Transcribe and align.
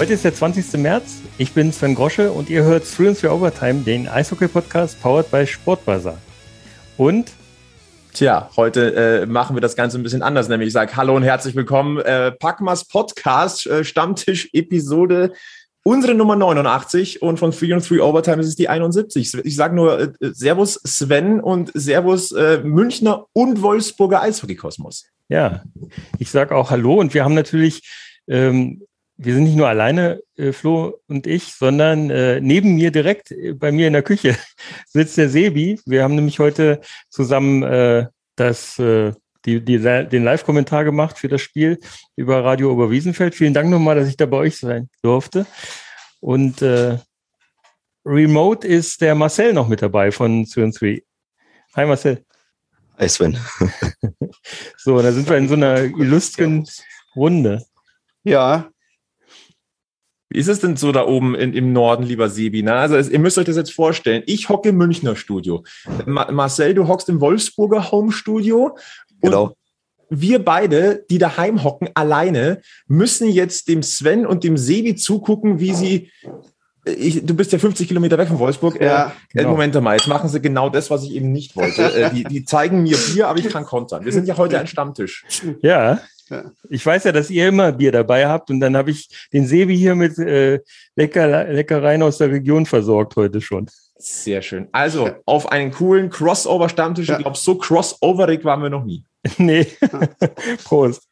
Heute 0.00 0.14
ist 0.14 0.24
der 0.24 0.32
20. 0.32 0.80
März. 0.80 1.18
Ich 1.36 1.52
bin 1.52 1.74
Sven 1.74 1.94
Grosche 1.94 2.32
und 2.32 2.48
ihr 2.48 2.62
hört 2.62 2.90
Through 2.90 3.08
and 3.08 3.20
Through 3.20 3.32
Overtime, 3.34 3.82
den 3.82 4.08
Eishockey-Podcast 4.08 4.98
powered 5.02 5.30
by 5.30 5.46
Sportbuzzer. 5.46 6.16
Und 6.96 7.30
Tja, 8.14 8.48
heute 8.56 8.94
äh, 8.94 9.26
machen 9.26 9.54
wir 9.54 9.60
das 9.60 9.76
Ganze 9.76 9.98
ein 9.98 10.02
bisschen 10.02 10.22
anders, 10.22 10.48
nämlich 10.48 10.68
ich 10.68 10.72
sage 10.72 10.96
Hallo 10.96 11.14
und 11.14 11.22
herzlich 11.22 11.54
willkommen. 11.54 11.98
Äh, 11.98 12.32
Packmas 12.32 12.86
Podcast, 12.86 13.66
äh, 13.66 13.84
Stammtisch, 13.84 14.48
Episode, 14.54 15.34
unsere 15.82 16.14
Nummer 16.14 16.34
89 16.34 17.20
und 17.20 17.38
von 17.38 17.50
3 17.50 17.74
und 17.74 17.90
3 17.90 18.00
Overtime 18.00 18.40
ist 18.40 18.48
es 18.48 18.56
die 18.56 18.70
71. 18.70 19.34
Ich 19.44 19.54
sage 19.54 19.76
nur 19.76 20.00
äh, 20.00 20.12
Servus 20.20 20.80
Sven 20.82 21.40
und 21.40 21.72
Servus 21.74 22.32
äh, 22.32 22.62
Münchner 22.64 23.26
und 23.34 23.60
Wolfsburger 23.60 24.22
Eishockeykosmos. 24.22 25.04
Ja, 25.28 25.62
ich 26.18 26.30
sage 26.30 26.56
auch 26.56 26.70
Hallo 26.70 26.94
und 26.94 27.12
wir 27.12 27.22
haben 27.22 27.34
natürlich, 27.34 27.82
ähm, 28.28 28.86
wir 29.22 29.34
sind 29.34 29.44
nicht 29.44 29.56
nur 29.56 29.68
alleine, 29.68 30.22
äh, 30.36 30.52
Flo 30.52 30.98
und 31.06 31.26
ich, 31.26 31.52
sondern 31.52 32.08
äh, 32.10 32.40
neben 32.40 32.76
mir 32.76 32.90
direkt 32.90 33.30
äh, 33.30 33.52
bei 33.52 33.70
mir 33.70 33.86
in 33.86 33.92
der 33.92 34.02
Küche 34.02 34.34
sitzt 34.86 35.18
der 35.18 35.28
Sebi. 35.28 35.78
Wir 35.84 36.02
haben 36.02 36.14
nämlich 36.14 36.38
heute 36.38 36.80
zusammen 37.10 37.62
äh, 37.62 38.06
das, 38.36 38.78
äh, 38.78 39.12
die, 39.44 39.62
die, 39.62 39.78
den 39.78 40.24
Live-Kommentar 40.24 40.84
gemacht 40.84 41.18
für 41.18 41.28
das 41.28 41.42
Spiel 41.42 41.78
über 42.16 42.42
Radio 42.44 42.72
Oberwiesenfeld. 42.72 43.34
Vielen 43.34 43.52
Dank 43.52 43.68
nochmal, 43.68 43.96
dass 43.96 44.08
ich 44.08 44.16
da 44.16 44.24
bei 44.24 44.38
euch 44.38 44.56
sein 44.56 44.88
durfte. 45.02 45.46
Und 46.20 46.62
äh, 46.62 46.96
Remote 48.06 48.66
ist 48.66 49.02
der 49.02 49.14
Marcel 49.14 49.52
noch 49.52 49.68
mit 49.68 49.82
dabei 49.82 50.12
von 50.12 50.46
2 50.46 50.70
3. 50.70 51.02
Hi 51.76 51.86
Marcel. 51.86 52.24
Hi 52.96 53.08
Sven. 53.08 53.36
so, 54.78 55.00
da 55.02 55.12
sind 55.12 55.28
wir 55.28 55.36
in 55.36 55.48
so 55.48 55.54
einer 55.54 55.82
illustren 55.84 56.66
Runde. 57.14 57.62
Ja. 58.24 58.70
Wie 60.32 60.38
ist 60.38 60.48
es 60.48 60.60
denn 60.60 60.76
so 60.76 60.92
da 60.92 61.06
oben 61.06 61.34
in, 61.34 61.54
im 61.54 61.72
Norden, 61.72 62.04
lieber 62.04 62.28
Sebi? 62.28 62.62
Na, 62.62 62.76
also 62.76 62.94
es, 62.94 63.08
ihr 63.08 63.18
müsst 63.18 63.36
euch 63.36 63.46
das 63.46 63.56
jetzt 63.56 63.72
vorstellen. 63.72 64.22
Ich 64.26 64.48
hocke 64.48 64.68
im 64.68 64.76
Münchner 64.76 65.16
Studio. 65.16 65.64
Ma 66.06 66.30
Marcel, 66.30 66.72
du 66.74 66.86
hockst 66.86 67.08
im 67.08 67.20
Wolfsburger 67.20 67.90
Home 67.90 68.12
Studio. 68.12 68.76
Genau. 69.20 69.56
Wir 70.08 70.44
beide, 70.44 71.04
die 71.10 71.18
daheim 71.18 71.64
hocken, 71.64 71.88
alleine, 71.94 72.60
müssen 72.86 73.28
jetzt 73.28 73.68
dem 73.68 73.82
Sven 73.82 74.24
und 74.24 74.44
dem 74.44 74.56
Sebi 74.56 74.94
zugucken, 74.94 75.58
wie 75.58 75.74
sie 75.74 76.10
ich, 76.84 77.24
du 77.24 77.34
bist 77.34 77.52
ja 77.52 77.58
50 77.58 77.88
Kilometer 77.88 78.16
weg 78.16 78.28
von 78.28 78.38
Wolfsburg. 78.38 78.80
Ja, 78.80 79.08
äh, 79.08 79.10
genau. 79.34 79.50
Moment 79.50 79.76
einmal, 79.76 79.96
jetzt 79.96 80.08
machen 80.08 80.30
sie 80.30 80.40
genau 80.40 80.70
das, 80.70 80.90
was 80.90 81.04
ich 81.04 81.12
eben 81.12 81.30
nicht 81.30 81.54
wollte. 81.54 81.82
äh, 81.92 82.10
die, 82.10 82.24
die 82.24 82.44
zeigen 82.44 82.82
mir 82.82 82.96
Bier, 82.96 83.28
aber 83.28 83.38
ich 83.38 83.48
kann 83.48 83.64
kontern. 83.64 84.04
Wir 84.04 84.12
sind 84.12 84.26
ja 84.26 84.36
heute 84.36 84.58
ein 84.58 84.66
Stammtisch. 84.66 85.24
Ja, 85.60 86.00
ich 86.68 86.84
weiß 86.84 87.04
ja, 87.04 87.12
dass 87.12 87.30
ihr 87.30 87.48
immer 87.48 87.72
Bier 87.72 87.92
dabei 87.92 88.26
habt 88.26 88.50
und 88.50 88.60
dann 88.60 88.76
habe 88.76 88.90
ich 88.90 89.28
den 89.32 89.46
Sebi 89.46 89.76
hier 89.76 89.94
mit 89.94 90.18
äh, 90.18 90.60
Lecker, 90.96 91.44
Leckereien 91.44 92.02
aus 92.02 92.18
der 92.18 92.30
Region 92.30 92.66
versorgt 92.66 93.16
heute 93.16 93.40
schon. 93.40 93.68
Sehr 93.96 94.40
schön. 94.40 94.68
Also 94.72 95.10
auf 95.26 95.52
einen 95.52 95.70
coolen 95.72 96.08
Crossover-Stammtisch. 96.08 97.08
Ja. 97.08 97.16
Ich 97.16 97.22
glaube, 97.22 97.36
so 97.36 97.56
crossoverig 97.56 98.44
waren 98.44 98.62
wir 98.62 98.70
noch 98.70 98.84
nie. 98.84 99.04
nee. 99.38 99.66
Prost. 100.64 101.06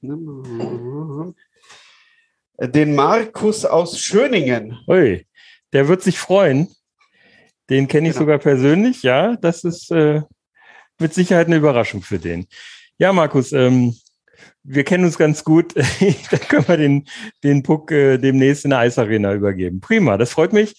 Den 2.60 2.96
Markus 2.96 3.66
aus 3.66 4.00
Schöningen. 4.00 4.78
Ui, 4.88 5.26
der 5.74 5.88
wird 5.88 6.02
sich 6.04 6.18
freuen. 6.18 6.70
Den 7.70 7.88
kenne 7.88 8.08
ich 8.08 8.14
genau. 8.14 8.26
sogar 8.26 8.38
persönlich, 8.40 9.04
ja. 9.04 9.36
Das 9.38 9.64
ist 9.64 9.92
äh, 9.92 10.22
mit 11.00 11.14
Sicherheit 11.14 11.48
eine 11.48 11.58
Überraschung 11.58 12.02
für 12.02 12.20
den. 12.20 12.48
Ja, 12.98 13.12
Markus, 13.12 13.52
ähm, 13.52 13.96
wir 14.64 14.84
kennen 14.84 15.06
uns 15.06 15.18
ganz 15.18 15.44
gut. 15.44 15.76
da 16.32 16.38
können 16.38 16.68
wir 16.68 16.78
den, 16.78 17.08
den 17.44 17.64
Puck 17.64 17.92
äh, 17.92 18.18
demnächst 18.18 18.66
in 18.66 18.70
der 18.70 18.80
Eisarena 18.80 19.34
übergeben. 19.34 19.82
Prima, 19.82 20.18
das 20.18 20.32
freut 20.32 20.54
mich. 20.54 20.76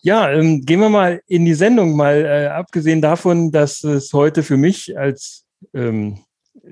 Ja, 0.00 0.30
ähm, 0.30 0.62
gehen 0.64 0.80
wir 0.80 0.88
mal 0.88 1.20
in 1.26 1.44
die 1.44 1.54
Sendung, 1.54 1.96
mal 1.96 2.24
äh, 2.24 2.46
abgesehen 2.46 3.02
davon, 3.02 3.50
dass 3.50 3.82
es 3.82 4.12
heute 4.12 4.42
für 4.42 4.56
mich 4.56 4.96
als 4.96 5.44
ähm, 5.74 6.20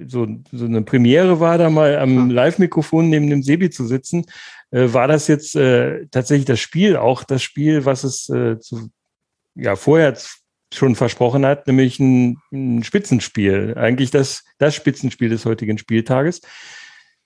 so, 0.06 0.28
so 0.52 0.64
eine 0.64 0.82
Premiere 0.82 1.40
war, 1.40 1.58
da 1.58 1.70
mal 1.70 1.96
am 1.98 2.30
Live-Mikrofon 2.30 3.08
neben 3.08 3.30
dem 3.30 3.42
Sebi 3.42 3.70
zu 3.70 3.84
sitzen, 3.84 4.26
äh, 4.70 4.92
war 4.92 5.08
das 5.08 5.26
jetzt 5.26 5.56
äh, 5.56 6.06
tatsächlich 6.10 6.46
das 6.46 6.60
Spiel, 6.60 6.96
auch 6.96 7.24
das 7.24 7.42
Spiel, 7.42 7.84
was 7.84 8.04
es 8.04 8.28
äh, 8.28 8.58
zu, 8.58 8.90
ja, 9.54 9.76
vorher 9.76 10.16
schon 10.72 10.94
versprochen 10.94 11.46
hat, 11.46 11.66
nämlich 11.66 11.98
ein, 12.00 12.38
ein 12.52 12.84
Spitzenspiel. 12.84 13.74
Eigentlich 13.76 14.10
das, 14.10 14.44
das 14.58 14.74
Spitzenspiel 14.74 15.28
des 15.28 15.46
heutigen 15.46 15.78
Spieltages. 15.78 16.42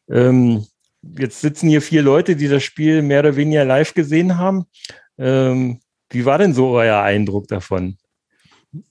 Ähm, 0.09 0.67
jetzt 1.03 1.41
sitzen 1.41 1.69
hier 1.69 1.83
vier 1.83 2.03
Leute, 2.03 2.37
die 2.37 2.49
das 2.49 2.63
Spiel 2.63 3.03
mehr 3.03 3.21
oder 3.21 3.37
weniger 3.37 3.65
live 3.65 3.95
gesehen 3.95 4.39
haben. 4.39 4.67
Ähm, 5.19 5.81
wie 6.11 6.25
war 6.25 6.39
denn 6.39 6.55
so 6.55 6.71
euer 6.71 7.01
Eindruck 7.01 7.49
davon? 7.49 7.97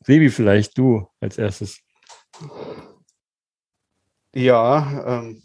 Sebi, 0.06 0.30
vielleicht 0.30 0.78
du 0.78 1.08
als 1.20 1.38
erstes. 1.38 1.80
Ja. 4.34 5.22
Ähm. 5.22 5.44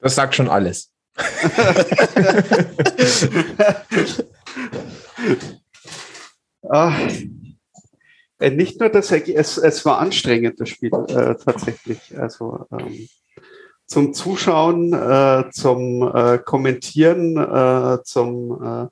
Das 0.00 0.14
sagt 0.14 0.34
schon 0.34 0.48
alles. 0.48 0.92
ah, 6.68 6.92
äh, 8.38 8.50
nicht 8.50 8.78
nur 8.78 8.88
das, 8.88 9.10
es, 9.10 9.58
es 9.58 9.84
war 9.84 9.98
anstrengend, 9.98 10.60
das 10.60 10.68
Spiel 10.68 10.92
äh, 11.08 11.34
tatsächlich. 11.34 12.16
Also 12.16 12.66
ähm, 12.70 13.08
zum 13.86 14.14
Zuschauen, 14.14 14.92
äh, 14.92 15.50
zum 15.50 16.02
äh, 16.14 16.38
Kommentieren, 16.38 17.36
äh, 17.36 17.98
zum 18.04 18.62
äh, 18.62 18.86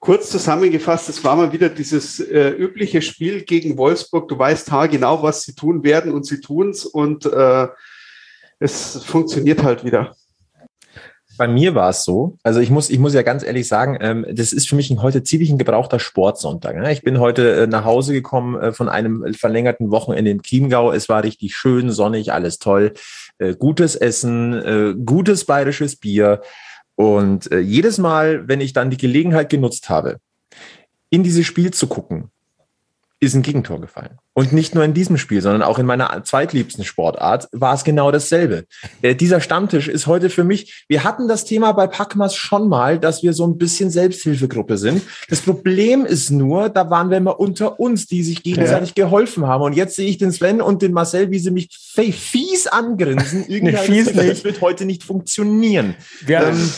kurz 0.00 0.30
zusammengefasst, 0.30 1.08
es 1.08 1.24
war 1.24 1.36
mal 1.36 1.52
wieder 1.52 1.68
dieses 1.68 2.20
äh, 2.20 2.50
übliche 2.50 3.02
Spiel 3.02 3.42
gegen 3.42 3.76
Wolfsburg. 3.76 4.28
Du 4.28 4.38
weißt 4.38 4.70
genau, 4.90 5.22
was 5.22 5.42
sie 5.42 5.54
tun 5.54 5.82
werden 5.82 6.12
und 6.12 6.24
sie 6.24 6.40
tun 6.40 6.70
es 6.70 6.84
und 6.84 7.26
äh, 7.26 7.68
es 8.58 9.02
funktioniert 9.04 9.62
halt 9.62 9.84
wieder. 9.84 10.14
Bei 11.36 11.46
mir 11.46 11.76
war 11.76 11.90
es 11.90 12.02
so, 12.02 12.36
also 12.42 12.58
ich 12.58 12.68
muss, 12.68 12.90
ich 12.90 12.98
muss 12.98 13.14
ja 13.14 13.22
ganz 13.22 13.44
ehrlich 13.44 13.68
sagen, 13.68 13.96
ähm, 14.00 14.26
das 14.28 14.52
ist 14.52 14.68
für 14.68 14.74
mich 14.74 14.90
ein, 14.90 15.02
heute 15.02 15.22
ziemlich 15.22 15.50
ein 15.50 15.58
gebrauchter 15.58 16.00
Sportsonntag. 16.00 16.76
Ne? 16.76 16.90
Ich 16.90 17.02
bin 17.02 17.20
heute 17.20 17.62
äh, 17.62 17.66
nach 17.68 17.84
Hause 17.84 18.12
gekommen 18.12 18.60
äh, 18.60 18.72
von 18.72 18.88
einem 18.88 19.32
verlängerten 19.34 19.92
Wochenende 19.92 20.32
im 20.32 20.42
Chiemgau. 20.42 20.90
Es 20.90 21.08
war 21.08 21.22
richtig 21.22 21.54
schön, 21.54 21.92
sonnig, 21.92 22.32
alles 22.32 22.58
toll. 22.58 22.92
Äh, 23.38 23.54
gutes 23.54 23.94
Essen, 23.94 24.52
äh, 24.52 24.94
gutes 25.04 25.44
bayerisches 25.44 25.94
Bier. 25.94 26.42
Und 26.98 27.52
äh, 27.52 27.60
jedes 27.60 27.98
Mal, 27.98 28.48
wenn 28.48 28.60
ich 28.60 28.72
dann 28.72 28.90
die 28.90 28.96
Gelegenheit 28.96 29.50
genutzt 29.50 29.88
habe, 29.88 30.18
in 31.10 31.22
dieses 31.22 31.46
Spiel 31.46 31.70
zu 31.70 31.86
gucken, 31.86 32.32
ist 33.20 33.34
ein 33.34 33.42
Gegentor 33.42 33.80
gefallen. 33.80 34.18
Und 34.32 34.52
nicht 34.52 34.76
nur 34.76 34.84
in 34.84 34.94
diesem 34.94 35.18
Spiel, 35.18 35.42
sondern 35.42 35.62
auch 35.62 35.80
in 35.80 35.86
meiner 35.86 36.22
zweitliebsten 36.22 36.84
Sportart 36.84 37.48
war 37.50 37.74
es 37.74 37.82
genau 37.82 38.12
dasselbe. 38.12 38.64
Äh, 39.02 39.16
dieser 39.16 39.40
Stammtisch 39.40 39.88
ist 39.88 40.06
heute 40.06 40.30
für 40.30 40.44
mich, 40.44 40.84
wir 40.88 41.02
hatten 41.02 41.26
das 41.26 41.44
Thema 41.44 41.72
bei 41.72 41.88
Packmas 41.88 42.36
schon 42.36 42.68
mal, 42.68 43.00
dass 43.00 43.24
wir 43.24 43.32
so 43.32 43.44
ein 43.44 43.58
bisschen 43.58 43.90
Selbsthilfegruppe 43.90 44.78
sind. 44.78 45.02
Das 45.28 45.40
Problem 45.40 46.06
ist 46.06 46.30
nur, 46.30 46.68
da 46.68 46.90
waren 46.90 47.10
wir 47.10 47.16
immer 47.16 47.40
unter 47.40 47.80
uns, 47.80 48.06
die 48.06 48.22
sich 48.22 48.44
gegenseitig 48.44 48.92
ja. 48.96 49.04
geholfen 49.04 49.46
haben. 49.48 49.64
Und 49.64 49.72
jetzt 49.72 49.96
sehe 49.96 50.08
ich 50.08 50.18
den 50.18 50.30
Sven 50.30 50.62
und 50.62 50.82
den 50.82 50.92
Marcel, 50.92 51.32
wie 51.32 51.40
sie 51.40 51.50
mich 51.50 51.68
fies 51.76 52.68
angrinsen. 52.68 53.44
Irgendwie 53.48 54.04
das, 54.04 54.44
wird 54.44 54.60
heute 54.60 54.84
nicht 54.84 55.02
funktionieren. 55.02 55.96
Ja. 56.28 56.48
Ähm, 56.50 56.70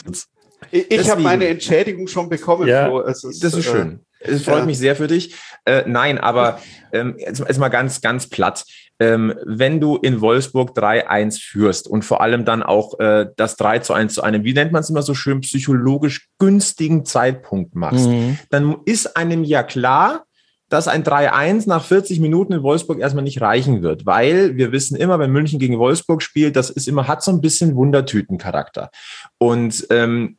ich, 0.71 0.91
ich 0.91 1.11
habe 1.11 1.21
meine 1.21 1.49
Entschädigung 1.49 2.07
schon 2.07 2.31
bekommen. 2.31 2.67
Ja, 2.67 3.01
ist, 3.03 3.25
das 3.43 3.53
ist 3.53 3.65
schön. 3.65 4.01
Es 4.20 4.44
freut 4.44 4.61
ja. 4.61 4.67
mich 4.67 4.78
sehr 4.78 4.96
für 4.96 5.06
dich. 5.06 5.34
Äh, 5.64 5.84
nein, 5.87 6.19
aber 6.19 6.61
ähm, 6.93 7.17
jetzt, 7.19 7.40
jetzt, 7.40 7.58
mal 7.58 7.69
ganz, 7.69 8.00
ganz 8.00 8.28
platt. 8.28 8.64
Ähm, 8.99 9.34
wenn 9.44 9.81
du 9.81 9.96
in 9.96 10.20
Wolfsburg 10.20 10.76
3-1 10.76 11.40
führst 11.40 11.88
und 11.88 12.05
vor 12.05 12.20
allem 12.20 12.44
dann 12.44 12.62
auch 12.62 13.00
äh, 13.00 13.26
das 13.37 13.56
3 13.56 13.78
zu 13.78 13.94
1 13.94 14.14
zu 14.14 14.22
einem, 14.22 14.44
wie 14.44 14.52
nennt 14.52 14.72
man 14.72 14.82
es 14.82 14.90
immer 14.90 15.02
so 15.02 15.14
schön, 15.14 15.40
psychologisch 15.40 16.28
günstigen 16.38 17.05
Zeitpunkt 17.06 17.75
machst, 17.75 18.08
mhm. 18.08 18.38
dann 18.50 18.76
ist 18.84 19.17
einem 19.17 19.43
ja 19.43 19.62
klar, 19.62 20.25
dass 20.70 20.87
ein 20.87 21.02
3-1 21.02 21.69
nach 21.69 21.84
40 21.84 22.20
Minuten 22.20 22.52
in 22.52 22.62
Wolfsburg 22.62 23.00
erstmal 23.00 23.25
nicht 23.25 23.40
reichen 23.40 23.82
wird, 23.82 24.06
weil 24.06 24.56
wir 24.56 24.70
wissen 24.70 24.96
immer, 24.96 25.19
wenn 25.19 25.32
München 25.32 25.58
gegen 25.58 25.78
Wolfsburg 25.78 26.22
spielt, 26.22 26.56
das 26.56 26.70
ist 26.70 26.87
immer, 26.87 27.08
hat 27.08 27.22
so 27.22 27.32
ein 27.32 27.40
bisschen 27.40 27.75
Wundertütencharakter. 27.75 28.90
Und 29.38 29.87
ähm, 29.90 30.38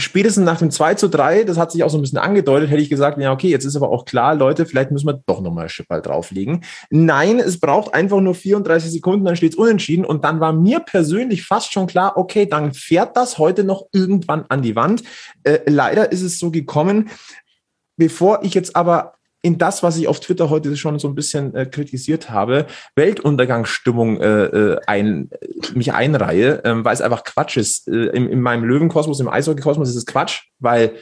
spätestens 0.00 0.44
nach 0.44 0.58
dem 0.58 0.70
2 0.70 0.94
zu 0.94 1.08
3, 1.08 1.44
das 1.44 1.58
hat 1.58 1.72
sich 1.72 1.82
auch 1.82 1.90
so 1.90 1.98
ein 1.98 2.02
bisschen 2.02 2.18
angedeutet, 2.18 2.70
hätte 2.70 2.80
ich 2.80 2.90
gesagt, 2.90 3.18
ja, 3.18 3.32
okay, 3.32 3.48
jetzt 3.48 3.64
ist 3.64 3.76
aber 3.76 3.90
auch 3.90 4.04
klar, 4.04 4.34
Leute, 4.34 4.64
vielleicht 4.64 4.90
müssen 4.90 5.06
wir 5.06 5.20
doch 5.26 5.40
nochmal 5.40 5.68
Schippball 5.68 6.00
drauflegen. 6.00 6.64
Nein, 6.90 7.40
es 7.40 7.58
braucht 7.58 7.94
einfach 7.94 8.20
nur 8.20 8.34
34 8.34 8.90
Sekunden, 8.90 9.24
dann 9.24 9.36
steht 9.36 9.52
es 9.52 9.58
unentschieden. 9.58 10.04
Und 10.04 10.24
dann 10.24 10.40
war 10.40 10.52
mir 10.52 10.80
persönlich 10.80 11.44
fast 11.44 11.72
schon 11.72 11.88
klar, 11.88 12.16
okay, 12.16 12.46
dann 12.46 12.72
fährt 12.72 13.16
das 13.16 13.38
heute 13.38 13.64
noch 13.64 13.86
irgendwann 13.92 14.44
an 14.48 14.62
die 14.62 14.76
Wand. 14.76 15.02
Äh, 15.42 15.60
leider 15.66 16.12
ist 16.12 16.22
es 16.22 16.38
so 16.38 16.50
gekommen. 16.50 17.10
Bevor 17.96 18.44
ich 18.44 18.54
jetzt 18.54 18.76
aber 18.76 19.17
in 19.42 19.58
das, 19.58 19.82
was 19.82 19.96
ich 19.96 20.08
auf 20.08 20.20
Twitter 20.20 20.50
heute 20.50 20.76
schon 20.76 20.98
so 20.98 21.08
ein 21.08 21.14
bisschen 21.14 21.54
äh, 21.54 21.66
kritisiert 21.66 22.30
habe, 22.30 22.66
Weltuntergangsstimmung 22.96 24.20
äh, 24.20 24.44
äh 24.44 24.80
ein, 24.86 25.30
mich 25.74 25.92
einreihe, 25.92 26.62
ähm, 26.64 26.84
weil 26.84 26.94
es 26.94 27.00
einfach 27.00 27.24
Quatsch 27.24 27.56
ist. 27.56 27.88
Äh, 27.88 28.06
in, 28.06 28.28
in 28.28 28.40
meinem 28.40 28.64
Löwenkosmos, 28.64 29.20
im 29.20 29.28
Eishockeykosmos 29.28 29.88
ist 29.90 29.96
es 29.96 30.06
Quatsch, 30.06 30.42
weil 30.58 30.96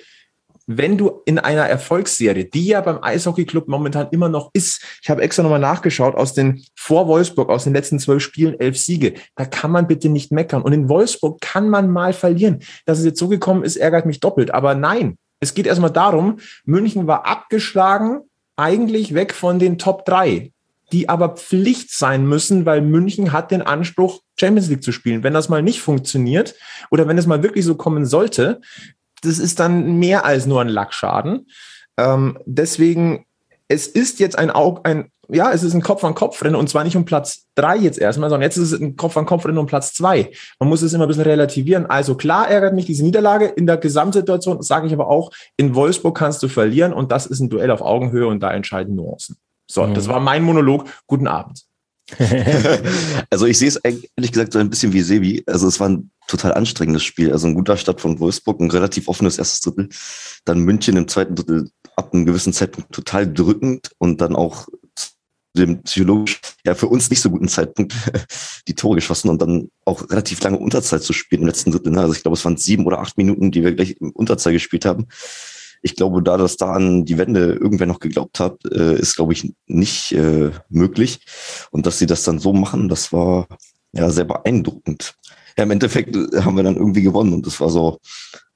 wenn 0.67 0.99
du 0.99 1.23
in 1.25 1.39
einer 1.39 1.63
Erfolgsserie, 1.63 2.45
die 2.45 2.67
ja 2.67 2.81
beim 2.81 2.99
Eishockeyclub 3.01 3.69
momentan 3.69 4.09
immer 4.11 4.29
noch 4.29 4.51
ist, 4.53 4.83
ich 5.01 5.09
habe 5.09 5.23
extra 5.23 5.45
nochmal 5.45 5.61
nachgeschaut, 5.61 6.17
aus 6.17 6.35
den 6.35 6.65
vor 6.75 7.07
Wolfsburg, 7.07 7.51
aus 7.51 7.65
den 7.65 7.73
letzten 7.73 8.01
zwölf 8.01 8.23
Spielen 8.23 8.59
elf 8.59 8.77
Siege, 8.77 9.15
da 9.37 9.45
kann 9.45 9.71
man 9.71 9.87
bitte 9.87 10.09
nicht 10.09 10.33
meckern. 10.33 10.63
Und 10.63 10.73
in 10.73 10.89
Wolfsburg 10.89 11.41
kann 11.41 11.69
man 11.69 11.89
mal 11.91 12.13
verlieren. 12.13 12.61
Dass 12.85 12.99
es 12.99 13.05
jetzt 13.05 13.21
so 13.21 13.29
gekommen 13.29 13.63
ist, 13.63 13.77
ärgert 13.77 14.07
mich 14.07 14.19
doppelt. 14.19 14.53
Aber 14.53 14.75
nein, 14.75 15.19
es 15.41 15.55
geht 15.55 15.67
erstmal 15.67 15.91
darum, 15.91 16.39
München 16.65 17.07
war 17.07 17.27
abgeschlagen, 17.27 18.23
eigentlich 18.57 19.15
weg 19.15 19.35
von 19.35 19.59
den 19.59 19.79
Top 19.79 20.05
3, 20.07 20.53
die 20.93 21.09
aber 21.09 21.31
Pflicht 21.37 21.91
sein 21.93 22.27
müssen, 22.27 22.65
weil 22.65 22.81
München 22.81 23.33
hat 23.33 23.51
den 23.51 23.63
Anspruch, 23.63 24.23
Champions 24.39 24.69
League 24.69 24.83
zu 24.83 24.93
spielen. 24.93 25.23
Wenn 25.23 25.35
das 25.35 25.49
mal 25.49 25.63
nicht 25.63 25.81
funktioniert 25.81 26.55
oder 26.91 27.07
wenn 27.07 27.19
es 27.19 27.27
mal 27.27 27.43
wirklich 27.43 27.65
so 27.65 27.75
kommen 27.75 28.07
sollte, 28.07 28.61
das 29.23 29.39
ist 29.39 29.61
dann 29.61 29.99
mehr 29.99 30.25
als 30.25 30.47
nur 30.47 30.61
ein 30.61 30.69
Lackschaden. 30.69 31.49
Ähm, 31.99 32.39
deswegen, 32.47 33.26
es 33.69 33.87
ist 33.87 34.21
jetzt 34.21 34.39
ein, 34.39 34.51
ein, 34.51 35.11
ja, 35.29 35.53
es 35.53 35.63
ist 35.63 35.75
ein 35.75 35.83
Kopf-an-Kopf-Rennen 35.83 36.55
und 36.55 36.69
zwar 36.69 36.85
nicht 36.85 36.97
um 36.97 37.05
Platz 37.05 37.47
drei 37.55 37.77
jetzt 37.77 37.99
erstmal, 37.99 38.31
sondern 38.31 38.47
jetzt 38.47 38.57
ist 38.57 38.73
es 38.73 38.81
ein 38.81 38.97
Kopf-an-Kopf-Rennen 38.97 39.59
um 39.59 39.67
Platz 39.67 39.93
zwei. 39.93 40.31
Man 40.61 40.69
muss 40.69 40.83
es 40.83 40.93
immer 40.93 41.05
ein 41.05 41.09
bisschen 41.09 41.25
relativieren. 41.25 41.87
Also 41.87 42.15
klar 42.15 42.49
ärgert 42.49 42.75
mich 42.75 42.87
diese 42.87 43.05
Niederlage 43.05 43.47
in 43.47 43.67
der 43.67 43.77
Gesamtsituation, 43.77 44.63
sage 44.63 44.87
ich 44.87 44.93
aber 44.93 45.09
auch, 45.09 45.31
in 45.57 45.75
Wolfsburg 45.75 46.17
kannst 46.17 46.43
du 46.43 46.49
verlieren 46.49 46.93
und 46.93 47.11
das 47.11 47.27
ist 47.27 47.41
ein 47.41 47.51
Duell 47.51 47.71
auf 47.71 47.81
Augenhöhe 47.81 48.29
und 48.29 48.41
da 48.41 48.53
entscheiden 48.53 48.95
Nuancen. 48.95 49.37
So, 49.69 49.85
mhm. 49.85 49.95
das 49.95 50.09
war 50.09 50.21
mein 50.21 50.43
Monolog. 50.43 50.85
Guten 51.07 51.27
Abend. 51.27 51.63
also 53.31 53.47
ich 53.47 53.59
sehe 53.59 53.67
es 53.67 53.77
ehrlich 53.77 54.31
gesagt 54.31 54.53
so 54.53 54.61
ein 54.61 54.71
bisschen 54.71 54.93
wie 54.93 55.01
Sebi. 55.01 55.43
Also 55.47 55.67
es 55.67 55.81
war 55.81 55.89
ein 55.89 56.11
total 56.29 56.55
anstrengendes 56.55 57.03
Spiel. 57.03 57.33
Also 57.33 57.49
ein 57.49 57.55
guter 57.55 57.77
Start 57.77 58.01
von 58.01 58.21
Wolfsburg, 58.21 58.61
ein 58.61 58.71
relativ 58.71 59.09
offenes 59.09 59.39
erstes 59.39 59.61
Drittel. 59.61 59.89
Dann 60.45 60.61
München 60.61 60.97
im 60.97 61.09
zweiten 61.09 61.35
Drittel 61.35 61.69
ab 61.97 62.13
einem 62.13 62.27
gewissen 62.27 62.53
Zeitpunkt 62.53 62.93
total 62.93 63.33
drückend 63.33 63.91
und 63.99 64.21
dann 64.21 64.37
auch 64.37 64.69
dem 65.57 65.83
psychologisch 65.83 66.41
ja 66.65 66.75
für 66.75 66.87
uns 66.87 67.11
nicht 67.11 67.21
so 67.21 67.31
guten 67.31 67.49
Zeitpunkt 67.49 67.95
die 68.69 68.75
Tore 68.75 68.97
geschossen 68.97 69.31
und 69.31 69.43
dann 69.43 69.71
auch 69.85 70.09
relativ 70.11 70.43
lange 70.43 70.59
Unterzeit 70.59 71.03
zu 71.03 71.13
spielen 71.13 71.43
im 71.43 71.49
letzten 71.49 71.73
Drittel. 71.73 71.93
Ne? 71.93 72.01
Also 72.01 72.13
ich 72.13 72.23
glaube, 72.23 72.37
es 72.37 72.45
waren 72.45 72.57
sieben 72.57 72.87
oder 72.87 73.01
acht 73.01 73.17
Minuten, 73.17 73.51
die 73.51 73.65
wir 73.65 73.75
gleich 73.75 73.97
im 74.01 74.11
Unterzeit 74.11 74.53
gespielt 74.53 74.85
haben. 74.85 75.09
Ich 75.83 75.97
glaube, 75.97 76.23
da 76.23 76.37
das 76.37 76.57
da 76.57 76.73
an 76.73 77.05
die 77.05 77.19
Wende 77.19 77.53
irgendwer 77.53 77.87
noch 77.87 78.01
geglaubt 78.01 78.41
hat, 78.41 78.65
äh, 78.65 78.99
ist, 78.99 79.17
glaube 79.17 79.33
ich, 79.33 79.53
nicht 79.67 80.13
äh, 80.13 80.51
möglich. 80.69 81.21
Und 81.71 81.87
dass 81.87 81.99
sie 81.99 82.07
das 82.07 82.25
dann 82.25 82.39
so 82.39 82.53
machen, 82.53 82.89
das 82.89 83.13
war 83.13 83.47
ja 83.93 84.11
sehr 84.11 84.25
beeindruckend. 84.25 85.15
Ja, 85.57 85.65
im 85.65 85.71
Endeffekt 85.71 86.17
haben 86.17 86.57
wir 86.57 86.63
dann 86.63 86.77
irgendwie 86.77 87.03
gewonnen 87.03 87.33
und 87.33 87.47
das 87.47 87.61
war 87.61 87.71
so, 87.71 87.99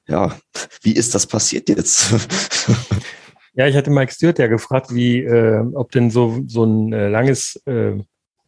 ja, 0.08 0.36
wie 0.82 0.93
ist 0.93 1.15
das 1.15 1.26
passiert 1.26 1.69
jetzt? 1.69 2.06
Ja, 3.54 3.66
ich 3.66 3.76
hatte 3.76 3.90
Mike 3.90 4.12
Stewart 4.12 4.38
ja 4.38 4.46
gefragt, 4.46 4.94
wie, 4.94 5.20
äh, 5.20 5.64
ob 5.74 5.90
denn 5.90 6.10
so, 6.10 6.40
so 6.46 6.64
ein 6.64 6.92
äh, 6.92 7.08
langes 7.08 7.60
äh, 7.66 7.98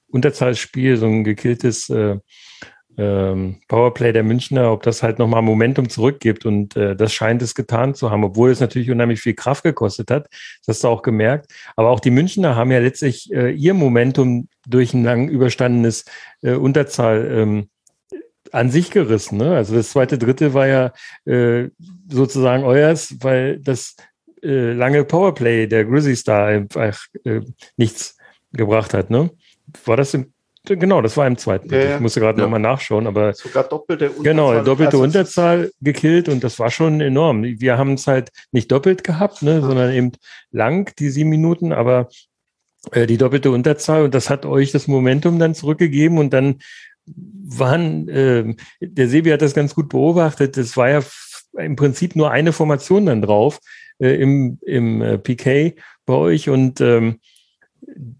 Unterzahlspiel, 0.08 0.96
so 0.96 1.06
ein 1.06 1.24
gekilltes 1.24 1.90
äh, 1.90 2.18
ähm, 2.98 3.60
Powerplay 3.68 4.12
der 4.12 4.22
Münchner, 4.22 4.70
ob 4.70 4.82
das 4.82 5.02
halt 5.02 5.18
nochmal 5.18 5.42
Momentum 5.42 5.88
zurückgibt. 5.88 6.44
Und 6.46 6.76
äh, 6.76 6.94
das 6.94 7.12
scheint 7.12 7.42
es 7.42 7.54
getan 7.54 7.94
zu 7.94 8.10
haben, 8.10 8.24
obwohl 8.24 8.50
es 8.50 8.60
natürlich 8.60 8.90
unheimlich 8.90 9.20
viel 9.20 9.34
Kraft 9.34 9.64
gekostet 9.64 10.10
hat. 10.10 10.28
Das 10.66 10.76
hast 10.76 10.84
du 10.84 10.88
auch 10.88 11.02
gemerkt. 11.02 11.52
Aber 11.76 11.90
auch 11.90 12.00
die 12.00 12.10
Münchner 12.10 12.54
haben 12.54 12.70
ja 12.70 12.78
letztlich 12.78 13.32
äh, 13.32 13.50
ihr 13.50 13.74
Momentum 13.74 14.48
durch 14.66 14.94
ein 14.94 15.04
lang 15.04 15.28
überstandenes 15.28 16.04
äh, 16.42 16.52
Unterzahl 16.52 17.26
ähm, 17.32 17.68
an 18.52 18.70
sich 18.70 18.90
gerissen. 18.90 19.38
Ne? 19.38 19.56
Also 19.56 19.74
das 19.74 19.90
zweite 19.90 20.18
Drittel 20.18 20.52
war 20.52 20.66
ja 20.66 20.92
äh, 21.24 21.70
sozusagen 22.08 22.64
euers, 22.64 23.16
weil 23.20 23.58
das 23.58 23.96
äh, 24.42 24.72
lange 24.72 25.04
Powerplay 25.04 25.66
der 25.66 25.84
Grizzlies 25.84 26.24
da 26.24 26.46
einfach 26.46 26.98
äh, 27.24 27.40
nichts 27.76 28.16
gebracht 28.52 28.94
hat. 28.94 29.10
Ne? 29.10 29.30
War 29.84 29.96
das 29.96 30.14
im 30.14 30.32
Genau, 30.64 31.02
das 31.02 31.16
war 31.16 31.26
im 31.26 31.36
zweiten. 31.36 31.74
Ja, 31.74 31.96
ich 31.96 32.00
musste 32.00 32.20
gerade 32.20 32.38
ja. 32.38 32.44
nochmal 32.44 32.60
nachschauen, 32.60 33.08
aber 33.08 33.34
sogar 33.34 33.64
doppelte 33.64 34.10
Unterzahl. 34.10 34.22
Genau, 34.22 34.62
doppelte 34.62 34.92
also 34.92 35.02
Unterzahl 35.02 35.72
gekillt 35.80 36.28
und 36.28 36.44
das 36.44 36.60
war 36.60 36.70
schon 36.70 37.00
enorm. 37.00 37.42
Wir 37.42 37.78
haben 37.78 37.94
es 37.94 38.06
halt 38.06 38.30
nicht 38.52 38.70
doppelt 38.70 39.02
gehabt, 39.02 39.42
ne, 39.42 39.54
ja. 39.54 39.60
sondern 39.60 39.92
eben 39.92 40.12
lang 40.52 40.94
die 41.00 41.10
sieben 41.10 41.30
Minuten, 41.30 41.72
aber 41.72 42.08
äh, 42.92 43.08
die 43.08 43.16
doppelte 43.16 43.50
Unterzahl 43.50 44.04
und 44.04 44.14
das 44.14 44.30
hat 44.30 44.46
euch 44.46 44.70
das 44.70 44.86
Momentum 44.86 45.40
dann 45.40 45.56
zurückgegeben 45.56 46.18
und 46.18 46.32
dann 46.32 46.60
waren 47.06 48.08
äh, 48.08 48.54
der 48.80 49.08
Sebi 49.08 49.30
hat 49.30 49.42
das 49.42 49.54
ganz 49.54 49.74
gut 49.74 49.88
beobachtet. 49.88 50.56
Das 50.56 50.76
war 50.76 50.88
ja 50.88 51.02
im 51.58 51.74
Prinzip 51.74 52.14
nur 52.14 52.30
eine 52.30 52.52
Formation 52.52 53.06
dann 53.06 53.20
drauf 53.20 53.58
äh, 53.98 54.14
im, 54.16 54.58
im 54.62 55.02
äh, 55.02 55.18
PK 55.18 55.74
bei 56.06 56.14
euch 56.14 56.48
und 56.48 56.80
ähm, 56.80 57.20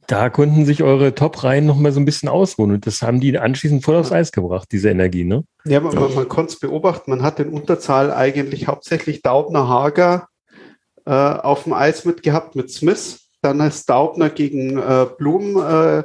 da 0.06 0.28
konnten 0.28 0.64
sich 0.64 0.82
eure 0.82 1.14
Top-Reihen 1.14 1.66
noch 1.66 1.78
mal 1.78 1.92
so 1.92 2.00
ein 2.00 2.04
bisschen 2.04 2.28
ausruhen 2.28 2.72
und 2.72 2.86
das 2.86 3.02
haben 3.02 3.20
die 3.20 3.38
anschließend 3.38 3.84
voll 3.84 3.96
aufs 3.96 4.12
Eis 4.12 4.32
gebracht, 4.32 4.68
diese 4.72 4.90
Energie, 4.90 5.24
ne? 5.24 5.44
Ja, 5.64 5.80
man, 5.80 5.94
man, 5.94 6.14
man 6.14 6.28
konnte 6.28 6.52
es 6.52 6.60
beobachten. 6.60 7.10
Man 7.10 7.22
hat 7.22 7.38
in 7.38 7.48
Unterzahl 7.48 8.12
eigentlich 8.12 8.66
hauptsächlich 8.66 9.22
Daubner 9.22 9.68
Hager 9.68 10.28
äh, 11.06 11.12
auf 11.12 11.64
dem 11.64 11.72
Eis 11.72 12.04
mitgehabt 12.04 12.56
mit 12.56 12.70
Smith. 12.70 13.20
Dann 13.40 13.60
ist 13.60 13.88
Daubner 13.88 14.30
gegen 14.30 14.78
äh, 14.78 15.06
Blum 15.16 15.56
äh, 15.56 16.02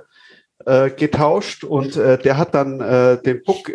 äh 0.66 0.92
getauscht 0.92 1.64
und 1.64 1.98
äh, 1.98 2.18
der 2.20 2.38
hat 2.38 2.54
dann 2.54 2.80
äh, 2.80 3.22
den 3.22 3.44
Puck 3.44 3.72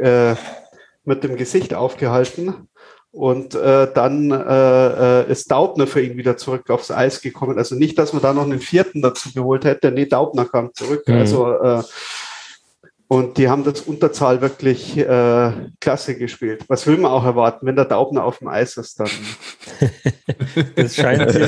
mit 1.05 1.25
dem 1.25 1.37
Gesicht 1.37 1.75
aufgehalten 1.75 2.69
Und 3.13 3.55
äh, 3.55 3.93
dann 3.93 4.31
äh, 4.31 5.21
äh, 5.21 5.31
ist 5.31 5.51
Daubner 5.51 5.87
für 5.87 6.01
ihn 6.01 6.17
wieder 6.17 6.39
zurück 6.39 6.71
aufs 6.71 6.91
Eis 6.91 7.21
gekommen. 7.21 7.59
Also 7.59 7.75
nicht, 7.75 7.99
dass 7.99 8.15
man 8.15 8.23
da 8.23 8.33
noch 8.33 8.45
einen 8.45 8.61
vierten 8.61 9.03
dazu 9.03 9.31
geholt 9.35 9.67
hätte. 9.67 9.93
Nee, 9.93 10.07
Daubner 10.07 10.47
kam 10.47 10.73
zurück. 10.73 11.07
Mhm. 11.07 11.15
Also 11.15 11.53
äh, 11.53 11.83
und 13.13 13.37
die 13.37 13.51
haben 13.51 13.63
das 13.63 13.83
Unterzahl 13.83 14.41
wirklich 14.41 14.97
äh, 14.97 15.53
klasse 15.83 16.17
gespielt. 16.17 16.65
Was 16.69 16.87
will 16.87 16.97
man 16.97 17.13
auch 17.13 17.27
erwarten, 17.27 17.67
wenn 17.67 17.77
der 17.77 17.85
Daubner 17.85 18.25
auf 18.25 18.39
dem 18.39 18.49
Eis 18.49 18.79
ist 18.79 18.99
dann? 18.99 19.11
das 20.77 20.97
scheint 20.97 21.39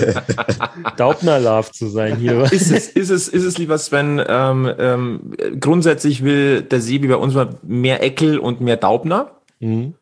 Daubner-Love 0.98 1.72
zu 1.72 1.88
sein 1.88 2.16
hier. 2.16 2.42
Ist 2.52 2.70
es, 2.70 2.88
ist 2.88 3.08
es, 3.08 3.28
ist 3.28 3.44
es 3.44 3.56
lieber 3.56 3.78
Sven, 3.78 4.22
ähm, 4.28 4.70
ähm, 4.78 5.34
grundsätzlich 5.58 6.22
will 6.22 6.60
der 6.60 6.82
Sebi 6.82 7.08
bei 7.08 7.16
uns 7.16 7.32
mal 7.32 7.56
mehr 7.62 8.02
Eckel 8.02 8.38
und 8.38 8.60
mehr 8.60 8.76
Daubner. 8.76 9.30
Mhm. 9.58 9.94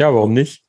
Ja, 0.00 0.14
warum 0.14 0.32
nicht? 0.32 0.64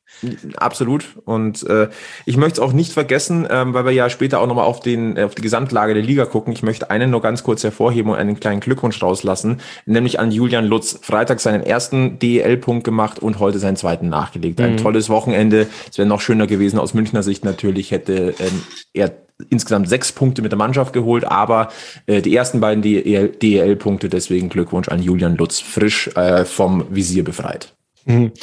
Absolut. 0.57 1.05
Und 1.23 1.63
äh, 1.69 1.87
ich 2.25 2.35
möchte 2.35 2.59
es 2.59 2.59
auch 2.59 2.73
nicht 2.73 2.91
vergessen, 2.91 3.47
ähm, 3.49 3.73
weil 3.73 3.85
wir 3.85 3.93
ja 3.93 4.09
später 4.09 4.41
auch 4.41 4.45
nochmal 4.45 4.65
auf, 4.65 4.81
den, 4.81 5.15
äh, 5.15 5.23
auf 5.23 5.35
die 5.35 5.41
Gesamtlage 5.41 5.93
der 5.93 6.03
Liga 6.03 6.25
gucken. 6.25 6.51
Ich 6.51 6.63
möchte 6.63 6.91
einen 6.91 7.11
nur 7.11 7.21
ganz 7.21 7.41
kurz 7.43 7.63
hervorheben 7.63 8.11
und 8.11 8.17
einen 8.17 8.41
kleinen 8.41 8.59
Glückwunsch 8.59 9.01
rauslassen, 9.01 9.61
nämlich 9.85 10.19
an 10.19 10.33
Julian 10.33 10.65
Lutz. 10.65 10.99
Freitag 11.01 11.39
seinen 11.39 11.63
ersten 11.63 12.19
DEL-Punkt 12.19 12.83
gemacht 12.83 13.19
und 13.19 13.39
heute 13.39 13.57
seinen 13.57 13.77
zweiten 13.77 14.09
nachgelegt. 14.09 14.59
Mhm. 14.59 14.65
Ein 14.65 14.77
tolles 14.77 15.07
Wochenende. 15.07 15.67
Es 15.89 15.97
wäre 15.97 16.09
noch 16.09 16.19
schöner 16.19 16.45
gewesen 16.45 16.77
aus 16.77 16.93
Münchner 16.93 17.23
Sicht 17.23 17.45
natürlich, 17.45 17.91
hätte 17.91 18.35
ähm, 18.37 18.63
er 18.93 19.13
insgesamt 19.49 19.87
sechs 19.87 20.11
Punkte 20.11 20.41
mit 20.41 20.51
der 20.51 20.59
Mannschaft 20.59 20.91
geholt, 20.91 21.23
aber 21.23 21.69
äh, 22.05 22.21
die 22.21 22.35
ersten 22.35 22.59
beiden 22.59 22.83
DEL-Punkte, 22.83 24.09
deswegen 24.09 24.49
Glückwunsch 24.49 24.89
an 24.89 25.01
Julian 25.01 25.37
Lutz, 25.37 25.61
frisch 25.61 26.09
äh, 26.15 26.43
vom 26.43 26.85
Visier 26.89 27.23
befreit. 27.23 27.73
Mhm. 28.05 28.33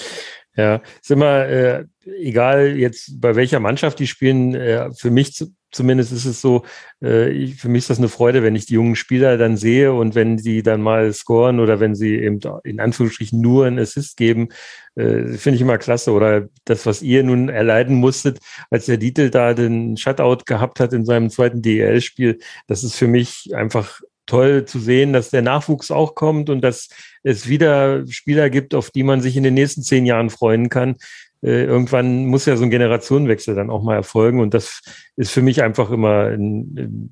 Ja, 0.58 0.82
ist 1.00 1.10
immer 1.12 1.46
äh, 1.46 1.84
egal 2.04 2.76
jetzt 2.76 3.20
bei 3.20 3.36
welcher 3.36 3.60
Mannschaft 3.60 4.00
die 4.00 4.08
spielen. 4.08 4.56
Äh, 4.56 4.90
für 4.92 5.12
mich 5.12 5.32
zu, 5.32 5.54
zumindest 5.70 6.10
ist 6.10 6.24
es 6.24 6.40
so, 6.40 6.64
äh, 7.00 7.30
ich, 7.30 7.54
für 7.60 7.68
mich 7.68 7.84
ist 7.84 7.90
das 7.90 7.98
eine 7.98 8.08
Freude, 8.08 8.42
wenn 8.42 8.56
ich 8.56 8.66
die 8.66 8.74
jungen 8.74 8.96
Spieler 8.96 9.38
dann 9.38 9.56
sehe 9.56 9.92
und 9.92 10.16
wenn 10.16 10.36
sie 10.36 10.64
dann 10.64 10.82
mal 10.82 11.12
scoren 11.12 11.60
oder 11.60 11.78
wenn 11.78 11.94
sie 11.94 12.16
eben 12.16 12.40
in 12.64 12.80
Anführungsstrichen 12.80 13.40
nur 13.40 13.66
einen 13.66 13.78
Assist 13.78 14.16
geben, 14.16 14.48
äh, 14.96 15.26
finde 15.34 15.54
ich 15.54 15.60
immer 15.60 15.78
klasse. 15.78 16.10
Oder 16.10 16.48
das, 16.64 16.86
was 16.86 17.02
ihr 17.02 17.22
nun 17.22 17.50
erleiden 17.50 17.94
musstet, 17.94 18.40
als 18.68 18.86
der 18.86 18.96
Dietl 18.96 19.30
da 19.30 19.54
den 19.54 19.96
Shutout 19.96 20.44
gehabt 20.44 20.80
hat 20.80 20.92
in 20.92 21.04
seinem 21.04 21.30
zweiten 21.30 21.62
DEL-Spiel, 21.62 22.40
das 22.66 22.82
ist 22.82 22.96
für 22.96 23.06
mich 23.06 23.50
einfach 23.54 24.00
toll 24.28 24.64
zu 24.64 24.78
sehen, 24.78 25.12
dass 25.12 25.30
der 25.30 25.42
Nachwuchs 25.42 25.90
auch 25.90 26.14
kommt 26.14 26.50
und 26.50 26.60
dass 26.60 26.88
es 27.22 27.48
wieder 27.48 28.06
Spieler 28.06 28.50
gibt, 28.50 28.74
auf 28.74 28.90
die 28.90 29.02
man 29.02 29.20
sich 29.20 29.36
in 29.36 29.42
den 29.42 29.54
nächsten 29.54 29.82
zehn 29.82 30.06
Jahren 30.06 30.30
freuen 30.30 30.68
kann. 30.68 30.96
Äh, 31.42 31.64
irgendwann 31.64 32.26
muss 32.26 32.46
ja 32.46 32.56
so 32.56 32.64
ein 32.64 32.70
Generationenwechsel 32.70 33.54
dann 33.54 33.70
auch 33.70 33.82
mal 33.82 33.94
erfolgen 33.94 34.40
und 34.40 34.54
das 34.54 34.80
ist 35.16 35.30
für 35.30 35.42
mich 35.42 35.62
einfach 35.62 35.90
immer 35.90 36.26
eine 36.26 37.10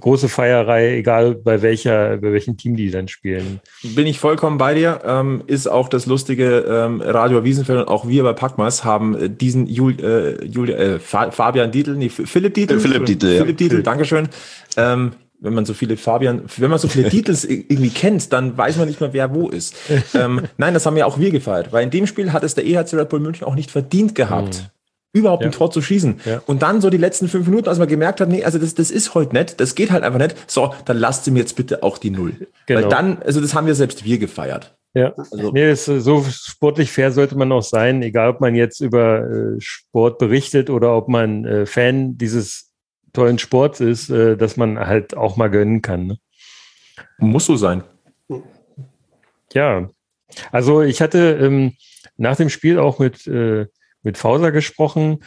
große 0.00 0.28
Feierei, 0.28 0.96
egal 0.96 1.34
bei 1.34 1.60
welcher, 1.60 2.16
bei 2.16 2.32
welchem 2.32 2.56
Team 2.56 2.76
die 2.76 2.90
dann 2.90 3.08
spielen. 3.08 3.60
Bin 3.82 4.06
ich 4.06 4.18
vollkommen 4.18 4.56
bei 4.56 4.74
dir. 4.74 5.02
Ähm, 5.04 5.42
ist 5.46 5.66
auch 5.66 5.88
das 5.88 6.06
lustige 6.06 6.64
ähm, 6.66 7.02
Radio 7.02 7.44
Wiesenfeld 7.44 7.80
und 7.80 7.88
auch 7.88 8.08
wir 8.08 8.22
bei 8.22 8.32
Packmas 8.32 8.84
haben 8.84 9.14
äh, 9.14 9.30
diesen 9.30 9.66
Jul, 9.66 10.00
äh, 10.00 10.44
Jul, 10.46 10.70
äh, 10.70 10.98
Fabian 10.98 11.70
Dietl, 11.70 11.94
nee, 11.94 12.08
Philipp 12.08 12.54
Dietl, 12.54 12.80
Philipp 12.80 13.04
Dietl, 13.04 13.38
Philipp 13.38 13.60
ja. 13.60 13.68
Dietl, 13.68 13.82
Dankeschön. 13.82 14.28
Ähm, 14.78 15.12
wenn 15.40 15.54
man 15.54 15.64
so 15.64 15.74
viele 15.74 15.96
Fabian, 15.96 16.42
wenn 16.56 16.70
man 16.70 16.78
so 16.78 16.88
viele 16.88 17.08
Titel 17.10 17.36
irgendwie 17.48 17.90
kennt, 17.90 18.32
dann 18.32 18.56
weiß 18.56 18.76
man 18.76 18.88
nicht 18.88 19.00
mehr, 19.00 19.12
wer 19.12 19.34
wo 19.34 19.48
ist. 19.48 19.74
ähm, 20.14 20.42
nein, 20.56 20.74
das 20.74 20.86
haben 20.86 20.96
ja 20.96 21.06
auch 21.06 21.18
wir 21.18 21.30
gefeiert, 21.30 21.72
weil 21.72 21.84
in 21.84 21.90
dem 21.90 22.06
Spiel 22.06 22.32
hat 22.32 22.42
es 22.42 22.54
der 22.54 22.66
EHC 22.66 22.94
Red 22.94 23.08
Bull 23.08 23.20
München 23.20 23.46
auch 23.46 23.54
nicht 23.54 23.70
verdient 23.70 24.14
gehabt. 24.14 24.56
Mhm 24.56 24.70
überhaupt 25.16 25.42
ja. 25.42 25.48
ein 25.48 25.52
Tor 25.52 25.70
zu 25.70 25.80
schießen. 25.80 26.20
Ja. 26.24 26.42
Und 26.46 26.62
dann 26.62 26.80
so 26.80 26.90
die 26.90 26.98
letzten 26.98 27.28
fünf 27.28 27.46
Minuten, 27.46 27.68
als 27.68 27.78
man 27.78 27.88
gemerkt 27.88 28.20
hat, 28.20 28.28
nee, 28.28 28.44
also 28.44 28.58
das, 28.58 28.74
das 28.74 28.90
ist 28.90 29.14
heute 29.14 29.34
nicht, 29.34 29.60
das 29.60 29.74
geht 29.74 29.90
halt 29.90 30.04
einfach 30.04 30.18
nicht, 30.18 30.36
so, 30.46 30.74
dann 30.84 30.98
lasst 30.98 31.24
sie 31.24 31.30
mir 31.30 31.40
jetzt 31.40 31.56
bitte 31.56 31.82
auch 31.82 31.98
die 31.98 32.10
Null. 32.10 32.46
Genau. 32.66 32.82
Weil 32.82 32.88
dann, 32.88 33.22
also 33.22 33.40
das 33.40 33.54
haben 33.54 33.66
wir 33.66 33.74
selbst 33.74 34.04
wir 34.04 34.18
gefeiert. 34.18 34.76
Ja, 34.94 35.12
also, 35.30 35.50
nee, 35.52 35.70
ist, 35.70 35.84
so 35.84 36.24
sportlich 36.30 36.90
fair 36.90 37.12
sollte 37.12 37.36
man 37.36 37.52
auch 37.52 37.62
sein, 37.62 38.02
egal 38.02 38.30
ob 38.30 38.40
man 38.40 38.54
jetzt 38.54 38.80
über 38.80 39.20
äh, 39.20 39.56
Sport 39.58 40.18
berichtet 40.18 40.70
oder 40.70 40.96
ob 40.96 41.08
man 41.08 41.44
äh, 41.44 41.66
Fan 41.66 42.16
dieses 42.16 42.65
tollen 43.16 43.38
Sports 43.38 43.80
ist, 43.80 44.10
äh, 44.10 44.36
dass 44.36 44.56
man 44.56 44.78
halt 44.78 45.16
auch 45.16 45.36
mal 45.36 45.50
gönnen 45.50 45.82
kann. 45.82 46.06
Ne? 46.06 46.18
Muss 47.18 47.46
so 47.46 47.56
sein. 47.56 47.82
Ja, 49.52 49.88
also 50.52 50.82
ich 50.82 51.00
hatte 51.00 51.38
ähm, 51.40 51.72
nach 52.16 52.36
dem 52.36 52.50
Spiel 52.50 52.78
auch 52.78 52.98
mit, 52.98 53.26
äh, 53.26 53.66
mit 54.02 54.18
Fauser 54.18 54.52
gesprochen. 54.52 55.24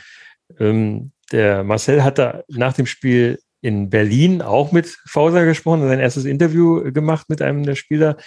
Ähm, 0.59 1.11
der 1.31 1.63
Marcel 1.63 2.03
hatte 2.03 2.45
nach 2.47 2.73
dem 2.73 2.85
Spiel 2.85 3.39
in 3.61 3.89
Berlin 3.89 4.41
auch 4.41 4.71
mit 4.71 4.97
Fauser 5.05 5.45
gesprochen, 5.45 5.87
sein 5.87 5.99
erstes 5.99 6.25
Interview 6.25 6.91
gemacht 6.93 7.29
mit 7.29 7.41
einem 7.41 7.63
der 7.63 7.75
Spieler. 7.75 8.17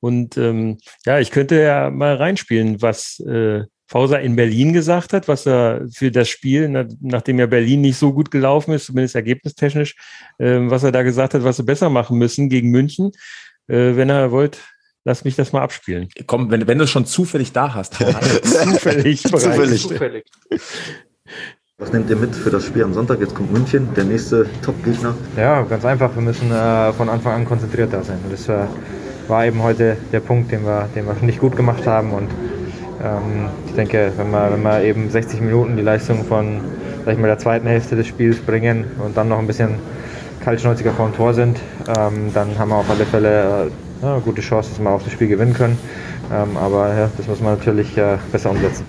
Und 0.00 0.36
ähm, 0.36 0.78
ja, 1.04 1.18
ich 1.18 1.30
könnte 1.30 1.60
ja 1.60 1.90
mal 1.90 2.14
reinspielen, 2.14 2.80
was 2.80 3.20
äh, 3.20 3.64
Fauser 3.88 4.20
in 4.20 4.36
Berlin 4.36 4.74
gesagt 4.74 5.14
hat, 5.14 5.28
was 5.28 5.46
er 5.46 5.86
für 5.90 6.10
das 6.10 6.28
Spiel, 6.28 6.68
nachdem 7.00 7.38
ja 7.38 7.46
Berlin 7.46 7.80
nicht 7.80 7.96
so 7.96 8.12
gut 8.12 8.30
gelaufen 8.30 8.74
ist, 8.74 8.84
zumindest 8.84 9.14
ergebnistechnisch, 9.14 9.96
äh, 10.36 10.58
was 10.60 10.82
er 10.82 10.92
da 10.92 11.02
gesagt 11.02 11.32
hat, 11.32 11.42
was 11.42 11.56
sie 11.56 11.62
besser 11.62 11.88
machen 11.88 12.18
müssen 12.18 12.50
gegen 12.50 12.70
München. 12.70 13.12
Äh, 13.66 13.96
wenn 13.96 14.10
er 14.10 14.30
wollt, 14.30 14.58
lass 15.04 15.24
mich 15.24 15.36
das 15.36 15.52
mal 15.54 15.62
abspielen. 15.62 16.08
Komm, 16.26 16.50
wenn, 16.50 16.66
wenn 16.66 16.76
du 16.76 16.84
es 16.84 16.90
schon 16.90 17.06
zufällig 17.06 17.52
da 17.52 17.72
hast. 17.72 17.94
zufällig. 18.42 19.22
zufällig. 19.22 19.82
zufällig. 19.82 20.24
Was 21.78 21.92
nehmt 21.92 22.10
ihr 22.10 22.16
mit 22.16 22.34
für 22.34 22.50
das 22.50 22.66
Spiel 22.66 22.84
am 22.84 22.92
Sonntag? 22.92 23.20
Jetzt 23.20 23.34
kommt 23.34 23.52
München, 23.52 23.88
der 23.94 24.04
nächste 24.04 24.46
Top-Gegner. 24.62 25.16
Ja, 25.36 25.62
ganz 25.62 25.86
einfach. 25.86 26.14
Wir 26.14 26.22
müssen 26.22 26.50
äh, 26.50 26.92
von 26.92 27.08
Anfang 27.08 27.32
an 27.32 27.44
konzentrierter 27.46 28.02
sein. 28.02 28.18
Das 28.30 28.48
äh, 28.48 28.66
war 29.28 29.46
eben 29.46 29.62
heute 29.62 29.96
der 30.12 30.20
Punkt, 30.20 30.52
den 30.52 30.64
wir, 30.64 30.90
den 30.94 31.06
wir 31.06 31.14
nicht 31.22 31.38
gut 31.38 31.56
gemacht 31.56 31.86
haben. 31.86 32.12
Und 32.12 32.28
ähm, 33.02 33.48
ich 33.66 33.74
denke, 33.74 34.12
wenn 34.16 34.30
wir, 34.30 34.52
wenn 34.52 34.62
wir 34.62 34.82
eben 34.82 35.10
60 35.10 35.40
Minuten 35.40 35.76
die 35.76 35.82
Leistung 35.82 36.24
von 36.24 36.60
sag 37.08 37.14
ich 37.14 37.20
mal, 37.20 37.28
der 37.28 37.38
zweiten 37.38 37.66
Hälfte 37.66 37.96
des 37.96 38.06
Spiels 38.06 38.38
bringen 38.38 38.84
und 39.02 39.16
dann 39.16 39.28
noch 39.28 39.38
ein 39.38 39.46
bisschen 39.46 39.76
kaltschnäuziger 40.44 40.92
vor 40.92 41.08
dem 41.08 41.16
Tor 41.16 41.32
sind, 41.32 41.58
ähm, 41.96 42.30
dann 42.34 42.58
haben 42.58 42.68
wir 42.68 42.76
auf 42.76 42.90
alle 42.90 43.06
Fälle 43.06 43.70
äh, 44.02 44.04
eine 44.04 44.20
gute 44.20 44.42
Chance, 44.42 44.68
dass 44.68 44.78
wir 44.78 44.90
auch 44.90 45.02
das 45.02 45.14
Spiel 45.14 45.28
gewinnen 45.28 45.54
können. 45.54 45.78
Ähm, 46.30 46.58
aber 46.58 46.94
ja, 46.94 47.10
das 47.16 47.26
muss 47.26 47.40
man 47.40 47.56
natürlich 47.56 47.96
äh, 47.96 48.18
besser 48.30 48.50
umsetzen. 48.50 48.84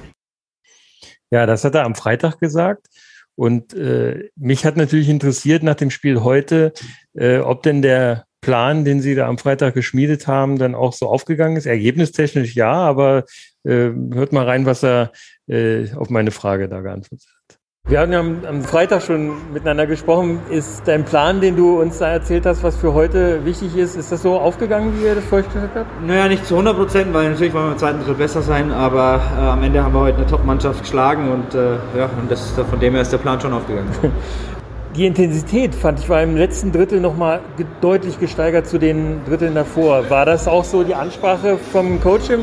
Ja, 1.32 1.46
das 1.46 1.64
hat 1.64 1.76
er 1.76 1.86
am 1.86 1.96
Freitag 1.96 2.40
gesagt. 2.40 2.88
Und 3.36 3.74
äh, 3.74 4.30
mich 4.36 4.66
hat 4.66 4.76
natürlich 4.76 5.08
interessiert 5.08 5.64
nach 5.64 5.76
dem 5.76 5.90
Spiel 5.90 6.22
heute, 6.22 6.74
äh, 7.14 7.38
ob 7.38 7.64
denn 7.64 7.82
der 7.82 8.26
Plan, 8.42 8.84
den 8.84 9.00
Sie 9.00 9.16
da 9.16 9.28
am 9.28 9.38
Freitag 9.38 9.76
geschmiedet 9.76 10.28
haben, 10.28 10.58
dann 10.58 10.76
auch 10.76 10.92
so 10.92 11.08
aufgegangen 11.08 11.56
ist. 11.56 11.66
Ergebnistechnisch 11.66 12.56
ja, 12.56 12.74
aber 12.74 13.24
hört 13.64 14.34
mal 14.34 14.46
rein, 14.46 14.66
was 14.66 14.84
er 14.84 15.12
äh, 15.48 15.94
auf 15.96 16.10
meine 16.10 16.32
Frage 16.32 16.70
da 16.70 16.82
geantwortet 16.82 17.28
hat. 17.28 17.60
Wir 17.90 18.02
haben 18.02 18.12
ja 18.12 18.20
am, 18.20 18.46
am, 18.46 18.62
Freitag 18.62 19.02
schon 19.02 19.52
miteinander 19.52 19.88
gesprochen. 19.88 20.42
Ist 20.52 20.84
dein 20.86 21.06
Plan, 21.06 21.42
den 21.42 21.56
du 21.56 21.82
uns 21.82 21.98
da 21.98 22.10
erzählt 22.10 22.46
hast, 22.46 22.62
was 22.62 22.76
für 22.76 22.94
heute 22.94 23.44
wichtig 23.46 23.76
ist, 23.76 23.96
ist 23.96 24.12
das 24.12 24.22
so 24.22 24.38
aufgegangen, 24.38 24.94
wie 25.00 25.06
ihr 25.06 25.16
das 25.16 25.24
vorgestellt 25.24 25.72
habt? 25.74 25.88
Naja, 26.06 26.28
nicht 26.28 26.46
zu 26.46 26.54
100 26.54 26.78
Prozent, 26.78 27.14
weil 27.14 27.32
natürlich 27.32 27.52
wollen 27.52 27.66
wir 27.66 27.72
im 27.72 27.78
zweiten 27.80 27.98
Drittel 28.00 28.14
besser 28.16 28.44
sein, 28.44 28.72
aber 28.72 29.20
äh, 29.36 29.42
am 29.42 29.64
Ende 29.64 29.84
haben 29.84 29.94
wir 29.96 30.02
heute 30.02 30.18
eine 30.18 30.28
Top-Mannschaft 30.28 30.82
geschlagen 30.82 31.32
und, 31.32 31.56
äh, 31.56 31.78
ja, 31.98 32.12
und 32.22 32.30
das, 32.30 32.52
von 32.52 32.80
dem 32.80 32.94
her 32.94 33.02
ist 33.02 33.12
der 33.12 33.18
Plan 33.18 33.42
schon 33.42 33.54
aufgegangen. 33.54 33.90
Die 35.00 35.06
Intensität 35.06 35.74
fand 35.74 35.98
ich 35.98 36.10
war 36.10 36.22
im 36.22 36.36
letzten 36.36 36.74
Drittel 36.74 37.00
nochmal 37.00 37.40
deutlich 37.80 38.20
gesteigert 38.20 38.68
zu 38.68 38.78
den 38.78 39.24
Dritteln 39.24 39.56
davor. 39.56 40.10
War 40.10 40.26
das 40.26 40.46
auch 40.46 40.66
so 40.66 40.84
die 40.84 40.94
Ansprache 40.94 41.58
vom 41.58 42.02
Coach 42.02 42.30
im 42.30 42.42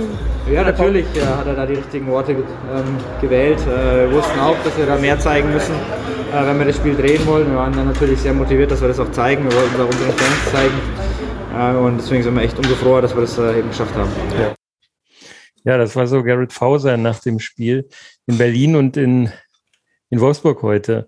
Ja, 0.50 0.64
natürlich 0.64 1.04
ja, 1.12 1.36
hat 1.36 1.46
er 1.46 1.54
da 1.54 1.66
die 1.66 1.75
richtigen 1.75 2.06
Worte 2.06 2.32
ähm, 2.32 2.96
gewählt. 3.20 3.60
Äh, 3.60 4.08
wir 4.08 4.12
wussten 4.12 4.40
auch, 4.40 4.56
dass 4.64 4.75
wir 4.78 4.86
da 4.86 4.96
mehr 4.96 5.18
zeigen 5.18 5.52
müssen, 5.52 5.75
äh, 6.32 6.46
wenn 6.46 6.58
wir 6.58 6.64
das 6.64 6.76
Spiel 6.76 6.96
drehen 6.96 7.26
wollen. 7.26 7.46
Wir 7.50 7.58
waren 7.58 7.75
dann 7.75 7.88
natürlich 7.88 8.20
sehr 8.20 8.32
motiviert, 8.32 8.70
dass 8.70 8.80
wir 8.80 8.88
das 8.88 9.00
auch 9.00 9.10
zeigen. 9.10 9.44
Wir 9.44 9.52
wollten 9.52 9.75
es 9.75 9.80
auch 9.82 9.88
unseren 9.88 10.12
Fans 10.12 10.50
zeigen. 10.50 10.80
Äh, 11.54 11.76
und 11.76 11.98
deswegen 11.98 12.22
sind 12.22 12.34
wir 12.36 12.42
echt 12.42 12.56
umso 12.56 12.75
froher, 12.76 13.02
dass 13.02 13.14
wir 13.14 13.20
das 13.20 13.36
äh, 13.36 13.58
eben 13.58 13.68
geschafft 13.68 13.94
haben. 13.94 14.10
Ja. 14.40 14.54
ja, 15.72 15.76
das 15.76 15.94
war 15.94 16.06
so 16.06 16.22
Garrett 16.22 16.54
Fauser 16.54 16.96
nach 16.96 17.20
dem 17.20 17.38
Spiel 17.38 17.86
in 18.26 18.38
Berlin 18.38 18.76
und 18.76 18.96
in, 18.96 19.30
in 20.08 20.20
Wolfsburg 20.20 20.62
heute. 20.62 21.06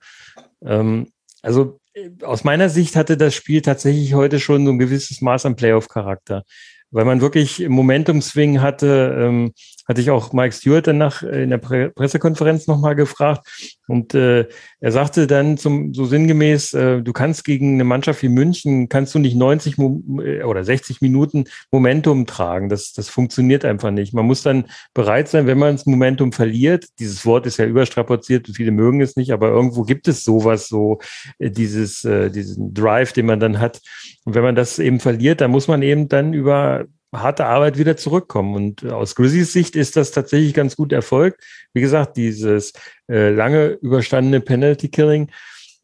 Ähm, 0.63 1.07
also 1.43 1.79
äh, 1.95 2.11
aus 2.23 2.45
meiner 2.45 2.69
Sicht 2.69 2.97
hatte 2.97 3.17
das 3.17 3.35
Spiel 3.35 3.63
tatsächlich 3.63 4.15
heute 4.15 4.41
schon 4.41 4.65
so 4.67 4.73
ein 4.73 4.79
gewisses 4.79 5.21
Maß 5.21 5.47
an 5.47 5.57
Playoff-Charakter. 5.57 6.45
weil 6.91 7.05
man 7.05 7.21
wirklich 7.21 7.69
Momentum-Swing 7.69 8.61
hatte. 8.61 9.17
Ähm, 9.19 9.53
hatte 9.89 10.03
ich 10.03 10.11
auch 10.11 10.35
Mike 10.35 10.55
Stewart 10.55 10.87
danach 10.87 11.23
in 11.23 11.49
der 11.49 11.59
Pre 11.59 11.91
Pressekonferenz 11.91 12.67
nochmal 12.67 12.95
gefragt. 12.95 13.79
Und 13.89 14.15
äh, 14.15 14.47
er 14.81 14.93
sagte 14.93 15.27
dann 15.27 15.57
zum, 15.57 15.95
so 15.95 16.05
sinngemäß, 16.05 16.75
äh, 16.75 17.01
du 17.01 17.13
kannst 17.15 17.43
gegen 17.45 17.75
eine 17.75 17.85
Mannschaft 17.85 18.23
wie 18.23 18.29
München, 18.29 18.91
kannst 18.91 19.15
du 19.15 19.19
nicht 19.19 19.35
90 19.35 19.79
Mo 19.79 20.03
äh, 20.23 20.43
oder 20.43 20.63
60 20.63 21.01
Minuten 21.01 21.45
Momentum 21.71 22.27
tragen. 22.27 22.69
Das, 22.69 22.93
das 22.93 23.09
funktioniert 23.09 23.65
einfach 23.65 23.91
nicht. 23.91 24.13
Man 24.13 24.27
muss 24.27 24.43
dann 24.43 24.67
bereit 24.93 25.29
sein, 25.29 25.47
wenn 25.47 25.59
man 25.59 25.77
das 25.77 25.87
Momentum 25.87 26.33
verliert. 26.33 26.87
Dieses 26.99 27.25
Wort 27.25 27.47
ist 27.47 27.57
ja 27.57 27.65
überstrapaziert, 27.65 28.47
viele 28.53 28.73
mögen 28.73 29.01
es 29.01 29.17
nicht, 29.17 29.33
aber 29.33 29.49
irgendwo 29.49 29.85
gibt 29.85 30.07
es 30.07 30.23
sowas, 30.23 30.69
so 30.69 30.99
äh, 31.39 31.51
dieses, 31.51 32.05
äh, 32.05 32.31
diesen 32.31 32.75
Drive, 32.75 33.15
den 33.15 33.25
man 33.25 33.41
dann 33.41 33.59
hat. 33.59 33.81
Und 34.27 34.35
wenn 34.35 34.43
man 34.43 34.55
das 34.55 34.79
eben 34.79 35.01
verliert, 35.01 35.41
dann 35.41 35.51
muss 35.51 35.67
man 35.67 35.81
eben 35.81 36.09
dann 36.09 36.35
über 36.35 36.85
harte 37.13 37.47
Arbeit 37.47 37.79
wieder 37.79 37.97
zurückkommen. 37.97 38.55
Und 38.55 38.85
aus 38.85 39.15
Grizzlies 39.15 39.53
Sicht 39.53 39.77
ist 39.77 39.97
das 39.97 40.11
tatsächlich 40.11 40.55
ganz 40.55 40.77
gut 40.77 40.93
erfolgt. 40.93 41.43
Wie 41.73 41.81
gesagt, 41.81 42.17
dieses 42.17 42.73
äh, 43.09 43.31
lange 43.31 43.79
überstandene 43.81 44.41
Penalty 44.41 44.89
Killing, 44.89 45.31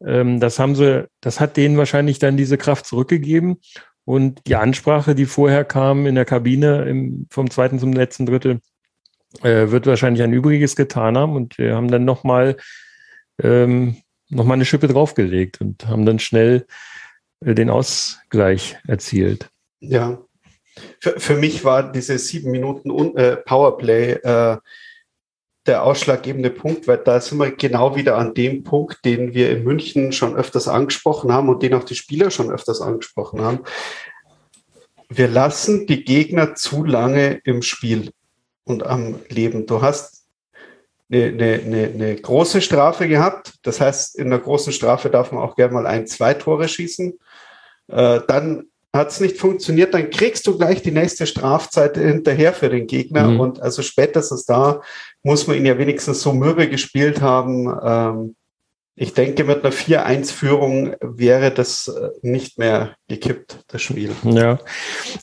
ähm, 0.05 0.39
das 0.39 0.59
haben 0.59 0.75
sie, 0.75 1.07
das 1.21 1.39
hat 1.39 1.57
denen 1.57 1.77
wahrscheinlich 1.77 2.19
dann 2.19 2.37
diese 2.37 2.57
Kraft 2.57 2.85
zurückgegeben. 2.85 3.57
Und 4.05 4.45
die 4.47 4.55
Ansprache, 4.55 5.15
die 5.15 5.25
vorher 5.25 5.65
kam 5.65 6.05
in 6.05 6.15
der 6.15 6.25
Kabine 6.25 6.83
im, 6.85 7.27
vom 7.31 7.49
zweiten 7.49 7.79
zum 7.79 7.91
letzten 7.91 8.27
Drittel, 8.27 8.59
äh, 9.41 9.71
wird 9.71 9.87
wahrscheinlich 9.87 10.21
ein 10.23 10.33
Übriges 10.33 10.75
getan 10.75 11.17
haben. 11.17 11.35
Und 11.35 11.57
wir 11.57 11.75
haben 11.75 11.89
dann 11.89 12.05
nochmal 12.05 12.57
ähm, 13.41 13.97
noch 14.29 14.47
eine 14.47 14.65
Schippe 14.65 14.87
draufgelegt 14.87 15.59
und 15.61 15.87
haben 15.87 16.05
dann 16.05 16.19
schnell 16.19 16.67
äh, 17.43 17.55
den 17.55 17.69
Ausgleich 17.69 18.77
erzielt. 18.87 19.49
Ja, 19.79 20.19
für, 20.99 21.19
für 21.19 21.35
mich 21.35 21.63
war 21.63 21.91
diese 21.91 22.17
sieben 22.17 22.51
Minuten 22.51 23.17
äh, 23.17 23.37
Powerplay 23.37 24.13
äh, 24.13 24.57
der 25.65 25.83
ausschlaggebende 25.83 26.51
Punkt, 26.51 26.87
weil 26.87 26.97
da 26.97 27.19
sind 27.19 27.39
wir 27.39 27.51
genau 27.51 27.95
wieder 27.95 28.17
an 28.17 28.33
dem 28.33 28.63
Punkt, 28.63 29.03
den 29.03 29.33
wir 29.33 29.51
in 29.51 29.63
München 29.63 30.11
schon 30.11 30.35
öfters 30.35 30.67
angesprochen 30.67 31.31
haben 31.33 31.49
und 31.49 31.63
den 31.63 31.73
auch 31.73 31.83
die 31.83 31.95
Spieler 31.95 32.29
schon 32.29 32.51
öfters 32.51 32.81
angesprochen 32.81 33.41
haben. 33.41 33.59
Wir 35.09 35.27
lassen 35.27 35.87
die 35.87 36.03
Gegner 36.03 36.55
zu 36.55 36.83
lange 36.83 37.39
im 37.43 37.61
Spiel 37.61 38.11
und 38.63 38.85
am 38.85 39.19
Leben. 39.29 39.65
Du 39.65 39.81
hast 39.81 40.25
eine, 41.11 41.25
eine, 41.25 41.91
eine, 41.93 42.15
große 42.15 42.61
Strafe 42.61 43.07
gehabt. 43.07 43.53
Das 43.63 43.79
heißt, 43.79 44.17
in 44.17 44.27
einer 44.27 44.39
großen 44.39 44.73
Strafe 44.73 45.09
darf 45.09 45.31
man 45.31 45.43
auch 45.43 45.55
gerne 45.55 45.73
mal 45.73 45.87
ein, 45.87 46.07
zwei 46.07 46.33
Tore 46.33 46.67
schießen. 46.67 47.17
Äh, 47.87 48.21
dann 48.27 48.67
hat 48.95 49.09
es 49.09 49.19
nicht 49.19 49.37
funktioniert, 49.37 49.93
dann 49.93 50.09
kriegst 50.09 50.47
du 50.47 50.57
gleich 50.57 50.81
die 50.81 50.91
nächste 50.91 51.27
Strafzeit 51.27 51.97
hinterher 51.97 52.53
für 52.53 52.69
den 52.69 52.87
Gegner. 52.87 53.27
Mhm. 53.27 53.39
Und 53.39 53.61
also 53.61 53.81
spätestens 53.81 54.45
da 54.45 54.81
muss 55.23 55.47
man 55.47 55.57
ihn 55.57 55.65
ja 55.65 55.77
wenigstens 55.77 56.21
so 56.21 56.33
mürbe 56.33 56.69
gespielt 56.69 57.21
haben. 57.21 57.67
Ähm, 57.83 58.35
ich 58.97 59.13
denke, 59.13 59.43
mit 59.43 59.65
einer 59.65 59.73
4-1-Führung 59.73 60.95
wäre 61.01 61.51
das 61.51 61.89
äh, 61.89 62.09
nicht 62.21 62.57
mehr 62.57 62.95
gekippt, 63.09 63.59
das 63.67 63.81
Spiel. 63.81 64.11
Ja, 64.23 64.59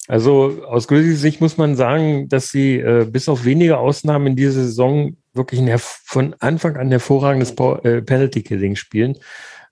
also 0.09 0.62
aus 0.67 0.88
Grizzlies 0.88 1.23
Sicht 1.23 1.41
muss 1.41 1.57
man 1.57 1.75
sagen, 1.75 2.29
dass 2.29 2.50
sie 2.50 2.76
äh, 2.76 3.07
bis 3.11 3.31
auf 3.31 3.47
wenige 3.47 3.79
Ausnahmen 3.79 4.29
in 4.29 4.37
dieser 4.37 4.52
Saison 4.52 5.17
wirklich 5.33 5.61
ein 5.61 5.75
von 5.79 6.37
Anfang 6.41 6.76
an 6.76 6.91
hervorragendes 6.91 7.52
äh, 7.52 8.02
Penalty-Killing 8.02 8.76
spielen. 8.76 9.17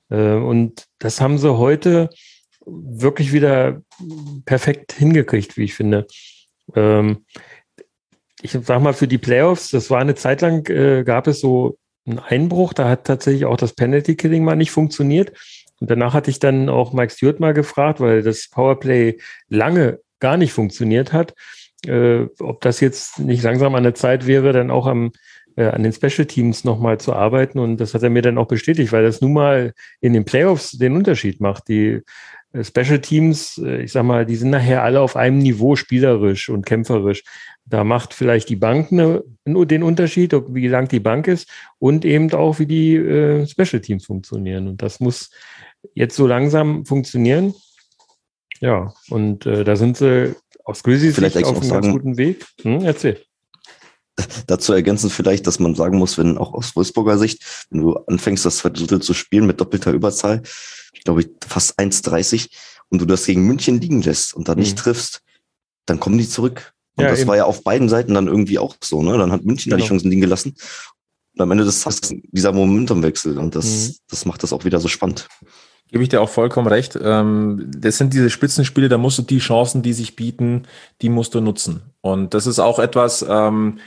Äh, 0.09 0.33
und 0.33 0.87
das 0.99 1.21
haben 1.21 1.37
sie 1.37 1.59
heute 1.59 2.09
wirklich 2.71 3.33
wieder 3.33 3.83
perfekt 4.45 4.93
hingekriegt, 4.93 5.57
wie 5.57 5.65
ich 5.65 5.75
finde. 5.75 6.07
Ähm, 6.75 7.25
ich 8.43 8.53
sag 8.53 8.81
mal, 8.83 8.95
für 8.95 9.09
die 9.09 9.19
Playoffs, 9.19 9.71
das 9.71 9.91
war 9.91 10.01
eine 10.01 10.15
Zeit 10.15 10.41
lang, 10.41 10.69
äh, 10.69 11.05
gab 11.05 11.27
es 11.27 11.41
so 11.41 11.79
einen 12.07 12.19
Einbruch, 12.19 12.73
da 12.73 12.89
hat 12.89 13.05
tatsächlich 13.05 13.45
auch 13.45 13.57
das 13.57 13.75
Penalty 13.75 14.17
Killing 14.17 14.45
mal 14.45 14.57
nicht 14.57 14.71
funktioniert. 14.71 15.33
Und 15.81 15.91
danach 15.91 16.15
hatte 16.15 16.31
ich 16.31 16.39
dann 16.39 16.69
auch 16.69 16.93
Mike 16.93 17.13
Stewart 17.13 17.41
mal 17.41 17.55
gefragt, 17.55 18.01
weil 18.01 18.23
das 18.23 18.49
Powerplay 18.49 19.19
lange 19.49 20.01
gar 20.21 20.37
nicht 20.37 20.53
funktioniert 20.53 21.13
hat, 21.13 21.35
äh, 21.87 22.27
ob 22.39 22.61
das 22.61 22.81
jetzt 22.81 23.19
nicht 23.19 23.43
langsam 23.43 23.75
an 23.75 23.83
der 23.83 23.95
Zeit 23.95 24.27
wäre, 24.27 24.53
dann 24.53 24.71
auch 24.71 24.87
am, 24.87 25.13
äh, 25.57 25.65
an 25.65 25.83
den 25.83 25.93
Special 25.93 26.27
Teams 26.27 26.65
nochmal 26.65 26.99
zu 26.99 27.15
arbeiten. 27.15 27.59
Und 27.59 27.79
das 27.79 27.95
hat 27.95 28.03
er 28.03 28.11
mir 28.11 28.23
dann 28.23 28.39
auch 28.39 28.49
bestätigt, 28.49 28.93
weil 28.93 29.03
das 29.03 29.21
nun 29.21 29.33
mal 29.33 29.73
in 30.01 30.13
den 30.13 30.25
Playoffs 30.27 30.73
den 30.73 30.95
Unterschied 30.95 31.41
macht. 31.41 31.69
Die 31.69 32.03
Special 32.63 33.01
Teams, 33.01 33.59
äh, 33.59 33.83
ich 33.83 33.93
sag 33.93 34.03
mal, 34.05 34.27
die 34.27 34.37
sind 34.37 34.51
nachher 34.51 34.83
alle 34.83 35.01
auf 35.01 35.17
einem 35.17 35.39
Niveau 35.39 35.77
spielerisch 35.77 36.49
und 36.49 36.67
kämpferisch. 36.67 37.23
Da 37.65 37.85
macht 37.85 38.15
vielleicht 38.15 38.49
die 38.49 38.57
Bank 38.57 38.91
ne, 38.91 39.23
nur 39.45 39.67
den 39.67 39.83
Unterschied, 39.83 40.35
ob, 40.35 40.53
wie 40.53 40.67
lang 40.67 40.89
die 40.89 41.01
Bank 41.01 41.29
ist 41.29 41.49
und 41.79 42.05
eben 42.05 42.33
auch, 42.33 42.59
wie 42.59 42.67
die 42.67 42.97
äh, 42.97 43.47
Special 43.47 43.81
Teams 43.81 44.07
funktionieren. 44.07 44.67
Und 44.67 44.83
das 44.83 44.99
muss 44.99 45.31
jetzt 45.95 46.17
so 46.17 46.27
langsam 46.27 46.85
funktionieren. 46.85 47.55
Ja, 48.61 48.93
und 49.09 49.47
äh, 49.47 49.65
da 49.65 49.77
sind 49.77 49.97
sie 49.97 50.35
aus 50.65 50.83
Grizzlies 50.83 51.19
auf 51.45 51.61
einem 51.61 51.71
ganz 51.71 51.89
guten 51.89 52.17
Weg. 52.17 52.45
Hm, 52.63 52.85
erzähl. 52.85 53.21
Dazu 54.47 54.73
ergänzen 54.73 55.11
vielleicht, 55.11 55.47
dass 55.47 55.59
man 55.59 55.75
sagen 55.75 55.99
muss, 55.99 56.19
wenn 56.19 56.39
auch 56.39 56.53
aus 56.53 56.77
Wolfsburger 56.77 57.19
Sicht, 57.19 57.67
wenn 57.71 57.81
du 57.81 57.95
anfängst, 57.95 58.45
das 58.45 58.59
zweite 58.59 58.81
Drittel 58.81 59.01
zu 59.01 59.15
spielen 59.15 59.47
mit 59.47 59.61
doppelter 59.61 59.93
Überzahl, 59.93 60.43
ich 60.93 61.05
glaube, 61.05 61.29
fast 61.47 61.79
1,30 61.79 62.49
und 62.89 63.01
du 63.01 63.07
das 63.07 63.25
gegen 63.25 63.47
München 63.47 63.81
liegen 63.81 64.03
lässt 64.03 64.35
und 64.35 64.49
dann 64.49 64.59
nicht 64.59 64.77
mhm. 64.77 64.83
triffst, 64.83 65.23
dann 65.87 66.01
kommen 66.01 66.19
die 66.19 66.29
zurück. 66.29 66.73
Und 66.97 67.05
ja, 67.05 67.11
das 67.11 67.21
eben. 67.21 67.29
war 67.29 67.37
ja 67.37 67.45
auf 67.45 67.63
beiden 67.63 67.89
Seiten 67.89 68.15
dann 68.15 68.27
irgendwie 68.27 68.59
auch 68.59 68.77
so. 68.83 69.03
Ne? 69.03 69.17
Dann 69.17 69.33
hat 69.33 69.45
München 69.45 69.71
genau. 69.71 69.79
da 69.79 69.83
die 69.83 69.89
Chancen 69.89 70.11
liegen 70.11 70.21
gelassen. 70.21 70.55
Und 71.35 71.41
am 71.41 71.51
Ende 71.53 71.65
des 71.65 71.81
Tages 71.83 72.13
dieser 72.33 72.53
Momentumwechsel 72.53 73.39
und 73.39 73.55
das, 73.55 73.65
mhm. 73.65 73.95
das 74.09 74.25
macht 74.27 74.43
das 74.43 74.53
auch 74.53 74.65
wieder 74.65 74.81
so 74.81 74.89
spannend. 74.89 75.29
Gebe 75.91 76.03
ich 76.03 76.09
dir 76.09 76.21
auch 76.21 76.29
vollkommen 76.29 76.69
recht. 76.69 76.99
Ähm, 77.03 77.71
das 77.77 77.99
sind 77.99 78.15
diese 78.15 78.31
Spitzenspiele, 78.31 78.89
da 78.89 78.99
musst 78.99 79.19
du 79.19 79.23
die 79.23 79.39
Chancen, 79.39 79.83
die 79.83 79.93
sich 79.93 80.17
bieten, 80.17 80.65
die 81.03 81.09
musst 81.09 81.35
du 81.35 81.41
nutzen. 81.41 81.83
Und 82.01 82.33
das 82.35 82.47
ist 82.47 82.61
auch 82.61 82.79
etwas, 82.79 83.25
ähm, 83.29 83.79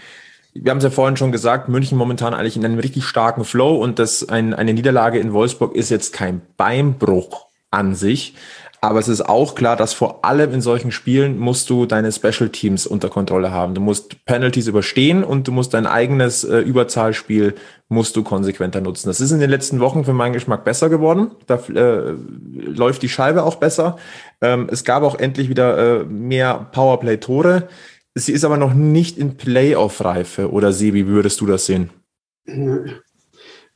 wir 0.53 0.69
haben 0.69 0.77
es 0.77 0.83
ja 0.83 0.89
vorhin 0.89 1.17
schon 1.17 1.31
gesagt, 1.31 1.69
München 1.69 1.97
momentan 1.97 2.33
eigentlich 2.33 2.57
in 2.57 2.65
einem 2.65 2.79
richtig 2.79 3.05
starken 3.05 3.43
Flow 3.43 3.75
und 3.75 3.99
das 3.99 4.27
ein, 4.29 4.53
eine 4.53 4.73
Niederlage 4.73 5.17
in 5.19 5.33
Wolfsburg 5.33 5.75
ist 5.75 5.89
jetzt 5.89 6.13
kein 6.13 6.41
Beinbruch 6.57 7.47
an 7.71 7.95
sich. 7.95 8.35
Aber 8.84 9.00
es 9.00 9.08
ist 9.08 9.22
auch 9.22 9.56
klar, 9.56 9.78
dass 9.78 9.93
vor 9.93 10.26
allem 10.26 10.52
in 10.52 10.60
solchen 10.60 10.91
Spielen 10.91 11.39
musst 11.39 11.69
du 11.69 11.86
deine 11.86 12.12
Special 12.12 12.50
Teams 12.50 12.86
unter 12.86 13.08
Kontrolle 13.08 13.50
haben. 13.50 13.76
Du 13.76 13.80
musst 13.80 14.26
Penalties 14.26 14.67
überstehen 14.67 15.24
und 15.24 15.48
du 15.48 15.54
musst 15.54 15.74
dein 15.74 15.88
eigenes 15.88 16.43
äh, 16.43 16.58
Überzahlspiel 16.58 17.56
musst 17.88 18.17
du 18.17 18.24
konsequenter 18.24 18.82
nutzen. 18.82 19.08
Das 19.08 19.22
ist 19.22 19.32
in 19.32 19.39
den 19.39 19.50
letzten 19.50 19.80
Wochen 19.80 20.04
für 20.04 20.12
meinen 20.12 20.34
Geschmack 20.34 20.65
besser 20.65 20.89
geworden. 20.89 21.32
Da 21.48 21.62
äh, 21.74 22.13
läuft 22.56 23.04
die 23.04 23.08
Scheibe 23.08 23.43
auch 23.43 23.56
besser. 23.56 23.96
Ähm, 24.41 24.67
es 24.69 24.84
gab 24.84 25.04
auch 25.04 25.17
endlich 25.17 25.48
wieder 25.48 26.02
äh, 26.02 26.04
mehr 26.04 26.67
Powerplay-Tore. 26.74 27.69
Sie 28.15 28.34
ist 28.34 28.43
aber 28.43 28.58
noch 28.58 28.74
nicht 28.74 29.17
in 29.17 29.38
Playoff-Reife. 29.38 30.52
Oder 30.52 30.74
Sie, 30.74 30.93
wie 30.93 31.08
würdest 31.08 31.39
du 31.39 31.46
das 31.46 31.67
sehen? 31.67 31.89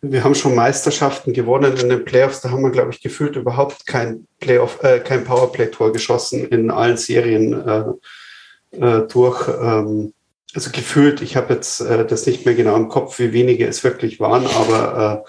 Wir 0.01 0.23
haben 0.23 0.35
schon 0.35 0.53
Meisterschaften 0.53 1.33
gewonnen 1.33 1.75
in 1.77 1.89
den 1.89 2.05
Playoffs. 2.05 2.41
Da 2.41 2.51
haben 2.51 2.63
wir, 2.63 2.71
glaube 2.71 2.91
ich, 2.91 3.01
gefühlt 3.01 3.35
überhaupt 3.35 3.87
kein 3.87 4.27
Playoff, 4.39 4.83
äh, 4.83 4.99
kein 4.99 5.23
Powerplay-Tor 5.23 5.91
geschossen 5.91 6.47
in 6.47 6.69
allen 6.69 6.97
Serien 6.97 7.53
äh, 7.53 8.77
äh, 8.77 9.07
durch. 9.07 9.47
Ähm, 9.47 10.13
also 10.53 10.71
gefühlt, 10.71 11.21
ich 11.21 11.35
habe 11.35 11.53
jetzt 11.53 11.81
äh, 11.81 12.05
das 12.05 12.25
nicht 12.25 12.45
mehr 12.45 12.55
genau 12.55 12.75
im 12.75 12.89
Kopf, 12.89 13.17
wie 13.19 13.33
wenige 13.33 13.67
es 13.67 13.83
wirklich 13.83 14.19
waren, 14.19 14.45
aber 14.45 15.23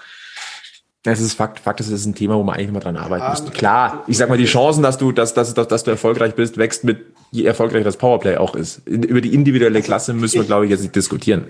es 1.11 1.21
ist 1.21 1.33
Fakt, 1.33 1.59
Fakt 1.59 1.79
ist, 1.79 1.87
es 1.87 2.01
ist 2.01 2.05
ein 2.05 2.15
Thema, 2.15 2.35
wo 2.35 2.43
man 2.43 2.55
eigentlich 2.55 2.71
mal 2.71 2.79
dran 2.79 2.97
arbeiten 2.97 3.25
um, 3.25 3.31
müsste. 3.31 3.51
Klar, 3.51 4.03
ich 4.07 4.17
sag 4.17 4.29
mal, 4.29 4.37
die 4.37 4.45
Chancen, 4.45 4.83
dass 4.83 4.97
du, 4.97 5.11
dass, 5.11 5.33
dass, 5.33 5.53
dass, 5.53 5.67
dass 5.67 5.83
du 5.83 5.91
erfolgreich 5.91 6.35
bist, 6.35 6.57
wächst 6.57 6.83
mit, 6.83 7.05
je 7.31 7.43
erfolgreicher 7.43 7.83
das 7.83 7.97
Powerplay 7.97 8.37
auch 8.37 8.55
ist. 8.55 8.87
Über 8.87 9.21
die 9.21 9.33
individuelle 9.33 9.81
Klasse 9.81 10.13
müssen 10.13 10.41
wir, 10.41 10.45
glaube 10.45 10.65
ich, 10.65 10.71
jetzt 10.71 10.81
nicht 10.81 10.95
diskutieren. 10.95 11.45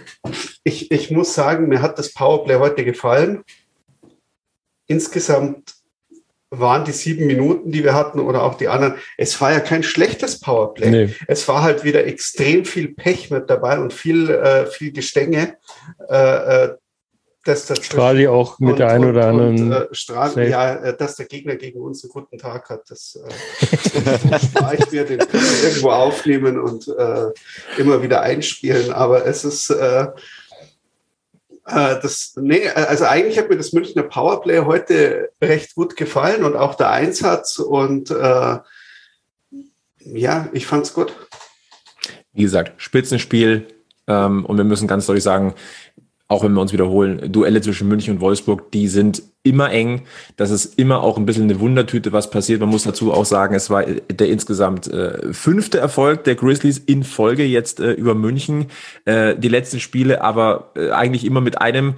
Ich, 0.63 0.91
ich 0.91 1.11
muss 1.11 1.33
sagen, 1.33 1.67
mir 1.67 1.81
hat 1.81 1.97
das 1.97 2.13
Powerplay 2.13 2.55
heute 2.55 2.83
gefallen. 2.83 3.43
Insgesamt 4.87 5.75
waren 6.51 6.83
die 6.83 6.91
sieben 6.91 7.27
Minuten, 7.27 7.71
die 7.71 7.83
wir 7.83 7.93
hatten, 7.93 8.19
oder 8.19 8.43
auch 8.43 8.55
die 8.55 8.67
anderen, 8.67 8.95
es 9.17 9.39
war 9.39 9.51
ja 9.51 9.59
kein 9.59 9.83
schlechtes 9.83 10.39
Powerplay. 10.39 10.89
Nee. 10.89 11.15
Es 11.27 11.47
war 11.47 11.61
halt 11.61 11.83
wieder 11.83 12.05
extrem 12.05 12.65
viel 12.65 12.89
Pech 12.95 13.29
mit 13.29 13.49
dabei 13.49 13.79
und 13.79 13.93
viel, 13.93 14.29
äh, 14.29 14.65
viel 14.65 14.91
Gestänge. 14.91 15.57
Äh, 16.09 16.65
äh 16.65 16.75
dass 17.49 17.65
der 17.65 17.75
Strahli 17.75 18.27
auch 18.27 18.59
mit 18.59 18.71
und, 18.71 18.79
der 18.79 18.89
einen 18.89 19.09
oder 19.09 19.27
anderen. 19.27 19.71
Und, 19.71 19.71
äh, 19.71 19.87
Strahl, 19.91 20.47
ja, 20.47 20.75
äh, 20.75 20.95
dass 20.95 21.15
der 21.15 21.25
Gegner 21.25 21.55
gegen 21.55 21.81
uns 21.81 22.03
einen 22.03 22.11
guten 22.11 22.37
Tag 22.37 22.69
hat, 22.69 22.89
das 22.89 23.19
äh, 23.19 24.39
spare 24.39 24.75
ich 24.79 24.91
mir, 24.91 25.05
den 25.05 25.17
können 25.19 25.43
wir 25.43 25.69
irgendwo 25.69 25.89
aufnehmen 25.89 26.59
und 26.59 26.87
äh, 26.87 27.31
immer 27.77 28.01
wieder 28.03 28.21
einspielen. 28.21 28.93
Aber 28.93 29.25
es 29.25 29.43
ist 29.43 29.71
äh, 29.71 30.03
äh, 31.65 31.99
das, 32.01 32.33
nee, 32.35 32.69
also 32.69 33.05
eigentlich 33.05 33.39
hat 33.39 33.49
mir 33.49 33.57
das 33.57 33.73
Münchner 33.73 34.03
Powerplay 34.03 34.59
heute 34.59 35.31
recht 35.41 35.73
gut 35.75 35.95
gefallen 35.95 36.43
und 36.43 36.55
auch 36.55 36.75
der 36.75 36.91
Einsatz 36.91 37.57
und 37.57 38.11
äh, 38.11 38.57
ja, 39.99 40.49
ich 40.53 40.67
fand's 40.67 40.93
gut. 40.93 41.13
wie 42.33 42.43
gesagt, 42.43 42.81
Spitzenspiel. 42.81 43.67
Ähm, 44.09 44.43
und 44.43 44.57
wir 44.57 44.63
müssen 44.63 44.87
ganz 44.87 45.05
deutlich 45.05 45.23
sagen, 45.23 45.53
auch 46.29 46.43
wenn 46.43 46.53
wir 46.53 46.61
uns 46.61 46.71
wiederholen, 46.71 47.31
Duelle 47.31 47.59
zwischen 47.59 47.87
München 47.87 48.15
und 48.15 48.21
Wolfsburg, 48.21 48.71
die 48.71 48.87
sind 48.87 49.23
immer 49.41 49.71
eng. 49.71 50.03
Das 50.37 50.51
ist 50.51 50.77
immer 50.77 51.01
auch 51.01 51.17
ein 51.17 51.25
bisschen 51.25 51.45
eine 51.45 51.59
Wundertüte, 51.59 52.13
was 52.13 52.29
passiert. 52.29 52.59
Man 52.59 52.69
muss 52.69 52.83
dazu 52.83 53.11
auch 53.11 53.25
sagen, 53.25 53.55
es 53.55 53.71
war 53.71 53.83
der 53.83 54.29
insgesamt 54.29 54.85
äh, 54.87 55.33
fünfte 55.33 55.79
Erfolg 55.79 56.25
der 56.25 56.35
Grizzlies 56.35 56.77
in 56.77 57.03
Folge 57.03 57.45
jetzt 57.45 57.79
äh, 57.79 57.93
über 57.93 58.13
München. 58.13 58.67
Äh, 59.05 59.35
die 59.37 59.47
letzten 59.47 59.79
Spiele 59.79 60.21
aber 60.21 60.71
äh, 60.75 60.91
eigentlich 60.91 61.25
immer 61.25 61.41
mit 61.41 61.59
einem 61.59 61.95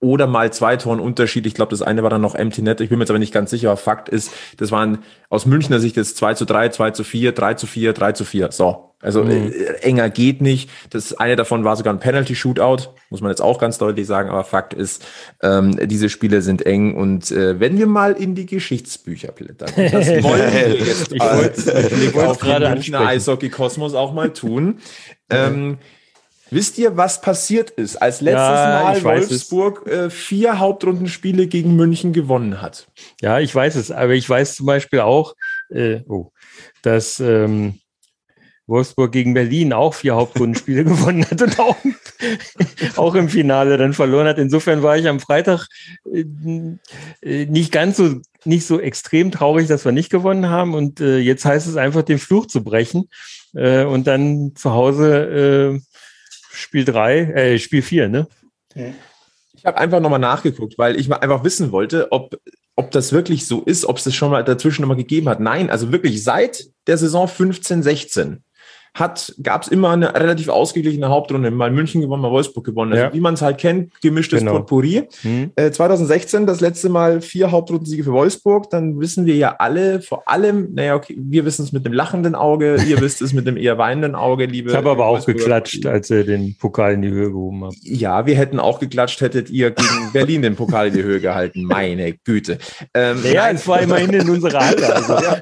oder 0.00 0.26
mal 0.26 0.52
zwei 0.52 0.76
Toren 0.76 1.00
Unterschied. 1.00 1.46
Ich 1.46 1.54
glaube, 1.54 1.70
das 1.70 1.82
eine 1.82 2.02
war 2.02 2.10
dann 2.10 2.20
noch 2.20 2.34
Empty 2.34 2.62
Net. 2.62 2.80
Ich 2.80 2.90
bin 2.90 2.98
mir 2.98 3.04
jetzt 3.04 3.10
aber 3.10 3.18
nicht 3.18 3.32
ganz 3.32 3.50
sicher. 3.50 3.70
Aber 3.70 3.78
Fakt 3.78 4.08
ist, 4.08 4.30
das 4.58 4.70
waren 4.70 4.98
aus 5.30 5.46
Münchner 5.46 5.80
Sicht 5.80 5.96
jetzt 5.96 6.18
2 6.18 6.34
zu 6.34 6.44
3, 6.44 6.68
2 6.68 6.90
zu 6.90 7.04
4, 7.04 7.32
3 7.32 7.54
zu 7.54 7.66
4, 7.66 7.92
3 7.92 8.12
zu 8.12 8.24
4. 8.24 8.52
So. 8.52 8.94
Also 9.00 9.24
mhm. 9.24 9.52
äh, 9.52 9.64
enger 9.82 10.10
geht 10.10 10.40
nicht. 10.40 10.70
Das 10.90 11.14
eine 11.14 11.36
davon 11.36 11.64
war 11.64 11.76
sogar 11.76 11.94
ein 11.94 12.00
Penalty-Shootout, 12.00 12.90
muss 13.10 13.20
man 13.20 13.30
jetzt 13.30 13.40
auch 13.40 13.58
ganz 13.58 13.78
deutlich 13.78 14.06
sagen. 14.06 14.30
Aber 14.30 14.44
Fakt 14.44 14.74
ist, 14.74 15.04
ähm, 15.42 15.78
diese 15.88 16.08
Spiele 16.08 16.42
sind 16.42 16.64
eng. 16.66 16.94
Und 16.94 17.30
äh, 17.30 17.58
wenn 17.58 17.78
wir 17.78 17.86
mal 17.86 18.12
in 18.12 18.34
die 18.34 18.46
Geschichtsbücher 18.46 19.32
blättern, 19.32 19.70
das 19.76 20.08
wollen 20.22 20.52
wir 20.52 20.76
jetzt 20.76 21.12
ich 21.12 21.22
als 21.22 21.64
Blick 21.64 22.16
auf 22.16 22.38
den 22.38 22.62
Münchner 22.62 23.00
Eishockey-Kosmos 23.00 23.94
auch 23.94 24.12
mal 24.12 24.32
tun. 24.32 24.78
Ähm, 25.28 25.78
Wisst 26.50 26.78
ihr, 26.78 26.96
was 26.96 27.20
passiert 27.20 27.70
ist, 27.70 27.96
als 27.96 28.20
letztes 28.20 28.40
ja, 28.40 28.82
Mal 28.82 29.02
Wolfsburg 29.02 29.86
äh, 29.86 30.10
vier 30.10 30.58
Hauptrundenspiele 30.58 31.48
gegen 31.48 31.74
München 31.74 32.12
gewonnen 32.12 32.62
hat? 32.62 32.86
Ja, 33.20 33.40
ich 33.40 33.52
weiß 33.52 33.74
es, 33.74 33.90
aber 33.90 34.14
ich 34.14 34.28
weiß 34.28 34.54
zum 34.54 34.66
Beispiel 34.66 35.00
auch, 35.00 35.34
äh, 35.70 36.00
oh, 36.08 36.30
dass 36.82 37.18
ähm, 37.18 37.80
Wolfsburg 38.68 39.12
gegen 39.12 39.34
Berlin 39.34 39.72
auch 39.72 39.94
vier 39.94 40.14
Hauptrundenspiele 40.14 40.84
gewonnen 40.84 41.24
hat 41.24 41.42
und 41.42 41.58
auch, 41.58 41.76
auch 42.96 43.14
im 43.16 43.28
Finale 43.28 43.76
dann 43.76 43.92
verloren 43.92 44.26
hat. 44.28 44.38
Insofern 44.38 44.82
war 44.82 44.96
ich 44.96 45.08
am 45.08 45.20
Freitag 45.20 45.66
äh, 46.12 46.24
äh, 47.22 47.46
nicht 47.46 47.72
ganz 47.72 47.96
so 47.96 48.20
nicht 48.44 48.66
so 48.66 48.80
extrem 48.80 49.32
traurig, 49.32 49.66
dass 49.66 49.84
wir 49.84 49.92
nicht 49.92 50.10
gewonnen 50.10 50.48
haben. 50.48 50.74
Und 50.74 51.00
äh, 51.00 51.18
jetzt 51.18 51.44
heißt 51.44 51.66
es 51.66 51.76
einfach, 51.76 52.02
den 52.02 52.18
Fluch 52.18 52.46
zu 52.46 52.62
brechen 52.62 53.08
äh, 53.54 53.84
und 53.84 54.06
dann 54.06 54.52
zu 54.54 54.72
Hause 54.72 55.74
äh, 55.74 55.80
Spiel 56.56 56.84
3, 56.84 57.18
äh, 57.18 57.58
Spiel 57.58 57.82
4, 57.82 58.08
ne? 58.08 58.26
Ich 59.54 59.64
habe 59.64 59.78
einfach 59.78 60.00
nochmal 60.00 60.18
nachgeguckt, 60.18 60.78
weil 60.78 60.98
ich 60.98 61.08
mal 61.08 61.16
einfach 61.16 61.44
wissen 61.44 61.72
wollte, 61.72 62.12
ob, 62.12 62.38
ob 62.76 62.90
das 62.90 63.12
wirklich 63.12 63.46
so 63.46 63.62
ist, 63.62 63.84
ob 63.86 63.98
es 63.98 64.04
das 64.04 64.14
schon 64.14 64.30
mal 64.30 64.44
dazwischen 64.44 64.82
nochmal 64.82 64.96
gegeben 64.96 65.28
hat. 65.28 65.40
Nein, 65.40 65.70
also 65.70 65.92
wirklich 65.92 66.22
seit 66.22 66.68
der 66.86 66.98
Saison 66.98 67.26
15, 67.26 67.82
16 67.82 68.42
hat, 68.98 69.34
gab 69.42 69.62
es 69.62 69.68
immer 69.68 69.90
eine 69.90 70.14
relativ 70.14 70.48
ausgeglichene 70.48 71.08
Hauptrunde. 71.08 71.50
Mal 71.50 71.70
München 71.70 72.00
gewonnen, 72.00 72.22
mal 72.22 72.30
Wolfsburg 72.30 72.64
gewonnen. 72.64 72.92
Also 72.92 73.04
ja. 73.04 73.12
wie 73.12 73.20
man 73.20 73.34
es 73.34 73.42
halt 73.42 73.58
kennt, 73.58 73.92
gemischtes 74.00 74.40
genau. 74.40 74.52
Potpourri. 74.52 75.02
Mhm. 75.22 75.50
Äh, 75.54 75.70
2016 75.70 76.46
das 76.46 76.60
letzte 76.60 76.88
Mal 76.88 77.20
vier 77.20 77.50
Hauptrundensiege 77.50 78.04
für 78.04 78.12
Wolfsburg. 78.12 78.70
Dann 78.70 78.98
wissen 78.98 79.26
wir 79.26 79.36
ja 79.36 79.56
alle, 79.58 80.00
vor 80.00 80.26
allem, 80.26 80.72
naja, 80.72 80.94
okay, 80.94 81.14
wir 81.18 81.44
wissen 81.44 81.62
es 81.62 81.72
mit 81.72 81.84
dem 81.84 81.92
lachenden 81.92 82.34
Auge, 82.34 82.76
ihr 82.88 83.00
wisst 83.02 83.20
es 83.20 83.34
mit 83.34 83.46
dem 83.46 83.58
eher 83.58 83.76
weinenden 83.76 84.14
Auge, 84.14 84.46
liebe. 84.46 84.70
Ich 84.70 84.76
habe 84.76 84.90
aber 84.90 85.06
auch 85.06 85.24
geklatscht, 85.26 85.84
als 85.84 86.08
ihr 86.08 86.24
den 86.24 86.56
Pokal 86.56 86.94
in 86.94 87.02
die 87.02 87.10
Höhe 87.10 87.28
gehoben 87.28 87.64
habt. 87.64 87.76
Ja, 87.82 88.24
wir 88.24 88.36
hätten 88.36 88.58
auch 88.58 88.80
geklatscht, 88.80 89.20
hättet 89.20 89.50
ihr 89.50 89.72
gegen 89.72 90.10
Berlin 90.14 90.40
den 90.40 90.56
Pokal 90.56 90.88
in 90.88 90.94
die 90.94 91.02
Höhe 91.02 91.20
gehalten. 91.20 91.64
Meine 91.64 92.14
Güte. 92.14 92.56
Ähm, 92.94 93.22
naja, 93.22 93.50
es 93.50 93.68
war 93.68 93.82
immerhin 93.82 94.10
in 94.14 94.30
unserer 94.30 94.66
Halle. 94.66 94.94
Also. 94.94 95.12
ja. 95.12 95.38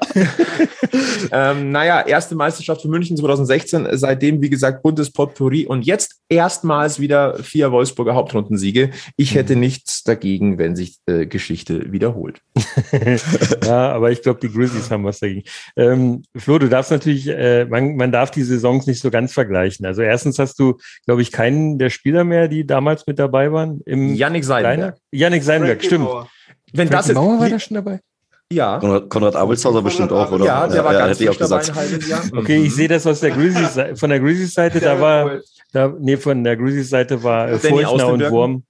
ähm, 1.51 1.71
naja, 1.71 2.05
erste 2.05 2.35
Meisterschaft 2.35 2.81
für 2.81 2.89
München 2.89 3.15
2016. 3.15 3.44
2016, 3.45 3.87
seitdem, 3.97 4.41
wie 4.41 4.49
gesagt, 4.49 4.83
buntes 4.83 5.11
Potpourri 5.11 5.65
und 5.65 5.85
jetzt 5.85 6.21
erstmals 6.29 6.99
wieder 6.99 7.37
vier 7.43 7.71
Wolfsburger 7.71 8.15
Hauptrundensiege. 8.15 8.91
Ich 9.15 9.35
hätte 9.35 9.55
mhm. 9.55 9.61
nichts 9.61 10.03
dagegen, 10.03 10.57
wenn 10.57 10.75
sich 10.75 10.97
äh, 11.05 11.25
Geschichte 11.25 11.91
wiederholt. 11.91 12.41
ja, 13.65 13.91
aber 13.91 14.11
ich 14.11 14.21
glaube, 14.21 14.39
die 14.41 14.51
Grizzlies 14.51 14.89
haben 14.91 15.03
was 15.03 15.19
dagegen. 15.19 15.43
Ähm, 15.75 16.23
Flo, 16.35 16.59
du 16.59 16.69
darfst 16.69 16.91
natürlich, 16.91 17.27
äh, 17.27 17.65
man, 17.65 17.95
man 17.95 18.11
darf 18.11 18.31
die 18.31 18.43
Saisons 18.43 18.87
nicht 18.87 19.01
so 19.01 19.11
ganz 19.11 19.33
vergleichen. 19.33 19.85
Also 19.85 20.01
erstens 20.01 20.39
hast 20.39 20.59
du, 20.59 20.77
glaube 21.05 21.21
ich, 21.21 21.31
keinen 21.31 21.77
der 21.77 21.89
Spieler 21.89 22.23
mehr, 22.23 22.47
die 22.47 22.65
damals 22.65 23.05
mit 23.07 23.19
dabei 23.19 23.51
waren. 23.51 23.81
Im 23.85 24.15
Yannick 24.15 24.43
Seidenberg. 24.43 24.97
Yannick 25.11 25.43
Seidenberg, 25.43 25.83
stimmt. 25.83 26.07
Wenn 26.73 26.87
Frankie 26.87 26.89
das 26.89 27.07
jetzt, 27.07 27.15
Mauer 27.15 27.39
war 27.39 27.49
da 27.49 27.59
schon 27.59 27.75
dabei? 27.75 27.99
Ja. 28.51 28.79
Konrad, 28.79 29.09
Konrad 29.09 29.35
Abelshauser 29.35 29.81
bestimmt 29.81 30.11
auch, 30.11 30.31
oder? 30.31 30.45
Ja, 30.45 30.67
der 30.67 30.83
war 30.83 30.93
ja, 30.93 31.07
ganz 31.07 31.17
dabei 31.17 31.61
ein 31.61 31.75
halbes 31.75 32.07
Jahr. 32.07 32.23
Okay, 32.35 32.63
ich 32.63 32.75
sehe 32.75 32.87
das 32.87 33.07
aus 33.07 33.19
der 33.19 33.31
Grizzlies, 33.31 33.79
von 33.99 34.09
der 34.09 34.19
Grizzlies-Seite, 34.19 34.79
da 34.79 34.99
war, 34.99 35.39
da, 35.73 35.93
nee, 35.99 36.17
von 36.17 36.43
der 36.43 36.55
Grizzlies-Seite 36.55 37.23
war 37.23 37.49
äh, 37.49 37.59
Furchner 37.59 38.07
und 38.07 38.29
Wurm. 38.29 38.63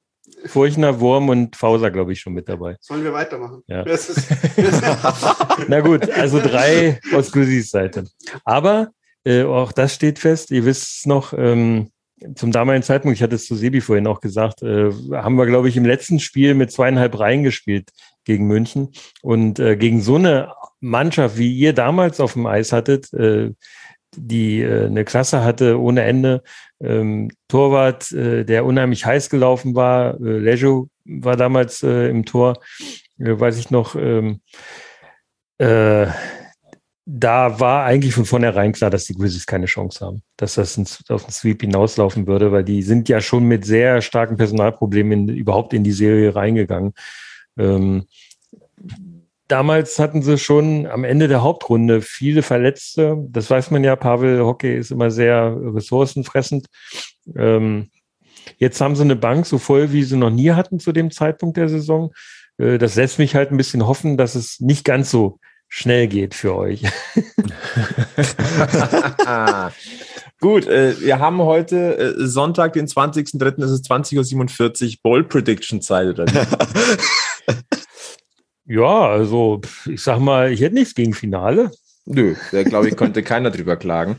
Furchner, 0.46 1.00
Wurm 1.00 1.30
und 1.30 1.56
Fauser, 1.56 1.92
glaube 1.92 2.14
ich, 2.14 2.20
schon 2.20 2.34
mit 2.34 2.48
dabei. 2.48 2.78
Sollen 2.80 3.04
wir 3.04 3.12
weitermachen? 3.12 3.64
Ja. 3.68 3.84
Na 5.68 5.82
gut, 5.82 6.10
also 6.12 6.40
drei 6.40 7.00
aus 7.14 7.32
Grizzlies 7.32 7.70
Seite. 7.70 8.06
Aber 8.44 8.92
äh, 9.26 9.44
auch 9.44 9.72
das 9.72 9.96
steht 9.96 10.20
fest. 10.20 10.52
Ihr 10.52 10.66
wisst 10.66 11.08
noch, 11.08 11.34
ähm, 11.34 11.90
zum 12.36 12.52
damaligen 12.52 12.84
Zeitpunkt, 12.84 13.18
ich 13.18 13.24
hatte 13.24 13.36
es 13.36 13.46
zu 13.46 13.56
Sebi 13.56 13.82
vorhin 13.82 14.08
auch 14.08 14.22
gesagt, 14.22 14.62
äh, 14.62 14.92
haben 15.12 15.36
wir, 15.36 15.48
glaube 15.48 15.68
ich, 15.68 15.78
im 15.78 15.86
letzten 15.86 16.20
Spiel 16.20 16.54
mit 16.54 16.72
zweieinhalb 16.72 17.20
Reihen 17.20 17.44
gespielt 17.44 17.90
gegen 18.26 18.48
München. 18.48 18.90
Und 19.22 19.60
äh, 19.60 19.78
gegen 19.78 20.02
so 20.02 20.16
eine 20.16 20.54
Mannschaft, 20.80 21.38
wie 21.38 21.54
ihr 21.54 21.74
damals 21.74 22.20
auf 22.20 22.34
dem 22.34 22.46
Eis 22.46 22.72
hattet, 22.72 23.14
äh, 23.14 23.52
die 24.18 24.62
äh, 24.62 24.86
eine 24.86 25.06
Klasse 25.06 25.44
hatte 25.44 25.80
ohne 25.80 26.04
Ende, 26.04 26.44
ähm, 26.82 27.32
Torwart, 27.48 28.12
äh, 28.12 28.44
der 28.44 28.66
unheimlich 28.66 29.06
heiß 29.06 29.30
gelaufen 29.30 29.76
war, 29.76 30.20
äh, 30.20 30.38
Lejo 30.40 30.90
war 31.06 31.38
damals 31.38 31.84
äh, 31.84 32.10
im 32.10 32.26
Tor, 32.26 32.60
äh, 33.20 33.40
weiß 33.40 33.58
ich 33.58 33.72
noch, 33.72 33.96
ähm, 33.96 34.42
äh, 35.58 36.08
da 37.08 37.60
war 37.60 37.86
eigentlich 37.86 38.16
von 38.16 38.26
vornherein 38.26 38.72
klar, 38.72 38.90
dass 38.90 39.06
die 39.06 39.14
Grizzlies 39.14 39.46
keine 39.46 39.68
Chance 39.68 40.04
haben, 40.04 40.24
dass 40.38 40.56
das 40.56 40.80
auf 41.10 41.24
den 41.24 41.32
Sweep 41.32 41.62
hinauslaufen 41.62 42.26
würde, 42.26 42.52
weil 42.52 42.64
die 42.64 42.82
sind 42.82 43.08
ja 43.10 43.22
schon 43.22 43.46
mit 43.46 43.64
sehr 43.64 44.02
starken 44.02 44.38
Personalproblemen 44.38 45.30
überhaupt 45.30 45.74
in 45.74 45.84
die 45.84 45.92
Serie 45.92 46.36
reingegangen. 46.36 46.94
Ähm, 47.58 48.08
damals 49.48 50.00
hatten 50.00 50.22
sie 50.22 50.38
schon 50.38 50.88
am 50.88 51.04
Ende 51.04 51.28
der 51.28 51.44
Hauptrunde 51.44 52.02
viele 52.02 52.42
Verletzte. 52.42 53.18
Das 53.30 53.50
weiß 53.50 53.72
man 53.72 53.84
ja, 53.84 53.96
Pavel 53.96 54.44
Hockey 54.44 54.76
ist 54.76 54.92
immer 54.92 55.12
sehr 55.12 55.56
ressourcenfressend. 55.58 56.68
Ähm, 57.36 57.90
jetzt 58.58 58.82
haben 58.82 58.96
sie 58.96 59.04
eine 59.04 59.16
Bank 59.16 59.46
so 59.46 59.58
voll, 59.58 59.92
wie 59.92 60.04
sie 60.04 60.18
noch 60.18 60.32
nie 60.32 60.52
hatten 60.52 60.80
zu 60.80 60.92
dem 60.92 61.12
Zeitpunkt 61.12 61.58
der 61.58 61.70
Saison. 61.70 62.14
Äh, 62.58 62.78
das 62.78 62.96
lässt 62.96 63.20
mich 63.20 63.36
halt 63.36 63.52
ein 63.52 63.58
bisschen 63.58 63.86
hoffen, 63.88 64.18
dass 64.18 64.36
es 64.36 64.60
nicht 64.60 64.84
ganz 64.86 65.12
so 65.12 65.40
schnell 65.68 66.08
geht 66.08 66.34
für 66.34 66.56
euch. 66.56 66.84
Gut, 70.40 70.68
äh, 70.68 71.00
wir 71.02 71.20
haben 71.20 71.40
heute 71.40 71.98
äh, 71.98 72.14
Sonntag, 72.18 72.74
den 72.74 72.88
20.03., 72.88 73.64
es 73.64 73.72
ist 73.72 73.90
20.47 73.90 74.86
Uhr, 74.86 74.94
Ball 75.02 75.24
Prediction 75.24 75.82
Zeit, 75.82 76.08
oder 76.08 76.26
Ja, 78.66 79.10
also 79.10 79.62
ich 79.86 80.02
sag 80.02 80.20
mal, 80.20 80.52
ich 80.52 80.62
hätte 80.62 80.76
nichts 80.76 80.96
gegen 80.96 81.14
Finale. 81.14 81.72
Nö, 82.06 82.36
da 82.52 82.64
glaube 82.64 82.90
ich, 82.90 82.96
konnte 82.96 83.24
keiner 83.24 83.52
drüber 83.52 83.78
klagen. 83.78 84.18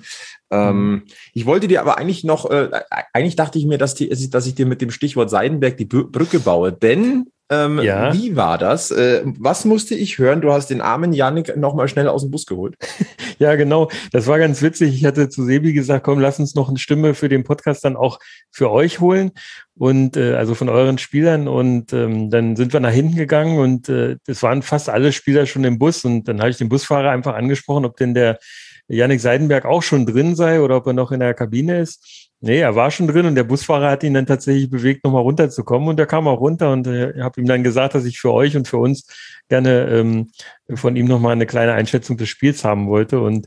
Ähm, 0.50 0.90
mhm. 0.90 1.02
ich 1.34 1.44
wollte 1.44 1.66
dir 1.66 1.80
aber 1.80 1.98
eigentlich 1.98 2.22
noch, 2.22 2.48
äh, 2.50 2.70
eigentlich 3.12 3.36
dachte 3.36 3.58
ich 3.58 3.66
mir, 3.66 3.78
dass, 3.78 3.94
die, 3.94 4.08
dass 4.30 4.46
ich 4.46 4.54
dir 4.54 4.66
mit 4.66 4.80
dem 4.80 4.90
Stichwort 4.90 5.28
Seidenberg 5.28 5.76
die 5.76 5.86
Brücke 5.86 6.38
baue, 6.38 6.72
denn 6.72 7.26
ähm, 7.48 7.80
ja. 7.80 8.12
Wie 8.12 8.34
war 8.34 8.58
das? 8.58 8.90
Äh, 8.90 9.22
was 9.38 9.64
musste 9.64 9.94
ich 9.94 10.18
hören? 10.18 10.40
Du 10.40 10.52
hast 10.52 10.68
den 10.68 10.80
armen 10.80 11.12
Janik 11.12 11.56
nochmal 11.56 11.86
schnell 11.86 12.08
aus 12.08 12.22
dem 12.22 12.32
Bus 12.32 12.44
geholt. 12.44 12.74
ja, 13.38 13.54
genau. 13.54 13.88
Das 14.10 14.26
war 14.26 14.40
ganz 14.40 14.62
witzig. 14.62 14.94
Ich 14.94 15.04
hatte 15.04 15.28
zu 15.28 15.44
Sebi 15.44 15.72
gesagt, 15.72 16.04
komm, 16.04 16.18
lass 16.18 16.40
uns 16.40 16.56
noch 16.56 16.68
eine 16.68 16.78
Stimme 16.78 17.14
für 17.14 17.28
den 17.28 17.44
Podcast 17.44 17.84
dann 17.84 17.96
auch 17.96 18.18
für 18.50 18.72
euch 18.72 18.98
holen 19.00 19.30
und 19.76 20.16
äh, 20.16 20.34
also 20.34 20.54
von 20.54 20.68
euren 20.68 20.98
Spielern. 20.98 21.46
Und 21.46 21.92
ähm, 21.92 22.30
dann 22.30 22.56
sind 22.56 22.72
wir 22.72 22.80
nach 22.80 22.90
hinten 22.90 23.14
gegangen 23.14 23.58
und 23.58 23.88
äh, 23.88 24.16
es 24.26 24.42
waren 24.42 24.62
fast 24.62 24.88
alle 24.88 25.12
Spieler 25.12 25.46
schon 25.46 25.62
im 25.62 25.78
Bus. 25.78 26.04
Und 26.04 26.26
dann 26.26 26.40
habe 26.40 26.50
ich 26.50 26.56
den 26.56 26.68
Busfahrer 26.68 27.10
einfach 27.10 27.34
angesprochen, 27.34 27.84
ob 27.84 27.96
denn 27.96 28.14
der 28.14 28.40
Janik 28.88 29.20
Seidenberg 29.20 29.64
auch 29.64 29.82
schon 29.82 30.06
drin 30.06 30.36
sei 30.36 30.60
oder 30.60 30.76
ob 30.76 30.86
er 30.86 30.92
noch 30.92 31.12
in 31.12 31.20
der 31.20 31.34
Kabine 31.34 31.80
ist. 31.80 32.30
Nee, 32.40 32.60
er 32.60 32.76
war 32.76 32.90
schon 32.90 33.08
drin 33.08 33.26
und 33.26 33.34
der 33.34 33.44
Busfahrer 33.44 33.90
hat 33.90 34.04
ihn 34.04 34.14
dann 34.14 34.26
tatsächlich 34.26 34.70
bewegt, 34.70 35.04
nochmal 35.04 35.22
runterzukommen. 35.22 35.88
Und 35.88 35.98
er 35.98 36.06
kam 36.06 36.28
auch 36.28 36.40
runter 36.40 36.70
und 36.70 36.86
äh, 36.86 37.12
ich 37.12 37.20
habe 37.22 37.40
ihm 37.40 37.46
dann 37.46 37.64
gesagt, 37.64 37.94
dass 37.94 38.04
ich 38.04 38.18
für 38.18 38.32
euch 38.32 38.56
und 38.56 38.68
für 38.68 38.76
uns 38.78 39.06
gerne 39.48 39.86
ähm, 39.86 40.30
von 40.74 40.96
ihm 40.96 41.06
nochmal 41.06 41.32
eine 41.32 41.46
kleine 41.46 41.72
Einschätzung 41.72 42.16
des 42.16 42.28
Spiels 42.28 42.64
haben 42.64 42.88
wollte. 42.88 43.20
Und 43.20 43.46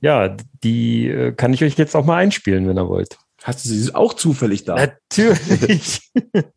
ja, 0.00 0.36
die 0.64 1.08
äh, 1.08 1.32
kann 1.32 1.52
ich 1.52 1.62
euch 1.62 1.76
jetzt 1.76 1.94
auch 1.94 2.04
mal 2.04 2.16
einspielen, 2.16 2.66
wenn 2.66 2.78
ihr 2.78 2.88
wollt. 2.88 3.18
Hast 3.42 3.64
du 3.64 3.68
sie 3.68 3.94
auch 3.94 4.14
zufällig 4.14 4.64
da? 4.64 4.74
Natürlich. 4.74 6.10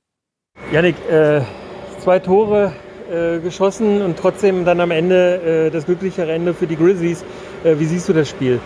Janik, 0.72 0.96
äh, 1.10 1.42
zwei 2.00 2.20
Tore 2.20 2.74
äh, 3.12 3.40
geschossen 3.40 4.02
und 4.02 4.18
trotzdem 4.18 4.66
dann 4.66 4.80
am 4.80 4.92
Ende 4.92 5.68
äh, 5.68 5.70
das 5.72 5.86
glücklichere 5.86 6.32
Ende 6.32 6.54
für 6.54 6.68
die 6.68 6.76
Grizzlies. 6.76 7.24
Äh, 7.64 7.76
wie 7.80 7.86
siehst 7.86 8.10
du 8.10 8.14
das 8.14 8.30
Spiel? 8.30 8.60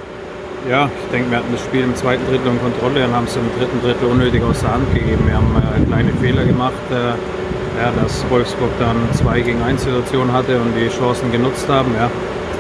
ja, 0.70 0.90
ich 1.06 1.12
denke, 1.12 1.32
wir 1.32 1.38
hatten 1.38 1.52
das 1.52 1.62
Spiel 1.64 1.82
im 1.82 1.96
zweiten 1.96 2.26
Drittel 2.28 2.48
in 2.48 2.60
Kontrolle 2.60 3.06
und 3.06 3.14
haben 3.16 3.26
es 3.26 3.36
im 3.36 3.48
dritten 3.58 3.80
Drittel 3.82 4.10
unnötig 4.10 4.44
aus 4.44 4.60
der 4.60 4.74
Hand 4.74 4.94
gegeben. 4.94 5.24
Wir 5.26 5.36
haben 5.36 5.56
äh, 5.56 5.86
kleine 5.86 6.12
Fehler 6.20 6.44
gemacht, 6.44 6.74
ja, 6.92 7.92
dass 8.02 8.30
Wolfsburg 8.30 8.72
dann 8.80 8.98
zwei 9.14 9.42
gegen 9.42 9.62
1 9.62 9.84
Situationen 9.84 10.34
hatte 10.34 10.60
und 10.60 10.74
die 10.76 10.90
Chancen 10.90 11.32
genutzt 11.32 11.70
haben. 11.70 11.94
Ja. 11.96 12.10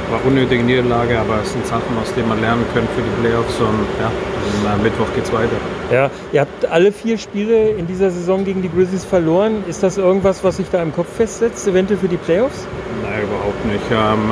War 0.09 0.23
unnötige 0.25 0.63
Niederlage, 0.63 1.19
aber 1.19 1.41
es 1.43 1.51
sind 1.51 1.67
Sachen, 1.67 1.97
aus 2.01 2.13
denen 2.13 2.29
man 2.29 2.39
lernen 2.39 2.63
kann 2.73 2.87
für 2.95 3.01
die 3.01 3.21
Playoffs 3.21 3.59
und 3.59 3.85
ja, 3.99 4.71
am 4.71 4.81
Mittwoch 4.81 5.07
geht 5.13 5.25
es 5.25 5.33
weiter. 5.33 5.57
Ja, 5.91 6.09
ihr 6.31 6.41
habt 6.41 6.65
alle 6.65 6.93
vier 6.93 7.17
Spiele 7.17 7.69
in 7.71 7.87
dieser 7.87 8.09
Saison 8.11 8.45
gegen 8.45 8.61
die 8.61 8.69
Grizzlies 8.69 9.03
verloren. 9.03 9.63
Ist 9.67 9.83
das 9.83 9.97
irgendwas, 9.97 10.43
was 10.45 10.57
sich 10.57 10.69
da 10.69 10.81
im 10.81 10.93
Kopf 10.93 11.13
festsetzt, 11.13 11.67
eventuell 11.67 11.99
für 11.99 12.07
die 12.07 12.17
Playoffs? 12.17 12.65
Nein, 13.03 13.23
überhaupt 13.23 13.65
nicht. 13.65 13.83
Ähm, 13.91 14.31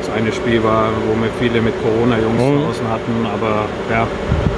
das 0.00 0.10
eine 0.16 0.32
Spiel 0.32 0.62
war, 0.62 0.90
wo 1.08 1.20
wir 1.20 1.30
viele 1.40 1.62
mit 1.62 1.74
Corona-Jungs 1.82 2.42
mhm. 2.42 2.64
draußen 2.64 2.88
hatten, 2.88 3.26
aber 3.32 3.64
ja, 3.90 4.06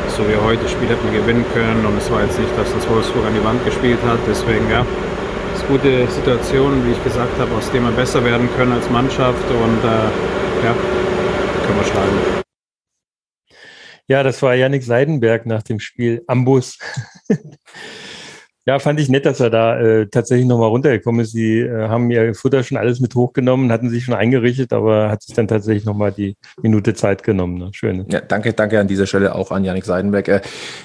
so 0.08 0.22
wie 0.26 0.34
heute 0.34 0.68
Spiel 0.68 0.88
hätten 0.88 1.12
wir 1.12 1.20
gewinnen 1.20 1.44
können 1.54 1.86
und 1.86 1.96
es 1.96 2.10
war 2.10 2.22
jetzt 2.22 2.38
nicht, 2.38 2.50
dass 2.58 2.72
das 2.74 2.88
Wolfsburg 2.90 3.24
an 3.26 3.34
die 3.34 3.44
Wand 3.44 3.64
gespielt 3.64 3.98
hat. 4.06 4.18
Deswegen 4.28 4.68
ja, 4.70 4.84
gute 5.70 6.10
Situation, 6.10 6.84
wie 6.84 6.90
ich 6.90 7.04
gesagt 7.04 7.38
habe, 7.38 7.54
aus 7.54 7.70
der 7.70 7.80
wir 7.80 7.92
besser 7.92 8.24
werden 8.24 8.48
können 8.56 8.72
als 8.72 8.90
Mannschaft 8.90 9.48
und 9.48 9.78
äh, 9.84 10.64
ja, 10.64 10.74
können 11.64 11.78
wir 11.78 11.84
schlagen. 11.84 12.42
Ja, 14.08 14.24
das 14.24 14.42
war 14.42 14.56
Yannick 14.56 14.82
Seidenberg 14.82 15.46
nach 15.46 15.62
dem 15.62 15.78
Spiel 15.78 16.24
am 16.26 16.44
Bus. 16.44 16.76
Ja, 18.70 18.78
fand 18.78 19.00
ich 19.00 19.08
nett, 19.08 19.26
dass 19.26 19.40
er 19.40 19.50
da 19.50 19.80
äh, 19.80 20.06
tatsächlich 20.06 20.46
nochmal 20.46 20.68
runtergekommen 20.68 21.22
ist. 21.22 21.32
Sie 21.32 21.58
äh, 21.58 21.88
haben 21.88 22.08
ihr 22.08 22.32
Futter 22.36 22.62
schon 22.62 22.78
alles 22.78 23.00
mit 23.00 23.16
hochgenommen, 23.16 23.72
hatten 23.72 23.90
sich 23.90 24.04
schon 24.04 24.14
eingerichtet, 24.14 24.72
aber 24.72 25.10
hat 25.10 25.24
sich 25.24 25.34
dann 25.34 25.48
tatsächlich 25.48 25.84
nochmal 25.84 26.12
die 26.12 26.36
Minute 26.62 26.94
Zeit 26.94 27.24
genommen. 27.24 27.58
Ne? 27.58 27.70
Schön. 27.72 28.06
Ja, 28.12 28.20
danke, 28.20 28.52
danke 28.52 28.78
an 28.78 28.86
dieser 28.86 29.08
Stelle 29.08 29.34
auch 29.34 29.50
an 29.50 29.64
Janik 29.64 29.84
Seidenberg. 29.84 30.28
Äh, 30.28 30.40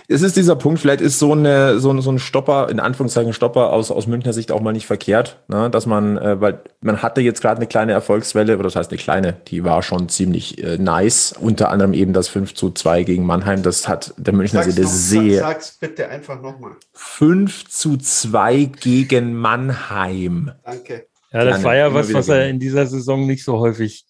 es 0.08 0.24
ist 0.24 0.36
dieser 0.36 0.56
Punkt, 0.56 0.80
vielleicht 0.80 1.00
ist 1.00 1.20
so, 1.20 1.34
eine, 1.34 1.78
so, 1.78 2.02
so 2.02 2.12
ein 2.12 2.18
Stopper, 2.18 2.70
in 2.72 2.80
Anführungszeichen 2.80 3.34
Stopper 3.34 3.72
aus, 3.72 3.92
aus 3.92 4.08
Münchner 4.08 4.34
Sicht 4.34 4.52
auch 4.52 4.62
mal 4.62 4.74
nicht 4.74 4.88
verkehrt, 4.88 5.44
ne? 5.48 5.70
dass 5.70 5.86
man, 5.86 6.18
äh, 6.18 6.42
weil 6.42 6.62
man 6.82 7.04
hatte 7.04 7.22
jetzt 7.22 7.42
gerade 7.42 7.58
eine 7.58 7.68
kleine 7.68 7.92
Erfolgswelle, 7.92 8.56
oder 8.56 8.64
das 8.64 8.76
heißt 8.76 8.90
eine 8.90 8.98
kleine, 8.98 9.34
die 9.48 9.64
war 9.64 9.84
schon 9.84 10.10
ziemlich 10.10 10.64
äh, 10.64 10.80
nice. 10.80 11.36
Unter 11.40 11.70
anderem 11.70 11.94
eben 11.94 12.14
das 12.14 12.30
5 12.30 12.56
zu 12.56 12.72
2 12.72 13.04
gegen 13.04 13.28
Mannheim. 13.28 13.62
Das 13.62 13.88
hat 13.88 14.16
der 14.18 14.34
Münchner 14.34 14.64
Seele 14.64 14.88
sehr. 14.88 15.42
Sag's 15.42 15.78
bitte 15.80 16.10
einfach 16.10 16.42
nochmal. 16.42 16.72
5 16.94 17.75
zu 17.76 17.98
2 17.98 18.72
gegen 18.80 19.34
Mannheim. 19.34 20.52
Danke. 20.64 21.08
Ja, 21.32 21.44
das 21.44 21.64
war 21.64 21.76
ja 21.76 21.94
was, 21.94 22.14
was 22.14 22.30
er 22.30 22.48
in 22.48 22.60
dieser 22.60 22.86
Saison 22.86 23.28
nicht 23.28 23.44
so 23.44 23.60
häufig 23.60 24.06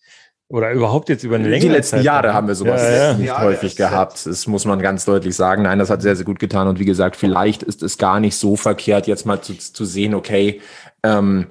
oder 0.47 0.71
überhaupt 0.71 1.10
jetzt 1.10 1.23
über 1.23 1.36
eine 1.36 1.49
längere 1.49 1.69
Die 1.69 1.73
letzten 1.73 1.97
Zeit 1.97 2.06
Jahre 2.06 2.36
haben 2.36 2.47
wir 2.47 2.54
sowas 2.54 2.84
ja, 2.84 2.95
ja. 2.95 3.13
nicht 3.15 3.28
Jahre 3.28 3.45
häufig 3.45 3.75
gehabt. 3.75 4.28
Das 4.28 4.45
muss 4.45 4.65
man 4.65 4.80
ganz 4.80 5.06
deutlich 5.06 5.36
sagen. 5.36 5.63
Nein, 5.63 5.80
das 5.80 5.89
hat 5.89 6.04
sehr, 6.04 6.15
sehr 6.15 6.25
gut 6.25 6.38
getan. 6.38 6.67
Und 6.67 6.78
wie 6.78 6.86
gesagt, 6.86 7.15
vielleicht 7.15 7.63
ist 7.63 7.82
es 7.82 7.97
gar 7.97 8.19
nicht 8.19 8.36
so 8.36 8.56
verkehrt, 8.56 9.08
jetzt 9.08 9.25
mal 9.25 9.41
zu, 9.41 9.58
zu 9.58 9.86
sehen, 9.86 10.13
okay, 10.13 10.62
ähm, 11.01 11.47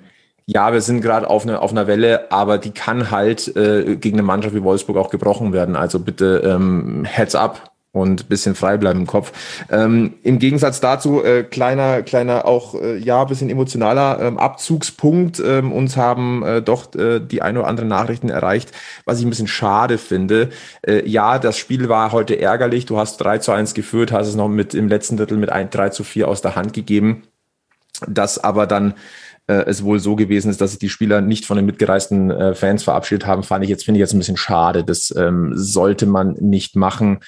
ja, 0.47 0.73
wir 0.73 0.83
sind 0.83 1.01
gerade 1.01 1.29
auf, 1.29 1.43
eine, 1.43 1.61
auf 1.61 1.73
einer 1.73 1.89
Welle, 1.89 2.31
aber 2.31 2.59
die 2.59 2.71
kann 2.71 3.11
halt 3.11 3.57
äh, 3.57 3.97
gegen 3.97 4.17
eine 4.17 4.23
Mannschaft 4.23 4.55
wie 4.55 4.63
Wolfsburg 4.63 4.97
auch 4.99 5.11
gebrochen 5.11 5.53
werden. 5.53 5.75
Also 5.75 5.99
bitte 5.99 6.43
ähm, 6.45 7.05
Heads 7.05 7.35
up, 7.35 7.74
und 7.95 8.29
bisschen 8.29 8.57
frei 8.57 8.77
bleiben 8.77 9.01
im 9.01 9.07
Kopf. 9.07 9.33
Ähm, 9.71 10.15
Im 10.25 10.41
Gegensatz 10.41 10.81
dazu, 10.81 11.23
äh, 11.25 11.45
kleiner, 11.45 12.03
kleiner 12.03 12.45
auch, 12.45 12.75
äh, 12.75 12.99
ja, 12.99 13.25
bisschen 13.25 13.49
emotionaler 13.49 14.19
ähm, 14.21 14.37
Abzugspunkt. 14.37 15.41
Ähm, 15.41 15.73
uns 15.73 15.97
haben 15.97 16.43
äh, 16.43 16.61
doch 16.61 16.93
äh, 16.97 17.21
die 17.21 17.41
ein 17.41 17.57
oder 17.57 17.69
andere 17.69 17.87
Nachrichten 17.87 18.31
erreicht, 18.31 18.73
was 19.05 19.21
ich 19.21 19.25
ein 19.25 19.31
bisschen 19.31 19.47
schade 19.47 19.99
finde. 19.99 20.51
Äh, 20.83 21.09
ja, 21.09 21.39
das 21.39 21.57
Spiel 21.57 21.89
war 21.89 22.11
heute 22.11 22.39
ärgerlich. 22.39 22.85
Du 22.85 22.99
hast 22.99 23.19
3 23.19 23.39
zu 23.39 23.53
1 23.53 23.75
geführt, 23.75 24.11
hast 24.11 24.27
es 24.27 24.35
noch 24.35 24.49
mit 24.49 24.75
im 24.75 24.89
letzten 24.89 25.17
Drittel 25.17 25.39
mit 25.39 25.51
ein 25.51 25.71
3 25.71 25.91
zu 25.91 26.03
4 26.03 26.27
aus 26.27 26.43
der 26.43 26.57
Hand 26.57 26.73
gegeben. 26.73 27.23
Das 28.09 28.43
aber 28.43 28.67
dann 28.67 28.95
äh, 29.47 29.65
es 29.67 29.85
wohl 29.85 29.99
so 30.01 30.17
gewesen 30.17 30.51
ist, 30.51 30.61
dass 30.61 30.71
sich 30.71 30.79
die 30.79 30.89
Spieler 30.89 31.21
nicht 31.21 31.45
von 31.45 31.57
den 31.57 31.67
mitgereisten 31.67 32.31
äh, 32.31 32.55
Fans 32.55 32.83
verabschiedet 32.83 33.27
haben, 33.27 33.43
fand 33.43 33.65
ich 33.65 33.71
jetzt, 33.71 33.85
finde 33.85 33.99
ich 33.99 34.03
jetzt 34.03 34.15
ein 34.15 34.19
bisschen 34.19 34.37
schade. 34.37 34.85
Das 34.85 35.15
ähm, 35.17 35.53
sollte 35.55 36.07
man 36.07 36.33
nicht 36.41 36.77
machen. 36.77 37.21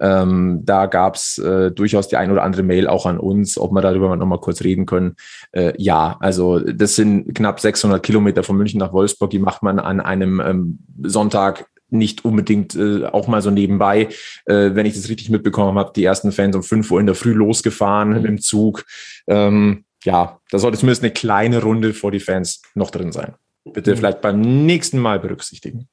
Ähm, 0.00 0.60
da 0.64 0.86
gab 0.86 1.14
es 1.14 1.38
äh, 1.38 1.70
durchaus 1.70 2.08
die 2.08 2.16
ein 2.16 2.30
oder 2.30 2.42
andere 2.42 2.62
Mail 2.62 2.88
auch 2.88 3.06
an 3.06 3.18
uns, 3.18 3.58
ob 3.58 3.72
wir 3.72 3.80
darüber 3.80 4.14
noch 4.16 4.26
mal 4.26 4.40
kurz 4.40 4.62
reden 4.62 4.86
können. 4.86 5.14
Äh, 5.52 5.72
ja, 5.78 6.16
also 6.20 6.58
das 6.58 6.96
sind 6.96 7.34
knapp 7.34 7.60
600 7.60 8.02
Kilometer 8.02 8.42
von 8.42 8.56
München 8.56 8.80
nach 8.80 8.92
Wolfsburg. 8.92 9.30
Die 9.30 9.38
macht 9.38 9.62
man 9.62 9.78
an 9.78 10.00
einem 10.00 10.40
ähm, 10.40 10.78
Sonntag 11.02 11.66
nicht 11.90 12.24
unbedingt 12.24 12.74
äh, 12.74 13.04
auch 13.06 13.28
mal 13.28 13.40
so 13.40 13.50
nebenbei. 13.50 14.08
Äh, 14.46 14.74
wenn 14.74 14.86
ich 14.86 14.94
das 14.94 15.08
richtig 15.08 15.30
mitbekommen 15.30 15.78
habe, 15.78 15.92
die 15.94 16.04
ersten 16.04 16.32
Fans 16.32 16.56
um 16.56 16.62
5 16.62 16.90
Uhr 16.90 17.00
in 17.00 17.06
der 17.06 17.14
Früh 17.14 17.32
losgefahren 17.32 18.20
mhm. 18.20 18.26
im 18.26 18.40
Zug. 18.40 18.84
Ähm, 19.28 19.84
ja, 20.04 20.40
da 20.50 20.58
sollte 20.58 20.78
zumindest 20.78 21.02
eine 21.02 21.12
kleine 21.12 21.62
Runde 21.62 21.94
vor 21.94 22.10
die 22.10 22.20
Fans 22.20 22.62
noch 22.74 22.90
drin 22.90 23.12
sein. 23.12 23.34
Bitte 23.64 23.92
mhm. 23.92 23.96
vielleicht 23.96 24.20
beim 24.20 24.40
nächsten 24.40 24.98
Mal 24.98 25.18
berücksichtigen. 25.18 25.88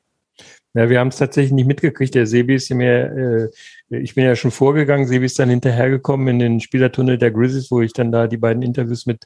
Ja, 0.73 0.89
wir 0.89 0.99
haben 0.99 1.09
es 1.09 1.17
tatsächlich 1.17 1.51
nicht 1.51 1.67
mitgekriegt. 1.67 2.15
Der 2.15 2.25
Sebi 2.25 2.55
ist 2.55 2.69
mir, 2.73 3.51
äh, 3.91 3.97
ich 3.97 4.15
bin 4.15 4.23
ja 4.23 4.35
schon 4.35 4.51
vorgegangen, 4.51 5.05
Sebi 5.05 5.25
ist 5.25 5.37
dann 5.37 5.49
hinterhergekommen 5.49 6.27
in 6.29 6.39
den 6.39 6.59
Spielertunnel 6.61 7.17
der 7.17 7.31
Grizzlies, 7.31 7.71
wo 7.71 7.81
ich 7.81 7.91
dann 7.91 8.11
da 8.11 8.27
die 8.27 8.37
beiden 8.37 8.63
Interviews 8.63 9.05
mit 9.05 9.25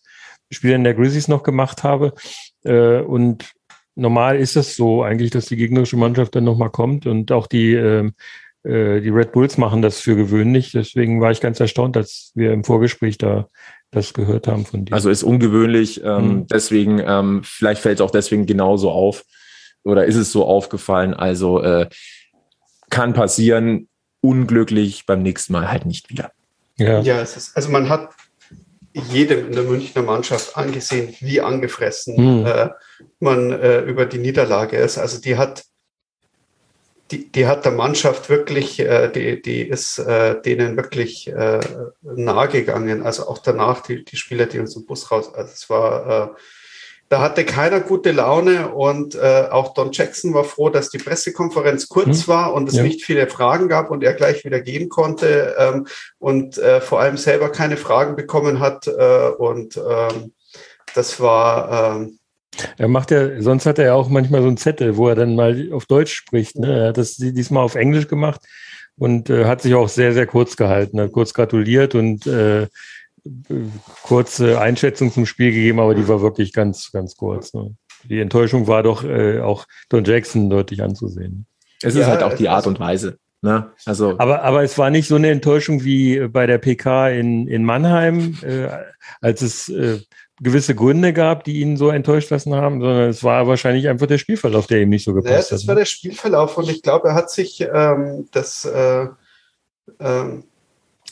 Spielern 0.50 0.84
der 0.84 0.96
Grizzlies 0.96 1.28
noch 1.28 1.44
gemacht 1.44 1.84
habe. 1.84 2.14
Äh, 2.64 3.00
und 3.02 3.52
normal 3.96 4.40
ist 4.40 4.56
es 4.56 4.76
so 4.76 5.04
eigentlich, 5.04 5.30
dass 5.32 5.46
die 5.46 5.56
gegnerische 5.56 5.98
Mannschaft 5.98 6.36
dann 6.36 6.46
nochmal 6.46 6.72
kommt 6.72 7.06
und 7.06 7.32
auch 7.32 7.46
die, 7.46 7.74
äh, 7.74 8.12
äh, 8.64 9.02
die 9.02 9.10
Red 9.10 9.32
Bulls 9.32 9.58
machen 9.60 9.84
das 9.84 10.00
für 10.00 10.16
gewöhnlich. 10.16 10.72
Deswegen 10.72 11.22
war 11.22 11.32
ich 11.32 11.42
ganz 11.42 11.60
erstaunt, 11.60 11.96
dass 11.96 12.32
wir 12.34 12.54
im 12.54 12.64
Vorgespräch 12.64 13.20
da 13.20 13.50
das 13.96 14.14
gehört 14.14 14.48
haben 14.48 14.66
von 14.66 14.86
dir. 14.86 14.94
Also 14.94 15.10
ist 15.10 15.24
ungewöhnlich, 15.24 16.04
ähm, 16.04 16.28
mhm. 16.28 16.48
deswegen, 16.48 17.00
ähm, 17.00 17.42
vielleicht 17.44 17.82
fällt 17.82 18.00
es 18.00 18.02
auch 18.02 18.12
deswegen 18.12 18.46
genauso 18.46 18.92
auf 18.92 19.24
oder 19.84 20.06
ist 20.06 20.16
es 20.16 20.32
so 20.32 20.46
aufgefallen? 20.46 21.14
Also 21.14 21.62
äh, 21.62 21.88
kann 22.90 23.14
passieren, 23.14 23.88
unglücklich 24.22 25.06
beim 25.06 25.22
nächsten 25.22 25.54
Mal 25.54 25.72
halt 25.72 25.86
nicht 25.86 26.10
wieder. 26.10 26.32
Ja, 26.78 27.00
ja 27.00 27.22
es 27.22 27.38
ist, 27.38 27.56
also 27.56 27.70
man 27.70 27.90
hat 27.90 28.10
jedem 28.94 29.48
in 29.48 29.54
der 29.54 29.64
Münchner 29.64 30.02
Mannschaft 30.02 30.58
angesehen, 30.58 31.16
wie 31.20 31.42
angefressen 31.42 32.18
hm. 32.18 32.46
äh, 32.46 32.70
man 33.20 33.52
äh, 33.52 33.82
über 33.82 34.06
die 34.06 34.18
Niederlage 34.18 34.78
ist. 34.78 34.98
Also 34.98 35.20
die 35.20 35.38
hat 35.38 35.64
die, 37.12 37.32
die 37.32 37.46
hat 37.48 37.66
der 37.66 37.72
Mannschaft 37.72 38.30
wirklich, 38.30 38.80
äh, 38.80 39.10
die, 39.12 39.42
die 39.42 39.62
ist 39.62 40.00
äh, 40.00 40.42
denen 40.42 40.76
wirklich 40.76 41.28
äh, 41.28 41.60
nahe 42.02 42.48
gegangen. 42.48 43.04
Also 43.04 43.28
auch 43.28 43.40
danach 43.40 43.82
die, 43.82 44.04
die 44.04 44.18
Spieler, 44.18 44.46
die 44.48 44.60
uns 44.60 44.76
im 44.76 44.86
Bus 44.86 45.12
raus. 45.12 45.34
Also 45.34 45.52
es 45.54 45.70
war 45.70 46.34
äh, 46.34 46.40
da 47.08 47.22
hatte 47.22 47.46
keiner 47.46 47.82
gute 47.82 48.12
Laune 48.12 48.74
und 48.74 49.14
äh, 49.14 49.48
auch 49.52 49.76
Don 49.76 49.92
Jackson 49.92 50.34
war 50.34 50.44
froh, 50.44 50.70
dass 50.70 50.90
die 50.90 50.98
Pressekonferenz 50.98 51.88
kurz 51.88 52.22
hm. 52.22 52.28
war 52.28 52.54
und 52.54 52.68
es 52.68 52.76
ja. 52.76 52.84
nicht 52.84 53.06
viele 53.06 53.28
Fragen 53.28 53.70
gab 53.70 53.92
und 53.92 54.04
er 54.04 54.14
gleich 54.14 54.44
wieder 54.44 54.60
gehen 54.60 54.90
konnte 54.90 55.56
ähm, 55.60 55.88
und 56.18 56.58
äh, 56.58 56.82
vor 56.82 57.00
allem 57.00 57.18
selber 57.18 57.50
keine 57.52 57.78
Fragen 57.78 58.16
bekommen 58.16 58.60
hat. 58.60 58.88
Äh, 58.88 59.30
und 59.38 59.78
ähm, 59.78 60.34
das 60.96 61.20
war. 61.20 61.96
Ähm, 61.96 62.20
er 62.78 62.88
macht 62.88 63.12
ja, 63.12 63.42
sonst 63.42 63.66
hat 63.66 63.80
er 63.80 63.86
ja 63.86 63.94
auch 63.94 64.10
manchmal 64.10 64.42
so 64.42 64.48
einen 64.48 64.58
Zettel, 64.58 64.98
wo 64.98 65.08
er 65.08 65.16
dann 65.16 65.36
mal 65.36 65.70
auf 65.72 65.86
Deutsch 65.86 66.14
spricht. 66.14 66.58
Ne? 66.58 66.80
Er 66.80 66.88
hat 66.90 66.98
das 66.98 67.16
diesmal 67.16 67.64
auf 67.64 67.76
Englisch 67.76 68.08
gemacht 68.08 68.42
und 68.98 69.30
äh, 69.30 69.46
hat 69.46 69.62
sich 69.62 69.74
auch 69.74 69.90
sehr, 69.90 70.14
sehr 70.14 70.28
kurz 70.28 70.56
gehalten, 70.56 71.00
hat 71.00 71.12
kurz 71.12 71.34
gratuliert 71.34 71.96
und 71.96 72.28
äh, 72.28 72.68
kurze 74.04 74.60
Einschätzung 74.60 75.12
zum 75.12 75.26
Spiel 75.26 75.52
gegeben, 75.52 75.80
aber 75.80 75.96
die 75.96 76.08
war 76.08 76.22
wirklich 76.22 76.54
ganz, 76.54 76.92
ganz 76.92 77.16
kurz. 77.16 77.54
Ne? 77.54 77.76
Die 78.04 78.20
Enttäuschung 78.20 78.68
war 78.68 78.84
doch 78.84 79.04
äh, 79.04 79.40
auch 79.40 79.66
Don 79.90 80.04
Jackson 80.04 80.50
deutlich 80.50 80.84
anzusehen. 80.84 81.48
Es 81.82 81.96
ist 81.96 82.02
ja, 82.02 82.08
halt 82.08 82.24
auch 82.24 82.34
die 82.34 82.50
Art 82.50 82.68
und 82.68 82.80
Weise. 82.80 83.18
Ne? 83.42 83.72
Also 83.86 84.16
aber, 84.18 84.44
aber 84.44 84.64
es 84.64 84.78
war 84.78 84.90
nicht 84.90 85.08
so 85.08 85.16
eine 85.16 85.30
Enttäuschung 85.30 85.84
wie 85.84 86.28
bei 86.28 86.48
der 86.48 86.58
PK 86.58 87.10
in, 87.10 87.48
in 87.48 87.64
Mannheim, 87.64 88.38
äh, 88.42 88.70
als 89.22 89.42
es 89.42 89.70
äh, 89.70 90.00
gewisse 90.42 90.76
Gründe 90.76 91.14
gab, 91.14 91.44
die 91.46 91.62
ihn 91.62 91.78
so 91.78 91.90
enttäuscht 91.90 92.30
lassen 92.30 92.54
haben, 92.56 92.82
sondern 92.82 93.10
es 93.10 93.24
war 93.24 93.48
wahrscheinlich 93.48 93.88
einfach 93.88 94.08
der 94.08 94.18
Spielverlauf, 94.18 94.68
der 94.68 94.82
ihm 94.82 94.90
nicht 94.90 95.06
so 95.06 95.14
gepasst 95.14 95.32
ja, 95.32 95.38
das 95.38 95.46
hat. 95.46 95.60
Das 95.60 95.68
war 95.68 95.76
ne? 95.76 95.82
der 95.82 95.86
Spielverlauf 95.86 96.58
und 96.58 96.70
ich 96.70 96.82
glaube, 96.82 97.10
er 97.10 97.16
hat 97.16 97.32
sich 97.32 97.62
ähm, 97.62 98.28
das 98.32 98.66
äh, 98.66 99.08
ähm, 100.00 100.44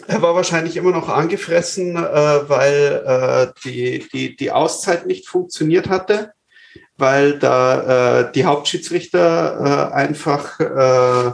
er 0.08 0.22
war 0.22 0.36
wahrscheinlich 0.36 0.76
immer 0.76 0.92
noch 0.92 1.10
angefressen, 1.10 1.96
äh, 1.96 2.50
weil 2.50 3.04
äh, 3.06 3.60
die, 3.64 4.08
die, 4.12 4.36
die 4.36 4.52
Auszeit 4.52 5.06
nicht 5.06 5.28
funktioniert 5.28 5.88
hatte, 5.88 6.34
weil 6.98 7.38
da 7.38 8.22
äh, 8.22 8.32
die 8.32 8.46
Hauptschiedsrichter 8.46 9.92
äh, 9.92 9.94
einfach 9.94 10.60
äh, 10.60 11.34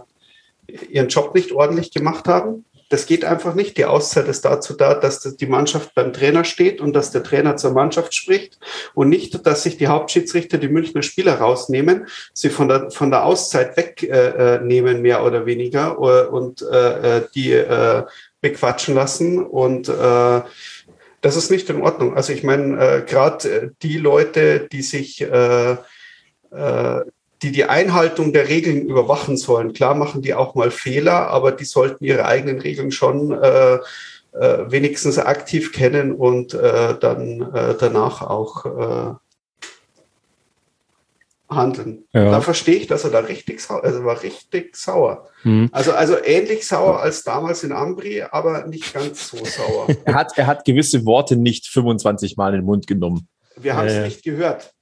ihren 0.90 1.08
Job 1.08 1.34
nicht 1.34 1.52
ordentlich 1.52 1.92
gemacht 1.92 2.28
haben. 2.28 2.66
Das 2.90 3.06
geht 3.06 3.24
einfach 3.24 3.54
nicht. 3.54 3.78
Die 3.78 3.86
Auszeit 3.86 4.28
ist 4.28 4.46
dazu 4.46 4.74
da, 4.74 4.96
dass 4.96 5.22
die 5.22 5.46
Mannschaft 5.46 5.94
beim 5.94 6.12
Trainer 6.12 6.44
steht 6.44 6.82
und 6.82 6.94
dass 6.94 7.12
der 7.12 7.24
Trainer 7.24 7.56
zur 7.56 7.72
Mannschaft 7.72 8.16
spricht 8.16 8.60
und 8.96 9.10
nicht, 9.10 9.46
dass 9.46 9.64
sich 9.64 9.78
die 9.78 9.88
Hauptschiedsrichter 9.88 10.58
die 10.58 10.70
Münchner 10.70 11.04
Spieler 11.04 11.36
rausnehmen, 11.36 12.08
sie 12.34 12.50
von 12.50 12.68
der, 12.68 12.90
von 12.90 13.12
der 13.12 13.26
Auszeit 13.26 13.78
wegnehmen, 13.78 14.98
äh, 14.98 15.02
mehr 15.02 15.24
oder 15.24 15.46
weniger, 15.46 16.00
und 16.00 16.64
äh, 16.64 17.22
die 17.36 17.52
äh, 17.54 18.04
bequatschen 18.42 18.96
lassen. 18.96 19.46
Und 19.46 19.88
äh, 19.88 20.42
das 21.22 21.36
ist 21.36 21.52
nicht 21.52 21.70
in 21.70 21.82
Ordnung. 21.82 22.16
Also 22.16 22.34
ich 22.34 22.44
meine, 22.44 22.80
äh, 22.80 23.02
gerade 23.06 23.72
die 23.84 23.98
Leute, 23.98 24.68
die 24.72 24.82
sich 24.82 25.22
äh, 25.22 25.78
äh, 26.52 27.02
die 27.42 27.52
die 27.52 27.66
Einhaltung 27.66 28.34
der 28.34 28.50
Regeln 28.50 28.88
überwachen 28.88 29.38
sollen. 29.38 29.74
Klar 29.74 29.96
machen 29.96 30.22
die 30.22 30.34
auch 30.34 30.56
mal 30.56 30.72
Fehler, 30.72 31.28
aber 31.30 31.52
die 31.52 31.66
sollten 31.66 32.04
ihre 32.04 32.26
eigenen 32.26 32.60
Regeln 32.60 32.92
schon 32.92 33.32
äh, 33.32 33.76
äh, 33.76 33.80
wenigstens 34.68 35.18
aktiv 35.18 35.72
kennen 35.72 36.14
und 36.14 36.54
äh, 36.54 36.98
dann 37.00 37.42
äh, 37.54 37.76
danach 37.80 38.22
auch 38.22 38.66
äh, 38.66 39.14
handeln. 41.50 42.04
Ja. 42.14 42.30
Da 42.30 42.42
verstehe 42.42 42.76
ich, 42.76 42.88
dass 42.88 43.06
er 43.06 43.10
da 43.10 43.20
richtig 43.20 43.62
sauer, 43.62 43.84
also 43.84 44.04
war 44.04 44.22
richtig 44.22 44.76
sauer. 44.76 45.28
Mhm. 45.44 45.70
Also, 45.72 45.94
also 45.94 46.18
ähnlich 46.24 46.68
sauer 46.68 47.00
als 47.00 47.24
damals 47.24 47.64
in 47.64 47.72
Ambri, 47.72 48.22
aber 48.22 48.68
nicht 48.68 48.94
ganz 48.94 49.30
so 49.30 49.38
sauer. 49.38 49.88
er, 50.06 50.14
hat, 50.14 50.38
er 50.38 50.46
hat 50.46 50.66
gewisse 50.66 51.06
Worte 51.06 51.38
nicht 51.38 51.68
25 51.68 52.36
Mal 52.36 52.54
in 52.54 52.62
den 52.62 52.66
Mund 52.66 52.86
genommen. 52.86 53.28
Wir 53.56 53.76
haben 53.76 53.88
es 53.88 53.94
äh. 53.94 54.06
nicht 54.06 54.24
gehört 54.24 54.74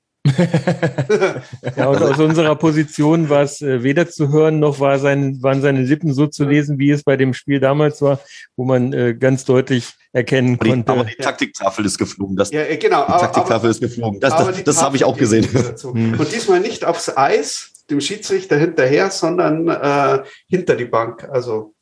ja, 1.76 1.88
und 1.88 2.02
aus 2.02 2.20
unserer 2.20 2.56
Position 2.56 3.30
war 3.30 3.44
es 3.44 3.62
äh, 3.62 3.84
weder 3.84 4.10
zu 4.10 4.32
hören, 4.32 4.60
noch 4.60 4.80
war 4.80 5.00
sein, 5.00 5.42
waren 5.42 5.62
seine 5.62 5.82
Lippen 5.82 6.14
so 6.14 6.28
zu 6.28 6.46
lesen, 6.46 6.80
wie 6.80 6.92
es 6.92 7.04
bei 7.04 7.18
dem 7.18 7.34
Spiel 7.34 7.60
damals 7.60 8.02
war, 8.02 8.20
wo 8.56 8.66
man 8.66 8.94
äh, 8.94 9.16
ganz 9.16 9.46
deutlich 9.46 9.94
erkennen 10.14 10.58
aber 10.60 10.70
konnte. 10.70 10.92
aber 10.92 11.04
die 11.06 11.16
Taktiktafel 11.16 11.86
ist 11.86 11.98
geflogen. 11.98 12.36
Das, 12.36 12.52
ja, 12.52 12.64
genau. 12.76 13.06
Die 13.06 13.12
Taktiktafel 13.12 13.56
aber, 13.56 13.70
ist 13.70 13.82
geflogen. 13.82 14.20
Das, 14.20 14.36
das, 14.36 14.64
das 14.64 14.82
habe 14.82 14.96
ich 14.96 15.04
auch 15.04 15.18
gesehen. 15.18 15.48
Hm. 15.48 16.20
Und 16.20 16.32
diesmal 16.32 16.60
nicht 16.60 16.86
aufs 16.86 17.16
Eis, 17.16 17.74
dem 17.90 18.02
Schiedsrichter 18.02 18.58
hinterher, 18.58 19.10
sondern 19.12 19.68
äh, 19.68 20.24
hinter 20.48 20.76
die 20.76 20.86
Bank. 20.86 21.28
Also 21.30 21.74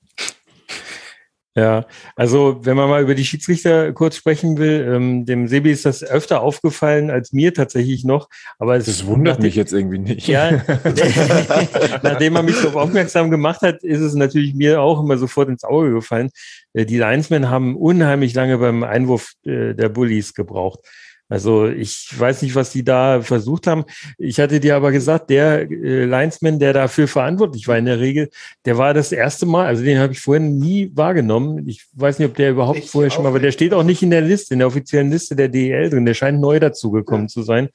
ja, 1.58 1.86
also 2.18 2.60
wenn 2.64 2.76
man 2.76 2.90
mal 2.90 3.02
über 3.02 3.16
die 3.16 3.24
Schiedsrichter 3.24 3.94
kurz 3.94 4.18
sprechen 4.18 4.58
will, 4.58 4.92
ähm, 4.94 5.26
dem 5.26 5.48
Sebi 5.48 5.72
ist 5.72 5.86
das 5.86 6.04
öfter 6.04 6.42
aufgefallen 6.42 7.10
als 7.10 7.32
mir 7.32 7.54
tatsächlich 7.54 8.04
noch. 8.04 8.28
Aber 8.60 8.76
es 8.76 8.88
das 8.88 9.06
wundert 9.06 9.42
mich 9.42 9.56
jetzt 9.56 9.72
irgendwie 9.72 10.00
nicht. 10.00 10.28
Ja, 10.28 10.52
nachdem 12.04 12.34
man 12.34 12.44
mich 12.44 12.58
darauf 12.58 12.76
aufmerksam 12.76 13.32
gemacht 13.32 13.62
hat, 13.62 13.84
ist 13.84 14.02
es 14.02 14.16
natürlich 14.16 14.54
mir 14.54 14.82
auch 14.82 15.02
immer 15.02 15.18
sofort 15.18 15.48
ins 15.48 15.64
Auge 15.64 15.92
gefallen. 15.92 16.30
Äh, 16.74 16.86
die 16.86 16.98
Linesmen 16.98 17.50
haben 17.50 17.78
unheimlich 17.78 18.34
lange 18.34 18.58
beim 18.58 18.84
Einwurf 18.84 19.32
äh, 19.46 19.74
der 19.74 19.88
Bullies 19.88 20.34
gebraucht. 20.34 20.80
Also 21.28 21.68
ich 21.68 22.08
weiß 22.18 22.44
nicht, 22.44 22.54
was 22.54 22.72
die 22.72 22.84
da 22.84 23.22
versucht 23.22 23.66
haben. 23.66 23.86
Ich 24.18 24.40
hatte 24.40 24.60
dir 24.60 24.76
aber 24.76 24.92
gesagt, 24.92 25.32
der 25.32 25.62
äh, 25.70 26.06
Linesman, 26.06 26.60
der 26.60 26.74
dafür 26.74 27.08
verantwortlich 27.08 27.68
war 27.68 27.78
in 27.78 27.86
der 27.86 28.00
Regel, 28.00 28.30
der 28.66 28.78
war 28.78 28.94
das 28.94 29.12
erste 29.12 29.48
Mal, 29.48 29.66
also 29.66 29.84
den 29.84 29.98
habe 29.98 30.14
ich 30.14 30.20
vorhin 30.20 30.60
nie 30.60 30.92
wahrgenommen. 30.94 31.68
Ich 31.68 31.86
weiß 31.94 32.20
nicht, 32.20 32.30
ob 32.30 32.36
der 32.36 32.52
überhaupt 32.52 32.80
ich 32.80 32.90
vorher 32.90 33.10
schon 33.10 33.24
mal, 33.24 33.30
aber 33.30 33.40
der 33.40 33.52
steht 33.52 33.74
auch 33.74 33.84
nicht 33.84 34.04
in 34.04 34.12
der 34.12 34.22
Liste, 34.22 34.54
in 34.54 34.60
der 34.60 34.68
offiziellen 34.68 35.12
Liste 35.12 35.36
der 35.36 35.50
DEL 35.50 35.90
drin. 35.90 36.06
Der 36.06 36.14
scheint 36.14 36.40
neu 36.40 36.60
dazugekommen 36.60 37.26
ja. 37.26 37.30
zu 37.30 37.42
sein. 37.42 37.70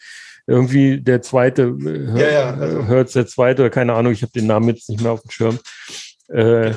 Irgendwie 0.47 1.01
der 1.01 1.21
zweite, 1.23 1.77
äh, 1.85 2.21
ja, 2.21 2.31
ja, 2.31 2.55
also. 2.55 2.87
hört 2.87 3.15
der 3.15 3.27
zweite 3.27 3.63
oder 3.63 3.71
keine 3.71 3.95
Ahnung, 3.95 4.13
ich 4.13 4.23
habe 4.23 4.33
den 4.33 4.47
Namen 4.47 4.69
jetzt 4.69 4.89
nicht 4.89 5.03
mehr 5.03 5.13
auf 5.13 5.23
dem 5.23 5.31
Schirm. 5.31 5.59
Äh, 6.29 6.73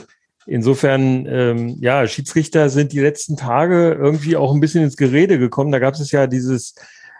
Insofern, 0.45 1.25
ähm, 1.27 1.77
ja, 1.79 2.05
Schiedsrichter 2.07 2.69
sind 2.69 2.91
die 2.91 2.99
letzten 2.99 3.37
Tage 3.37 3.97
irgendwie 3.99 4.35
auch 4.35 4.53
ein 4.53 4.59
bisschen 4.59 4.83
ins 4.83 4.97
Gerede 4.97 5.39
gekommen. 5.39 5.71
Da 5.71 5.79
gab 5.79 5.93
es 5.93 6.11
ja 6.11 6.27
dieses, 6.27 6.75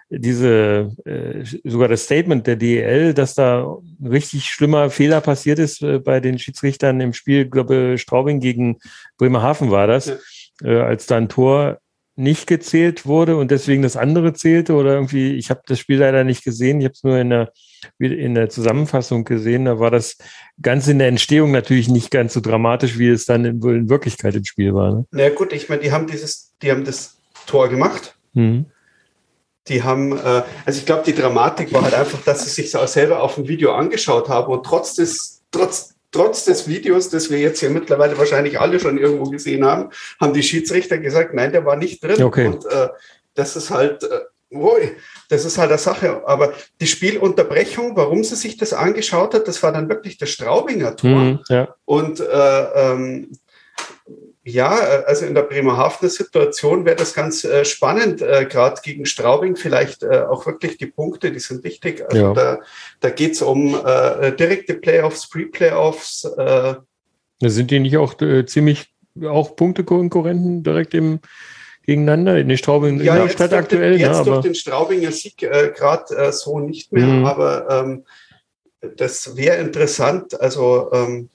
diese, 0.10 0.92
äh, 1.06 1.44
sogar 1.64 1.88
das 1.88 2.04
Statement 2.04 2.46
der 2.46 2.56
DEL, 2.56 3.14
dass 3.14 3.36
da 3.36 3.78
ein 4.00 4.08
richtig 4.08 4.46
schlimmer 4.46 4.90
Fehler 4.90 5.22
passiert 5.22 5.60
ist 5.60 5.82
äh, 5.82 6.00
bei 6.00 6.20
den 6.20 6.38
Schiedsrichtern 6.38 7.00
im 7.00 7.14
Spiel, 7.14 7.46
glaube 7.50 7.98
Straubing 7.98 8.40
gegen 8.40 8.78
Bremerhaven 9.18 9.72
war 9.72 9.88
das, 9.88 10.14
ja. 10.62 10.68
äh, 10.68 10.82
als 10.82 11.08
da 11.08 11.18
ein 11.18 11.30
Tor 11.30 11.80
nicht 12.16 12.46
gezählt 12.46 13.08
wurde 13.08 13.38
und 13.38 13.50
deswegen 13.50 13.82
das 13.82 13.98
andere 13.98 14.34
zählte 14.34 14.74
oder 14.74 14.94
irgendwie, 14.94 15.34
ich 15.34 15.50
habe 15.50 15.62
das 15.66 15.80
Spiel 15.80 15.98
leider 15.98 16.24
nicht 16.24 16.44
gesehen, 16.44 16.80
ich 16.80 16.86
habe 16.86 16.94
es 16.94 17.04
nur 17.04 17.18
in 17.18 17.32
der, 17.32 17.52
in 18.00 18.36
der 18.36 18.50
Zusammenfassung 18.50 19.24
gesehen, 19.24 19.66
da 19.66 19.80
war 19.80 19.92
das 19.92 20.18
ganz 20.62 20.88
in 20.88 21.00
der 21.00 21.08
Entstehung 21.08 21.52
natürlich 21.52 21.88
nicht 21.88 22.12
ganz 22.12 22.34
so 22.34 22.40
dramatisch, 22.40 22.98
wie 22.98 23.10
es 23.10 23.26
dann 23.26 23.46
in, 23.46 23.62
in 23.62 23.90
Wirklichkeit 23.90 24.36
im 24.36 24.46
Spiel 24.46 24.74
war. 24.74 24.94
Ne? 24.94 25.06
Na 25.12 25.30
gut, 25.30 25.54
ich 25.54 25.70
meine, 25.70 25.82
die 25.82 25.92
haben 25.92 26.08
dieses, 26.08 26.54
die 26.62 26.72
haben 26.72 26.86
das 26.86 27.18
Tor 27.46 27.70
gemacht. 27.70 28.16
Mhm. 28.34 28.66
Die 29.68 29.84
haben, 29.84 30.12
äh, 30.12 30.44
also 30.66 30.80
ich 30.80 30.86
glaube, 30.86 31.04
die 31.06 31.16
Dramatik 31.16 31.72
war 31.72 31.84
halt 31.84 31.94
einfach, 31.94 32.22
dass 32.24 32.44
sie 32.44 32.50
sich 32.50 32.76
auch 32.76 32.88
selber 32.88 33.22
auf 33.22 33.36
dem 33.36 33.48
Video 33.48 33.74
angeschaut 33.74 34.28
haben 34.28 34.52
und 34.52 34.66
trotz 34.66 34.96
des, 34.96 35.42
trotz 35.52 35.94
trotz 36.14 36.46
des 36.46 36.68
Videos, 36.68 37.10
das 37.10 37.30
wir 37.30 37.40
jetzt 37.40 37.60
hier 37.60 37.70
mittlerweile 37.70 38.18
wahrscheinlich 38.18 38.60
alle 38.60 38.80
schon 38.80 38.98
irgendwo 38.98 39.30
gesehen 39.30 39.66
haben, 39.66 39.90
haben 40.22 40.34
die 40.34 40.44
Schiedsrichter 40.44 41.00
gesagt, 41.00 41.34
nein, 41.34 41.52
der 41.52 41.66
war 41.66 41.76
nicht 41.76 42.02
drin. 42.04 42.24
Okay. 42.24 42.48
Und 42.48 42.66
äh, 42.66 42.90
das 43.34 43.56
ist 43.58 43.72
halt, 43.72 44.04
äh, 44.04 44.20
das 45.30 45.46
ist 45.46 45.58
halt 45.58 45.70
eine 45.70 45.78
Sache. 45.78 46.24
Aber 46.26 46.54
die 46.82 46.88
Spielunterbrechung, 46.88 47.96
warum 47.96 48.24
sie 48.24 48.36
sich 48.36 48.58
das 48.58 48.74
angeschaut 48.74 49.34
hat, 49.34 49.48
das 49.48 49.62
war 49.64 49.72
dann 49.72 49.90
wirklich 49.90 50.18
das 50.18 50.30
Straubinger 50.30 50.96
Tor. 50.96 51.10
Mhm, 51.10 51.40
ja. 51.50 51.76
Und 51.86 52.20
äh, 52.20 52.64
ähm, 52.76 53.32
ja, 54.46 54.78
äh, 54.78 55.04
also 55.06 55.26
in 55.26 55.36
der 55.36 55.44
Bremerhavener 55.44 56.10
Situation 56.10 56.86
wäre 56.86 56.98
das 56.98 57.14
ganz 57.14 57.44
äh, 57.44 57.64
spannend, 57.64 58.22
äh, 58.22 58.46
gerade 58.46 58.82
gegen 58.84 59.06
Straubing, 59.06 59.56
vielleicht 59.56 60.04
äh, 60.04 60.24
auch 60.30 60.46
wirklich 60.46 60.78
die 60.78 60.88
Punkte, 60.88 61.32
die 61.32 61.40
sind 61.40 61.64
wichtig. 61.64 62.04
Also 62.06 62.22
ja. 62.22 62.34
da, 62.34 62.60
da 63.00 63.10
geht 63.10 63.34
es 63.34 63.42
um 63.42 63.76
äh, 63.86 64.32
direkte 64.34 64.74
Playoffs, 64.74 65.30
Pre-Playoffs. 65.30 66.26
Äh. 66.38 66.76
Sind 67.42 67.72
die 67.72 67.80
nicht 67.80 67.98
auch 67.98 68.16
ziemlich 68.46 68.94
auch 69.22 69.56
Punktekonkurrenten 69.56 70.64
direkt 70.64 70.94
im 70.94 71.20
gegeneinander 71.86 72.38
in 72.38 72.48
den 72.48 72.58
Straubing 72.58 73.02
ja, 73.02 73.16
Innenstadt 73.16 73.54
aktuell. 73.54 73.92
Den, 73.92 74.00
jetzt 74.00 74.20
ne, 74.20 74.26
durch 74.26 74.42
den 74.42 74.56
Straubinger 74.56 75.12
Sieg 75.12 75.44
äh, 75.44 75.72
gerade 75.76 76.16
äh, 76.16 76.32
so 76.32 76.60
nicht 76.60 76.92
mehr, 76.92 77.06
mhm. 77.06 77.26
aber 77.26 77.70
ähm, 77.70 78.06
das 78.98 79.36
wäre 79.36 79.58
interessant. 79.58 80.40
Also 80.40 80.92
ähm, 80.94 81.30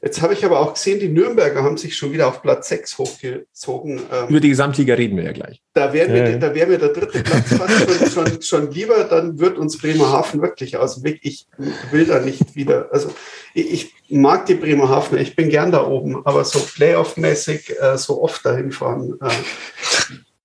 Jetzt 0.00 0.22
habe 0.22 0.32
ich 0.32 0.44
aber 0.44 0.60
auch 0.60 0.74
gesehen, 0.74 1.00
die 1.00 1.08
Nürnberger 1.08 1.64
haben 1.64 1.76
sich 1.76 1.96
schon 1.96 2.12
wieder 2.12 2.28
auf 2.28 2.40
Platz 2.40 2.68
6 2.68 2.98
hochgezogen. 2.98 4.00
Ähm, 4.12 4.28
Über 4.28 4.40
die 4.40 4.50
Gesamtliga 4.50 4.94
reden 4.94 5.16
wir 5.16 5.24
ja 5.24 5.32
gleich. 5.32 5.60
Da 5.74 5.92
wäre 5.92 6.08
mir, 6.08 6.30
ja. 6.30 6.54
wär 6.54 6.66
mir 6.68 6.78
der 6.78 6.90
dritte 6.90 7.20
Platz 7.22 7.54
fast 7.54 8.12
schon, 8.12 8.26
schon, 8.26 8.42
schon, 8.42 8.70
lieber, 8.70 9.04
dann 9.04 9.40
wird 9.40 9.58
uns 9.58 9.78
Bremerhaven 9.78 10.40
wirklich 10.40 10.76
aus 10.76 10.96
dem 10.96 11.04
Weg. 11.04 11.20
Ich 11.22 11.46
will 11.90 12.06
da 12.06 12.20
nicht 12.20 12.54
wieder, 12.54 12.88
also 12.92 13.12
ich, 13.54 13.72
ich 13.72 13.94
mag 14.08 14.46
die 14.46 14.54
Bremerhaven, 14.54 15.18
ich 15.18 15.34
bin 15.34 15.48
gern 15.48 15.72
da 15.72 15.84
oben, 15.84 16.24
aber 16.24 16.44
so 16.44 16.60
Playoff-mäßig 16.60 17.80
äh, 17.80 17.98
so 17.98 18.22
oft 18.22 18.46
dahin 18.46 18.70
fahren. 18.70 19.18
Äh, 19.20 19.30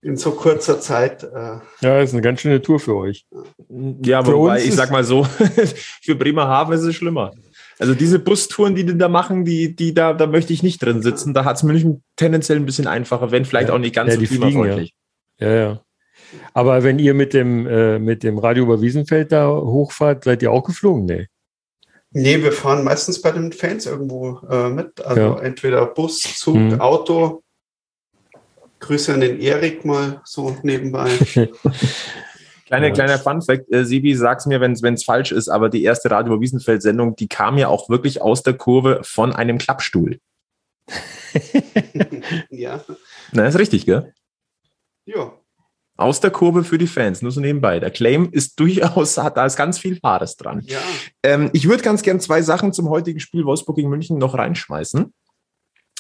in 0.04 0.18
so 0.18 0.32
kurzer 0.32 0.82
Zeit. 0.82 1.24
Äh 1.24 1.60
ja, 1.82 2.02
ist 2.02 2.14
eine 2.14 2.22
ganz 2.22 2.42
schöne 2.42 2.62
Tour 2.62 2.80
für 2.80 2.96
euch. 2.96 3.26
Ja, 4.04 4.24
für 4.24 4.34
wobei, 4.34 4.62
ich 4.62 4.76
sag 4.76 4.92
mal 4.92 5.04
so, 5.04 5.24
für 6.02 6.16
Bremerhaven 6.16 6.74
ist 6.74 6.84
es 6.84 6.96
schlimmer. 6.96 7.32
Also 7.80 7.96
diese 7.96 8.20
Bustouren, 8.20 8.76
die 8.76 8.86
die 8.86 8.98
da 8.98 9.10
machen, 9.10 9.46
die, 9.46 9.76
die 9.76 9.94
da, 9.94 10.14
da 10.14 10.28
möchte 10.28 10.54
ich 10.54 10.64
nicht 10.64 10.82
drin 10.82 11.02
sitzen. 11.02 11.34
Da 11.34 11.46
hat 11.46 11.58
es 11.58 11.64
München 11.64 12.04
tendenziell 12.16 12.58
ein 12.58 12.66
bisschen 12.66 12.88
einfacher, 12.88 13.32
wenn 13.32 13.46
vielleicht 13.46 13.70
ja, 13.70 13.76
auch 13.76 13.80
nicht 13.80 13.96
ganz 13.96 14.14
ja, 14.14 14.20
so 14.20 14.26
klimafreundlich. 14.26 14.94
Ja. 15.40 15.48
ja, 15.48 15.56
ja. 15.56 15.82
Aber 16.54 16.84
wenn 16.84 17.00
ihr 17.00 17.14
mit 17.14 17.34
dem, 17.34 17.68
äh, 17.68 18.00
mit 18.00 18.24
dem 18.24 18.38
Radio 18.38 18.64
über 18.64 18.82
Wiesenfeld 18.82 19.32
da 19.32 19.50
hochfahrt, 19.50 20.24
seid 20.24 20.42
ihr 20.42 20.52
auch 20.52 20.64
geflogen? 20.64 21.06
Nee. 21.06 21.28
Nee, 22.12 22.44
wir 22.44 22.52
fahren 22.52 22.84
meistens 22.84 23.22
bei 23.22 23.32
den 23.32 23.52
Fans 23.52 23.88
irgendwo 23.88 24.40
äh, 24.50 24.70
mit. 24.70 25.04
Also 25.04 25.22
ja. 25.22 25.40
entweder 25.40 25.86
Bus, 25.88 26.22
Zug, 26.22 26.56
mhm. 26.56 26.80
Auto. 26.80 27.44
Grüße 28.80 29.14
an 29.14 29.22
den 29.22 29.40
Erik 29.40 29.84
mal 29.86 30.22
so 30.24 30.56
nebenbei. 30.62 31.10
Kleiner, 32.74 32.88
ja. 32.88 32.94
kleiner 32.94 33.20
Funfact, 33.20 33.72
äh, 33.72 33.86
Sibi, 33.86 34.16
sag's 34.16 34.48
mir, 34.48 34.60
wenn 34.60 34.72
es 34.72 35.04
falsch 35.04 35.32
ist, 35.32 35.48
aber 35.48 35.70
die 35.70 35.84
erste 35.84 36.10
Radio 36.10 36.42
Wiesenfeld-Sendung, 36.42 37.16
die 37.16 37.28
kam 37.28 37.60
ja 37.60 37.68
auch 37.68 37.88
wirklich 37.88 38.24
aus 38.24 38.42
der 38.42 38.56
Kurve 38.56 39.02
von 39.04 39.32
einem 39.32 39.60
Klappstuhl. 39.60 40.20
ja. 42.50 42.84
Na, 43.32 43.46
ist 43.46 43.60
richtig, 43.60 43.86
gell? 43.86 44.12
Ja. 45.06 45.34
Aus 45.98 46.20
der 46.20 46.32
Kurve 46.32 46.64
für 46.64 46.80
die 46.80 46.88
Fans, 46.88 47.22
nur 47.22 47.32
so 47.32 47.42
nebenbei. 47.42 47.80
Der 47.80 47.92
Claim 47.92 48.30
ist 48.32 48.60
durchaus, 48.60 49.20
hat, 49.20 49.38
da 49.38 49.46
ist 49.46 49.56
ganz 49.56 49.78
viel 49.78 50.00
Wahres 50.02 50.36
dran. 50.36 50.62
Ja. 50.66 50.80
Ähm, 51.22 51.52
ich 51.54 51.70
würde 51.70 51.84
ganz 51.84 52.02
gern 52.02 52.20
zwei 52.20 52.42
Sachen 52.42 52.74
zum 52.74 52.90
heutigen 52.90 53.20
Spiel 53.20 53.46
Wolfsburg 53.46 53.76
gegen 53.76 53.90
München 53.90 54.18
noch 54.18 54.36
reinschmeißen. 54.36 55.14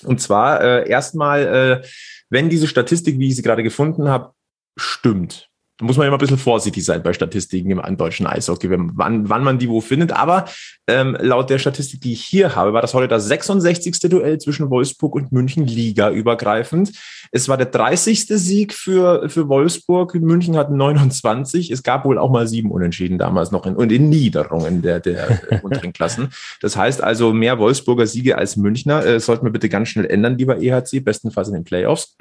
Und 0.05 0.21
zwar 0.21 0.59
äh, 0.61 0.89
erstmal, 0.89 1.81
äh, 1.83 1.87
wenn 2.31 2.49
diese 2.49 2.67
Statistik, 2.67 3.19
wie 3.19 3.27
ich 3.27 3.35
sie 3.35 3.43
gerade 3.43 3.61
gefunden 3.61 4.09
habe, 4.09 4.33
stimmt, 4.75 5.51
muss 5.83 5.97
man 5.97 6.07
immer 6.07 6.15
ein 6.15 6.19
bisschen 6.19 6.37
vorsichtig 6.37 6.83
sein 6.85 7.03
bei 7.03 7.13
Statistiken 7.13 7.69
im, 7.69 7.79
im 7.79 7.97
deutschen 7.97 8.25
Eishockey, 8.25 8.69
wann, 8.69 9.29
wann 9.29 9.43
man 9.43 9.59
die 9.59 9.69
wo 9.69 9.81
findet. 9.81 10.11
Aber 10.11 10.45
ähm, 10.87 11.17
laut 11.19 11.49
der 11.49 11.59
Statistik, 11.59 12.01
die 12.01 12.13
ich 12.13 12.23
hier 12.23 12.55
habe, 12.55 12.73
war 12.73 12.81
das 12.81 12.93
heute 12.93 13.07
das 13.07 13.25
66. 13.25 13.99
Duell 13.99 14.37
zwischen 14.37 14.69
Wolfsburg 14.69 15.15
und 15.15 15.31
München 15.31 15.65
Liga 15.67 16.09
übergreifend. 16.09 16.91
Es 17.31 17.49
war 17.49 17.57
der 17.57 17.67
30. 17.67 18.27
Sieg 18.27 18.73
für, 18.73 19.29
für 19.29 19.47
Wolfsburg. 19.49 20.15
München 20.15 20.57
hat 20.57 20.71
29. 20.71 21.71
Es 21.71 21.83
gab 21.83 22.05
wohl 22.05 22.17
auch 22.17 22.29
mal 22.29 22.47
sieben 22.47 22.71
Unentschieden 22.71 23.17
damals 23.17 23.51
noch 23.51 23.65
in, 23.65 23.75
und 23.75 23.91
in 23.91 24.09
Niederungen 24.09 24.81
der, 24.81 24.99
der 24.99 25.41
unteren 25.63 25.93
Klassen. 25.93 26.29
Das 26.61 26.75
heißt 26.75 27.03
also 27.03 27.33
mehr 27.33 27.59
Wolfsburger 27.59 28.07
Siege 28.07 28.37
als 28.37 28.57
Münchner. 28.57 29.05
Äh, 29.05 29.19
sollten 29.19 29.45
wir 29.45 29.51
bitte 29.51 29.69
ganz 29.69 29.89
schnell 29.89 30.05
ändern, 30.05 30.37
lieber 30.37 30.61
EHC, 30.61 30.99
bestenfalls 31.03 31.47
in 31.47 31.55
den 31.55 31.63
Playoffs. 31.63 32.15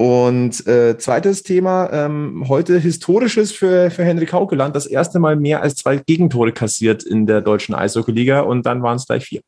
Und 0.00 0.64
äh, 0.68 0.96
zweites 0.96 1.42
Thema, 1.42 1.90
ähm, 1.92 2.44
heute 2.48 2.78
historisches 2.78 3.50
für, 3.50 3.90
für 3.90 4.04
Henrik 4.04 4.32
Haukeland, 4.32 4.76
das 4.76 4.86
erste 4.86 5.18
Mal 5.18 5.34
mehr 5.34 5.60
als 5.60 5.74
zwei 5.74 5.96
Gegentore 5.96 6.52
kassiert 6.52 7.02
in 7.02 7.26
der 7.26 7.40
deutschen 7.40 7.74
Eishockey-Liga 7.74 8.40
und 8.40 8.64
dann 8.64 8.82
waren 8.84 8.96
es 8.96 9.06
gleich 9.08 9.24
vier. 9.24 9.40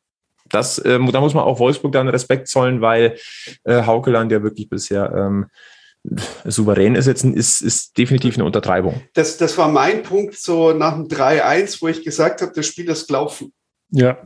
Das, 0.49 0.77
äh, 0.79 0.99
da 0.99 1.21
muss 1.21 1.33
man 1.33 1.45
auch 1.45 1.59
Wolfsburg 1.59 1.93
dann 1.93 2.09
Respekt 2.09 2.49
zollen, 2.49 2.81
weil 2.81 3.15
äh, 3.63 3.85
Haukeland 3.85 4.29
ja 4.33 4.43
wirklich 4.43 4.67
bisher 4.67 5.13
ähm, 5.15 5.45
souverän 6.43 6.95
ist 6.95 7.07
jetzt, 7.07 7.23
ist, 7.23 7.61
ist 7.61 7.97
definitiv 7.97 8.35
eine 8.35 8.43
Untertreibung. 8.43 9.01
Das, 9.13 9.37
das 9.37 9.57
war 9.57 9.69
mein 9.69 10.03
Punkt 10.03 10.35
so 10.37 10.73
nach 10.73 10.95
dem 10.95 11.07
3-1, 11.07 11.81
wo 11.81 11.87
ich 11.87 12.03
gesagt 12.03 12.41
habe, 12.41 12.51
das 12.53 12.65
Spiel 12.65 12.89
ist 12.89 13.07
gelaufen. 13.07 13.53
Ja. 13.91 14.17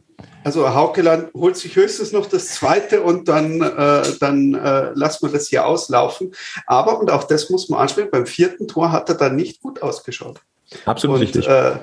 Also 0.46 0.76
Haukeland 0.76 1.34
holt 1.34 1.58
sich 1.58 1.76
höchstens 1.76 2.12
noch 2.12 2.28
das 2.28 2.50
zweite 2.50 3.02
und 3.02 3.28
dann, 3.28 3.62
äh, 3.62 4.04
dann 4.20 4.54
äh, 4.54 4.92
lassen 4.94 5.26
wir 5.26 5.34
das 5.34 5.48
hier 5.48 5.66
auslaufen. 5.66 6.36
Aber, 6.68 7.00
und 7.00 7.10
auch 7.10 7.24
das 7.24 7.50
muss 7.50 7.68
man 7.68 7.80
ansprechen, 7.80 8.12
beim 8.12 8.28
vierten 8.28 8.68
Tor 8.68 8.92
hat 8.92 9.10
er 9.10 9.16
dann 9.16 9.36
nicht 9.36 9.60
gut 9.60 9.82
ausgeschaut. 9.82 10.40
Absolut 10.86 11.16
und, 11.16 11.22
richtig. 11.24 11.48
Äh, 11.48 11.78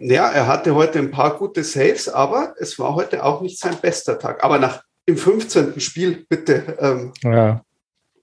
ja, 0.00 0.28
er 0.28 0.48
hatte 0.48 0.74
heute 0.74 0.98
ein 0.98 1.12
paar 1.12 1.38
gute 1.38 1.62
Saves, 1.62 2.08
aber 2.08 2.56
es 2.58 2.80
war 2.80 2.96
heute 2.96 3.24
auch 3.24 3.42
nicht 3.42 3.60
sein 3.60 3.76
bester 3.80 4.18
Tag. 4.18 4.42
Aber 4.42 4.58
nach 4.58 4.82
im 5.06 5.16
15. 5.16 5.78
Spiel, 5.78 6.26
bitte. 6.28 6.76
Ähm, 6.80 7.12
ja. 7.22 7.62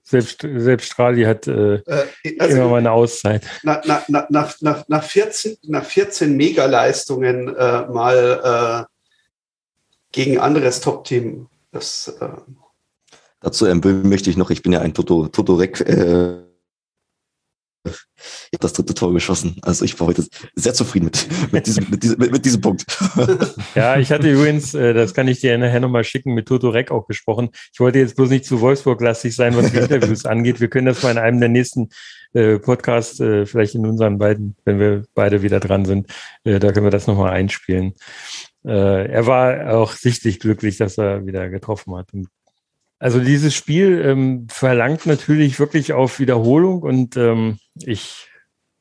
Selbst, 0.08 0.40
selbst 0.40 0.90
Strali 0.90 1.24
hat 1.24 1.46
äh, 1.46 1.74
äh, 1.74 2.06
also, 2.38 2.56
immer 2.56 2.68
mal 2.68 2.78
eine 2.78 2.92
Auszeit. 2.92 3.44
Nach, 3.62 3.84
nach, 3.84 4.08
nach, 4.08 4.54
nach, 4.60 4.88
nach 4.88 5.04
14, 5.04 5.58
nach 5.64 5.84
14 5.84 6.34
Megaleistungen 6.34 7.54
äh, 7.54 7.86
mal 7.88 8.86
äh, 8.88 8.92
gegen 10.12 10.38
anderes 10.38 10.80
Top-Team. 10.80 11.48
Das, 11.72 12.08
äh, 12.20 12.28
Dazu 13.40 13.66
ähm, 13.66 13.82
möchte 14.08 14.30
ich 14.30 14.38
noch, 14.38 14.48
ich 14.48 14.62
bin 14.62 14.72
ja 14.72 14.80
ein 14.80 14.94
Toto, 14.94 15.28
Toto 15.28 15.56
Rec 15.56 15.80
äh, 15.82 16.47
ich 17.90 18.54
habe 18.54 18.60
das 18.60 18.72
dritte 18.72 18.94
Tor 18.94 19.12
geschossen. 19.12 19.56
Also 19.62 19.84
ich 19.84 19.98
war 20.00 20.06
heute 20.06 20.24
sehr 20.54 20.74
zufrieden 20.74 21.06
mit, 21.06 21.28
mit, 21.52 21.66
diesem, 21.66 21.90
mit, 21.90 22.02
diesem, 22.02 22.18
mit, 22.18 22.32
mit 22.32 22.44
diesem 22.44 22.60
Punkt. 22.60 22.84
Ja, 23.74 23.98
ich 23.98 24.10
hatte 24.10 24.30
übrigens, 24.30 24.74
äh, 24.74 24.94
das 24.94 25.14
kann 25.14 25.28
ich 25.28 25.40
dir 25.40 25.56
nachher 25.58 25.80
nochmal 25.80 26.04
schicken, 26.04 26.34
mit 26.34 26.46
Toto 26.46 26.70
Reck 26.70 26.90
auch 26.90 27.06
gesprochen. 27.06 27.50
Ich 27.72 27.80
wollte 27.80 27.98
jetzt 27.98 28.16
bloß 28.16 28.30
nicht 28.30 28.44
zu 28.44 28.60
Wolfsburg-lastig 28.60 29.34
sein, 29.34 29.56
was 29.56 29.70
die 29.70 29.76
Interviews 29.78 30.24
angeht. 30.24 30.60
Wir 30.60 30.68
können 30.68 30.86
das 30.86 31.02
mal 31.02 31.12
in 31.12 31.18
einem 31.18 31.40
der 31.40 31.48
nächsten 31.48 31.90
äh, 32.34 32.58
Podcasts, 32.58 33.20
äh, 33.20 33.46
vielleicht 33.46 33.74
in 33.74 33.86
unseren 33.86 34.18
beiden, 34.18 34.56
wenn 34.64 34.78
wir 34.78 35.04
beide 35.14 35.42
wieder 35.42 35.60
dran 35.60 35.84
sind, 35.84 36.08
äh, 36.44 36.58
da 36.58 36.72
können 36.72 36.86
wir 36.86 36.90
das 36.90 37.06
nochmal 37.06 37.32
einspielen. 37.32 37.94
Äh, 38.64 39.10
er 39.10 39.26
war 39.26 39.74
auch 39.74 39.92
sichtlich 39.92 40.40
glücklich, 40.40 40.76
dass 40.76 40.98
er 40.98 41.26
wieder 41.26 41.48
getroffen 41.48 41.94
hat. 41.96 42.12
Und 42.12 42.28
also 42.98 43.20
dieses 43.20 43.54
Spiel 43.54 44.02
ähm, 44.04 44.46
verlangt 44.50 45.06
natürlich 45.06 45.60
wirklich 45.60 45.92
auf 45.92 46.18
Wiederholung 46.18 46.82
und 46.82 47.16
ähm, 47.16 47.58
ich 47.84 48.28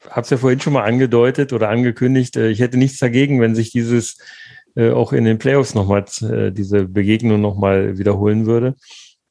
habe 0.09 0.21
es 0.21 0.29
ja 0.29 0.37
vorhin 0.37 0.59
schon 0.59 0.73
mal 0.73 0.83
angedeutet 0.83 1.53
oder 1.53 1.69
angekündigt, 1.69 2.35
äh, 2.37 2.49
ich 2.49 2.59
hätte 2.59 2.77
nichts 2.77 2.99
dagegen, 2.99 3.41
wenn 3.41 3.55
sich 3.55 3.71
dieses 3.71 4.17
äh, 4.75 4.91
auch 4.91 5.13
in 5.13 5.25
den 5.25 5.37
Playoffs 5.37 5.73
nochmal 5.73 6.05
äh, 6.21 6.51
diese 6.51 6.85
Begegnung 6.85 7.41
nochmal 7.41 7.97
wiederholen 7.97 8.45
würde. 8.45 8.75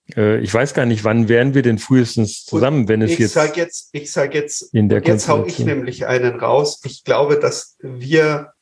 Ich 0.08 0.54
weiß 0.54 0.72
gar 0.72 0.86
nicht, 0.86 1.02
wann 1.02 1.28
wären 1.28 1.54
wir 1.54 1.62
denn 1.62 1.78
frühestens 1.78 2.44
zusammen, 2.44 2.82
und 2.82 2.88
wenn 2.88 3.02
es 3.02 3.10
ich 3.10 3.18
jetzt. 3.18 3.32
Sag 3.32 3.56
jetzt 3.56 3.88
ich 3.90 4.12
sage 4.12 4.38
jetzt, 4.38 4.72
in 4.72 4.88
der 4.88 5.02
jetzt 5.02 5.26
hau 5.26 5.44
ich 5.44 5.58
nämlich 5.58 6.06
einen 6.06 6.38
raus. 6.38 6.80
Ich 6.84 7.02
glaube, 7.02 7.40
dass 7.40 7.76
wir 7.82 8.52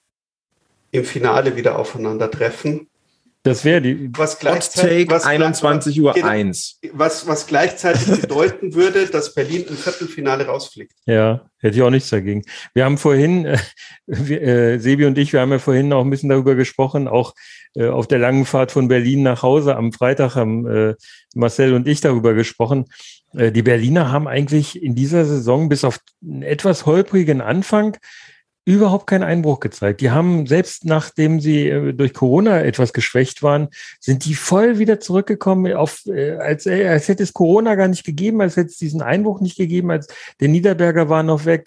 im 0.91 1.05
Finale 1.05 1.55
wieder 1.55 1.79
aufeinandertreffen 1.79 2.89
das 3.45 3.63
wäre 3.63 3.83
die. 3.83 4.11
Was 4.17 4.39
gleichzeitig, 4.39 5.11
was 5.11 5.27
21 5.27 6.01
Uhr 6.01 6.15
1. 6.17 6.81
Was, 6.93 7.29
was 7.29 7.47
gleichzeitig 7.47 8.07
bedeuten 8.23 8.75
würde, 8.75 9.07
dass 9.07 9.35
Berlin 9.35 9.67
im 9.69 9.77
Viertelfinale 9.77 10.47
rausfliegt. 10.47 10.95
Ja, 11.05 11.45
hätte 11.59 11.77
ich 11.77 11.83
auch 11.83 11.91
nichts 11.91 12.09
dagegen. 12.09 12.43
Wir 12.73 12.87
haben 12.87 12.97
vorhin, 12.97 13.45
äh, 13.45 13.59
wir, 14.07 14.41
äh, 14.41 14.79
Sebi 14.79 15.05
und 15.05 15.19
ich, 15.19 15.35
wir 15.35 15.41
haben 15.41 15.53
ja 15.53 15.59
vorhin 15.59 15.93
auch 15.93 16.03
ein 16.03 16.09
bisschen 16.09 16.31
darüber 16.31 16.55
gesprochen, 16.55 17.07
auch 17.07 17.35
äh, 17.75 17.89
auf 17.89 18.09
der 18.09 18.19
langen 18.19 18.47
Fahrt 18.47 18.73
von 18.73 18.89
Berlin 18.89 19.23
nach 19.23 19.43
Hause 19.43 19.77
am 19.77 19.93
Freitag 19.93 20.37
haben 20.37 20.67
äh, 20.67 20.95
Marcel 21.35 21.75
und 21.75 21.87
ich 21.87 22.01
darüber 22.01 22.33
gesprochen. 22.33 22.87
Äh, 23.35 23.53
die 23.53 23.63
Berliner 23.63 24.11
haben 24.11 24.27
eigentlich 24.27 24.83
in 24.83 24.95
dieser 24.95 25.27
Saison 25.27 25.69
bis 25.69 25.85
auf 25.85 25.99
einen 26.23 26.43
etwas 26.43 26.87
holprigen 26.87 27.43
Anfang 27.43 27.99
überhaupt 28.65 29.07
keinen 29.07 29.25
Einbruch 29.25 29.61
gezeigt. 29.61 30.01
Die 30.01 30.11
haben, 30.11 30.47
selbst 30.47 30.85
nachdem 30.87 31.41
sie 31.41 31.69
äh, 31.69 31.93
durch 31.93 32.15
Corona 32.15 32.63
etwas 32.63 32.93
geschwächt 32.93 33.43
waren, 33.43 33.69
sind 34.01 34.25
die 34.25 34.35
voll 34.35 34.79
wieder 34.79 35.01
zurückgekommen, 35.01 35.75
auf, 35.75 36.07
äh, 36.07 36.33
als, 36.37 36.65
äh, 36.67 36.89
als 36.89 37.09
hätte 37.09 37.23
es 37.23 37.35
Corona 37.35 37.75
gar 37.75 37.89
nicht 37.89 38.05
gegeben, 38.05 38.41
als 38.41 38.57
hätte 38.57 38.71
es 38.71 38.79
diesen 38.79 39.03
Einbruch 39.03 39.41
nicht 39.41 39.57
gegeben, 39.57 39.91
als 39.91 40.09
der 40.41 40.49
Niederberger 40.49 41.09
war 41.09 41.23
noch 41.23 41.45
weg, 41.45 41.67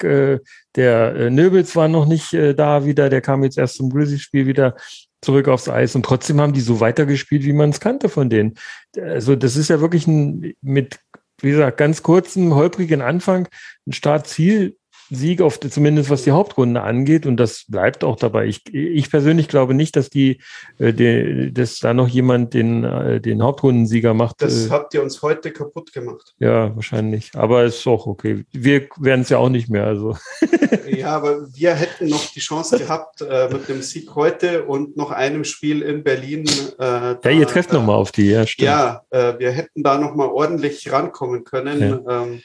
der 0.75 1.29
Nöbels 1.29 1.75
war 1.75 1.87
noch 1.87 2.05
nicht 2.05 2.33
da 2.33 2.85
wieder, 2.85 3.09
der 3.09 3.21
kam 3.21 3.43
jetzt 3.43 3.57
erst 3.57 3.75
zum 3.75 3.89
Grizzlies-Spiel 3.89 4.45
wieder 4.45 4.75
zurück 5.21 5.47
aufs 5.47 5.69
Eis 5.69 5.95
und 5.95 6.03
trotzdem 6.03 6.39
haben 6.41 6.53
die 6.53 6.61
so 6.61 6.79
weitergespielt, 6.79 7.43
wie 7.43 7.53
man 7.53 7.71
es 7.71 7.79
kannte 7.79 8.09
von 8.09 8.29
denen. 8.29 8.55
Also 8.99 9.35
das 9.35 9.55
ist 9.55 9.69
ja 9.69 9.81
wirklich 9.81 10.07
ein, 10.07 10.53
mit, 10.61 10.99
wie 11.41 11.51
gesagt, 11.51 11.77
ganz 11.77 12.03
kurzem, 12.03 12.53
holprigen 12.55 13.01
Anfang, 13.01 13.47
ein 13.87 13.93
Startziel 13.93 14.77
Sieg 15.09 15.41
auf 15.41 15.59
zumindest 15.59 16.09
was 16.09 16.23
die 16.23 16.31
Hauptrunde 16.31 16.81
angeht 16.81 17.25
und 17.25 17.37
das 17.37 17.65
bleibt 17.67 18.03
auch 18.03 18.17
dabei. 18.17 18.45
Ich, 18.45 18.73
ich 18.73 19.09
persönlich 19.09 19.47
glaube 19.47 19.73
nicht, 19.73 19.95
dass 19.95 20.09
die, 20.09 20.41
äh, 20.79 20.93
die 20.93 21.53
dass 21.53 21.79
da 21.79 21.93
noch 21.93 22.07
jemand 22.07 22.53
den, 22.53 22.83
äh, 22.83 23.21
den 23.21 23.41
Hauptrundensieger 23.41 24.13
macht. 24.13 24.41
Das 24.41 24.67
äh, 24.67 24.69
habt 24.69 24.93
ihr 24.93 25.01
uns 25.01 25.21
heute 25.21 25.51
kaputt 25.51 25.93
gemacht. 25.93 26.33
Ja, 26.39 26.75
wahrscheinlich. 26.75 27.31
Aber 27.35 27.63
ist 27.63 27.87
auch 27.87 28.05
okay. 28.05 28.45
Wir 28.51 28.87
werden 28.97 29.21
es 29.21 29.29
ja 29.29 29.37
auch 29.37 29.49
nicht 29.49 29.69
mehr. 29.69 29.85
Also. 29.85 30.17
ja, 30.87 31.09
aber 31.09 31.47
wir 31.53 31.73
hätten 31.73 32.07
noch 32.07 32.25
die 32.31 32.39
Chance 32.39 32.77
gehabt 32.77 33.21
mit 33.51 33.69
dem 33.69 33.81
Sieg 33.81 34.15
heute 34.15 34.65
und 34.65 34.97
noch 34.97 35.11
einem 35.11 35.43
Spiel 35.43 35.81
in 35.81 36.03
Berlin. 36.03 36.45
Äh, 36.79 36.83
ja, 36.83 37.13
da, 37.15 37.29
ihr 37.29 37.47
trefft 37.47 37.71
nochmal 37.71 37.95
auf 37.95 38.11
die, 38.11 38.31
ja, 38.31 38.45
stimmt. 38.45 38.67
Ja, 38.67 39.03
wir 39.11 39.51
hätten 39.51 39.83
da 39.83 39.97
nochmal 39.97 40.27
ordentlich 40.27 40.91
rankommen 40.91 41.43
können. 41.43 42.03
Ja. 42.05 42.23
Ähm, 42.23 42.41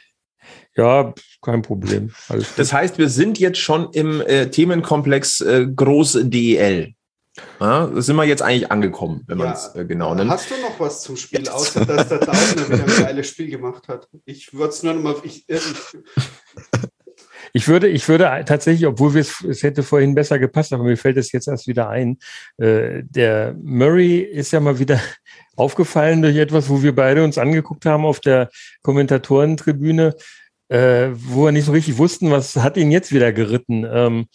ja, 0.76 1.14
kein 1.42 1.62
Problem. 1.62 2.12
das 2.56 2.72
heißt, 2.72 2.98
wir 2.98 3.08
sind 3.08 3.38
jetzt 3.38 3.58
schon 3.58 3.90
im 3.92 4.20
äh, 4.20 4.48
Themenkomplex 4.48 5.40
äh, 5.40 5.66
Groß 5.66 6.20
DEL. 6.24 6.94
Ja, 7.60 7.86
da 7.86 8.02
sind 8.02 8.16
wir 8.16 8.24
jetzt 8.24 8.42
eigentlich 8.42 8.70
angekommen, 8.70 9.22
wenn 9.26 9.38
ja. 9.38 9.44
man 9.46 9.54
es 9.54 9.74
äh, 9.74 9.86
genau 9.86 10.14
nennt. 10.14 10.30
Hast 10.30 10.50
du 10.50 10.54
noch 10.60 10.78
was 10.78 11.00
zum 11.00 11.16
Spiel, 11.16 11.48
außer 11.48 11.86
dass 11.86 12.08
der 12.08 12.18
Daubner 12.18 12.68
wieder 12.68 12.84
ein 12.84 13.04
geiles 13.04 13.28
Spiel 13.28 13.48
gemacht 13.48 13.88
hat? 13.88 14.08
Ich 14.26 14.52
würde 14.52 14.68
es 14.68 14.82
nur 14.82 14.92
noch 14.92 15.02
mal. 15.02 15.14
Ich, 15.24 15.48
ich, 15.48 15.62
ich 17.54 17.68
würde, 17.68 17.88
ich 17.88 18.06
würde 18.06 18.44
tatsächlich, 18.44 18.86
obwohl 18.86 19.14
wir 19.14 19.22
es, 19.22 19.42
es 19.44 19.62
hätte 19.62 19.82
vorhin 19.82 20.14
besser 20.14 20.38
gepasst, 20.38 20.74
aber 20.74 20.84
mir 20.84 20.98
fällt 20.98 21.16
es 21.16 21.32
jetzt 21.32 21.48
erst 21.48 21.66
wieder 21.66 21.88
ein. 21.88 22.18
Äh, 22.58 23.02
der 23.04 23.54
Murray 23.62 24.18
ist 24.18 24.52
ja 24.52 24.60
mal 24.60 24.78
wieder 24.78 25.00
aufgefallen 25.56 26.20
durch 26.20 26.36
etwas, 26.36 26.68
wo 26.68 26.82
wir 26.82 26.94
beide 26.94 27.24
uns 27.24 27.38
angeguckt 27.38 27.86
haben 27.86 28.04
auf 28.04 28.20
der 28.20 28.50
Kommentatorentribüne 28.82 30.16
äh, 30.72 31.10
wo 31.14 31.44
wir 31.44 31.52
nicht 31.52 31.66
so 31.66 31.72
richtig 31.72 31.98
wussten, 31.98 32.30
was 32.30 32.56
hat 32.56 32.78
ihn 32.78 32.90
jetzt 32.90 33.12
wieder 33.12 33.30
geritten. 33.32 33.86
Ähm, 33.90 34.26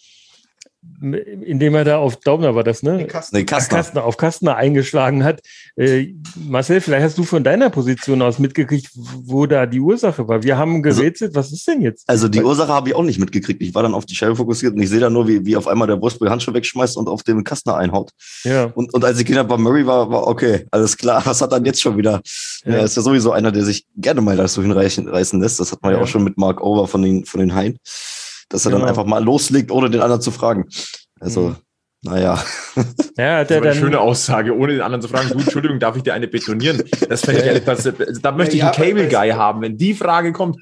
indem 1.00 1.74
er 1.74 1.84
da 1.84 1.98
auf 1.98 2.16
Daubner 2.16 2.54
war 2.54 2.64
das, 2.64 2.82
ne? 2.82 3.06
Kastner. 3.06 3.38
Nee, 3.38 3.44
Kastner. 3.44 3.78
Kastner. 3.78 4.04
auf 4.04 4.16
Kastner 4.16 4.56
eingeschlagen 4.56 5.22
hat. 5.22 5.40
Äh, 5.76 6.14
Marcel, 6.36 6.80
vielleicht 6.80 7.04
hast 7.04 7.18
du 7.18 7.24
von 7.24 7.44
deiner 7.44 7.70
Position 7.70 8.20
aus 8.20 8.38
mitgekriegt, 8.38 8.90
wo 8.94 9.46
da 9.46 9.66
die 9.66 9.80
Ursache 9.80 10.26
war. 10.26 10.42
Wir 10.42 10.58
haben 10.58 10.82
also 10.84 11.00
gerätselt, 11.00 11.36
also, 11.36 11.38
was 11.38 11.52
ist 11.52 11.68
denn 11.68 11.82
jetzt? 11.82 12.08
Also 12.08 12.28
die 12.28 12.42
Ursache 12.42 12.72
habe 12.72 12.88
ich 12.88 12.94
auch 12.96 13.04
nicht 13.04 13.20
mitgekriegt. 13.20 13.62
Ich 13.62 13.74
war 13.74 13.82
dann 13.82 13.94
auf 13.94 14.06
die 14.06 14.16
Scheibe 14.16 14.34
fokussiert 14.34 14.74
und 14.74 14.82
ich 14.82 14.88
sehe 14.88 15.00
da 15.00 15.08
nur, 15.08 15.28
wie, 15.28 15.44
wie 15.46 15.56
auf 15.56 15.68
einmal 15.68 15.86
der 15.86 15.96
Brustbull 15.96 16.30
Handschuhe 16.30 16.54
wegschmeißt 16.54 16.96
und 16.96 17.08
auf 17.08 17.22
den 17.22 17.44
Kastner 17.44 17.76
einhaut. 17.76 18.10
Ja. 18.42 18.64
Und, 18.74 18.92
und 18.92 19.04
als 19.04 19.18
ich 19.20 19.24
gesehen 19.24 19.38
habe, 19.38 19.50
war 19.50 19.58
Murray 19.58 19.86
war, 19.86 20.10
war 20.10 20.26
okay, 20.26 20.66
alles 20.72 20.96
klar. 20.96 21.22
Was 21.24 21.40
hat 21.40 21.52
dann 21.52 21.64
jetzt 21.64 21.80
schon 21.80 21.96
wieder? 21.96 22.20
Ja. 22.64 22.72
Er 22.74 22.84
ist 22.84 22.96
ja 22.96 23.02
sowieso 23.02 23.30
einer, 23.30 23.52
der 23.52 23.64
sich 23.64 23.86
gerne 23.96 24.20
mal 24.20 24.36
da 24.36 24.48
so 24.48 24.62
hinreißen 24.62 25.40
lässt. 25.40 25.60
Das 25.60 25.70
hat 25.70 25.82
man 25.82 25.92
ja, 25.92 25.98
ja 25.98 26.04
auch 26.04 26.08
schon 26.08 26.24
mit 26.24 26.36
Mark 26.38 26.60
Over 26.60 26.88
von 26.88 27.02
den, 27.02 27.24
von 27.24 27.40
den 27.40 27.54
Hain 27.54 27.78
dass 28.48 28.64
er 28.64 28.70
genau. 28.70 28.80
dann 28.80 28.90
einfach 28.90 29.04
mal 29.04 29.22
loslegt, 29.22 29.70
ohne 29.70 29.90
den 29.90 30.00
anderen 30.00 30.22
zu 30.22 30.30
fragen. 30.30 30.66
Also. 31.20 31.50
Mhm. 31.50 31.56
Naja. 32.02 32.42
Ja, 33.16 33.42
der 33.42 33.44
das 33.44 33.60
war 33.60 33.70
eine 33.72 33.74
schöne 33.74 33.98
Aussage, 34.00 34.56
ohne 34.56 34.74
den 34.74 34.82
anderen 34.82 35.02
zu 35.02 35.08
fragen, 35.08 35.30
du, 35.30 35.38
Entschuldigung, 35.40 35.80
darf 35.80 35.96
ich 35.96 36.04
dir 36.04 36.14
eine 36.14 36.28
betonieren? 36.28 36.84
Das 37.08 37.22
fände 37.22 37.40
ich 37.40 37.46
ehrlich, 37.46 37.64
das, 37.64 37.82
da 38.22 38.30
möchte 38.30 38.54
ich 38.54 38.62
ja, 38.62 38.70
einen 38.70 38.76
Cable 38.76 39.08
Guy 39.08 39.30
haben, 39.30 39.62
wenn 39.62 39.76
die 39.76 39.94
Frage 39.94 40.32
kommt. 40.32 40.60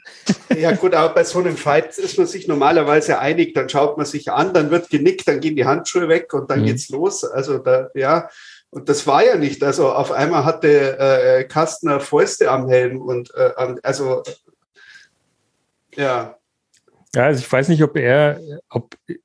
Ja 0.56 0.72
gut, 0.72 0.94
aber 0.94 1.12
bei 1.12 1.24
so 1.24 1.40
einem 1.40 1.58
Fight 1.58 1.98
ist 1.98 2.16
man 2.16 2.26
sich 2.26 2.48
normalerweise 2.48 3.18
einig, 3.18 3.52
dann 3.52 3.68
schaut 3.68 3.98
man 3.98 4.06
sich 4.06 4.32
an, 4.32 4.54
dann 4.54 4.70
wird 4.70 4.88
genickt, 4.88 5.28
dann 5.28 5.40
gehen 5.40 5.56
die 5.56 5.66
Handschuhe 5.66 6.08
weg 6.08 6.32
und 6.32 6.50
dann 6.50 6.60
mhm. 6.62 6.64
geht's 6.64 6.88
los. 6.88 7.22
Also 7.22 7.58
da, 7.58 7.90
ja, 7.94 8.30
und 8.70 8.88
das 8.88 9.06
war 9.06 9.22
ja 9.22 9.36
nicht. 9.36 9.62
Also 9.62 9.92
auf 9.92 10.12
einmal 10.12 10.46
hatte 10.46 10.98
äh, 10.98 11.44
Kastner 11.44 12.00
Fäuste 12.00 12.50
am 12.50 12.66
Helm 12.66 13.02
und 13.02 13.34
äh, 13.34 13.50
also 13.82 14.22
ja. 15.94 16.38
Ja, 17.14 17.24
also 17.24 17.40
ich 17.40 17.50
weiß 17.50 17.68
nicht, 17.68 17.82
ob 17.82 17.96
er, 17.96 18.40
ob 18.68 18.94
äh, 19.08 19.16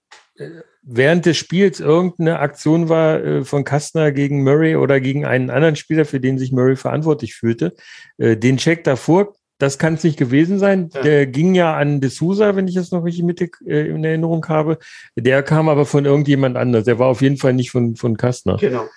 während 0.82 1.26
des 1.26 1.38
Spiels 1.38 1.80
irgendeine 1.80 2.40
Aktion 2.40 2.90
war 2.90 3.24
äh, 3.24 3.44
von 3.44 3.64
Kastner 3.64 4.12
gegen 4.12 4.44
Murray 4.44 4.76
oder 4.76 5.00
gegen 5.00 5.26
einen 5.26 5.50
anderen 5.50 5.76
Spieler, 5.76 6.06
für 6.06 6.20
den 6.20 6.38
sich 6.40 6.52
Murray 6.52 6.76
verantwortlich 6.76 7.36
fühlte. 7.36 7.76
Äh, 8.18 8.38
den 8.38 8.58
Check 8.58 8.84
davor 8.84 9.34
das 9.62 9.78
kann 9.78 9.94
es 9.94 10.04
nicht 10.04 10.18
gewesen 10.18 10.58
sein. 10.58 10.90
Ja. 10.94 11.02
Der 11.02 11.28
ging 11.28 11.54
ja 11.54 11.76
an 11.76 12.02
D'Souza, 12.02 12.56
wenn 12.56 12.68
ich 12.68 12.74
das 12.74 12.90
noch 12.90 13.04
richtig 13.04 13.24
mittig 13.24 13.58
äh, 13.66 13.90
in 13.90 14.04
Erinnerung 14.04 14.48
habe. 14.48 14.80
Der 15.16 15.44
kam 15.44 15.70
aber 15.70 15.86
von 15.86 16.06
irgendjemand 16.06 16.58
anders. 16.58 16.86
Der 16.86 16.98
war 16.98 17.08
auf 17.08 17.22
jeden 17.22 17.38
Fall 17.38 17.54
nicht 17.54 17.70
von, 17.70 17.96
von 17.96 18.18
Kastner. 18.18 18.58
Genau. 18.58 18.88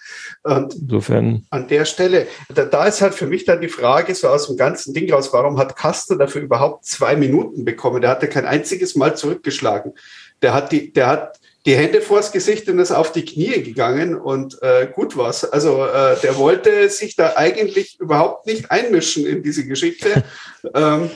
Und 0.43 0.75
Insofern. 0.75 1.45
An 1.51 1.69
der 1.69 1.85
Stelle, 1.85 2.27
da, 2.55 2.65
da, 2.65 2.87
ist 2.87 3.03
halt 3.03 3.15
für 3.15 3.27
mich 3.27 3.45
dann 3.45 3.61
die 3.61 3.69
Frage, 3.69 4.15
so 4.15 4.29
aus 4.29 4.47
dem 4.47 4.57
ganzen 4.57 4.95
Ding 4.95 5.13
raus, 5.13 5.33
warum 5.33 5.59
hat 5.59 5.77
Kastner 5.77 6.17
dafür 6.17 6.41
überhaupt 6.41 6.87
zwei 6.87 7.15
Minuten 7.15 7.67
bekommen? 7.67 8.01
Der 8.01 8.11
hatte 8.11 8.29
kein 8.29 8.47
einziges 8.47 8.97
Mal 8.97 9.17
zurückgeschlagen. 9.17 9.93
Der 10.41 10.55
hat 10.55 10.73
die, 10.73 10.93
der 10.93 11.07
hat 11.09 11.41
die 11.67 11.77
Hände 11.77 12.01
vors 12.01 12.31
Gesicht 12.33 12.69
und 12.69 12.79
ist 12.79 12.93
auf 12.93 13.13
die 13.13 13.25
Knie 13.25 13.63
gegangen 13.63 14.15
und 14.17 14.63
äh, 14.63 14.87
gut 14.93 15.17
was. 15.17 15.45
Also 15.51 15.85
äh, 15.85 16.17
der 16.23 16.37
wollte 16.37 16.89
sich 16.91 17.17
da 17.17 17.35
eigentlich 17.37 17.99
überhaupt 18.01 18.47
nicht 18.47 18.71
einmischen 18.71 19.27
in 19.27 19.43
diese 19.43 19.67
Geschichte. 19.67 20.25
ähm. 20.75 21.11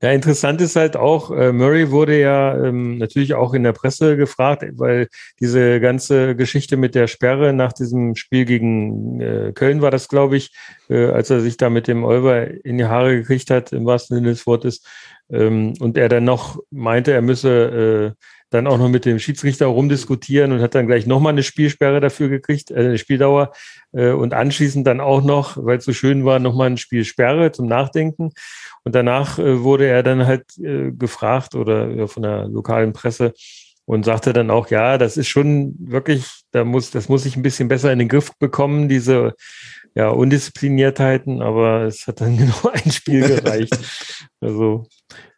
Ja, 0.00 0.10
interessant 0.10 0.60
ist 0.60 0.74
halt 0.74 0.96
auch, 0.96 1.30
äh, 1.30 1.52
Murray 1.52 1.92
wurde 1.92 2.18
ja 2.18 2.56
ähm, 2.56 2.98
natürlich 2.98 3.34
auch 3.34 3.54
in 3.54 3.62
der 3.62 3.72
Presse 3.72 4.16
gefragt, 4.16 4.64
weil 4.72 5.06
diese 5.38 5.78
ganze 5.78 6.34
Geschichte 6.34 6.76
mit 6.76 6.96
der 6.96 7.06
Sperre 7.06 7.52
nach 7.52 7.72
diesem 7.72 8.16
Spiel 8.16 8.44
gegen 8.44 9.20
äh, 9.20 9.52
Köln 9.54 9.80
war 9.80 9.92
das, 9.92 10.08
glaube 10.08 10.36
ich, 10.36 10.52
äh, 10.88 11.06
als 11.06 11.30
er 11.30 11.40
sich 11.40 11.56
da 11.56 11.70
mit 11.70 11.86
dem 11.86 12.02
Olver 12.02 12.48
in 12.64 12.78
die 12.78 12.86
Haare 12.86 13.14
gekriegt 13.18 13.48
hat, 13.50 13.72
im 13.72 13.86
wahrsten 13.86 14.16
Sinne 14.16 14.30
des 14.30 14.44
Wortes, 14.44 14.82
ähm, 15.30 15.74
und 15.78 15.96
er 15.96 16.08
dann 16.08 16.24
noch 16.24 16.58
meinte, 16.70 17.12
er 17.12 17.22
müsse 17.22 18.14
äh, 18.18 18.24
dann 18.54 18.66
auch 18.66 18.78
noch 18.78 18.88
mit 18.88 19.04
dem 19.04 19.18
Schiedsrichter 19.18 19.66
rumdiskutieren 19.66 20.52
und 20.52 20.60
hat 20.60 20.74
dann 20.74 20.86
gleich 20.86 21.06
nochmal 21.06 21.32
eine 21.32 21.42
Spielsperre 21.42 22.00
dafür 22.00 22.28
gekriegt, 22.28 22.70
äh, 22.70 22.76
eine 22.76 22.98
Spieldauer 22.98 23.52
äh, 23.92 24.10
und 24.10 24.34
anschließend 24.34 24.86
dann 24.86 25.00
auch 25.00 25.22
noch, 25.22 25.56
weil 25.56 25.78
es 25.78 25.84
so 25.84 25.92
schön 25.92 26.24
war, 26.24 26.38
nochmal 26.38 26.68
eine 26.68 26.78
Spielsperre 26.78 27.52
zum 27.52 27.66
Nachdenken. 27.66 28.30
Und 28.84 28.94
danach 28.94 29.38
äh, 29.38 29.62
wurde 29.62 29.86
er 29.86 30.02
dann 30.02 30.26
halt 30.26 30.44
äh, 30.58 30.90
gefragt 30.92 31.54
oder 31.54 31.88
ja, 31.90 32.06
von 32.06 32.22
der 32.22 32.48
lokalen 32.48 32.92
Presse 32.92 33.32
und 33.84 34.04
sagte 34.04 34.32
dann 34.32 34.50
auch, 34.50 34.70
ja, 34.70 34.98
das 34.98 35.16
ist 35.16 35.28
schon 35.28 35.74
wirklich, 35.78 36.24
da 36.52 36.64
muss, 36.64 36.90
das 36.90 37.08
muss 37.08 37.26
ich 37.26 37.36
ein 37.36 37.42
bisschen 37.42 37.68
besser 37.68 37.92
in 37.92 37.98
den 37.98 38.08
Griff 38.08 38.32
bekommen, 38.38 38.88
diese 38.88 39.34
ja, 39.94 40.08
Undiszipliniertheiten, 40.08 41.42
aber 41.42 41.82
es 41.82 42.06
hat 42.06 42.20
dann 42.20 42.36
genau 42.38 42.70
ein 42.72 42.90
Spiel 42.90 43.26
gereicht. 43.26 43.76
also, 44.40 44.86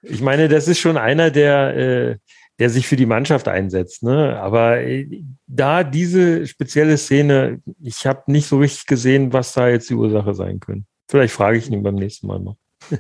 ich 0.02 0.20
meine, 0.20 0.48
das 0.48 0.68
ist 0.68 0.78
schon 0.78 0.96
einer, 0.96 1.30
der 1.30 1.76
äh, 1.76 2.16
der 2.58 2.70
sich 2.70 2.86
für 2.86 2.96
die 2.96 3.06
Mannschaft 3.06 3.48
einsetzt. 3.48 4.02
Ne? 4.02 4.38
Aber 4.40 4.80
äh, 4.80 5.22
da 5.46 5.84
diese 5.84 6.46
spezielle 6.46 6.96
Szene, 6.96 7.60
ich 7.80 8.06
habe 8.06 8.22
nicht 8.26 8.46
so 8.46 8.58
richtig 8.58 8.86
gesehen, 8.86 9.32
was 9.32 9.52
da 9.52 9.68
jetzt 9.68 9.90
die 9.90 9.94
Ursache 9.94 10.34
sein 10.34 10.60
könnte. 10.60 10.86
Vielleicht 11.08 11.34
frage 11.34 11.58
ich 11.58 11.70
ihn 11.70 11.82
beim 11.82 11.96
nächsten 11.96 12.26
Mal 12.26 12.40
noch. 12.40 12.56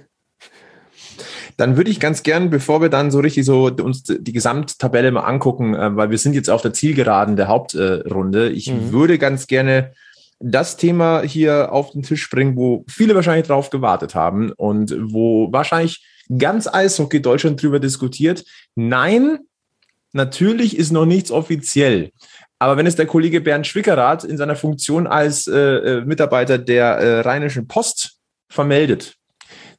Dann 1.56 1.76
würde 1.76 1.90
ich 1.90 2.00
ganz 2.00 2.24
gern, 2.24 2.50
bevor 2.50 2.82
wir 2.82 2.88
dann 2.88 3.12
so 3.12 3.20
richtig 3.20 3.44
so 3.44 3.66
uns 3.66 4.02
die 4.02 4.32
Gesamttabelle 4.32 5.12
mal 5.12 5.20
angucken, 5.20 5.74
äh, 5.74 5.96
weil 5.96 6.10
wir 6.10 6.18
sind 6.18 6.34
jetzt 6.34 6.50
auf 6.50 6.62
der 6.62 6.72
Zielgeraden 6.72 7.36
der 7.36 7.46
Hauptrunde, 7.46 8.50
ich 8.50 8.72
mhm. 8.72 8.90
würde 8.90 9.18
ganz 9.18 9.46
gerne 9.46 9.92
das 10.40 10.76
Thema 10.76 11.22
hier 11.22 11.72
auf 11.72 11.92
den 11.92 12.02
Tisch 12.02 12.28
bringen, 12.28 12.56
wo 12.56 12.84
viele 12.88 13.14
wahrscheinlich 13.14 13.46
drauf 13.46 13.70
gewartet 13.70 14.14
haben 14.14 14.52
und 14.52 14.94
wo 15.00 15.52
wahrscheinlich 15.52 16.04
ganz 16.38 16.66
Eishockey 16.66 17.20
Deutschland 17.20 17.62
drüber 17.62 17.80
diskutiert. 17.80 18.44
Nein, 18.74 19.38
natürlich 20.12 20.76
ist 20.76 20.92
noch 20.92 21.06
nichts 21.06 21.30
offiziell. 21.30 22.10
Aber 22.58 22.76
wenn 22.76 22.86
es 22.86 22.96
der 22.96 23.06
Kollege 23.06 23.40
Bernd 23.40 23.66
Schwickerath 23.66 24.24
in 24.24 24.36
seiner 24.36 24.56
Funktion 24.56 25.06
als 25.06 25.46
äh, 25.46 25.58
äh, 25.58 26.04
Mitarbeiter 26.04 26.56
der 26.56 26.84
äh, 26.84 27.20
Rheinischen 27.20 27.66
Post 27.66 28.16
vermeldet, 28.48 29.16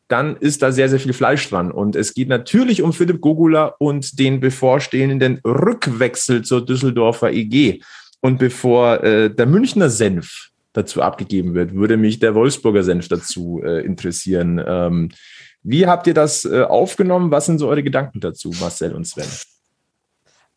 dann 0.08 0.36
ist 0.36 0.62
da 0.62 0.72
sehr, 0.72 0.90
sehr 0.90 1.00
viel 1.00 1.14
Fleisch 1.14 1.50
dran. 1.50 1.72
Und 1.72 1.96
es 1.96 2.14
geht 2.14 2.28
natürlich 2.28 2.84
um 2.84 2.94
Philipp 2.94 3.22
Gogula 3.22 3.74
und 3.80 4.20
den 4.20 4.40
bevorstehenden 4.40 5.40
Rückwechsel 5.44 6.44
zur 6.44 6.64
Düsseldorfer 6.64 7.32
EG. 7.32 7.82
Und 8.22 8.38
bevor 8.38 9.04
äh, 9.04 9.34
der 9.34 9.46
Münchner 9.46 9.90
Senf 9.90 10.50
dazu 10.74 11.02
abgegeben 11.02 11.56
wird, 11.56 11.74
würde 11.74 11.98
mich 11.98 12.20
der 12.20 12.36
Wolfsburger 12.36 12.84
Senf 12.84 13.08
dazu 13.08 13.62
äh, 13.64 13.84
interessieren. 13.84 14.62
Ähm, 14.66 15.10
wie 15.66 15.88
habt 15.88 16.06
ihr 16.06 16.14
das 16.14 16.46
äh, 16.46 16.62
aufgenommen? 16.62 17.32
Was 17.32 17.48
sind 17.48 17.58
so 17.58 17.68
eure 17.68 17.82
Gedanken 17.82 18.20
dazu, 18.20 18.52
Marcel 18.60 18.94
und 18.94 19.06
Sven? 19.06 19.26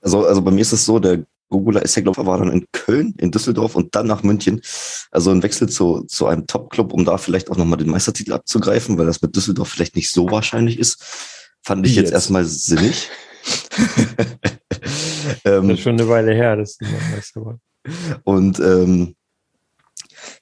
Also, 0.03 0.27
also 0.27 0.43
bei 0.43 0.51
mir 0.51 0.61
ist 0.61 0.73
es 0.73 0.85
so, 0.85 0.99
der 0.99 1.25
Gogula 1.49 1.81
ist 1.81 1.97
ja, 1.97 2.03
glaube 2.03 2.21
ich, 2.21 2.27
war 2.27 2.37
dann 2.37 2.53
in 2.53 2.67
Köln, 2.73 3.15
in 3.17 3.31
Düsseldorf 3.31 3.75
und 3.75 3.95
dann 3.95 4.07
nach 4.07 4.23
München. 4.23 4.61
Also 5.11 5.31
ein 5.31 5.43
Wechsel 5.43 5.67
zu, 5.69 6.03
zu 6.03 6.27
einem 6.27 6.47
Top-Club, 6.47 6.93
um 6.93 7.07
da 7.07 7.17
vielleicht 7.17 7.51
auch 7.51 7.57
nochmal 7.57 7.79
den 7.79 7.89
Meistertitel 7.89 8.35
abzugreifen, 8.35 8.99
weil 8.99 9.07
das 9.07 9.23
mit 9.23 9.35
Düsseldorf 9.35 9.69
vielleicht 9.69 9.97
nicht 9.97 10.11
so 10.11 10.31
wahrscheinlich 10.31 10.79
ist, 10.79 11.03
fand 11.63 11.87
ich 11.87 11.95
jetzt, 11.95 12.07
jetzt 12.07 12.13
erstmal 12.13 12.45
sinnig. 12.45 13.09
ähm, 15.47 15.69
das 15.69 15.79
ist 15.79 15.85
schon 15.85 15.99
eine 15.99 16.09
Weile 16.09 16.35
her, 16.35 16.57
dass 16.57 16.77
du 16.77 16.85
Meister 17.15 17.47
war. 17.47 17.59
Und 18.25 18.61
ähm, 18.61 19.17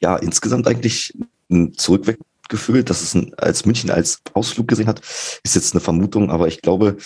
ja, 0.00 0.16
insgesamt 0.16 0.66
eigentlich 0.66 1.16
ein 1.48 1.72
Zurückweg 1.74 2.18
gefühlt, 2.48 2.90
dass 2.90 3.02
es 3.02 3.14
ein, 3.14 3.34
als 3.34 3.64
München 3.66 3.90
als 3.90 4.20
Ausflug 4.34 4.68
gesehen 4.68 4.86
hat, 4.86 5.00
ist 5.42 5.54
jetzt 5.54 5.74
eine 5.74 5.80
Vermutung, 5.80 6.30
aber 6.30 6.48
ich 6.48 6.62
glaube, 6.62 6.96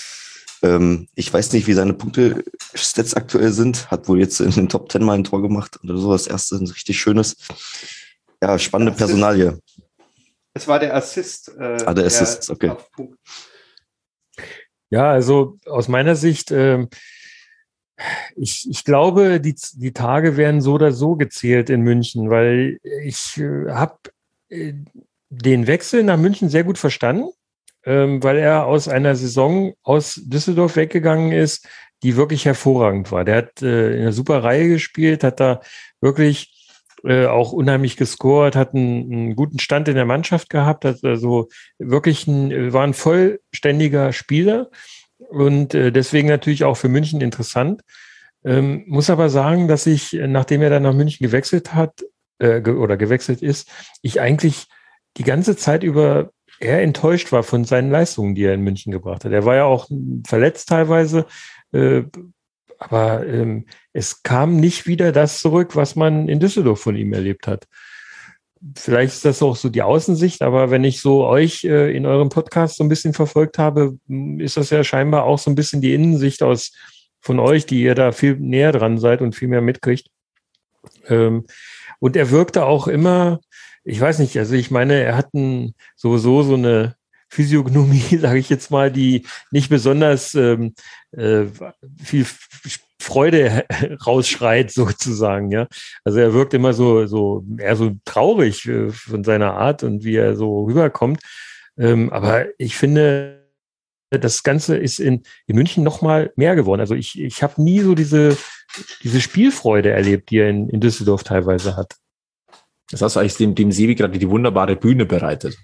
ähm, 0.62 1.08
ich 1.14 1.32
weiß 1.32 1.52
nicht, 1.52 1.66
wie 1.66 1.72
seine 1.72 1.94
Punkte-Stats 1.94 3.14
aktuell 3.14 3.52
sind, 3.52 3.90
hat 3.90 4.08
wohl 4.08 4.20
jetzt 4.20 4.40
in 4.40 4.50
den 4.50 4.68
Top 4.68 4.88
Ten 4.88 5.04
mal 5.04 5.14
ein 5.14 5.24
Tor 5.24 5.42
gemacht 5.42 5.78
oder 5.82 5.96
so, 5.96 6.12
das 6.12 6.26
erste 6.26 6.56
ein 6.56 6.66
richtig 6.66 7.00
schönes. 7.00 7.36
Ja, 8.42 8.58
spannende 8.58 8.92
Personalie. 8.92 9.58
Es 10.52 10.66
war 10.66 10.78
der 10.78 10.94
Assist. 10.94 11.52
Äh, 11.58 11.78
ah, 11.84 11.94
der 11.94 12.06
Assist, 12.06 12.50
okay. 12.50 12.72
Ja, 14.90 15.10
also 15.10 15.58
aus 15.66 15.88
meiner 15.88 16.16
Sicht, 16.16 16.50
äh, 16.50 16.86
ich, 18.34 18.66
ich 18.68 18.84
glaube, 18.84 19.40
die, 19.40 19.54
die 19.74 19.92
Tage 19.92 20.36
werden 20.36 20.60
so 20.60 20.74
oder 20.74 20.92
so 20.92 21.16
gezählt 21.16 21.70
in 21.70 21.82
München, 21.82 22.30
weil 22.30 22.78
ich 23.04 23.36
äh, 23.38 23.70
habe 23.70 23.98
äh, 24.48 24.74
den 25.30 25.66
Wechsel 25.66 26.02
nach 26.02 26.18
München 26.18 26.48
sehr 26.48 26.64
gut 26.64 26.76
verstanden, 26.76 27.30
ähm, 27.84 28.22
weil 28.22 28.36
er 28.36 28.66
aus 28.66 28.88
einer 28.88 29.14
Saison 29.16 29.72
aus 29.82 30.20
Düsseldorf 30.24 30.76
weggegangen 30.76 31.32
ist, 31.32 31.66
die 32.02 32.16
wirklich 32.16 32.44
hervorragend 32.44 33.12
war. 33.12 33.24
Der 33.24 33.36
hat 33.36 33.62
äh, 33.62 33.94
in 33.94 34.02
einer 34.02 34.12
super 34.12 34.42
Reihe 34.42 34.68
gespielt, 34.68 35.24
hat 35.24 35.40
da 35.40 35.60
wirklich 36.00 36.60
äh, 37.04 37.26
auch 37.26 37.52
unheimlich 37.52 37.96
gescored, 37.96 38.56
hat 38.56 38.74
einen, 38.74 39.12
einen, 39.12 39.36
guten 39.36 39.58
Stand 39.58 39.88
in 39.88 39.94
der 39.94 40.04
Mannschaft 40.04 40.50
gehabt, 40.50 40.84
hat 40.84 41.04
also 41.04 41.48
wirklich 41.78 42.26
ein, 42.26 42.72
war 42.72 42.84
ein 42.84 42.94
vollständiger 42.94 44.12
Spieler 44.12 44.70
und 45.18 45.74
äh, 45.74 45.92
deswegen 45.92 46.28
natürlich 46.28 46.64
auch 46.64 46.76
für 46.76 46.88
München 46.88 47.20
interessant. 47.20 47.82
Ähm, 48.44 48.84
muss 48.86 49.10
aber 49.10 49.28
sagen, 49.28 49.68
dass 49.68 49.86
ich, 49.86 50.12
nachdem 50.12 50.62
er 50.62 50.70
dann 50.70 50.82
nach 50.82 50.94
München 50.94 51.24
gewechselt 51.24 51.74
hat 51.74 52.02
äh, 52.38 52.60
ge 52.60 52.74
oder 52.74 52.96
gewechselt 52.96 53.42
ist, 53.42 53.70
ich 54.02 54.20
eigentlich 54.20 54.66
die 55.16 55.24
ganze 55.24 55.56
Zeit 55.56 55.82
über 55.82 56.30
eher 56.60 56.82
enttäuscht 56.82 57.32
war 57.32 57.42
von 57.42 57.64
seinen 57.64 57.90
Leistungen, 57.90 58.34
die 58.34 58.44
er 58.44 58.54
in 58.54 58.62
München 58.62 58.92
gebracht 58.92 59.24
hat. 59.24 59.32
Er 59.32 59.44
war 59.44 59.56
ja 59.56 59.64
auch 59.64 59.88
verletzt 60.26 60.68
teilweise, 60.68 61.26
äh, 61.72 62.02
aber 62.78 63.26
ähm, 63.26 63.66
es 63.92 64.22
kam 64.22 64.56
nicht 64.56 64.86
wieder 64.86 65.12
das 65.12 65.40
zurück, 65.40 65.76
was 65.76 65.96
man 65.96 66.28
in 66.28 66.40
Düsseldorf 66.40 66.80
von 66.80 66.96
ihm 66.96 67.12
erlebt 67.12 67.46
hat. 67.46 67.66
Vielleicht 68.76 69.14
ist 69.14 69.24
das 69.24 69.42
auch 69.42 69.56
so 69.56 69.70
die 69.70 69.82
Außensicht, 69.82 70.42
aber 70.42 70.70
wenn 70.70 70.84
ich 70.84 71.00
so 71.00 71.26
euch 71.26 71.64
äh, 71.64 71.96
in 71.96 72.04
eurem 72.04 72.28
Podcast 72.28 72.76
so 72.76 72.84
ein 72.84 72.90
bisschen 72.90 73.14
verfolgt 73.14 73.56
habe, 73.56 73.98
ist 74.38 74.58
das 74.58 74.68
ja 74.70 74.84
scheinbar 74.84 75.24
auch 75.24 75.38
so 75.38 75.50
ein 75.50 75.54
bisschen 75.54 75.80
die 75.80 75.94
Innensicht 75.94 76.42
aus 76.42 76.72
von 77.20 77.38
euch, 77.38 77.64
die 77.64 77.82
ihr 77.82 77.94
da 77.94 78.12
viel 78.12 78.36
näher 78.36 78.72
dran 78.72 78.98
seid 78.98 79.22
und 79.22 79.34
viel 79.34 79.48
mehr 79.48 79.62
mitkriegt. 79.62 80.08
Ähm, 81.06 81.46
und 82.00 82.16
er 82.16 82.30
wirkte 82.30 82.64
auch 82.64 82.86
immer 82.86 83.40
ich 83.84 84.00
weiß 84.00 84.18
nicht, 84.18 84.36
also 84.38 84.54
ich 84.54 84.70
meine, 84.70 84.94
er 85.02 85.16
hat 85.16 85.32
ein, 85.34 85.74
sowieso 85.96 86.42
so 86.42 86.54
eine 86.54 86.96
Physiognomie, 87.30 88.16
sage 88.18 88.38
ich 88.38 88.50
jetzt 88.50 88.70
mal, 88.70 88.90
die 88.90 89.26
nicht 89.50 89.70
besonders 89.70 90.34
ähm, 90.34 90.74
äh, 91.12 91.44
viel 92.02 92.26
Freude 93.00 93.64
rausschreit 94.06 94.70
sozusagen, 94.70 95.50
ja. 95.50 95.66
Also 96.04 96.18
er 96.18 96.34
wirkt 96.34 96.54
immer 96.54 96.72
so, 96.72 97.06
so, 97.06 97.44
eher 97.58 97.76
so 97.76 97.92
traurig 98.04 98.66
äh, 98.66 98.90
von 98.90 99.24
seiner 99.24 99.54
Art 99.54 99.82
und 99.82 100.04
wie 100.04 100.16
er 100.16 100.36
so 100.36 100.64
rüberkommt. 100.64 101.20
Ähm, 101.78 102.10
aber 102.12 102.46
ich 102.58 102.76
finde, 102.76 103.48
das 104.10 104.42
Ganze 104.42 104.76
ist 104.76 104.98
in, 104.98 105.22
in 105.46 105.56
München 105.56 105.84
noch 105.84 106.02
mal 106.02 106.32
mehr 106.36 106.56
geworden. 106.56 106.80
Also 106.80 106.94
ich, 106.94 107.18
ich 107.18 107.42
habe 107.42 107.62
nie 107.62 107.80
so 107.80 107.94
diese, 107.94 108.36
diese 109.02 109.20
Spielfreude 109.20 109.90
erlebt, 109.90 110.30
die 110.30 110.38
er 110.38 110.50
in, 110.50 110.68
in 110.68 110.80
Düsseldorf 110.80 111.22
teilweise 111.22 111.76
hat. 111.76 111.94
Das 112.90 113.02
hast 113.02 113.16
du 113.16 113.20
eigentlich 113.20 113.36
dem, 113.36 113.54
dem 113.54 113.72
Sebi 113.72 113.94
gerade 113.94 114.18
die 114.18 114.28
wunderbare 114.28 114.76
Bühne 114.76 115.06
bereitet. 115.06 115.56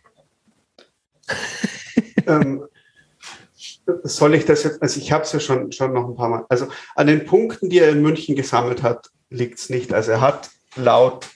ähm, 2.26 2.64
soll 4.02 4.34
ich 4.34 4.44
das 4.44 4.64
jetzt, 4.64 4.82
also 4.82 5.00
ich 5.00 5.12
habe 5.12 5.24
es 5.24 5.32
ja 5.32 5.40
schon, 5.40 5.72
schon 5.72 5.92
noch 5.92 6.08
ein 6.08 6.14
paar 6.14 6.28
Mal, 6.28 6.46
also 6.48 6.68
an 6.94 7.06
den 7.06 7.24
Punkten, 7.24 7.68
die 7.68 7.78
er 7.78 7.90
in 7.90 8.02
München 8.02 8.36
gesammelt 8.36 8.82
hat, 8.82 9.10
liegt 9.30 9.58
es 9.58 9.70
nicht. 9.70 9.92
Also 9.92 10.12
er 10.12 10.20
hat 10.20 10.50
laut, 10.76 11.26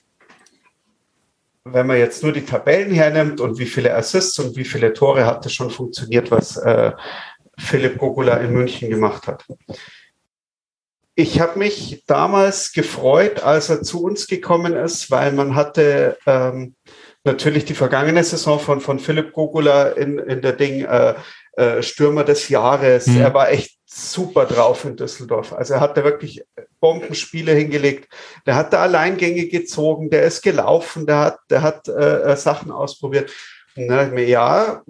wenn 1.64 1.86
man 1.86 1.98
jetzt 1.98 2.22
nur 2.22 2.32
die 2.32 2.44
Tabellen 2.44 2.92
hernimmt 2.92 3.40
und 3.40 3.58
wie 3.58 3.66
viele 3.66 3.94
Assists 3.94 4.38
und 4.38 4.56
wie 4.56 4.64
viele 4.64 4.92
Tore 4.92 5.26
hat 5.26 5.44
das 5.44 5.52
schon 5.52 5.70
funktioniert, 5.70 6.30
was 6.30 6.56
äh, 6.56 6.92
Philipp 7.58 7.98
Gogula 7.98 8.36
in 8.36 8.52
München 8.52 8.90
gemacht 8.90 9.26
hat. 9.26 9.44
Ich 11.14 11.40
habe 11.40 11.58
mich 11.58 12.04
damals 12.06 12.72
gefreut, 12.72 13.42
als 13.42 13.68
er 13.68 13.82
zu 13.82 14.02
uns 14.02 14.26
gekommen 14.26 14.74
ist, 14.74 15.10
weil 15.10 15.32
man 15.32 15.54
hatte 15.54 16.16
ähm, 16.26 16.74
natürlich 17.24 17.64
die 17.64 17.74
vergangene 17.74 18.24
Saison 18.24 18.58
von, 18.58 18.80
von 18.80 18.98
Philipp 18.98 19.32
Gogula 19.32 19.88
in, 19.88 20.18
in 20.18 20.40
der 20.40 20.52
Ding 20.52 20.84
äh, 20.84 21.14
äh, 21.52 21.82
Stürmer 21.82 22.24
des 22.24 22.48
Jahres. 22.48 23.06
Mhm. 23.06 23.20
Er 23.20 23.34
war 23.34 23.50
echt 23.50 23.78
super 23.84 24.46
drauf 24.46 24.84
in 24.84 24.96
Düsseldorf. 24.96 25.52
Also 25.52 25.74
er 25.74 25.80
hatte 25.80 26.04
wirklich 26.04 26.42
Bombenspiele 26.80 27.52
hingelegt. 27.52 28.08
Der 28.46 28.54
hat 28.54 28.72
da 28.72 28.82
Alleingänge 28.82 29.46
gezogen, 29.46 30.10
der 30.10 30.22
ist 30.22 30.42
gelaufen, 30.42 31.06
der 31.06 31.18
hat, 31.18 31.38
der 31.50 31.62
hat 31.62 31.88
äh, 31.88 32.32
äh 32.32 32.36
Sachen 32.36 32.70
ausprobiert. 32.70 33.32
Und 33.76 33.88
dann 33.88 34.14
mir, 34.14 34.26
ja, 34.26 34.82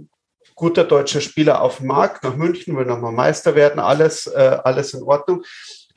guter 0.55 0.85
deutscher 0.85 1.23
Spieler 1.23 1.63
auf 1.63 1.79
dem 1.79 1.87
Markt, 1.87 2.23
nach 2.23 2.37
München, 2.37 2.77
will 2.77 2.85
nochmal 2.85 3.13
Meister 3.13 3.55
werden, 3.55 3.81
alles, 3.81 4.27
äh, 4.27 4.59
alles 4.63 4.93
in 4.93 5.03
Ordnung. 5.03 5.43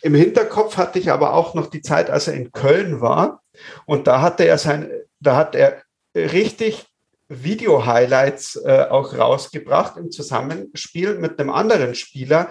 Im 0.03 0.15
Hinterkopf 0.15 0.75
hatte 0.75 0.99
ich 0.99 1.11
aber 1.11 1.33
auch 1.33 1.53
noch 1.53 1.67
die 1.67 1.81
Zeit, 1.81 2.09
als 2.09 2.27
er 2.27 2.33
in 2.33 2.51
Köln 2.51 2.99
war. 2.99 3.41
Und 3.85 4.05
da 4.05 4.21
hatte 4.21 4.43
er 4.43 4.57
sein, 4.57 4.91
da 5.21 5.37
hat 5.37 5.55
er 5.55 5.81
richtig 6.13 6.85
Video-Highlights 7.29 8.57
äh, 8.65 8.87
auch 8.89 9.17
rausgebracht 9.17 9.95
im 9.95 10.11
Zusammenspiel 10.11 11.15
mit 11.15 11.39
einem 11.39 11.49
anderen 11.49 11.95
Spieler, 11.95 12.49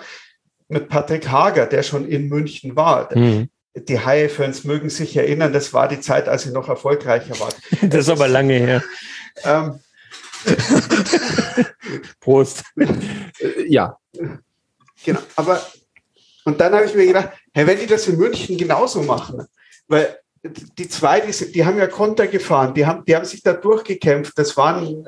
mit 0.68 0.88
Patrick 0.88 1.28
Hager, 1.28 1.66
der 1.66 1.82
schon 1.82 2.08
in 2.08 2.30
München 2.30 2.74
war. 2.74 3.14
Mhm. 3.14 3.50
Die 3.74 4.00
Haie-Fans 4.00 4.64
mögen 4.64 4.88
sich 4.88 5.14
erinnern, 5.14 5.52
das 5.52 5.74
war 5.74 5.88
die 5.88 6.00
Zeit, 6.00 6.30
als 6.30 6.44
sie 6.44 6.52
noch 6.52 6.70
erfolgreicher 6.70 7.38
war. 7.38 7.50
das 7.82 8.00
ist 8.00 8.08
aber 8.08 8.28
lange 8.28 8.54
her. 8.54 8.82
Ähm, 9.44 9.78
Prost. 12.20 12.64
Ja. 13.68 13.98
Genau, 15.04 15.20
aber 15.36 15.60
und 16.44 16.60
dann 16.60 16.74
habe 16.74 16.86
ich 16.86 16.94
mir 16.94 17.06
gedacht, 17.06 17.30
hey, 17.52 17.66
wenn 17.66 17.78
die 17.78 17.86
das 17.86 18.08
in 18.08 18.18
München 18.18 18.56
genauso 18.56 19.02
machen, 19.02 19.46
weil 19.88 20.18
die 20.44 20.88
zwei, 20.88 21.20
die, 21.20 21.52
die 21.52 21.64
haben 21.64 21.78
ja 21.78 21.86
Konter 21.86 22.26
gefahren, 22.26 22.74
die 22.74 22.84
haben, 22.84 23.04
die 23.04 23.14
haben 23.14 23.24
sich 23.24 23.42
da 23.42 23.52
durchgekämpft. 23.52 24.36
Das 24.36 24.56
waren, 24.56 25.06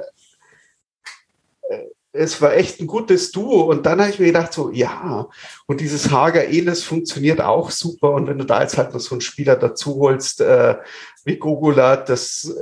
äh, 1.69 1.79
es 2.13 2.41
war 2.41 2.55
echt 2.55 2.81
ein 2.81 2.87
gutes 2.87 3.33
Duo. 3.33 3.63
Und 3.65 3.85
dann 3.85 4.01
habe 4.01 4.11
ich 4.11 4.19
mir 4.21 4.27
gedacht, 4.27 4.53
so, 4.53 4.71
ja, 4.71 5.29
und 5.67 5.81
dieses 5.81 6.11
Hager 6.11 6.47
Enes 6.47 6.85
funktioniert 6.85 7.41
auch 7.41 7.71
super. 7.71 8.13
Und 8.13 8.29
wenn 8.29 8.39
du 8.39 8.45
da 8.45 8.63
jetzt 8.63 8.79
halt 8.79 8.93
noch 8.93 9.01
so 9.01 9.15
einen 9.15 9.23
Spieler 9.23 9.57
dazu 9.57 9.97
holst, 9.97 10.41
äh, 10.41 10.77
wie 11.25 11.37
Gogula, 11.37 11.97
das, 11.97 12.55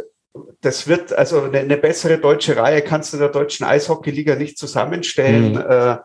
das 0.62 0.88
wird, 0.88 1.12
also 1.12 1.42
eine, 1.42 1.58
eine, 1.58 1.76
bessere 1.76 2.18
deutsche 2.18 2.56
Reihe 2.56 2.80
kannst 2.80 3.12
du 3.12 3.18
der 3.18 3.28
deutschen 3.28 3.66
Eishockeyliga 3.66 4.34
nicht 4.36 4.56
zusammenstellen. 4.56 5.52
Mhm. 5.52 5.58
Äh, 5.58 5.96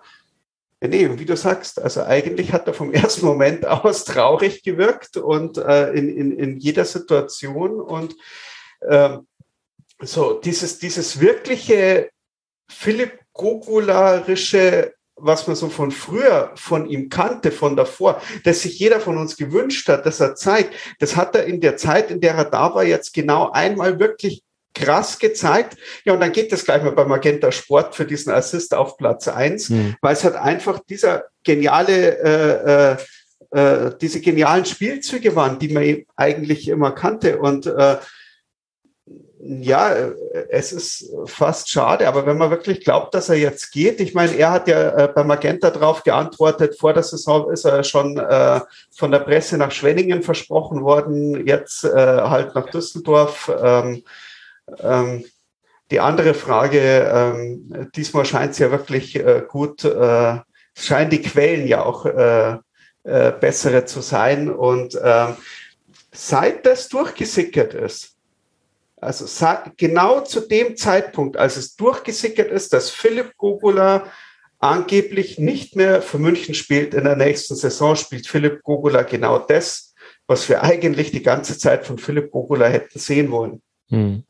Nee, 0.79 1.09
wie 1.17 1.25
du 1.25 1.35
sagst, 1.35 1.81
also 1.81 2.03
eigentlich 2.03 2.53
hat 2.53 2.67
er 2.67 2.73
vom 2.73 2.93
ersten 2.93 3.25
Moment 3.25 3.65
aus 3.65 4.05
traurig 4.05 4.63
gewirkt 4.63 5.17
und 5.17 5.57
äh, 5.57 5.91
in, 5.91 6.09
in, 6.09 6.31
in 6.37 6.57
jeder 6.57 6.85
Situation 6.85 7.79
und 7.81 8.15
äh, 8.81 9.17
so 9.99 10.33
dieses, 10.33 10.77
dieses 10.77 11.19
wirkliche 11.19 12.09
Philipp 12.69 13.19
Gogularische, 13.33 14.93
was 15.15 15.47
man 15.47 15.55
so 15.55 15.69
von 15.69 15.91
früher 15.91 16.51
von 16.55 16.87
ihm 16.87 17.09
kannte, 17.09 17.51
von 17.51 17.75
davor, 17.75 18.21
dass 18.43 18.61
sich 18.61 18.77
jeder 18.77 18.99
von 18.99 19.17
uns 19.17 19.37
gewünscht 19.37 19.87
hat, 19.89 20.05
dass 20.05 20.19
er 20.19 20.35
zeigt, 20.35 20.73
das 20.99 21.15
hat 21.15 21.35
er 21.35 21.45
in 21.45 21.61
der 21.61 21.77
Zeit, 21.77 22.11
in 22.11 22.21
der 22.21 22.35
er 22.35 22.45
da 22.45 22.73
war, 22.75 22.83
jetzt 22.83 23.13
genau 23.13 23.49
einmal 23.51 23.99
wirklich 23.99 24.43
krass 24.77 25.19
gezeigt. 25.19 25.77
Ja, 26.05 26.13
und 26.13 26.19
dann 26.19 26.31
geht 26.31 26.51
es 26.53 26.65
gleich 26.65 26.83
mal 26.83 26.91
beim 26.91 27.09
Magenta 27.09 27.51
Sport 27.51 27.95
für 27.95 28.05
diesen 28.05 28.31
Assist 28.31 28.73
auf 28.73 28.97
Platz 28.97 29.27
eins, 29.27 29.69
mhm. 29.69 29.95
weil 30.01 30.13
es 30.13 30.23
hat 30.23 30.35
einfach 30.35 30.79
dieser 30.87 31.25
geniale, 31.43 32.17
äh, 32.19 32.93
äh, 32.93 33.87
äh, 33.87 33.91
diese 33.99 34.21
genialen 34.21 34.65
Spielzüge 34.65 35.35
waren, 35.35 35.59
die 35.59 35.69
man 35.69 36.05
eigentlich 36.15 36.67
immer 36.67 36.91
kannte. 36.91 37.39
Und 37.39 37.65
äh, 37.65 37.97
ja, 39.39 39.95
es 40.49 40.73
ist 40.73 41.13
fast 41.25 41.69
schade, 41.69 42.07
aber 42.07 42.25
wenn 42.25 42.37
man 42.37 42.49
wirklich 42.49 42.83
glaubt, 42.83 43.13
dass 43.13 43.29
er 43.29 43.35
jetzt 43.35 43.71
geht, 43.71 43.99
ich 44.01 44.13
meine, 44.13 44.35
er 44.35 44.51
hat 44.51 44.67
ja 44.67 44.89
äh, 44.89 45.07
bei 45.13 45.23
Magenta 45.23 45.69
darauf 45.69 46.03
geantwortet, 46.03 46.77
vor 46.77 46.93
der 46.93 47.03
Saison 47.03 47.51
ist 47.51 47.63
er 47.63 47.83
schon 47.83 48.17
äh, 48.17 48.61
von 48.95 49.11
der 49.11 49.19
Presse 49.19 49.57
nach 49.57 49.71
Schwenningen 49.71 50.23
versprochen 50.23 50.83
worden, 50.83 51.45
jetzt 51.47 51.83
äh, 51.83 51.89
halt 51.89 52.55
nach 52.55 52.69
Düsseldorf. 52.69 53.51
Ähm, 53.61 54.03
ähm, 54.79 55.25
die 55.91 55.99
andere 55.99 56.33
Frage, 56.33 56.79
ähm, 57.13 57.89
diesmal 57.95 58.25
scheint 58.25 58.51
es 58.51 58.59
ja 58.59 58.71
wirklich 58.71 59.15
äh, 59.15 59.43
gut, 59.47 59.85
äh, 59.85 60.37
scheinen 60.75 61.09
die 61.09 61.21
Quellen 61.21 61.67
ja 61.67 61.83
auch 61.83 62.05
äh, 62.05 62.57
äh 63.03 63.31
bessere 63.39 63.85
zu 63.85 64.01
sein. 64.01 64.51
Und 64.51 64.99
ähm, 65.01 65.37
seit 66.11 66.65
das 66.65 66.89
durchgesickert 66.89 67.73
ist, 67.73 68.15
also 68.99 69.25
genau 69.77 70.21
zu 70.21 70.41
dem 70.41 70.75
Zeitpunkt, 70.75 71.37
als 71.37 71.55
es 71.55 71.75
durchgesickert 71.75 72.51
ist, 72.51 72.73
dass 72.73 72.89
Philipp 72.89 73.37
Gogula 73.37 74.07
angeblich 74.59 75.37
nicht 75.37 75.75
mehr 75.75 76.01
für 76.01 76.17
München 76.17 76.55
spielt 76.55 76.93
in 76.93 77.03
der 77.03 77.15
nächsten 77.15 77.55
Saison, 77.55 77.95
spielt 77.95 78.27
Philipp 78.27 78.63
Gogula 78.63 79.03
genau 79.03 79.37
das, 79.37 79.93
was 80.25 80.49
wir 80.49 80.63
eigentlich 80.63 81.11
die 81.11 81.21
ganze 81.21 81.57
Zeit 81.57 81.85
von 81.85 81.99
Philipp 81.99 82.31
Gogula 82.31 82.67
hätten 82.67 82.97
sehen 82.99 83.29
wollen. 83.31 83.61
Hm. 83.89 84.23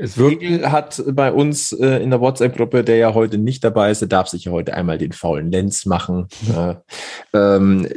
Es 0.00 0.16
Egel 0.16 0.70
hat 0.70 1.02
bei 1.08 1.32
uns 1.32 1.72
äh, 1.72 2.00
in 2.00 2.10
der 2.10 2.20
WhatsApp-Gruppe, 2.20 2.84
der 2.84 2.98
ja 2.98 3.14
heute 3.14 3.36
nicht 3.36 3.64
dabei 3.64 3.90
ist, 3.90 4.00
der 4.00 4.06
darf 4.06 4.28
sich 4.28 4.44
ja 4.44 4.52
heute 4.52 4.74
einmal 4.74 4.96
den 4.96 5.10
faulen 5.10 5.50
Lenz 5.50 5.86
machen. 5.86 6.28
äh, 6.56 6.76
ähm, 7.32 7.88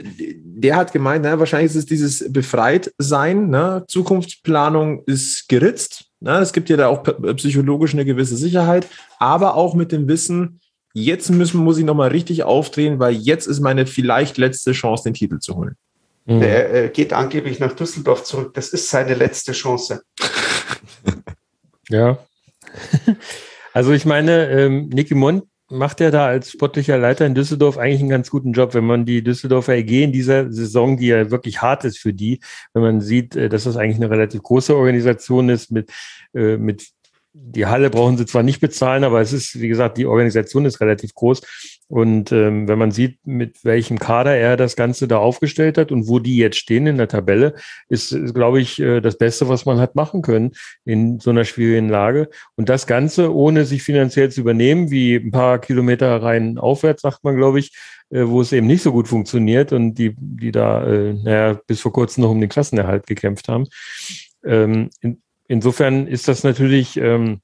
der 0.44 0.78
hat 0.78 0.94
gemeint, 0.94 1.24
na, 1.24 1.38
wahrscheinlich 1.38 1.70
ist 1.70 1.78
es 1.78 1.86
dieses 1.86 2.34
Befreitsein, 2.34 3.50
ne? 3.50 3.84
Zukunftsplanung 3.88 5.04
ist 5.06 5.48
geritzt. 5.48 6.06
Ne? 6.22 6.40
Es 6.40 6.54
gibt 6.54 6.70
ja 6.70 6.78
da 6.78 6.88
auch 6.88 7.04
psychologisch 7.36 7.94
eine 7.94 8.06
gewisse 8.06 8.36
Sicherheit, 8.36 8.88
aber 9.20 9.54
auch 9.54 9.76
mit 9.76 9.92
dem 9.92 10.08
Wissen, 10.08 10.60
jetzt 10.94 11.30
müssen, 11.30 11.64
muss 11.64 11.78
ich 11.78 11.86
nochmal 11.86 12.10
richtig 12.10 12.42
aufdrehen, 12.44 13.00
weil 13.00 13.14
jetzt 13.14 13.46
ist 13.46 13.60
meine 13.60 13.86
vielleicht 13.86 14.40
letzte 14.40 14.72
Chance, 14.72 15.04
den 15.04 15.14
Titel 15.14 15.38
zu 15.38 15.56
holen. 15.56 15.76
Mhm. 16.26 16.40
Der 16.40 16.74
äh, 16.74 16.90
geht 16.90 17.14
angeblich 17.14 17.60
nach 17.60 17.74
Düsseldorf 17.74 18.24
zurück. 18.24 18.56
Das 18.56 18.70
ist 18.70 18.90
seine 18.90 19.14
letzte 19.14 19.52
Chance. 19.52 20.02
ja. 21.90 22.18
Also 23.74 23.92
ich 23.94 24.06
meine, 24.06 24.50
ähm, 24.50 24.90
Nicky 24.90 25.16
Mond 25.16 25.44
macht 25.72 26.02
ja 26.02 26.12
da 26.12 26.28
als 26.28 26.52
sportlicher 26.52 26.98
Leiter 26.98 27.26
in 27.26 27.34
Düsseldorf 27.34 27.78
eigentlich 27.78 28.02
einen 28.02 28.10
ganz 28.10 28.30
guten 28.30 28.52
Job, 28.52 28.74
wenn 28.74 28.84
man 28.84 29.06
die 29.06 29.24
Düsseldorfer 29.24 29.76
EG 29.76 30.04
in 30.04 30.12
dieser 30.12 30.52
Saison, 30.52 30.98
die 30.98 31.08
ja 31.08 31.32
wirklich 31.32 31.62
hart 31.62 31.86
ist 31.86 31.98
für 31.98 32.14
die, 32.14 32.42
wenn 32.74 32.84
man 32.84 33.02
sieht, 33.02 33.36
äh, 33.36 33.50
dass 33.50 33.64
das 33.64 33.78
eigentlich 33.78 33.98
eine 33.98 34.10
relativ 34.10 34.44
große 34.44 34.76
Organisation 34.76 35.50
ist 35.50 35.72
mit, 35.72 35.92
äh, 36.34 36.58
mit 36.58 36.92
die 37.34 37.66
Halle 37.66 37.90
brauchen 37.90 38.18
sie 38.18 38.26
zwar 38.26 38.44
nicht 38.44 38.60
bezahlen, 38.60 39.06
aber 39.06 39.22
es 39.22 39.32
ist, 39.32 39.60
wie 39.62 39.70
gesagt, 39.70 39.98
die 39.98 40.06
Organisation 40.06 40.66
ist 40.66 40.82
relativ 40.82 41.14
groß. 41.14 41.42
Und 41.92 42.32
ähm, 42.32 42.70
wenn 42.70 42.80
man 42.80 42.92
sieht, 42.92 43.20
mit 43.26 43.66
welchem 43.66 44.00
Kader 44.00 44.34
er 44.34 44.56
das 44.56 44.78
Ganze 44.78 45.10
da 45.10 45.18
aufgestellt 45.18 45.78
hat 45.78 45.92
und 45.92 46.08
wo 46.08 46.20
die 46.20 46.38
jetzt 46.38 46.56
stehen 46.56 46.88
in 46.88 46.96
der 46.96 47.10
Tabelle, 47.10 47.54
ist, 47.90 48.14
ist 48.14 48.34
glaube 48.34 48.62
ich, 48.62 48.80
äh, 48.80 49.02
das 49.02 49.18
Beste, 49.18 49.50
was 49.50 49.66
man 49.66 49.78
hat 49.78 49.94
machen 49.94 50.22
können 50.22 50.52
in 50.86 51.20
so 51.20 51.32
einer 51.32 51.44
schwierigen 51.44 51.90
Lage. 51.90 52.30
Und 52.56 52.70
das 52.70 52.88
Ganze, 52.88 53.36
ohne 53.36 53.66
sich 53.66 53.84
finanziell 53.84 54.32
zu 54.32 54.40
übernehmen, 54.40 54.90
wie 54.90 55.16
ein 55.16 55.32
paar 55.32 55.60
Kilometer 55.60 56.24
rein 56.24 56.58
aufwärts, 56.58 57.02
sagt 57.02 57.26
man, 57.26 57.36
glaube 57.36 57.60
ich, 57.60 57.74
äh, 58.10 58.26
wo 58.26 58.40
es 58.40 58.54
eben 58.54 58.68
nicht 58.68 58.84
so 58.84 58.94
gut 58.94 59.10
funktioniert 59.10 59.74
und 59.74 59.96
die, 59.96 60.16
die 60.18 60.54
da, 60.54 60.88
äh, 60.88 61.14
naja, 61.14 61.60
bis 61.68 61.82
vor 61.82 61.92
kurzem 61.92 62.24
noch 62.24 62.32
um 62.32 62.40
den 62.40 62.50
Klassenerhalt 62.50 63.06
gekämpft 63.06 63.50
haben. 63.50 63.68
Ähm, 64.46 64.92
in, 65.02 65.22
insofern 65.50 66.08
ist 66.08 66.30
das 66.30 66.46
natürlich 66.46 66.96
ähm, 66.96 67.42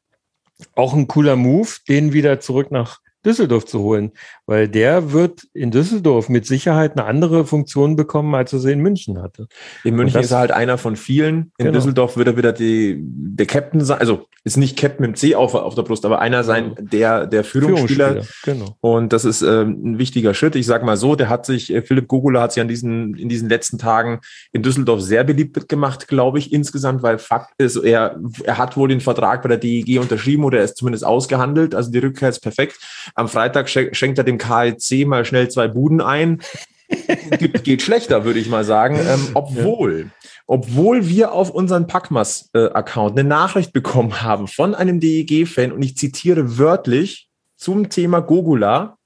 auch 0.73 0.93
ein 0.93 1.09
cooler 1.09 1.35
Move, 1.35 1.67
den 1.89 2.13
wieder 2.13 2.39
zurück 2.39 2.71
nach 2.71 3.01
Düsseldorf 3.27 3.65
zu 3.65 3.81
holen, 3.81 4.11
weil 4.47 4.69
der 4.69 5.11
wird 5.11 5.43
in 5.53 5.71
Düsseldorf 5.71 6.29
mit 6.29 6.45
Sicherheit 6.45 6.97
eine 6.97 7.05
andere 7.05 7.45
Funktion 7.45 7.97
bekommen, 7.97 8.33
als 8.33 8.53
er 8.53 8.59
sie 8.59 8.71
in 8.71 8.79
München 8.79 9.21
hatte. 9.21 9.47
In 9.83 9.95
München 9.95 10.21
ist 10.21 10.31
er 10.31 10.39
halt 10.39 10.51
einer 10.51 10.77
von 10.77 10.95
vielen. 10.95 11.51
In 11.57 11.65
genau. 11.65 11.71
Düsseldorf 11.73 12.15
wird 12.15 12.29
er 12.29 12.37
wieder 12.37 12.53
die, 12.53 12.97
der 12.99 13.45
Captain 13.45 13.83
sein, 13.83 13.99
also 13.99 14.25
ist 14.45 14.55
nicht 14.55 14.77
Captain 14.79 15.05
mit 15.05 15.17
C 15.17 15.35
auf, 15.35 15.53
auf 15.53 15.75
der 15.75 15.81
Brust, 15.81 16.05
aber 16.05 16.19
einer 16.19 16.45
sein, 16.45 16.75
der, 16.79 17.27
der 17.27 17.43
Führungsspieler. 17.43 18.07
Führungsspieler 18.07 18.55
genau. 18.55 18.77
Und 18.79 19.11
das 19.11 19.25
ist 19.25 19.41
äh, 19.41 19.63
ein 19.63 19.99
wichtiger 19.99 20.33
Schritt. 20.33 20.55
Ich 20.55 20.65
sag 20.65 20.83
mal 20.83 20.95
so, 20.95 21.15
der 21.15 21.27
hat 21.27 21.45
sich, 21.45 21.73
äh, 21.73 21.81
Philipp 21.81 22.07
Gogula 22.07 22.41
hat 22.41 22.53
sich 22.53 22.61
an 22.61 22.69
diesen, 22.69 23.15
in 23.15 23.27
diesen 23.27 23.49
letzten 23.49 23.77
Tagen 23.77 24.21
in 24.53 24.63
Düsseldorf 24.63 25.01
sehr 25.01 25.25
beliebt 25.25 25.67
gemacht, 25.67 26.07
glaube 26.07 26.39
ich, 26.39 26.53
insgesamt, 26.53 27.03
weil 27.03 27.17
Fakt 27.17 27.51
ist, 27.57 27.75
er, 27.75 28.17
er 28.43 28.57
hat 28.57 28.77
wohl 28.77 28.87
den 28.87 29.01
Vertrag 29.01 29.41
bei 29.41 29.49
der 29.49 29.57
DEG 29.57 29.99
unterschrieben 29.99 30.45
oder 30.45 30.59
er 30.59 30.63
ist 30.63 30.77
zumindest 30.77 31.05
ausgehandelt. 31.05 31.75
Also 31.75 31.91
die 31.91 31.99
Rückkehr 31.99 32.29
ist 32.29 32.39
perfekt. 32.39 32.79
Am 33.15 33.27
Freitag 33.27 33.69
schenkt 33.69 34.17
er 34.17 34.23
dem 34.23 34.36
KLC 34.37 35.05
mal 35.05 35.25
schnell 35.25 35.49
zwei 35.49 35.67
Buden 35.67 36.01
ein. 36.01 36.41
geht, 37.39 37.63
geht 37.63 37.81
schlechter, 37.81 38.25
würde 38.25 38.39
ich 38.39 38.49
mal 38.49 38.63
sagen. 38.63 38.97
Ähm, 38.99 39.29
obwohl, 39.33 39.99
ja. 40.01 40.29
obwohl 40.47 41.07
wir 41.07 41.31
auf 41.33 41.49
unseren 41.49 41.87
Packmas-Account 41.87 43.19
eine 43.19 43.27
Nachricht 43.27 43.73
bekommen 43.73 44.21
haben 44.21 44.47
von 44.47 44.75
einem 44.75 44.99
DEG-Fan 44.99 45.71
und 45.71 45.81
ich 45.81 45.97
zitiere 45.97 46.57
wörtlich 46.57 47.29
zum 47.55 47.89
Thema 47.89 48.21
Gogula, 48.21 48.97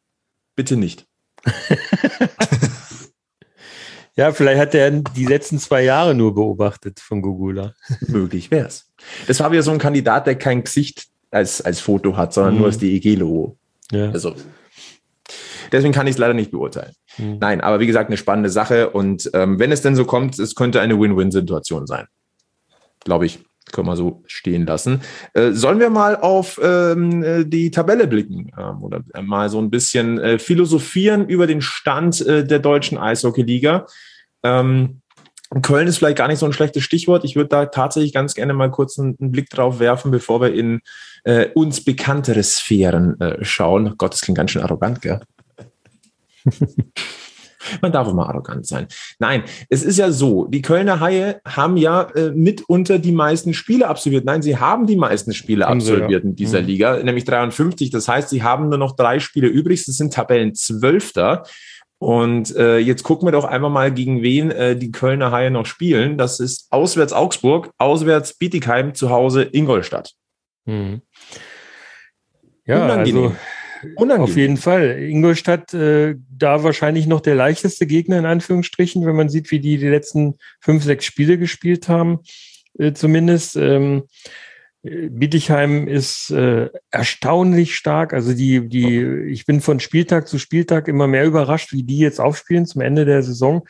bitte 0.55 0.75
nicht. 0.75 1.05
ja, 4.15 4.32
vielleicht 4.32 4.59
hat 4.59 4.75
er 4.75 4.91
die 4.91 5.25
letzten 5.25 5.57
zwei 5.57 5.84
Jahre 5.84 6.13
nur 6.13 6.36
beobachtet 6.36 6.99
von 6.99 7.21
Gogula. 7.21 7.73
Möglich 8.07 8.51
wäre 8.51 8.67
es. 8.67 8.91
Das 9.27 9.39
war 9.39 9.51
wieder 9.51 9.63
so 9.63 9.71
ein 9.71 9.79
Kandidat, 9.79 10.27
der 10.27 10.36
kein 10.36 10.63
Gesicht 10.63 11.07
als, 11.32 11.61
als 11.61 11.79
Foto 11.79 12.15
hat, 12.15 12.34
sondern 12.34 12.53
mhm. 12.55 12.59
nur 12.59 12.69
das 12.69 12.77
DEG-Logo. 12.77 13.57
Ja. 13.91 14.11
Also 14.11 14.36
Deswegen 15.72 15.93
kann 15.93 16.07
ich 16.07 16.13
es 16.13 16.17
leider 16.17 16.34
nicht 16.34 16.51
beurteilen. 16.51 16.93
Mhm. 17.17 17.38
Nein, 17.39 17.61
aber 17.61 17.80
wie 17.80 17.88
gesagt, 17.88 18.09
eine 18.09 18.17
spannende 18.17 18.49
Sache. 18.49 18.89
Und 18.89 19.30
ähm, 19.34 19.59
wenn 19.59 19.72
es 19.72 19.82
denn 19.82 19.95
so 19.95 20.05
kommt, 20.05 20.38
es 20.39 20.55
könnte 20.55 20.82
eine 20.82 20.99
Win-Win-Situation 20.99 21.88
sein. 21.88 22.07
Glaube 23.03 23.26
ich, 23.26 23.39
können 23.72 23.88
wir 23.88 23.95
so 23.95 24.24
stehen 24.28 24.65
lassen. 24.65 25.01
Äh, 25.34 25.51
sollen 25.51 25.80
wir 25.80 25.89
mal 25.89 26.17
auf 26.17 26.59
ähm, 26.61 27.24
äh, 27.24 27.45
die 27.45 27.72
Tabelle 27.72 28.07
blicken 28.07 28.51
ähm, 28.57 28.84
oder 28.84 29.01
mal 29.22 29.49
so 29.49 29.59
ein 29.59 29.69
bisschen 29.69 30.19
äh, 30.19 30.39
philosophieren 30.39 31.28
über 31.28 31.47
den 31.47 31.61
Stand 31.61 32.22
äh, 32.22 32.45
der 32.45 32.59
deutschen 32.59 32.97
Eishockey-Liga? 32.97 33.86
Ähm, 34.43 35.01
Köln 35.61 35.88
ist 35.88 35.97
vielleicht 35.97 36.17
gar 36.17 36.30
nicht 36.30 36.39
so 36.39 36.45
ein 36.45 36.53
schlechtes 36.53 36.84
Stichwort. 36.84 37.26
Ich 37.26 37.36
würde 37.36 37.49
da 37.49 37.65
tatsächlich 37.65 38.13
ganz 38.13 38.36
gerne 38.36 38.53
mal 38.53 38.72
kurz 38.72 38.97
einen, 38.97 39.17
einen 39.19 39.32
Blick 39.32 39.49
drauf 39.49 39.80
werfen, 39.80 40.09
bevor 40.09 40.39
wir 40.39 40.53
in 40.53 40.80
äh, 41.26 41.47
uns 41.53 41.84
bekanntere 41.84 42.41
Sphären 42.41 43.19
äh, 43.19 43.43
schauen. 43.43 43.95
Gott, 43.97 44.13
das 44.13 44.22
klingt 44.22 44.38
ganz 44.38 44.51
schön 44.51 44.61
arrogant, 44.61 45.01
gell? 45.01 45.19
Man 47.81 47.91
darf 47.91 48.07
immer 48.07 48.27
arrogant 48.27 48.65
sein. 48.65 48.87
Nein, 49.19 49.43
es 49.69 49.83
ist 49.83 49.97
ja 49.97 50.11
so, 50.11 50.45
die 50.45 50.61
Kölner 50.61 50.99
Haie 50.99 51.41
haben 51.45 51.77
ja 51.77 52.03
äh, 52.15 52.31
mitunter 52.31 52.99
die 52.99 53.11
meisten 53.11 53.53
Spiele 53.53 53.87
absolviert. 53.87 54.25
Nein, 54.25 54.41
sie 54.41 54.57
haben 54.57 54.87
die 54.87 54.95
meisten 54.95 55.33
Spiele 55.33 55.67
absolviert 55.67 56.23
in 56.23 56.35
dieser 56.35 56.61
mhm. 56.61 56.67
Liga, 56.67 57.03
nämlich 57.03 57.25
53. 57.25 57.91
Das 57.91 58.07
heißt, 58.07 58.29
sie 58.29 58.43
haben 58.43 58.69
nur 58.69 58.79
noch 58.79 58.95
drei 58.95 59.19
Spiele 59.19 59.47
übrig. 59.47 59.85
Das 59.85 59.95
sind 59.95 60.13
Tabellenzwölfter. 60.13 61.43
Und 61.99 62.55
äh, 62.55 62.79
jetzt 62.79 63.03
gucken 63.03 63.27
wir 63.27 63.31
doch 63.31 63.45
einfach 63.45 63.69
mal, 63.69 63.93
gegen 63.93 64.23
wen 64.23 64.49
äh, 64.49 64.75
die 64.75 64.91
Kölner 64.91 65.31
Haie 65.31 65.51
noch 65.51 65.67
spielen. 65.67 66.17
Das 66.17 66.39
ist 66.39 66.65
auswärts 66.71 67.13
Augsburg, 67.13 67.71
auswärts 67.77 68.33
Bietigheim, 68.33 68.95
zu 68.95 69.11
Hause 69.11 69.43
Ingolstadt. 69.43 70.13
Mhm. 70.65 71.01
Ja, 72.65 72.85
Unangenehm. 72.85 73.23
also 73.23 73.35
Unangenehm. 73.95 74.23
Auf 74.23 74.36
jeden 74.36 74.57
Fall. 74.57 74.99
Ingolstadt, 74.99 75.73
äh, 75.73 76.15
da 76.29 76.63
wahrscheinlich 76.63 77.07
noch 77.07 77.21
der 77.21 77.36
leichteste 77.36 77.88
Gegner 77.88 78.19
in 78.19 78.25
Anführungsstrichen, 78.25 79.05
wenn 79.05 79.15
man 79.15 79.29
sieht, 79.29 79.51
wie 79.51 79.59
die 79.59 79.77
die 79.77 79.88
letzten 79.88 80.36
fünf, 80.59 80.84
sechs 80.84 81.05
Spiele 81.05 81.38
gespielt 81.38 81.88
haben, 81.88 82.19
äh, 82.77 82.93
zumindest. 82.93 83.55
Ähm, 83.55 84.03
Bietigheim 84.84 85.88
ist 85.88 86.32
äh, 86.32 86.69
erstaunlich 86.89 87.75
stark. 87.75 88.13
Also 88.13 88.34
die, 88.34 88.67
die, 88.67 88.99
ich 89.29 89.45
bin 89.45 89.61
von 89.61 89.79
Spieltag 89.79 90.27
zu 90.27 90.39
Spieltag 90.39 90.88
immer 90.88 91.05
mehr 91.05 91.25
überrascht, 91.25 91.71
wie 91.71 91.84
die 91.84 91.99
jetzt 91.99 92.19
aufspielen 92.19 92.65
zum 92.65 92.82
Ende 92.82 93.05
der 93.05 93.21
Saison. 93.21 93.67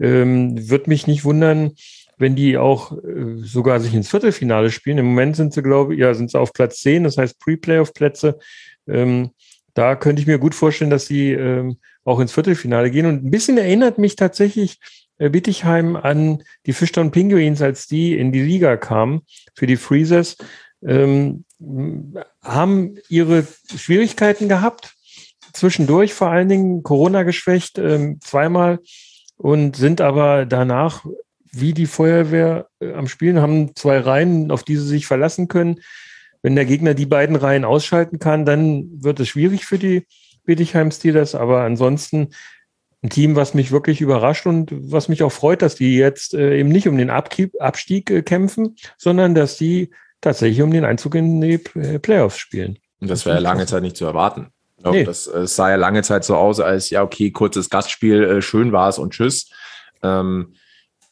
Ähm, 0.00 0.68
Wird 0.68 0.86
mich 0.86 1.08
nicht 1.08 1.24
wundern, 1.24 1.72
wenn 2.16 2.36
die 2.36 2.58
auch 2.58 2.92
äh, 2.92 3.38
sogar 3.38 3.80
sich 3.80 3.92
ins 3.92 4.08
Viertelfinale 4.08 4.70
spielen. 4.70 4.98
Im 4.98 5.06
Moment 5.06 5.34
sind 5.34 5.52
sie, 5.52 5.62
glaube 5.62 5.94
ich, 5.94 6.00
ja, 6.00 6.14
sind 6.14 6.30
sie 6.30 6.38
auf 6.38 6.52
Platz 6.52 6.78
10, 6.78 7.04
das 7.04 7.18
heißt 7.18 7.40
Pre-Playoff-Plätze. 7.40 8.38
Ähm, 8.86 9.30
da 9.74 9.96
könnte 9.96 10.20
ich 10.20 10.26
mir 10.26 10.38
gut 10.38 10.54
vorstellen, 10.54 10.90
dass 10.90 11.06
sie 11.06 11.32
ähm, 11.32 11.76
auch 12.04 12.20
ins 12.20 12.32
Viertelfinale 12.32 12.90
gehen. 12.90 13.06
Und 13.06 13.24
ein 13.24 13.30
bisschen 13.30 13.58
erinnert 13.58 13.98
mich 13.98 14.16
tatsächlich 14.16 14.78
äh, 15.18 15.30
Bittigheim 15.30 15.96
an 15.96 16.42
die 16.66 16.72
Fischtown 16.72 17.10
Penguins, 17.10 17.62
als 17.62 17.86
die 17.86 18.16
in 18.16 18.32
die 18.32 18.42
Liga 18.42 18.76
kamen 18.76 19.22
für 19.54 19.66
die 19.66 19.76
Freezers, 19.76 20.36
ähm, 20.84 21.44
haben 22.42 22.96
ihre 23.08 23.46
Schwierigkeiten 23.76 24.48
gehabt. 24.48 24.94
Zwischendurch 25.52 26.14
vor 26.14 26.28
allen 26.28 26.48
Dingen 26.48 26.82
Corona 26.82 27.22
geschwächt, 27.22 27.78
ähm, 27.78 28.18
zweimal 28.20 28.80
und 29.36 29.76
sind 29.76 30.00
aber 30.00 30.46
danach 30.46 31.04
wie 31.52 31.74
die 31.74 31.86
Feuerwehr 31.86 32.68
äh, 32.80 32.92
am 32.94 33.06
Spielen, 33.06 33.40
haben 33.40 33.76
zwei 33.76 33.98
Reihen, 33.98 34.50
auf 34.50 34.64
die 34.64 34.76
sie 34.76 34.86
sich 34.86 35.06
verlassen 35.06 35.48
können. 35.48 35.80
Wenn 36.42 36.56
der 36.56 36.64
Gegner 36.64 36.94
die 36.94 37.06
beiden 37.06 37.36
Reihen 37.36 37.64
ausschalten 37.64 38.18
kann, 38.18 38.44
dann 38.44 38.88
wird 39.02 39.20
es 39.20 39.28
schwierig 39.28 39.64
für 39.64 39.78
die 39.78 40.06
Bietigheim 40.44 40.90
Steelers. 40.90 41.34
Aber 41.34 41.62
ansonsten 41.62 42.28
ein 43.02 43.10
Team, 43.10 43.36
was 43.36 43.54
mich 43.54 43.72
wirklich 43.72 44.00
überrascht 44.00 44.46
und 44.46 44.70
was 44.72 45.08
mich 45.08 45.22
auch 45.22 45.32
freut, 45.32 45.62
dass 45.62 45.74
die 45.74 45.96
jetzt 45.96 46.34
äh, 46.34 46.58
eben 46.58 46.68
nicht 46.68 46.88
um 46.88 46.96
den 46.96 47.10
Abkieb, 47.10 47.60
Abstieg 47.60 48.10
äh, 48.10 48.22
kämpfen, 48.22 48.76
sondern 48.96 49.34
dass 49.34 49.56
die 49.56 49.90
tatsächlich 50.20 50.62
um 50.62 50.70
den 50.70 50.84
Einzug 50.84 51.14
in 51.16 51.40
die 51.40 51.60
äh, 51.74 51.98
Playoffs 51.98 52.38
spielen. 52.38 52.78
Und 53.00 53.10
das, 53.10 53.20
das 53.20 53.26
war 53.26 53.34
ja 53.34 53.40
lange 53.40 53.66
Zeit 53.66 53.82
nicht 53.82 53.96
zu 53.96 54.04
erwarten. 54.04 54.48
Glaube, 54.82 54.98
nee. 54.98 55.04
Das 55.04 55.26
äh, 55.26 55.46
sah 55.46 55.70
ja 55.70 55.76
lange 55.76 56.02
Zeit 56.02 56.24
so 56.24 56.36
aus, 56.36 56.60
als 56.60 56.90
ja, 56.90 57.02
okay, 57.02 57.30
kurzes 57.30 57.70
Gastspiel, 57.70 58.22
äh, 58.22 58.42
schön 58.42 58.72
war 58.72 58.88
es 58.88 58.98
und 58.98 59.12
tschüss. 59.12 59.50
Ähm, 60.02 60.54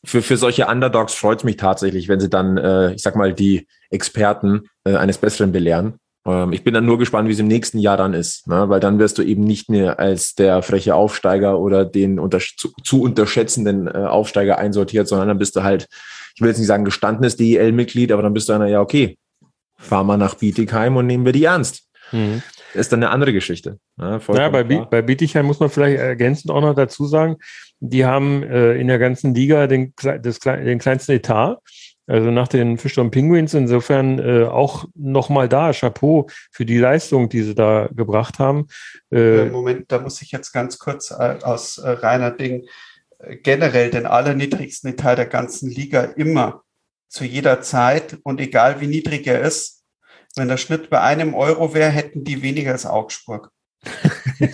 für, 0.05 0.23
für 0.23 0.37
solche 0.37 0.67
Underdogs 0.67 1.15
freut 1.15 1.39
es 1.39 1.45
mich 1.45 1.57
tatsächlich, 1.57 2.09
wenn 2.09 2.21
sie 2.21 2.31
dann, 2.31 2.57
äh, 2.57 2.95
ich 2.95 3.03
sag 3.03 3.17
mal, 3.17 3.35
die 3.35 3.67
Experten 3.91 4.63
äh, 4.85 4.97
eines 4.97 5.19
Besseren 5.19 5.53
belehren. 5.53 5.95
Ähm, 6.27 6.53
ich 6.53 6.65
bin 6.65 6.75
dann 6.75 6.87
nur 6.87 6.99
gespannt, 6.99 7.29
wie 7.29 7.33
es 7.33 7.39
im 7.39 7.49
nächsten 7.49 7.79
Jahr 7.79 7.97
dann 7.97 8.15
ist, 8.15 8.47
ne? 8.47 8.69
weil 8.69 8.81
dann 8.81 8.99
wirst 8.99 9.19
du 9.19 9.23
eben 9.23 9.45
nicht 9.45 9.69
mehr 9.69 9.99
als 9.99 10.35
der 10.35 10.63
freche 10.63 10.95
Aufsteiger 10.95 11.59
oder 11.59 11.85
den 11.85 12.19
unter, 12.19 12.39
zu, 12.39 12.73
zu 12.83 13.03
unterschätzenden 13.03 13.89
äh, 13.89 13.91
Aufsteiger 13.91 14.59
einsortiert, 14.59 15.09
sondern 15.09 15.29
dann 15.29 15.39
bist 15.39 15.57
du 15.57 15.63
halt, 15.63 15.87
ich 16.35 16.41
will 16.41 16.49
jetzt 16.49 16.59
nicht 16.59 16.69
sagen 16.69 16.85
gestandenes 16.85 17.37
DEL-Mitglied, 17.37 18.13
aber 18.13 18.23
dann 18.23 18.35
bist 18.35 18.49
du 18.49 18.53
einer, 18.55 18.67
ja, 18.67 18.81
okay, 18.81 19.19
fahr 19.77 20.05
mal 20.05 20.19
nach 20.19 20.35
Bietigheim 20.35 20.97
und 20.97 21.07
nehmen 21.07 21.25
wir 21.25 21.33
die 21.33 21.45
ernst. 21.45 21.85
Mhm. 22.13 22.43
Ist 22.75 22.93
dann 22.93 23.03
eine 23.03 23.11
andere 23.11 23.33
Geschichte. 23.33 23.79
Ja, 23.99 24.19
ja 24.19 24.49
bei, 24.49 24.63
bei 24.63 25.03
Bietigheim 25.03 25.47
muss 25.47 25.61
man 25.61 25.71
vielleicht 25.71 25.99
ergänzend 25.99 26.51
auch 26.51 26.61
noch 26.61 26.75
dazu 26.75 27.07
sagen, 27.07 27.37
die 27.81 28.05
haben 28.05 28.43
äh, 28.43 28.75
in 28.75 28.87
der 28.87 28.99
ganzen 28.99 29.35
Liga 29.35 29.67
den, 29.67 29.95
das, 29.97 30.39
den 30.39 30.79
kleinsten 30.79 31.13
Etat. 31.13 31.59
Also 32.07 32.33
nach 32.33 32.49
den 32.49 32.77
Fischern 32.77 33.13
Penguins 33.13 33.55
insofern 33.55 34.19
äh, 34.19 34.45
auch 34.45 34.87
nochmal 34.97 35.49
da, 35.49 35.73
Chapeau 35.73 36.27
für 36.51 36.67
die 36.67 36.79
Leistung, 36.79 37.29
die 37.29 37.43
sie 37.43 37.55
da 37.55 37.89
gebracht 37.93 38.41
haben. 38.41 38.67
Äh, 39.13 39.47
äh 39.47 39.51
Moment, 39.51 39.93
da 39.93 40.01
muss 40.01 40.21
ich 40.21 40.33
jetzt 40.33 40.51
ganz 40.53 40.79
kurz 40.79 41.13
äh, 41.13 41.37
aus 41.43 41.79
äh, 41.79 41.89
reiner 41.89 42.33
Ding 42.33 42.67
äh, 43.21 43.37
generell 43.37 43.91
den 43.91 44.07
allerniedrigsten 44.07 44.91
Etat 44.91 45.17
der 45.17 45.27
ganzen 45.27 45.71
Liga 45.71 46.03
immer 46.03 46.63
zu 47.09 47.25
jeder 47.25 47.61
Zeit 47.61 48.19
und 48.25 48.41
egal 48.41 48.81
wie 48.81 48.89
niedrig 48.89 49.27
er 49.29 49.43
ist, 49.43 49.80
wenn 50.37 50.49
der 50.49 50.57
Schnitt 50.57 50.91
bei 50.91 51.01
einem 51.01 51.35
Euro 51.35 51.75
wäre, 51.75 51.91
hätten 51.91 52.25
die 52.25 52.43
weniger 52.43 52.73
als 52.73 52.87
Augsburg. 52.87 53.51
ja, 54.39 54.51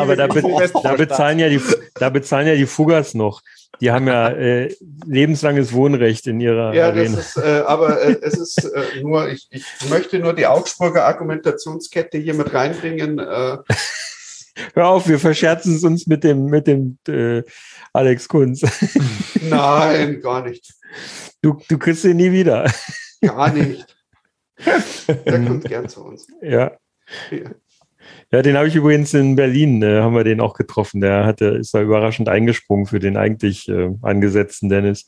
aber 0.00 0.14
da, 0.14 0.28
be 0.28 0.42
da, 0.82 0.94
bezahlen 0.94 1.40
ja 1.40 1.48
die, 1.48 1.60
da 1.94 2.08
bezahlen 2.08 2.46
ja 2.46 2.54
die 2.54 2.66
Fuggers 2.66 3.14
noch. 3.14 3.42
Die 3.80 3.90
haben 3.90 4.06
ja 4.06 4.28
äh, 4.30 4.74
lebenslanges 5.06 5.72
Wohnrecht 5.72 6.26
in 6.26 6.40
ihrer 6.40 6.72
ja, 6.74 6.86
Arena. 6.86 7.16
Das 7.16 7.36
ist, 7.36 7.44
äh, 7.44 7.62
aber 7.66 8.00
äh, 8.02 8.16
es 8.22 8.38
ist 8.38 8.64
äh, 8.64 9.02
nur, 9.02 9.28
ich, 9.28 9.48
ich 9.50 9.64
möchte 9.88 10.18
nur 10.18 10.34
die 10.34 10.46
Augsburger 10.46 11.06
Argumentationskette 11.06 12.18
hier 12.18 12.34
mit 12.34 12.52
reinbringen. 12.54 13.18
Äh. 13.18 13.58
Hör 14.74 14.88
auf, 14.88 15.08
wir 15.08 15.18
verscherzen 15.18 15.74
es 15.76 15.84
uns 15.84 16.06
mit 16.06 16.22
dem, 16.22 16.46
mit 16.46 16.66
dem 16.66 16.98
äh, 17.08 17.42
Alex 17.92 18.28
Kunz. 18.28 18.62
Nein, 19.40 20.20
gar 20.20 20.46
nicht. 20.46 20.74
Du, 21.42 21.58
du 21.68 21.78
kriegst 21.78 22.04
ihn 22.04 22.16
nie 22.16 22.32
wieder. 22.32 22.70
Gar 23.20 23.52
nicht. 23.52 23.96
Der 25.26 25.44
kommt 25.46 25.64
gern 25.64 25.88
zu 25.88 26.04
uns. 26.04 26.26
Ja. 26.42 26.72
Ja. 27.30 27.50
Ja, 28.32 28.42
den 28.42 28.56
habe 28.56 28.68
ich 28.68 28.76
übrigens 28.76 29.12
in 29.14 29.36
Berlin, 29.36 29.82
äh, 29.82 30.00
haben 30.00 30.14
wir 30.14 30.24
den 30.24 30.40
auch 30.40 30.54
getroffen. 30.54 31.00
Der 31.00 31.26
hatte, 31.26 31.46
ist 31.46 31.74
da 31.74 31.82
überraschend 31.82 32.28
eingesprungen 32.28 32.86
für 32.86 32.98
den 32.98 33.16
eigentlich 33.16 33.68
äh, 33.68 33.90
angesetzten 34.02 34.68
Dennis 34.68 35.06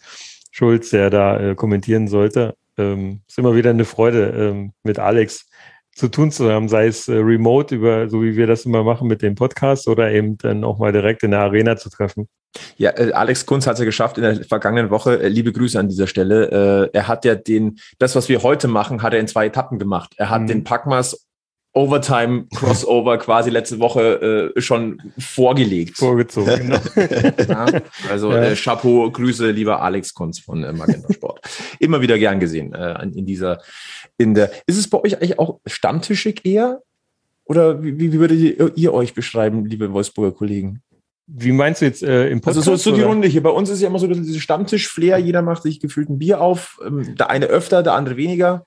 Schulz, 0.50 0.90
der 0.90 1.10
da 1.10 1.38
äh, 1.38 1.54
kommentieren 1.54 2.08
sollte. 2.08 2.54
Ähm, 2.76 3.22
ist 3.26 3.38
immer 3.38 3.54
wieder 3.54 3.70
eine 3.70 3.84
Freude, 3.84 4.28
ähm, 4.36 4.72
mit 4.82 4.98
Alex 4.98 5.46
zu 5.95 6.09
tun 6.09 6.30
zu 6.30 6.51
haben, 6.51 6.68
sei 6.68 6.86
es 6.86 7.09
äh, 7.09 7.14
remote 7.14 7.74
über, 7.74 8.09
so 8.09 8.22
wie 8.22 8.36
wir 8.36 8.47
das 8.47 8.64
immer 8.64 8.82
machen 8.82 9.09
mit 9.09 9.22
dem 9.22 9.34
Podcast 9.34 9.88
oder 9.88 10.11
eben 10.11 10.38
dann 10.38 10.64
auch 10.64 10.78
mal 10.78 10.93
direkt 10.93 11.22
in 11.22 11.32
der 11.32 11.40
Arena 11.40 11.76
zu 11.76 11.90
treffen. 11.90 12.28
Ja, 12.76 12.90
äh, 12.90 13.12
Alex 13.12 13.47
Kunz 13.47 13.66
hat 13.66 13.74
es 13.74 13.80
ja 13.80 13.84
geschafft 13.84 14.18
in 14.18 14.24
der 14.24 14.45
vergangenen 14.45 14.90
Woche. 14.90 15.20
Äh, 15.20 15.28
liebe 15.28 15.53
Grüße 15.53 15.78
an 15.78 15.88
dieser 15.88 16.07
Stelle. 16.07 16.90
Äh, 16.93 16.97
er 16.97 17.09
hat 17.09 17.24
ja 17.24 17.34
den, 17.34 17.78
das, 17.99 18.14
was 18.16 18.28
wir 18.28 18.43
heute 18.43 18.68
machen, 18.68 19.03
hat 19.03 19.12
er 19.12 19.20
in 19.20 19.28
zwei 19.28 19.47
Etappen 19.47 19.78
gemacht. 19.78 20.14
Er 20.16 20.30
hat 20.30 20.43
mhm. 20.43 20.47
den 20.49 20.64
Packmas 20.64 21.26
Overtime 21.74 22.47
Crossover 22.55 23.16
quasi 23.16 23.49
letzte 23.49 23.78
Woche 23.78 24.53
äh, 24.55 24.61
schon 24.61 25.01
vorgelegt. 25.18 25.97
Vorgezogen, 25.97 26.68
genau. 26.68 26.80
ja, 27.49 27.66
also 28.11 28.30
ja. 28.30 28.43
Äh, 28.43 28.57
Chapeau, 28.57 29.11
Grüße, 29.11 29.51
lieber 29.51 29.80
Alex 29.80 30.12
Kunz 30.12 30.38
von 30.38 30.62
äh, 30.62 30.72
Magenta 30.74 31.11
Sport. 31.11 31.40
Immer 31.78 32.03
wieder 32.03 32.18
gern 32.18 32.40
gesehen 32.40 32.74
äh, 32.74 33.03
in 33.03 33.24
dieser, 33.24 33.62
in 34.22 34.34
der. 34.34 34.50
Ist 34.66 34.78
es 34.78 34.88
bei 34.88 34.98
euch 34.98 35.16
eigentlich 35.16 35.38
auch 35.38 35.60
stammtischig 35.66 36.44
eher? 36.44 36.80
Oder 37.44 37.82
wie, 37.82 37.98
wie 37.98 38.12
würdet 38.18 38.38
ihr, 38.38 38.72
ihr 38.76 38.94
euch 38.94 39.14
beschreiben, 39.14 39.66
liebe 39.66 39.92
Wolfsburger 39.92 40.32
Kollegen? 40.32 40.82
Wie 41.26 41.52
meinst 41.52 41.80
du 41.80 41.86
jetzt 41.86 42.02
äh, 42.02 42.28
im 42.28 42.40
Podcast? 42.40 42.68
Also 42.68 42.76
so, 42.76 42.90
so 42.90 42.96
die 42.96 43.02
Runde 43.02 43.28
hier. 43.28 43.42
Bei 43.42 43.50
uns 43.50 43.70
ist 43.70 43.80
ja 43.80 43.88
immer 43.88 43.98
so 43.98 44.06
diese 44.06 44.40
Stammtisch-Flair. 44.40 45.18
Jeder 45.18 45.42
macht 45.42 45.62
sich 45.62 45.80
gefühlt 45.80 46.08
ein 46.08 46.18
Bier 46.18 46.40
auf. 46.40 46.80
Ähm, 46.84 47.14
der 47.16 47.30
eine 47.30 47.46
öfter, 47.46 47.82
der 47.82 47.94
andere 47.94 48.16
weniger. 48.16 48.66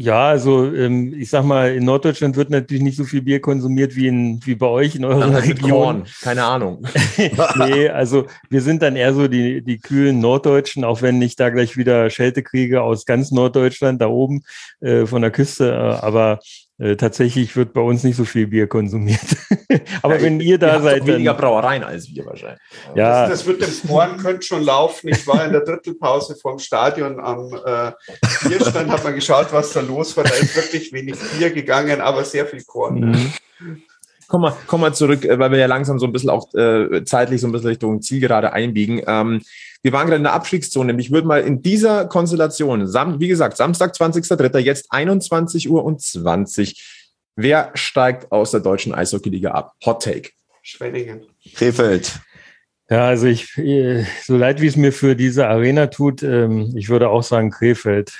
Ja, 0.00 0.28
also 0.28 0.72
ähm, 0.72 1.12
ich 1.18 1.28
sag 1.28 1.44
mal, 1.44 1.74
in 1.74 1.84
Norddeutschland 1.84 2.36
wird 2.36 2.50
natürlich 2.50 2.84
nicht 2.84 2.96
so 2.96 3.02
viel 3.02 3.20
Bier 3.20 3.40
konsumiert 3.40 3.96
wie 3.96 4.06
in 4.06 4.38
wie 4.46 4.54
bei 4.54 4.68
euch 4.68 4.94
in 4.94 5.04
eurer 5.04 5.28
ja, 5.28 5.38
Region. 5.38 5.70
Korn. 5.70 6.04
Keine 6.22 6.44
Ahnung. 6.44 6.86
nee, 7.56 7.88
also 7.88 8.26
wir 8.48 8.62
sind 8.62 8.80
dann 8.80 8.94
eher 8.94 9.12
so 9.12 9.26
die, 9.26 9.60
die 9.60 9.78
kühlen 9.78 10.20
Norddeutschen, 10.20 10.84
auch 10.84 11.02
wenn 11.02 11.20
ich 11.20 11.34
da 11.34 11.50
gleich 11.50 11.76
wieder 11.76 12.10
Schelte 12.10 12.44
kriege 12.44 12.82
aus 12.82 13.06
ganz 13.06 13.32
Norddeutschland 13.32 14.00
da 14.00 14.06
oben 14.06 14.44
äh, 14.80 15.04
von 15.04 15.20
der 15.20 15.32
Küste. 15.32 15.72
Äh, 15.72 16.04
aber 16.06 16.38
äh, 16.78 16.96
tatsächlich 16.96 17.56
wird 17.56 17.72
bei 17.72 17.80
uns 17.80 18.04
nicht 18.04 18.16
so 18.16 18.24
viel 18.24 18.46
Bier 18.46 18.68
konsumiert. 18.68 19.20
Aber 20.02 20.16
ja, 20.16 20.22
wenn 20.22 20.40
ihr 20.40 20.58
da 20.58 20.76
ihr 20.76 20.82
seid. 20.82 21.06
weniger 21.06 21.34
Brauereien 21.34 21.82
als 21.82 22.08
wir 22.14 22.24
wahrscheinlich. 22.24 22.60
Ja. 22.94 23.28
Das, 23.28 23.40
das 23.40 23.46
wird 23.46 23.62
dem 23.62 23.70
Sporn 23.70 24.16
könnte 24.18 24.42
schon 24.42 24.62
laufen. 24.62 25.08
Ich 25.08 25.26
war 25.26 25.44
in 25.44 25.52
der 25.52 25.62
Drittelpause 25.62 26.36
vom 26.36 26.58
Stadion 26.58 27.18
am 27.18 27.52
äh, 27.52 27.92
Bierstand, 28.48 28.90
habe 28.90 29.02
mal 29.02 29.14
geschaut, 29.14 29.48
was 29.52 29.72
da 29.72 29.80
los 29.80 30.16
war. 30.16 30.24
Da 30.24 30.34
ist 30.34 30.54
wirklich 30.54 30.92
wenig 30.92 31.16
Bier 31.36 31.50
gegangen, 31.50 32.00
aber 32.00 32.24
sehr 32.24 32.46
viel 32.46 32.62
Korn. 32.62 33.00
Mhm. 33.00 33.32
Komm 34.28 34.42
mal, 34.42 34.54
komm 34.66 34.82
mal 34.82 34.94
zurück, 34.94 35.24
äh, 35.24 35.38
weil 35.38 35.50
wir 35.50 35.58
ja 35.58 35.66
langsam 35.66 35.98
so 35.98 36.06
ein 36.06 36.12
bisschen 36.12 36.30
auch 36.30 36.52
äh, 36.54 37.04
zeitlich 37.04 37.40
so 37.40 37.48
ein 37.48 37.52
bisschen 37.52 37.70
Richtung 37.70 38.02
Zielgerade 38.02 38.52
einbiegen. 38.52 39.02
Ähm, 39.06 39.42
wir 39.82 39.92
waren 39.92 40.06
gerade 40.06 40.16
in 40.16 40.24
der 40.24 40.34
Abstiegszone. 40.34 40.94
Ich 41.00 41.10
würde 41.10 41.26
mal 41.26 41.40
in 41.40 41.62
dieser 41.62 42.04
Konstellation, 42.04 42.86
wie 43.20 43.28
gesagt, 43.28 43.56
Samstag, 43.56 43.94
20.03., 43.94 44.58
jetzt 44.58 44.86
21 44.90 45.70
Uhr 45.70 45.84
und 45.84 46.02
20. 46.02 47.06
Wer 47.36 47.70
steigt 47.74 48.30
aus 48.30 48.50
der 48.50 48.60
deutschen 48.60 48.92
Eishockeyliga 48.92 49.52
ab? 49.52 49.72
Hot 49.86 50.02
Take. 50.02 50.30
Schwenningen. 50.62 51.22
Krefeld. 51.54 52.20
Ja, 52.90 53.06
also 53.06 53.26
ich, 53.26 53.56
äh, 53.56 54.04
so 54.24 54.36
leid 54.36 54.60
wie 54.60 54.66
es 54.66 54.76
mir 54.76 54.92
für 54.92 55.14
diese 55.14 55.46
Arena 55.46 55.86
tut, 55.86 56.22
ähm, 56.22 56.72
ich 56.76 56.88
würde 56.88 57.08
auch 57.08 57.22
sagen 57.22 57.50
Krefeld. 57.50 58.12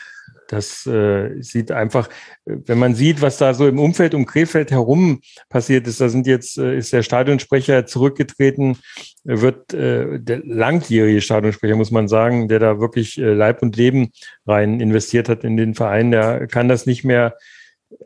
Das 0.48 0.86
äh, 0.86 1.40
sieht 1.42 1.70
einfach, 1.70 2.08
wenn 2.46 2.78
man 2.78 2.94
sieht, 2.94 3.20
was 3.20 3.36
da 3.36 3.52
so 3.52 3.68
im 3.68 3.78
Umfeld 3.78 4.14
um 4.14 4.24
Krefeld 4.24 4.70
herum 4.70 5.20
passiert 5.50 5.86
ist, 5.86 6.00
da 6.00 6.08
sind 6.08 6.26
jetzt, 6.26 6.56
äh, 6.56 6.76
ist 6.76 6.92
der 6.92 7.02
Stadionsprecher 7.02 7.84
zurückgetreten, 7.84 8.78
wird 9.24 9.74
äh, 9.74 10.18
der 10.18 10.40
langjährige 10.44 11.20
Stadionsprecher, 11.20 11.76
muss 11.76 11.90
man 11.90 12.08
sagen, 12.08 12.48
der 12.48 12.60
da 12.60 12.80
wirklich 12.80 13.18
äh, 13.18 13.34
Leib 13.34 13.62
und 13.62 13.76
Leben 13.76 14.10
rein 14.46 14.80
investiert 14.80 15.28
hat 15.28 15.44
in 15.44 15.58
den 15.58 15.74
Verein, 15.74 16.10
der 16.10 16.46
kann 16.46 16.68
das 16.68 16.86
nicht 16.86 17.04
mehr, 17.04 17.36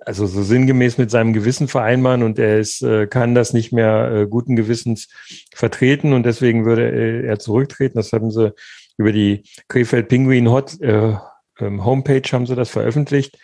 also 0.01 0.26
so 0.26 0.43
sinngemäß 0.43 0.99
mit 0.99 1.12
seinem 1.12 1.32
Gewissen 1.34 1.68
vereinbaren 1.68 2.24
und 2.24 2.40
er 2.40 2.59
ist, 2.59 2.82
äh, 2.82 3.07
kann 3.07 3.36
das 3.36 3.53
nicht 3.53 3.72
mehr 3.72 4.11
äh, 4.12 4.26
guten 4.26 4.57
Gewissens 4.57 5.09
vertreten 5.55 6.12
und 6.12 6.26
deswegen 6.26 6.64
würde 6.64 6.90
äh, 6.90 7.24
er 7.24 7.38
zurücktreten. 7.38 7.99
Das 7.99 8.12
haben 8.12 8.32
sie 8.32 8.53
über 8.97 9.12
die 9.12 9.45
Krefeld 9.68 10.09
Penguin 10.09 10.51
Hot 10.51 10.80
äh, 10.80 11.14
ähm, 11.62 11.84
Homepage 11.84 12.22
haben 12.32 12.46
sie 12.46 12.56
das 12.56 12.70
veröffentlicht. 12.70 13.38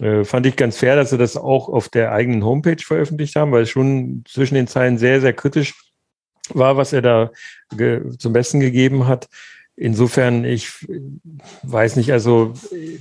Äh, 0.00 0.24
fand 0.24 0.46
ich 0.46 0.56
ganz 0.56 0.78
fair, 0.78 0.96
dass 0.96 1.10
sie 1.10 1.18
das 1.18 1.36
auch 1.36 1.68
auf 1.68 1.88
der 1.88 2.12
eigenen 2.12 2.44
Homepage 2.44 2.82
veröffentlicht 2.82 3.36
haben, 3.36 3.52
weil 3.52 3.62
es 3.62 3.70
schon 3.70 4.24
zwischen 4.28 4.54
den 4.54 4.66
Zeilen 4.66 4.98
sehr, 4.98 5.20
sehr 5.20 5.32
kritisch 5.32 5.74
war, 6.50 6.76
was 6.76 6.92
er 6.92 7.02
da 7.02 7.30
zum 8.18 8.32
Besten 8.32 8.60
gegeben 8.60 9.06
hat. 9.06 9.28
Insofern, 9.76 10.44
ich 10.44 10.70
weiß 11.62 11.96
nicht, 11.96 12.10
also 12.12 12.54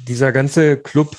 dieser 0.07 0.32
ganze 0.32 0.78
Club 0.78 1.15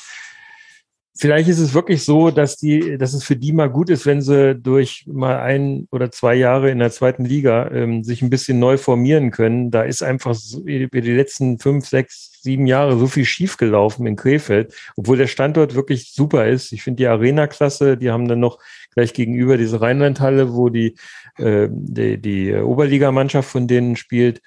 vielleicht 1.19 1.49
ist 1.49 1.59
es 1.59 1.75
wirklich 1.75 2.05
so, 2.05 2.31
dass 2.31 2.57
die, 2.57 2.97
dass 2.97 3.13
es 3.13 3.25
für 3.25 3.35
die 3.35 3.53
mal 3.53 3.69
gut 3.69 3.91
ist, 3.91 4.07
wenn 4.07 4.23
sie 4.23 4.55
durch 4.55 5.05
mal 5.07 5.41
ein 5.41 5.89
oder 5.91 6.13
zwei 6.13 6.37
Jahre 6.37 6.71
in 6.71 6.79
der 6.79 6.93
zweiten 6.93 7.25
Liga 7.25 7.71
ähm, 7.73 8.05
sich 8.05 8.23
ein 8.23 8.31
bisschen 8.31 8.61
neu 8.61 8.79
formieren 8.79 9.33
können. 9.33 9.73
Da 9.73 9.83
ist 9.83 10.03
einfach 10.03 10.35
so, 10.35 10.61
über 10.61 11.01
die 11.01 11.15
letzten 11.15 11.59
fünf, 11.59 11.89
sechs, 11.89 12.41
sieben 12.41 12.69
Jahre 12.69 12.97
so 12.97 13.09
viel 13.09 13.25
schiefgelaufen 13.25 14.07
in 14.07 14.15
Krefeld, 14.15 14.73
obwohl 14.97 15.19
der 15.19 15.27
Standort 15.27 15.75
wirklich 15.75 16.13
super 16.13 16.47
ist. 16.47 16.73
Ich 16.73 16.85
finde 16.85 16.99
die 16.99 17.09
Arena-Klasse, 17.09 17.97
die 17.97 18.11
haben 18.11 18.29
dann 18.29 18.41
noch 18.41 18.59
gleich 18.95 19.13
gegenüber 19.13 19.57
diese 19.57 19.81
Rheinlandhalle, 19.81 20.55
wo 20.55 20.69
die, 20.69 20.95
äh, 21.37 21.69
die, 21.69 22.19
die 22.19 22.55
Oberligamannschaft 22.55 23.51
von 23.51 23.67
denen 23.67 23.97
spielt. 23.97 24.41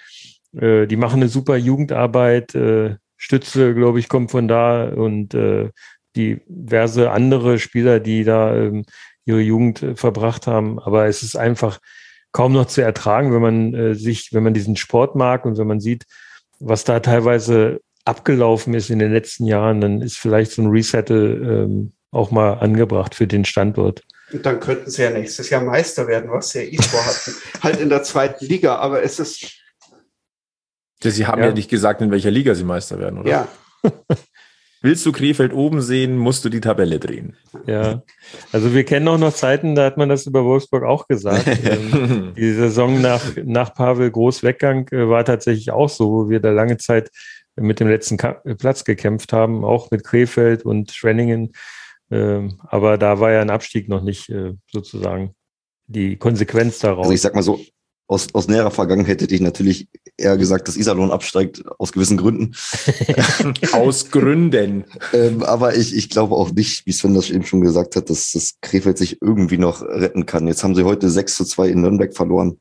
Äh, 0.56 0.88
die 0.88 0.96
machen 0.96 1.22
eine 1.22 1.30
super 1.30 1.58
Jugendarbeit. 1.58 2.56
Äh, 2.56 2.96
Stütze, 3.18 3.76
glaube 3.76 4.00
ich, 4.00 4.10
kommt 4.10 4.32
von 4.32 4.48
da 4.48 4.90
und 4.90 5.36
äh, 5.36 5.70
diverse 6.16 7.12
andere 7.12 7.60
Spieler, 7.60 8.00
die 8.00 8.24
da 8.24 8.56
ähm, 8.56 8.86
ihre 9.26 9.42
Jugend 9.42 9.84
äh, 9.84 9.96
verbracht 9.96 10.48
haben. 10.48 10.80
Aber 10.80 11.06
es 11.06 11.24
ist 11.24 11.36
einfach 11.36 11.80
kaum 12.32 12.54
noch 12.54 12.66
zu 12.66 12.82
ertragen, 12.82 13.34
wenn 13.34 13.42
man 13.42 13.74
äh, 13.74 13.96
sich, 13.96 14.34
wenn 14.34 14.44
man 14.44 14.54
diesen 14.54 14.76
Sport 14.76 15.16
mag 15.16 15.46
und 15.46 15.58
wenn 15.58 15.68
man 15.68 15.80
sieht, 15.80 16.06
was 16.60 16.84
da 16.84 17.00
teilweise 17.00 17.82
abgelaufen 18.06 18.74
ist 18.74 18.90
in 18.90 19.00
den 19.00 19.12
letzten 19.12 19.46
Jahren, 19.46 19.82
dann 19.82 20.02
ist 20.02 20.18
vielleicht 20.18 20.52
so 20.52 20.62
ein 20.62 20.70
Resettle 20.70 21.34
ähm, 21.34 21.94
auch 22.12 22.32
mal 22.32 22.54
angebracht 22.54 23.16
für 23.16 23.28
den 23.28 23.46
Standort. 23.46 24.04
Und 24.32 24.46
dann 24.46 24.60
könnten 24.60 24.90
sie 24.90 25.04
ja 25.04 25.10
nächstes 25.10 25.50
Jahr 25.50 25.62
Meister 25.62 26.08
werden, 26.08 26.32
was 26.32 26.52
sie 26.52 26.64
ja 26.64 26.66
eh 26.66 26.82
vorhatten. 26.82 27.36
halt 27.64 27.80
in 27.80 27.90
der 27.90 28.04
zweiten 28.04 28.46
Liga, 28.46 28.78
aber 28.78 29.04
es 29.04 29.20
ist. 29.20 29.58
Sie 31.04 31.26
haben 31.26 31.42
ja. 31.42 31.48
ja 31.48 31.54
nicht 31.54 31.70
gesagt, 31.70 32.02
in 32.02 32.12
welcher 32.12 32.32
Liga 32.32 32.54
sie 32.54 32.64
Meister 32.64 33.00
werden, 33.00 33.20
oder? 33.20 33.30
Ja. 33.30 33.48
Willst 34.84 35.06
du 35.06 35.12
Krefeld 35.12 35.54
oben 35.54 35.82
sehen, 35.82 36.18
musst 36.18 36.44
du 36.44 36.50
die 36.50 36.60
Tabelle 36.60 37.00
drehen. 37.00 37.38
Ja, 37.68 38.02
also 38.52 38.74
wir 38.74 38.84
kennen 38.84 39.08
auch 39.08 39.20
noch 39.20 39.34
Zeiten, 39.34 39.76
da 39.76 39.86
hat 39.86 39.98
man 39.98 40.10
das 40.10 40.26
über 40.26 40.44
Wolfsburg 40.44 40.84
auch 40.84 41.08
gesagt. 41.08 41.46
ähm, 41.64 42.34
die 42.36 42.52
Saison 42.54 43.00
nach, 43.00 43.22
nach 43.44 43.76
Pavel 43.76 44.10
Groß 44.10 44.42
Weggang 44.42 44.88
äh, 44.92 45.08
war 45.08 45.24
tatsächlich 45.24 45.72
auch 45.72 45.90
so, 45.90 46.12
wo 46.12 46.30
wir 46.30 46.40
da 46.40 46.50
lange 46.50 46.78
Zeit 46.78 47.12
mit 47.56 47.80
dem 47.80 47.90
letzten 47.90 48.18
Ka 48.18 48.42
Platz 48.58 48.84
gekämpft 48.84 49.34
haben, 49.34 49.64
auch 49.64 49.92
mit 49.92 50.04
Krefeld 50.04 50.66
und 50.66 50.92
Schwenningen. 50.92 51.52
Ähm, 52.10 52.60
aber 52.68 52.98
da 52.98 53.20
war 53.20 53.32
ja 53.32 53.42
ein 53.42 53.52
Abstieg 53.52 53.88
noch 53.88 54.02
nicht 54.02 54.30
äh, 54.30 54.54
sozusagen 54.72 55.36
die 55.86 56.18
Konsequenz 56.18 56.80
daraus. 56.80 57.04
Also 57.04 57.14
ich 57.14 57.22
sag 57.22 57.36
mal 57.36 57.44
so, 57.44 57.60
aus, 58.08 58.34
aus 58.34 58.48
näherer 58.48 58.72
Vergangenheit 58.72 59.22
hätte 59.22 59.36
ich 59.36 59.42
natürlich 59.42 59.88
eher 60.22 60.38
gesagt, 60.38 60.68
dass 60.68 60.78
Iserlohn 60.78 61.12
absteigt, 61.12 61.64
aus 61.80 61.92
gewissen 61.92 62.18
Gründen. 62.18 62.56
aus 63.74 64.10
Gründen. 64.12 64.86
ähm, 65.14 65.44
aber 65.44 65.76
ich, 65.76 65.96
ich 65.96 66.10
glaube 66.10 66.36
auch 66.36 66.52
nicht, 66.52 66.86
wie 66.86 66.92
Sven 66.92 67.14
das 67.14 67.30
eben 67.30 67.46
schon 67.46 67.62
gesagt 67.62 67.96
hat, 67.96 68.10
dass 68.10 68.32
das 68.32 68.56
Krefeld 68.62 68.98
sich 68.98 69.22
irgendwie 69.22 69.58
noch 69.58 69.82
retten 69.82 70.26
kann. 70.26 70.48
Jetzt 70.48 70.64
haben 70.64 70.76
sie 70.76 70.84
heute 70.84 71.10
6 71.10 71.36
zu 71.36 71.46
2 71.46 71.70
in 71.70 71.82
Nürnberg 71.82 72.16
verloren 72.16 72.60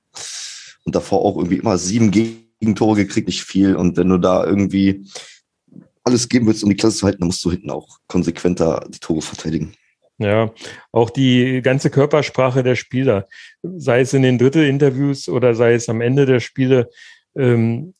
und 0.85 0.95
davor 0.95 1.25
auch 1.25 1.37
irgendwie 1.37 1.59
immer 1.59 1.79
sieben 1.79 2.11
Gegentore 2.11 2.97
gekriegt, 2.97 3.29
nicht 3.29 3.45
viel. 3.45 3.77
Und 3.77 3.97
wenn 3.97 4.09
du 4.09 4.19
da 4.19 4.45
irgendwie 4.45 5.07
alles 6.05 6.29
geben 6.29 6.47
willst, 6.47 6.65
um 6.65 6.71
die 6.71 6.77
Klasse 6.77 6.99
zu 6.99 7.07
halten, 7.07 7.21
dann 7.21 7.29
musst 7.29 7.45
du 7.45 7.51
hinten 7.51 7.71
auch 7.71 7.99
konsequenter 8.07 8.87
die 8.89 8.99
Tore 8.99 9.23
verteidigen. 9.23 9.75
Ja, 10.19 10.53
auch 10.93 11.09
die 11.09 11.63
ganze 11.63 11.89
Körpersprache 11.89 12.63
der 12.63 12.77
Spieler, 12.77 13.27
sei 13.63 14.01
es 14.01 14.13
in 14.13 14.21
den 14.21 14.37
Drittelinterviews 14.37 15.31
oder 15.31 15.55
sei 15.55 15.73
es 15.73 15.89
am 15.89 16.03
Ende 16.03 16.27
der 16.27 16.41
Spiele. 16.41 16.91
Ähm, 17.37 17.95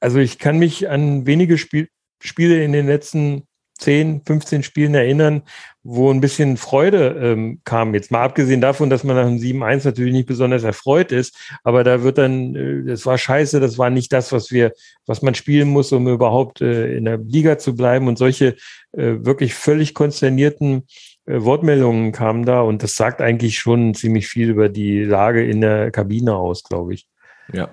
also 0.00 0.18
ich 0.18 0.38
kann 0.38 0.58
mich 0.58 0.88
an 0.88 1.26
wenige 1.26 1.58
Spiel 1.58 1.88
Spiele 2.20 2.64
in 2.64 2.72
den 2.72 2.86
letzten 2.86 3.46
10, 3.78 4.22
15 4.24 4.62
Spielen 4.62 4.94
erinnern, 4.94 5.42
wo 5.82 6.10
ein 6.10 6.20
bisschen 6.20 6.56
Freude 6.56 7.16
ähm, 7.20 7.60
kam. 7.64 7.94
Jetzt 7.94 8.10
mal 8.10 8.24
abgesehen 8.24 8.60
davon, 8.60 8.90
dass 8.90 9.04
man 9.04 9.16
nach 9.16 9.26
dem 9.26 9.38
7-1 9.38 9.84
natürlich 9.84 10.12
nicht 10.12 10.26
besonders 10.26 10.64
erfreut 10.64 11.12
ist, 11.12 11.36
aber 11.62 11.84
da 11.84 12.02
wird 12.02 12.18
dann, 12.18 12.56
äh, 12.56 12.84
das 12.84 13.04
war 13.06 13.18
scheiße, 13.18 13.60
das 13.60 13.76
war 13.78 13.90
nicht 13.90 14.12
das, 14.12 14.32
was 14.32 14.50
wir, 14.50 14.72
was 15.04 15.22
man 15.22 15.34
spielen 15.34 15.68
muss, 15.68 15.92
um 15.92 16.08
überhaupt 16.08 16.60
äh, 16.60 16.96
in 16.96 17.04
der 17.04 17.18
Liga 17.18 17.58
zu 17.58 17.76
bleiben 17.76 18.08
und 18.08 18.18
solche 18.18 18.56
äh, 18.92 19.24
wirklich 19.24 19.54
völlig 19.54 19.94
konsternierten 19.94 20.86
äh, 21.26 21.42
Wortmeldungen 21.42 22.12
kamen 22.12 22.46
da 22.46 22.62
und 22.62 22.82
das 22.82 22.94
sagt 22.94 23.20
eigentlich 23.20 23.58
schon 23.58 23.94
ziemlich 23.94 24.26
viel 24.26 24.48
über 24.48 24.68
die 24.68 25.04
Lage 25.04 25.44
in 25.44 25.60
der 25.60 25.90
Kabine 25.90 26.34
aus, 26.34 26.64
glaube 26.64 26.94
ich. 26.94 27.06
Ja. 27.52 27.68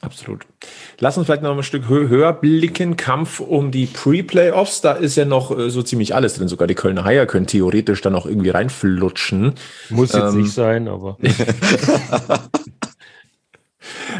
Absolut. 0.00 0.46
Lass 0.98 1.16
uns 1.16 1.26
vielleicht 1.26 1.42
noch 1.42 1.56
ein 1.56 1.62
Stück 1.62 1.88
höher 1.88 2.32
blicken. 2.32 2.96
Kampf 2.96 3.38
um 3.40 3.70
die 3.70 3.86
Pre-Playoffs. 3.86 4.80
Da 4.80 4.92
ist 4.92 5.16
ja 5.16 5.24
noch 5.24 5.56
äh, 5.56 5.70
so 5.70 5.82
ziemlich 5.82 6.14
alles 6.14 6.34
drin. 6.34 6.48
Sogar 6.48 6.66
die 6.66 6.74
Kölner 6.74 7.04
Haie 7.04 7.26
können 7.26 7.46
theoretisch 7.46 8.00
da 8.00 8.10
noch 8.10 8.26
irgendwie 8.26 8.50
reinflutschen. 8.50 9.54
Muss 9.90 10.12
jetzt 10.12 10.34
ähm, 10.34 10.42
nicht 10.42 10.52
sein, 10.52 10.88
aber. 10.88 11.18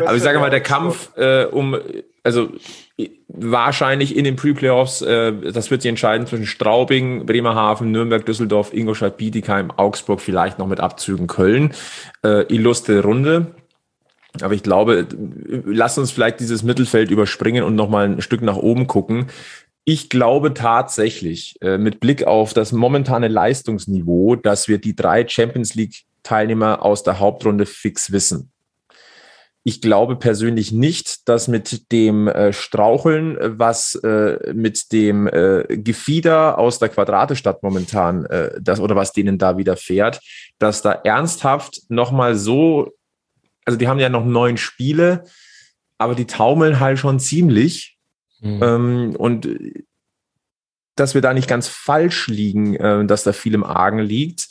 aber 0.00 0.14
ich 0.14 0.22
sage 0.22 0.38
mal, 0.38 0.50
der 0.50 0.60
Kampf 0.60 1.16
äh, 1.16 1.46
um, 1.46 1.76
also 2.22 2.50
wahrscheinlich 3.28 4.16
in 4.16 4.24
den 4.24 4.36
Pre-Playoffs, 4.36 5.02
äh, 5.02 5.32
das 5.52 5.70
wird 5.70 5.82
sich 5.82 5.88
entscheiden 5.88 6.26
zwischen 6.26 6.46
Straubing, 6.46 7.26
Bremerhaven, 7.26 7.90
Nürnberg, 7.90 8.24
Düsseldorf, 8.24 8.72
Ingolstadt, 8.72 9.16
Bietigheim, 9.16 9.70
Augsburg, 9.70 10.20
vielleicht 10.20 10.58
noch 10.58 10.68
mit 10.68 10.80
Abzügen 10.80 11.26
Köln. 11.26 11.72
Äh, 12.22 12.42
illustre 12.54 13.02
Runde. 13.02 13.54
Aber 14.40 14.54
ich 14.54 14.62
glaube, 14.62 15.06
lass 15.66 15.98
uns 15.98 16.10
vielleicht 16.10 16.40
dieses 16.40 16.62
Mittelfeld 16.62 17.10
überspringen 17.10 17.64
und 17.64 17.74
nochmal 17.74 18.06
ein 18.06 18.22
Stück 18.22 18.40
nach 18.42 18.56
oben 18.56 18.86
gucken. 18.86 19.26
Ich 19.84 20.08
glaube 20.08 20.54
tatsächlich, 20.54 21.56
äh, 21.60 21.76
mit 21.76 22.00
Blick 22.00 22.24
auf 22.24 22.54
das 22.54 22.72
momentane 22.72 23.28
Leistungsniveau, 23.28 24.36
dass 24.36 24.68
wir 24.68 24.78
die 24.78 24.94
drei 24.94 25.26
Champions 25.26 25.74
League 25.74 26.04
Teilnehmer 26.22 26.84
aus 26.84 27.02
der 27.02 27.18
Hauptrunde 27.18 27.66
fix 27.66 28.12
wissen. 28.12 28.52
Ich 29.64 29.80
glaube 29.80 30.16
persönlich 30.16 30.72
nicht, 30.72 31.28
dass 31.28 31.46
mit 31.46 31.92
dem 31.92 32.26
äh, 32.28 32.52
Straucheln, 32.52 33.36
was 33.58 33.96
äh, 33.96 34.52
mit 34.54 34.92
dem 34.92 35.28
Gefieder 35.68 36.58
aus 36.58 36.78
der 36.78 36.88
Quadratestadt 36.88 37.62
momentan, 37.62 38.26
das 38.60 38.80
oder 38.80 38.96
was 38.96 39.12
denen 39.12 39.38
da 39.38 39.56
widerfährt, 39.56 40.20
dass 40.58 40.82
da 40.82 40.92
ernsthaft 40.92 41.82
nochmal 41.88 42.36
so 42.36 42.92
also 43.64 43.78
die 43.78 43.88
haben 43.88 43.98
ja 43.98 44.08
noch 44.08 44.24
neun 44.24 44.56
Spiele, 44.56 45.24
aber 45.98 46.14
die 46.14 46.26
taumeln 46.26 46.80
halt 46.80 46.98
schon 46.98 47.20
ziemlich. 47.20 47.98
Mhm. 48.40 48.62
Ähm, 48.62 49.16
und 49.16 49.48
dass 50.96 51.14
wir 51.14 51.20
da 51.20 51.32
nicht 51.32 51.48
ganz 51.48 51.68
falsch 51.68 52.28
liegen, 52.28 52.76
äh, 52.76 53.04
dass 53.06 53.24
da 53.24 53.32
viel 53.32 53.54
im 53.54 53.64
Argen 53.64 53.98
liegt. 53.98 54.48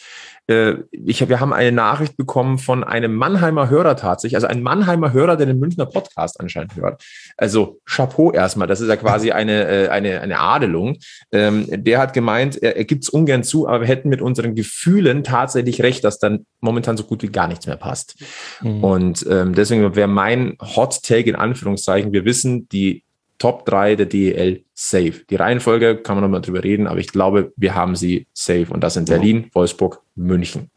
Äh, 0.48 0.76
ich 0.92 1.22
hab, 1.22 1.30
wir 1.30 1.40
haben 1.40 1.54
eine 1.54 1.72
Nachricht 1.72 2.18
bekommen 2.18 2.58
von 2.58 2.84
einem 2.84 3.16
Mannheimer 3.16 3.70
Hörer 3.70 3.96
tatsächlich, 3.96 4.36
also 4.36 4.48
ein 4.48 4.64
Mannheimer 4.64 5.14
Hörer, 5.14 5.38
der 5.38 5.48
den 5.48 5.60
Münchner 5.60 5.86
Podcast 5.86 6.40
anscheinend 6.40 6.76
hört. 6.76 7.04
Also 7.38 7.80
Chapeau 7.86 8.32
erstmal, 8.32 8.68
das 8.68 8.82
ist 8.82 8.90
ja 8.90 8.96
quasi 8.96 9.32
eine, 9.32 9.68
äh, 9.68 9.88
eine, 9.90 10.22
eine 10.22 10.40
Adelung. 10.40 10.98
Ähm, 11.32 11.66
der 11.70 12.00
hat 12.00 12.14
gemeint, 12.14 12.62
er, 12.62 12.78
er 12.78 12.86
gibt 12.86 13.04
es 13.04 13.10
ungern 13.10 13.44
zu, 13.44 13.68
aber 13.68 13.82
wir 13.82 13.88
hätten 13.88 14.10
mit 14.10 14.22
unseren 14.22 14.56
Gefühlen 14.56 15.24
tatsächlich 15.24 15.82
recht, 15.82 16.04
dass 16.04 16.20
dann 16.20 16.46
momentan 16.60 16.98
so 16.98 17.04
gut 17.04 17.24
wie 17.24 17.28
gar 17.28 17.48
nichts 17.48 17.68
mehr 17.68 17.78
passt. 17.78 18.16
Mhm. 18.62 18.84
Und 18.84 19.26
ähm, 19.30 19.56
deswegen 19.56 19.96
wäre 19.96 20.08
mein 20.08 20.58
Hot 20.62 21.04
Take 21.04 21.30
in 21.30 21.36
Anführungszeichen, 21.36 22.14
wir 22.14 22.26
wissen, 22.26 22.68
die 22.70 23.04
Top 23.42 23.66
3 23.66 23.96
der 23.96 24.06
DEL 24.06 24.64
safe. 24.76 25.26
Die 25.28 25.36
Reihenfolge 25.36 25.98
kann 25.98 26.16
man 26.16 26.24
nochmal 26.24 26.42
drüber 26.42 26.64
reden, 26.64 26.86
aber 26.86 27.00
ich 27.00 27.08
glaube, 27.08 27.52
wir 27.56 27.74
haben 27.74 27.96
sie 27.96 28.28
safe. 28.34 28.68
Und 28.70 28.82
das 28.84 28.94
sind 28.94 29.10
Berlin, 29.10 29.50
Wolfsburg, 29.54 30.04
München. 30.14 30.70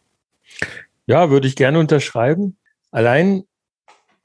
Ja, 1.04 1.28
würde 1.28 1.46
ich 1.46 1.56
gerne 1.56 1.78
unterschreiben. 1.78 2.56
Allein 2.90 3.44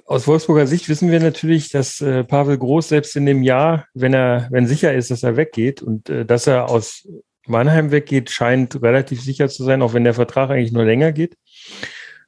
aus 0.05 0.25
Wolfsburger 0.25 0.67
Sicht 0.67 0.87
wissen 0.87 1.11
wir 1.11 1.19
natürlich, 1.19 1.69
dass 1.69 1.99
äh, 1.99 2.23
Pavel 2.23 2.57
Groß 2.57 2.87
selbst 2.87 3.17
in 3.17 3.25
dem 3.25 3.43
Jahr, 3.43 3.87
wenn 3.93 4.13
er, 4.13 4.47
wenn 4.51 4.67
sicher 4.67 4.93
ist, 4.93 5.11
dass 5.11 5.23
er 5.23 5.35
weggeht 5.35 5.81
und 5.81 6.09
äh, 6.09 6.25
dass 6.25 6.47
er 6.47 6.69
aus 6.69 7.09
Mannheim 7.45 7.91
weggeht, 7.91 8.29
scheint 8.29 8.81
relativ 8.81 9.21
sicher 9.21 9.49
zu 9.49 9.65
sein, 9.65 9.81
auch 9.81 9.93
wenn 9.93 10.05
der 10.05 10.13
Vertrag 10.13 10.49
eigentlich 10.49 10.71
nur 10.71 10.85
länger 10.85 11.11
geht. 11.11 11.35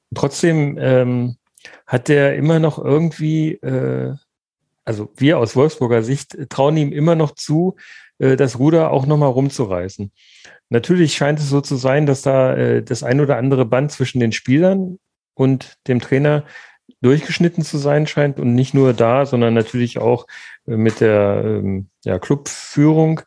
Und 0.10 0.18
trotzdem 0.18 0.78
ähm, 0.78 1.38
hat 1.88 2.10
er 2.10 2.36
immer 2.36 2.60
noch 2.60 2.84
irgendwie 2.84 3.54
äh, 3.54 4.14
also 4.86 5.12
wir 5.16 5.38
aus 5.38 5.56
Wolfsburger 5.56 6.04
Sicht 6.04 6.38
trauen 6.50 6.78
ihm 6.78 6.92
immer 6.92 7.16
noch 7.16 7.36
zu, 7.36 7.76
äh, 8.22 8.36
das 8.36 8.60
Ruder 8.60 8.92
auch 8.92 9.06
nochmal 9.06 9.30
rumzureißen. 9.30 10.12
Natürlich 10.70 11.16
scheint 11.16 11.40
es 11.40 11.50
so 11.50 11.60
zu 11.60 11.76
sein, 11.76 12.06
dass 12.06 12.22
da 12.22 12.56
äh, 12.56 12.84
das 12.84 13.04
ein 13.04 13.20
oder 13.20 13.38
andere 13.38 13.66
Band 13.66 13.92
zwischen 13.92 14.20
den 14.20 14.32
Spielern 14.32 15.00
und 15.34 15.78
dem 15.88 16.00
Trainer 16.00 16.46
durchgeschnitten 17.02 17.64
zu 17.64 17.78
sein 17.78 18.06
scheint 18.06 18.40
und 18.40 18.54
nicht 18.54 18.74
nur 18.74 18.94
da, 18.94 19.26
sondern 19.26 19.54
natürlich 19.54 19.98
auch 19.98 20.28
äh, 20.68 20.76
mit 20.78 21.02
der 21.02 21.42
ähm, 21.46 21.90
ja, 22.06 22.20
Clubführung 22.20 23.22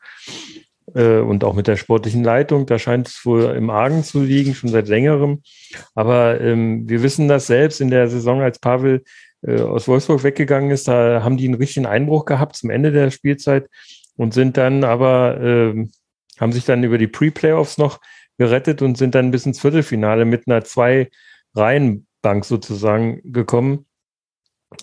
und 0.86 1.42
auch 1.44 1.54
mit 1.54 1.66
der 1.66 1.76
sportlichen 1.76 2.22
Leitung. 2.22 2.66
Da 2.66 2.78
scheint 2.78 3.08
es 3.08 3.24
wohl 3.24 3.44
im 3.56 3.70
Argen 3.70 4.04
zu 4.04 4.22
liegen, 4.22 4.54
schon 4.54 4.68
seit 4.68 4.86
längerem. 4.86 5.42
Aber 5.94 6.40
ähm, 6.40 6.88
wir 6.88 7.02
wissen 7.02 7.26
das 7.26 7.46
selbst 7.46 7.80
in 7.80 7.90
der 7.90 8.08
Saison, 8.08 8.42
als 8.42 8.58
Pavel 8.58 9.02
äh, 9.46 9.60
aus 9.60 9.88
Wolfsburg 9.88 10.22
weggegangen 10.22 10.70
ist, 10.70 10.88
da 10.88 11.22
haben 11.22 11.36
die 11.36 11.46
einen 11.46 11.54
richtigen 11.54 11.86
Einbruch 11.86 12.24
gehabt 12.24 12.56
zum 12.56 12.70
Ende 12.70 12.92
der 12.92 13.10
Spielzeit 13.10 13.68
und 14.16 14.34
sind 14.34 14.56
dann 14.56 14.84
aber, 14.84 15.40
äh, 15.40 15.86
haben 16.38 16.52
sich 16.52 16.64
dann 16.64 16.84
über 16.84 16.98
die 16.98 17.08
Pre-Playoffs 17.08 17.78
noch 17.78 18.00
gerettet 18.38 18.82
und 18.82 18.98
sind 18.98 19.14
dann 19.14 19.30
bis 19.30 19.46
ins 19.46 19.60
Viertelfinale 19.60 20.24
mit 20.24 20.48
einer 20.48 20.64
Zwei-Reihen-Bank 20.64 22.44
sozusagen 22.44 23.20
gekommen. 23.24 23.86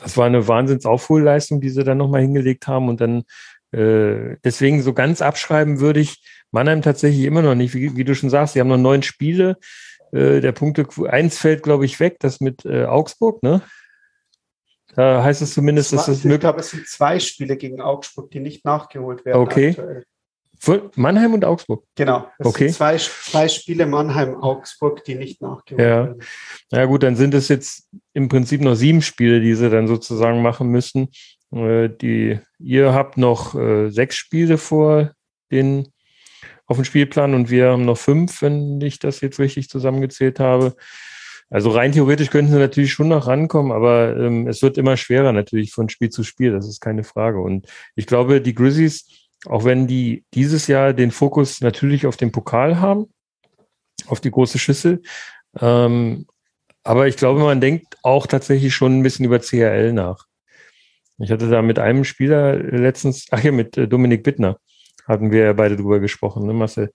Das 0.01 0.16
war 0.16 0.26
eine 0.26 0.47
Wahnsinnsaufholleistung, 0.47 1.59
die 1.59 1.70
sie 1.70 1.84
dann 1.84 1.97
nochmal 1.97 2.22
hingelegt 2.22 2.68
haben 2.68 2.88
und 2.88 3.01
dann 3.01 3.24
äh, 3.72 4.38
deswegen 4.43 4.82
so 4.82 4.93
ganz 4.93 5.22
abschreiben 5.22 5.80
würde 5.80 5.99
ich 5.99 6.24
Mannheim 6.51 6.82
tatsächlich 6.82 7.26
immer 7.26 7.41
noch 7.41 7.55
nicht. 7.55 7.74
Wie, 7.74 7.95
wie 7.95 8.03
du 8.03 8.16
schon 8.16 8.30
sagst, 8.30 8.53
sie 8.53 8.59
haben 8.59 8.68
noch 8.68 8.78
neun 8.78 9.03
Spiele. 9.03 9.57
Äh, 10.12 10.41
der 10.41 10.51
Punkte, 10.51 10.88
eins 11.09 11.38
fällt, 11.38 11.64
glaube 11.64 11.86
ich, 11.86 11.99
weg, 11.99 12.18
das 12.20 12.41
mit 12.41 12.66
äh, 12.66 12.86
Augsburg, 12.86 13.43
ne? 13.43 13.62
Da 14.95 15.23
heißt 15.23 15.41
es 15.41 15.53
zumindest, 15.53 15.93
dass 15.93 16.07
es 16.07 16.23
möglich 16.23 16.35
Ich 16.35 16.39
glaube, 16.41 16.59
es 16.59 16.71
sind 16.71 16.87
zwei 16.87 17.19
Spiele 17.19 17.57
gegen 17.57 17.81
Augsburg, 17.81 18.31
die 18.31 18.39
nicht 18.39 18.65
nachgeholt 18.65 19.25
werden. 19.25 19.41
Okay. 19.41 19.69
Aktuell. 19.69 20.05
Mannheim 20.95 21.33
und 21.33 21.43
Augsburg. 21.43 21.83
Genau. 21.95 22.27
Es 22.37 22.45
okay. 22.45 22.65
sind 22.65 22.75
zwei, 22.75 22.97
zwei 22.97 23.47
Spiele 23.47 23.87
Mannheim-Augsburg, 23.87 25.03
die 25.05 25.15
nicht 25.15 25.41
nachgeholt 25.41 25.81
ja. 25.81 26.05
werden. 26.05 26.23
Ja, 26.71 26.85
gut, 26.85 27.01
dann 27.01 27.15
sind 27.15 27.33
es 27.33 27.47
jetzt 27.47 27.89
im 28.13 28.27
Prinzip 28.27 28.61
noch 28.61 28.75
sieben 28.75 29.01
Spiele, 29.01 29.41
die 29.41 29.55
sie 29.55 29.71
dann 29.71 29.87
sozusagen 29.87 30.41
machen 30.43 30.67
müssen. 30.67 31.09
Äh, 31.51 31.89
die, 31.89 32.39
ihr 32.59 32.93
habt 32.93 33.17
noch 33.17 33.55
äh, 33.55 33.89
sechs 33.89 34.17
Spiele 34.17 34.57
vor 34.57 35.11
den 35.51 35.91
auf 36.67 36.77
dem 36.77 36.85
Spielplan 36.85 37.33
und 37.33 37.49
wir 37.49 37.71
haben 37.71 37.83
noch 37.83 37.97
fünf, 37.97 38.41
wenn 38.41 38.79
ich 38.79 38.97
das 38.97 39.19
jetzt 39.19 39.39
richtig 39.39 39.67
zusammengezählt 39.67 40.39
habe. 40.39 40.75
Also 41.51 41.69
rein 41.69 41.91
theoretisch 41.91 42.29
könnten 42.29 42.53
sie 42.53 42.57
natürlich 42.57 42.93
schon 42.93 43.09
noch 43.09 43.27
rankommen, 43.27 43.73
aber 43.73 44.15
ähm, 44.15 44.47
es 44.47 44.61
wird 44.61 44.77
immer 44.77 44.95
schwerer 44.95 45.33
natürlich 45.33 45.73
von 45.73 45.89
Spiel 45.89 46.09
zu 46.09 46.23
Spiel, 46.23 46.53
das 46.53 46.65
ist 46.65 46.79
keine 46.79 47.03
Frage. 47.03 47.41
Und 47.41 47.67
ich 47.93 48.07
glaube, 48.07 48.39
die 48.39 48.55
Grizzlies, 48.55 49.05
auch 49.45 49.65
wenn 49.65 49.85
die 49.85 50.23
dieses 50.33 50.67
Jahr 50.67 50.93
den 50.93 51.11
Fokus 51.11 51.59
natürlich 51.59 52.07
auf 52.07 52.15
den 52.15 52.31
Pokal 52.31 52.79
haben, 52.79 53.07
auf 54.07 54.21
die 54.21 54.31
große 54.31 54.59
Schüssel, 54.59 55.01
ähm, 55.59 56.25
aber 56.83 57.07
ich 57.07 57.17
glaube, 57.17 57.41
man 57.41 57.59
denkt 57.59 57.97
auch 58.01 58.27
tatsächlich 58.27 58.73
schon 58.73 58.97
ein 58.97 59.03
bisschen 59.03 59.25
über 59.25 59.39
CRL 59.39 59.91
nach. 59.91 60.25
Ich 61.17 61.31
hatte 61.31 61.49
da 61.49 61.61
mit 61.61 61.79
einem 61.79 62.05
Spieler 62.05 62.55
letztens, 62.55 63.27
ach 63.29 63.43
ja, 63.43 63.51
mit 63.51 63.77
äh, 63.77 63.89
Dominik 63.89 64.23
Bittner 64.23 64.57
hatten 65.07 65.31
wir 65.31 65.43
ja 65.43 65.53
beide 65.53 65.75
drüber 65.75 65.99
gesprochen, 65.99 66.45
ne, 66.47 66.53
Marcel? 66.53 66.93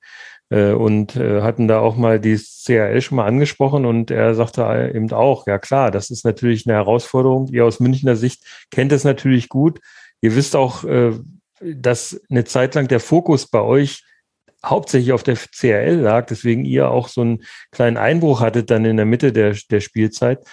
Äh, 0.48 0.72
und 0.72 1.16
äh, 1.16 1.42
hatten 1.42 1.66
da 1.66 1.80
auch 1.80 1.96
mal 1.96 2.20
die 2.20 2.36
CRL 2.36 3.00
schon 3.00 3.16
mal 3.16 3.26
angesprochen 3.26 3.84
und 3.84 4.10
er 4.10 4.34
sagte 4.34 4.92
eben 4.94 5.10
auch, 5.12 5.46
ja 5.46 5.58
klar, 5.58 5.90
das 5.90 6.10
ist 6.10 6.24
natürlich 6.24 6.66
eine 6.66 6.76
Herausforderung. 6.76 7.48
Ihr 7.48 7.64
aus 7.64 7.80
Münchner 7.80 8.16
Sicht 8.16 8.44
kennt 8.70 8.92
es 8.92 9.04
natürlich 9.04 9.48
gut. 9.48 9.80
Ihr 10.20 10.36
wisst 10.36 10.54
auch, 10.54 10.84
äh, 10.84 11.12
dass 11.60 12.20
eine 12.30 12.44
Zeit 12.44 12.74
lang 12.74 12.86
der 12.88 13.00
Fokus 13.00 13.48
bei 13.48 13.60
euch 13.60 14.04
hauptsächlich 14.64 15.12
auf 15.12 15.22
der 15.22 15.36
CRL 15.36 15.96
lag, 15.96 16.26
deswegen 16.26 16.64
ihr 16.64 16.90
auch 16.90 17.08
so 17.08 17.20
einen 17.20 17.42
kleinen 17.70 17.96
Einbruch 17.96 18.40
hattet 18.40 18.70
dann 18.70 18.84
in 18.84 18.96
der 18.96 19.06
Mitte 19.06 19.32
der, 19.32 19.56
der 19.70 19.80
Spielzeit 19.80 20.44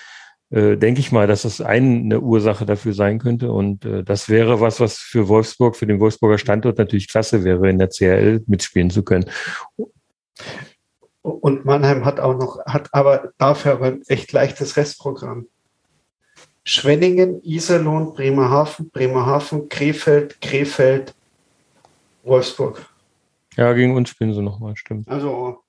äh, 0.54 0.78
denke 0.78 1.00
ich 1.00 1.12
mal, 1.12 1.26
dass 1.26 1.42
das 1.42 1.62
eine 1.62 2.22
Ursache 2.22 2.68
dafür 2.68 2.94
sein 2.94 3.18
könnte. 3.18 3.52
Und 3.52 3.86
äh, 3.86 4.04
das 4.04 4.30
wäre 4.30 4.62
was, 4.62 4.80
was 4.80 5.00
für 5.00 5.28
Wolfsburg, 5.28 5.76
für 5.76 5.88
den 5.88 6.00
Wolfsburger 6.00 6.38
Standort 6.38 6.78
natürlich 6.78 7.08
klasse 7.08 7.44
wäre, 7.44 7.70
in 7.72 7.80
der 7.80 7.90
CRL 7.90 8.44
mitspielen 8.46 8.92
zu 8.92 9.04
können. 9.04 9.26
Und 11.24 11.66
Mannheim 11.66 12.06
hat 12.06 12.20
auch 12.20 12.38
noch, 12.38 12.64
hat 12.66 12.90
aber 12.92 13.32
dafür 13.40 13.72
aber 13.72 13.88
ein 13.88 14.02
echt 14.08 14.32
leichtes 14.32 14.78
Restprogramm. 14.78 15.48
Schwenningen, 16.66 17.42
Iserlohn, 17.44 18.14
Bremerhaven, 18.14 18.92
Bremerhaven, 18.92 19.70
Krefeld, 19.70 20.40
Krefeld, 20.40 21.16
Wolfsburg. 22.24 22.86
Ja, 23.58 23.74
gegen 23.74 23.96
uns 23.96 24.10
spielen 24.10 24.34
sie 24.34 24.42
nochmal, 24.44 24.76
stimmt. 24.76 25.08
Also 25.08 25.63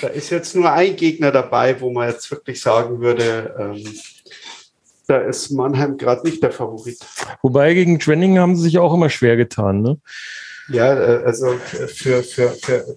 da 0.00 0.08
ist 0.08 0.30
jetzt 0.30 0.54
nur 0.54 0.70
ein 0.70 0.96
Gegner 0.96 1.32
dabei, 1.32 1.80
wo 1.80 1.90
man 1.90 2.08
jetzt 2.08 2.30
wirklich 2.30 2.60
sagen 2.60 3.00
würde, 3.00 3.54
ähm, 3.58 3.84
da 5.06 5.18
ist 5.18 5.50
Mannheim 5.50 5.96
gerade 5.96 6.26
nicht 6.26 6.42
der 6.42 6.52
Favorit. 6.52 6.98
Wobei 7.42 7.74
gegen 7.74 8.00
Schwenningen 8.00 8.40
haben 8.40 8.56
sie 8.56 8.62
sich 8.62 8.78
auch 8.78 8.94
immer 8.94 9.10
schwer 9.10 9.36
getan, 9.36 9.82
ne? 9.82 9.98
Ja, 10.68 10.94
äh, 10.94 11.24
also 11.24 11.54
für, 11.54 12.22
für, 12.22 12.50
für 12.50 12.96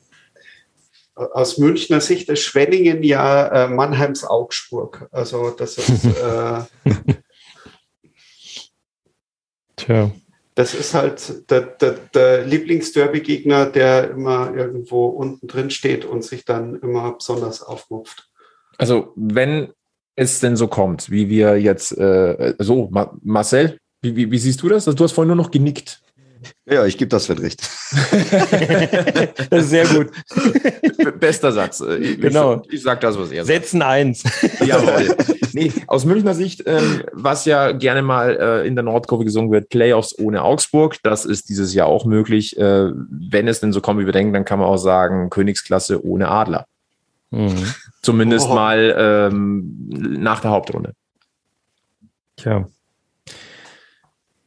aus 1.16 1.58
Münchner 1.58 2.02
Sicht 2.02 2.30
ist 2.30 2.41
Schwenningen 2.41 3.04
ja 3.04 3.66
äh, 3.66 3.68
Mannheims 3.68 4.24
Augsburg. 4.24 5.08
Also 5.12 5.52
das 5.52 5.78
ist 5.78 6.06
äh, 6.06 6.62
Tja. 9.76 10.12
Das 10.56 10.74
ist 10.74 10.93
halt 10.93 11.49
der, 11.49 11.62
der, 11.62 11.95
der 12.14 12.45
Lieblingsderby-Gegner, 12.45 13.68
der 13.68 14.12
immer 14.12 14.54
irgendwo 14.56 15.08
unten 15.08 15.47
drin 15.47 15.70
steht 15.70 16.06
und 16.06 16.24
sich 16.24 16.45
dann 16.45 16.76
immer 16.76 17.14
besonders 17.14 17.64
aufmupft. 17.64 18.30
Also, 18.78 19.14
wenn 19.16 19.74
es 20.16 20.39
denn 20.39 20.56
so 20.56 20.68
kommt, 20.68 21.10
wie 21.10 21.30
wir 21.30 21.60
jetzt, 21.60 21.97
äh, 21.97 22.54
so, 22.60 22.89
Marcel, 23.22 23.78
wie, 24.01 24.16
wie, 24.16 24.32
wie, 24.32 24.38
siehst 24.38 24.62
du 24.62 24.70
das? 24.70 24.88
Also, 24.88 24.95
du 24.95 25.04
hast 25.04 25.14
vorhin 25.14 25.30
nur 25.30 25.38
noch 25.43 25.51
genickt. 25.51 26.01
Ja, 26.66 26.86
ich 26.86 26.97
gebe 26.97 27.09
das 27.09 27.26
Sven 27.26 27.39
recht. 27.39 27.61
das 29.49 29.64
ist 29.64 29.70
sehr 29.70 29.86
gut. 29.86 30.11
Bester 31.20 31.51
Satz. 31.51 31.82
Ich, 31.82 32.22
genau. 32.22 32.61
Ich, 32.68 32.76
ich 32.76 32.84
sage 32.84 33.01
das, 33.01 33.20
was 33.20 33.32
er 33.32 33.43
sagt. 33.43 33.47
Setzen 33.47 33.82
eins. 33.82 34.24
Jawohl. 34.66 35.14
Nee, 35.51 35.74
aus 35.88 36.05
Münchner 36.05 36.34
Sicht, 36.34 36.64
ähm, 36.66 37.03
was 37.11 37.43
ja 37.43 37.74
gerne 37.74 38.01
mal 38.01 38.38
äh, 38.39 38.68
in 38.68 38.76
der 38.76 38.84
Nordkurve 38.84 39.26
gesungen 39.26 39.51
wird, 39.51 39.70
Playoffs 39.70 40.18
ohne 40.18 40.41
Augsburg. 40.43 40.95
Das 41.03 41.26
ist 41.26 41.49
dieses 41.49 41.74
Jahr 41.74 41.88
auch 41.88 42.05
möglich. 42.05 42.57
Äh, 42.57 42.91
wenn 42.93 43.49
es 43.49 43.59
denn 43.59 43.74
so 43.74 43.82
kommt, 43.82 43.99
wie 43.99 44.05
wir 44.05 44.14
denken, 44.14 44.32
dann 44.34 44.45
kann 44.45 44.59
man 44.59 44.70
auch 44.70 44.78
sagen, 44.78 45.30
Königsklasse 45.30 46.05
ohne 46.05 46.30
Adler. 46.30 46.66
Mhm. 47.32 47.74
Zumindest 48.01 48.47
oh. 48.49 48.55
mal 48.55 48.95
ähm, 48.97 49.89
nach 49.89 50.39
der 50.39 50.51
Hauptrunde. 50.51 50.93
Tja. 52.38 52.68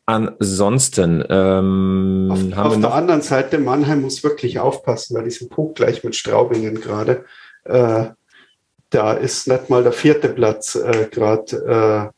Ansonsten 0.09 1.25
ähm, 1.29 2.29
auf, 2.31 2.39
haben 2.39 2.55
auf 2.55 2.75
wir 2.77 2.81
der 2.81 2.95
anderen 2.95 3.23
Seite, 3.23 3.59
Mannheim 3.59 4.03
muss 4.03 4.23
wirklich 4.23 4.61
aufpassen, 4.61 5.17
weil 5.17 5.25
die 5.25 5.33
sind 5.33 5.51
punktgleich 5.51 6.05
mit 6.05 6.15
Straubingen 6.15 6.81
gerade. 6.81 7.25
Äh, 7.65 8.11
da 8.91 9.13
ist 9.15 9.49
nicht 9.49 9.69
mal 9.69 9.83
der 9.83 9.93
vierte 9.93 10.29
Platz 10.29 10.77
äh, 10.77 11.09
gerade 11.11 12.13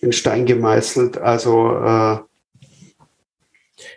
äh, 0.00 0.04
in 0.04 0.12
Stein 0.12 0.46
gemeißelt. 0.46 1.18
Also 1.18 1.76
äh, 1.76 2.18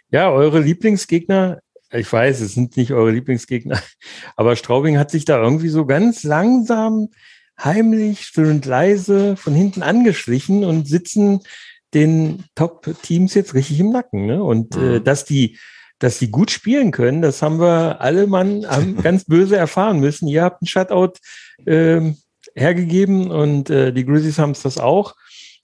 ja, 0.09 0.29
eure 0.29 0.59
Lieblingsgegner, 0.59 1.59
ich 1.93 2.11
weiß, 2.11 2.41
es 2.41 2.53
sind 2.53 2.75
nicht 2.75 2.91
eure 2.91 3.11
Lieblingsgegner, 3.11 3.81
aber 4.35 4.57
Straubing 4.57 4.97
hat 4.97 5.09
sich 5.09 5.23
da 5.23 5.41
irgendwie 5.41 5.69
so 5.69 5.85
ganz 5.85 6.23
langsam, 6.23 7.09
heimlich, 7.57 8.25
schön 8.25 8.61
leise 8.61 9.37
von 9.37 9.53
hinten 9.53 9.83
angeschlichen 9.83 10.65
und 10.65 10.85
sitzen 10.85 11.41
den 11.93 12.43
Top-Teams 12.55 13.33
jetzt 13.33 13.53
richtig 13.53 13.79
im 13.79 13.91
Nacken. 13.91 14.25
Ne? 14.25 14.43
Und 14.43 14.75
äh, 14.75 14.79
mhm. 14.79 14.93
äh, 14.95 15.01
dass 15.01 15.25
die 15.25 15.57
dass 15.99 16.17
sie 16.17 16.31
gut 16.31 16.49
spielen 16.49 16.89
können, 16.89 17.21
das 17.21 17.43
haben 17.43 17.59
wir 17.59 18.01
alle 18.01 18.25
Mann 18.25 18.65
ganz 19.03 19.25
böse 19.25 19.55
erfahren 19.55 19.99
müssen. 19.99 20.27
Ihr 20.27 20.41
habt 20.41 20.61
einen 20.61 20.67
Shutout 20.67 21.13
äh, 21.65 22.13
hergegeben 22.55 23.29
und 23.29 23.69
äh, 23.69 23.93
die 23.93 24.03
Grizzlies 24.03 24.39
haben 24.39 24.51
es 24.51 24.63
das 24.63 24.79
auch. 24.79 25.15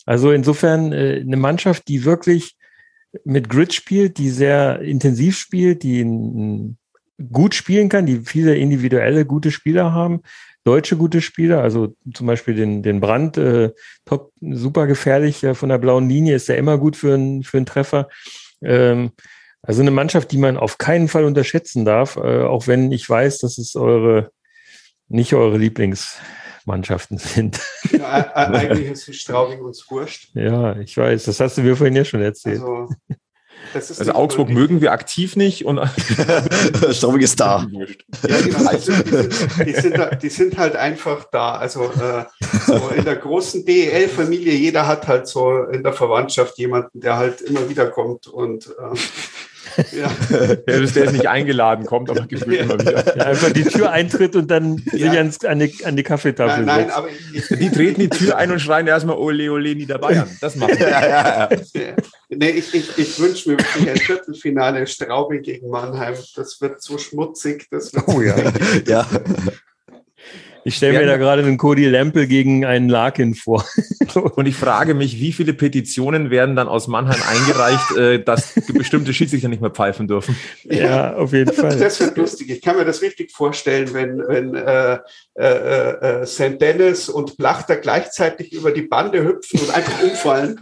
Also 0.06 0.32
insofern 0.32 0.94
äh, 0.94 1.22
eine 1.22 1.38
Mannschaft, 1.38 1.88
die 1.88 2.06
wirklich 2.06 2.56
mit 3.26 3.50
Grid 3.50 3.74
spielt, 3.74 4.20
die 4.20 4.30
sehr 4.30 4.80
intensiv 4.82 5.38
spielt, 5.38 5.82
die 5.82 6.76
gut 7.32 7.56
spielen 7.56 7.90
kann, 7.90 8.06
die 8.06 8.22
viele 8.22 8.56
individuelle 8.56 9.26
gute 9.26 9.50
Spieler 9.50 9.92
haben, 9.92 10.22
deutsche 10.68 10.98
gute 10.98 11.22
Spieler, 11.22 11.62
also 11.62 11.96
zum 12.14 12.28
Beispiel 12.28 12.54
den, 12.54 12.84
den 12.84 13.00
Brand, 13.00 13.38
äh, 13.38 13.72
top, 14.06 14.34
super 14.42 14.86
gefährlich 14.86 15.42
äh, 15.44 15.56
von 15.56 15.70
der 15.70 15.78
blauen 15.78 16.10
Linie, 16.10 16.36
ist 16.36 16.50
ja 16.50 16.56
immer 16.56 16.78
gut 16.78 16.98
für, 16.98 17.16
ein, 17.16 17.44
für 17.44 17.56
einen 17.56 17.66
Treffer. 17.66 18.10
Ähm, 18.62 19.12
also 19.62 19.82
eine 19.82 19.92
Mannschaft, 19.92 20.32
die 20.32 20.38
man 20.38 20.58
auf 20.58 20.78
keinen 20.78 21.08
Fall 21.08 21.24
unterschätzen 21.24 21.86
darf, 21.86 22.18
äh, 22.18 22.44
auch 22.44 22.68
wenn 22.68 22.92
ich 22.92 23.10
weiß, 23.10 23.40
dass 23.40 23.58
es 23.58 23.76
eure, 23.78 24.32
nicht 25.08 25.34
eure 25.34 25.58
Lieblingsmannschaften 25.58 27.18
sind. 27.18 27.60
Ja, 27.92 28.36
eigentlich 28.36 28.90
ist 28.90 29.16
Straubing 29.16 29.62
uns 29.62 29.90
wurscht. 29.90 30.36
Ja, 30.36 30.78
ich 30.78 30.98
weiß, 30.98 31.24
das 31.24 31.40
hast 31.40 31.58
du 31.58 31.62
mir 31.62 31.78
vorhin 31.78 31.96
ja 31.96 32.04
schon 32.04 32.22
erzählt. 32.22 32.60
Also, 32.60 32.90
also 33.74 34.12
Augsburg 34.14 34.50
mögen 34.50 34.82
wir 34.82 34.92
aktiv 34.92 35.36
nicht 35.36 35.66
und 35.66 35.80
Straubing 36.92 37.22
ist 37.22 37.40
da. 37.40 37.68
Ja, 37.72 38.42
genau. 38.42 38.70
Also 38.70 38.94
die, 38.94 39.12
sind, 39.12 39.66
die, 39.66 39.74
sind, 39.74 40.24
die, 40.24 40.30
sind, 40.30 40.58
halt 40.58 40.76
einfach 40.76 41.26
da. 41.32 41.56
Also 41.56 41.86
äh, 41.86 42.26
so 42.66 42.90
in 42.96 43.04
der 43.04 43.16
großen 43.16 43.66
DEL-Familie, 43.66 44.54
jeder 44.54 44.88
hat 44.88 45.08
halt 45.08 45.28
so 45.28 45.64
in 45.66 45.84
der 45.84 45.94
Verwandtschaft 45.94 46.58
jemanden, 46.58 47.02
der 47.02 47.18
halt 47.18 47.42
immer 47.42 47.70
wieder 47.70 47.88
kommt 47.88 48.28
und 48.28 48.68
äh, 48.68 48.98
ja. 49.92 50.12
Der, 50.68 50.82
ist, 50.82 50.96
der 50.96 51.06
ist 51.06 51.14
nicht 51.14 51.28
eingeladen 51.28 51.86
kommt, 51.86 52.10
aber 52.10 52.28
gefühlt 52.28 52.62
immer 52.62 52.80
wieder. 52.80 53.18
Ja, 53.18 53.26
einfach 53.26 53.52
die 53.52 53.64
Tür 53.64 53.92
eintritt 53.92 54.36
und 54.36 54.50
dann 54.50 54.78
ja. 54.92 54.92
sich 54.92 55.10
ans, 55.10 55.46
an, 55.46 55.60
die, 55.60 55.86
an 55.86 55.96
die 55.96 56.04
Kaffeetafel 56.04 56.66
nein, 56.66 56.88
nein, 56.88 56.92
aber 56.92 57.10
ich, 57.34 57.48
Die 57.48 57.70
treten 57.70 58.02
die 58.02 58.10
Tür 58.10 58.38
ein 58.38 58.52
und 58.52 58.60
schreien 58.60 58.88
erstmal 58.88 59.18
Ole 59.18 59.52
Ole 59.52 59.76
Niederbayern. 59.76 60.30
Das 60.42 60.56
machen 60.56 60.78
wir. 60.78 60.90
Ja, 60.90 61.08
ja, 61.08 61.50
ja. 61.52 61.96
Nee, 62.30 62.50
ich, 62.50 62.74
ich, 62.74 62.98
ich 62.98 63.20
wünsche 63.20 63.50
mir 63.50 63.58
wirklich 63.58 63.90
ein 63.90 63.98
Viertelfinale 63.98 64.86
Straubing 64.88 65.42
gegen 65.42 65.70
Mannheim. 65.70 66.16
Das 66.36 66.60
wird 66.62 66.82
so 66.82 66.98
schmutzig. 66.98 67.68
Das 67.72 67.94
wird 67.94 68.08
oh 68.08 68.22
ja. 68.22 68.36
ja. 68.86 69.08
Ich 70.68 70.76
stelle 70.76 71.00
mir 71.00 71.06
da 71.06 71.16
gerade 71.16 71.44
einen 71.44 71.58
Cody 71.58 71.86
Lample 71.86 72.28
gegen 72.28 72.66
einen 72.66 72.90
Larkin 72.90 73.36
vor. 73.36 73.66
Und 74.36 74.48
ich 74.48 74.56
frage 74.58 74.96
mich, 74.96 75.18
wie 75.18 75.32
viele 75.32 75.54
Petitionen 75.54 76.30
werden 76.30 76.58
dann 76.58 76.68
aus 76.68 76.90
Mannheim 76.90 77.22
eingereicht, 77.26 77.96
äh, 77.96 78.22
dass 78.22 78.54
bestimmte 78.74 79.14
Schiedsrichter 79.14 79.48
nicht 79.48 79.62
mehr 79.62 79.70
pfeifen 79.70 80.10
dürfen? 80.10 80.36
Ja, 80.66 81.16
auf 81.16 81.32
jeden 81.32 81.54
Fall. 81.56 81.78
Das 81.78 82.02
wird 82.02 82.18
lustig. 82.18 82.50
Ich 82.50 82.62
kann 82.62 82.76
mir 82.76 82.84
das 82.84 83.02
richtig 83.02 83.32
vorstellen, 83.32 83.94
wenn, 83.94 84.20
wenn 84.28 84.56
äh, 84.56 85.00
äh, 85.36 86.22
äh, 86.22 86.26
St. 86.26 86.60
Dennis 86.60 87.08
und 87.08 87.38
Plachter 87.38 87.78
gleichzeitig 87.78 88.52
über 88.52 88.72
die 88.72 88.82
Bande 88.82 89.24
hüpfen 89.24 89.62
und 89.62 89.74
einfach 89.74 90.04
umfallen. 90.04 90.60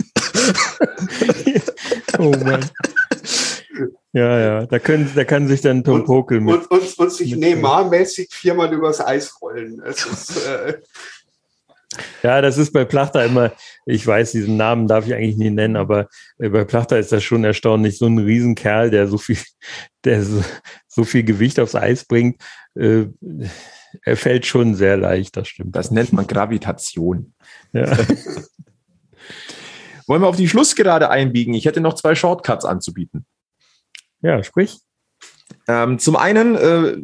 oh 2.20 2.32
Mann. 2.44 2.70
Ja, 4.16 4.40
ja, 4.40 4.66
da, 4.66 4.80
können, 4.80 5.12
da 5.14 5.26
kann 5.26 5.46
sich 5.50 5.60
dann 5.60 5.84
Tom 5.84 6.06
Pokel 6.06 6.40
mit. 6.40 6.56
Und, 6.56 6.72
und, 6.72 7.00
und 7.00 7.12
sich 7.12 7.36
Neymar-mäßig 7.36 8.34
viermal 8.34 8.72
übers 8.72 9.06
Eis 9.06 9.42
rollen. 9.42 9.80
Ist, 9.80 10.48
äh 10.48 10.76
ja, 12.24 12.42
das 12.42 12.58
ist 12.58 12.72
bei 12.72 12.86
Plachter 12.86 13.26
immer, 13.26 13.52
ich 13.86 14.08
weiß, 14.08 14.32
diesen 14.32 14.56
Namen 14.56 14.88
darf 14.88 15.06
ich 15.06 15.14
eigentlich 15.14 15.36
nie 15.36 15.50
nennen, 15.50 15.76
aber 15.76 16.08
äh, 16.38 16.48
bei 16.48 16.64
Plachter 16.64 16.98
ist 16.98 17.12
das 17.12 17.26
schon 17.26 17.44
erstaunlich, 17.44 17.98
so 17.98 18.06
ein 18.06 18.18
Riesenkerl, 18.18 18.90
der 18.90 19.10
so 19.10 19.18
viel, 19.18 19.38
der 20.06 20.24
so, 20.24 20.42
so 20.88 21.04
viel 21.04 21.24
Gewicht 21.24 21.60
aufs 21.60 21.76
Eis 21.76 22.06
bringt. 22.06 22.42
Äh, 22.74 23.08
er 24.02 24.16
fällt 24.16 24.46
schon 24.46 24.76
sehr 24.76 24.96
leicht, 24.96 25.36
das 25.36 25.50
stimmt. 25.50 25.76
Das 25.76 25.92
nennt 25.92 26.14
man 26.14 26.26
Gravitation. 26.26 27.34
Ja. 27.74 27.98
Wollen 30.08 30.22
wir 30.22 30.28
auf 30.30 30.38
die 30.38 30.48
Schlussgerade 30.48 31.10
einbiegen? 31.10 31.54
Ich 31.54 31.66
hätte 31.66 31.82
noch 31.82 31.96
zwei 31.96 32.16
Shortcuts 32.16 32.64
anzubieten. 32.64 33.26
Ja, 34.26 34.44
sprich. 34.44 34.80
Ähm, 35.68 36.00
zum 36.00 36.16
einen, 36.16 36.56
äh, 36.56 36.98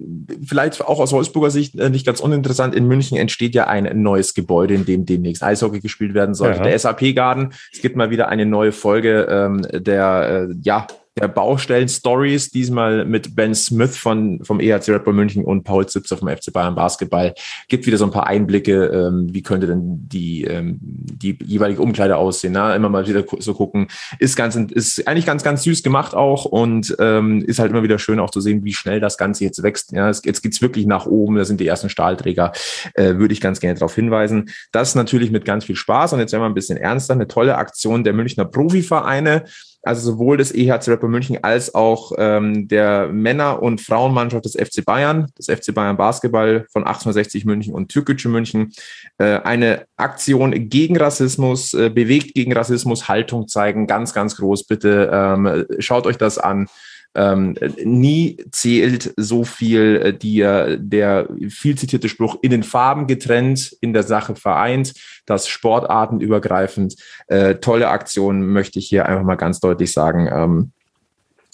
vielleicht 0.43 0.82
auch 0.82 0.99
aus 0.99 1.11
Wolfsburger 1.11 1.51
Sicht 1.51 1.76
äh, 1.76 1.91
nicht 1.91 2.05
ganz 2.05 2.19
uninteressant, 2.19 2.74
in 2.74 2.88
München 2.88 3.17
entsteht 3.17 3.53
ja 3.53 3.67
ein 3.67 4.01
neues 4.01 4.34
Gebäude, 4.34 4.74
in 4.74 4.86
dem 4.86 5.05
demnächst 5.05 5.43
Eishockey 5.43 5.80
gespielt 5.80 6.15
werden 6.15 6.34
soll. 6.34 6.55
Ja. 6.55 6.63
Der 6.63 6.78
SAP-Garden. 6.78 7.53
Es 7.72 7.82
gibt 7.82 7.95
mal 7.95 8.09
wieder 8.09 8.30
eine 8.30 8.47
neue 8.47 8.72
Folge 8.72 9.28
ähm, 9.30 9.67
der 9.72 10.47
äh, 10.49 10.55
ja, 10.63 10.88
der 11.20 11.28
Baustellen-Stories, 11.28 12.51
diesmal 12.51 13.03
mit 13.03 13.36
Ben 13.36 13.53
Smith 13.53 13.97
von, 13.97 14.43
vom 14.43 14.62
EHC 14.62 14.89
Red 14.89 15.03
Bull 15.03 15.14
München 15.14 15.43
und 15.43 15.64
Paul 15.64 15.86
Zipser 15.86 16.16
vom 16.16 16.30
FC 16.30 16.53
Bayern 16.53 16.74
Basketball. 16.74 17.34
Gibt 17.68 17.86
wieder 17.86 17.97
so 17.97 18.05
ein 18.05 18.12
paar 18.12 18.28
Einblicke, 18.28 18.86
ähm, 18.86 19.28
wie 19.32 19.43
könnte 19.43 19.68
denn 19.68 20.07
die, 20.07 20.45
ähm, 20.45 20.80
die 20.82 21.38
jeweilige 21.43 21.82
Umkleide 21.82 22.16
aussehen. 22.16 22.53
Ne? 22.53 22.76
Immer 22.76 22.88
mal 22.88 23.07
wieder 23.07 23.26
so 23.39 23.53
gucken. 23.53 23.88
Ist 24.20 24.38
ganz, 24.38 24.55
ist 24.55 25.05
eigentlich 25.05 25.26
ganz, 25.26 25.43
ganz 25.43 25.64
süß 25.64 25.84
gemacht 25.84 26.16
auch 26.16 26.45
und 26.45 26.95
ähm, 26.99 27.43
ist 27.45 27.59
halt 27.59 27.72
immer 27.72 27.84
wieder 27.84 27.99
schön 27.99 28.20
auch 28.20 28.32
zu 28.32 28.39
sehen, 28.39 28.64
wie 28.64 28.74
schnell 28.74 29.01
das 29.01 29.18
Ganze 29.18 29.43
jetzt 29.43 29.62
wächst. 29.64 29.91
Ja, 29.91 30.09
es, 30.09 30.22
jetzt 30.24 30.41
geht's 30.41 30.62
wirklich 30.62 30.86
nach 30.86 31.07
oben. 31.07 31.36
Da 31.36 31.43
sind 31.43 31.59
die 31.59 31.68
ersten 31.68 31.89
Stahlträger. 31.89 32.53
Äh, 32.93 33.16
würde 33.16 33.34
ich 33.34 33.41
ganz 33.41 33.59
gerne 33.59 33.78
darauf 33.78 33.95
hinweisen. 33.95 34.49
Das 34.72 34.95
natürlich 34.95 35.30
mit 35.30 35.43
ganz 35.43 35.66
viel 35.66 35.76
Spaß. 35.76 36.14
Und 36.14 36.20
jetzt 36.20 36.32
werden 36.32 36.43
wir 36.43 36.49
ein 36.49 36.53
bisschen 36.53 36.78
ernster. 36.78 37.14
Eine 37.16 37.28
tolle 37.28 37.57
Aktion 37.57 38.05
der 38.05 38.14
Münchner 38.14 38.45
Profivereine 38.45 39.43
also 39.84 40.12
sowohl 40.12 40.38
des 40.38 40.54
EHC 40.54 40.90
Rapper 40.90 41.08
München 41.08 41.44
als 41.44 41.74
auch 41.74 42.12
ähm, 42.18 42.68
der 42.68 43.08
Männer- 43.08 43.62
und 43.62 43.82
Frauenmannschaft 43.82 44.46
des 44.46 44.56
FC 44.56 44.86
Bayern, 44.86 45.28
des 45.38 45.48
FC 45.48 45.74
Bayern 45.74 45.98
Basketball 45.98 46.68
von 46.72 46.84
1860 46.84 47.46
München 47.46 47.74
und 47.74 47.90
Türkische 47.90 48.30
München, 48.30 48.72
äh, 49.18 49.40
eine 49.40 49.86
Aktion 49.98 50.70
gegen 50.70 50.98
Rassismus, 50.98 51.74
äh, 51.74 51.90
bewegt 51.90 52.34
gegen 52.36 52.53
Rassismus, 52.53 53.08
Haltung 53.08 53.48
zeigen, 53.48 53.88
ganz, 53.88 54.14
ganz 54.14 54.36
groß. 54.36 54.66
Bitte 54.66 55.10
ähm, 55.12 55.66
schaut 55.80 56.06
euch 56.06 56.18
das 56.18 56.38
an. 56.38 56.68
Ähm, 57.14 57.58
nie 57.84 58.38
zählt 58.52 59.14
so 59.18 59.44
viel 59.44 60.02
äh, 60.02 60.14
die, 60.14 60.40
der 60.40 61.28
viel 61.50 61.78
zitierte 61.78 62.08
Spruch 62.08 62.38
in 62.42 62.52
den 62.52 62.64
Farben 62.64 63.06
getrennt, 63.08 63.76
in 63.82 63.92
der 63.92 64.04
Sache 64.04 64.36
vereint, 64.36 64.94
das 65.26 65.48
sportartenübergreifend. 65.48 66.96
Äh, 67.28 67.56
tolle 67.56 67.90
Aktion 67.90 68.46
möchte 68.46 68.80
ich 68.80 68.88
hier 68.88 69.08
einfach 69.08 69.24
mal 69.24 69.36
ganz 69.36 69.60
deutlich 69.60 69.92
sagen. 69.92 70.30
Ähm, 70.32 70.72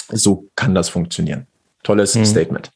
so 0.09 0.47
kann 0.55 0.75
das 0.75 0.89
funktionieren. 0.89 1.47
Tolles 1.83 2.15
mhm. 2.15 2.25
Statement. 2.25 2.71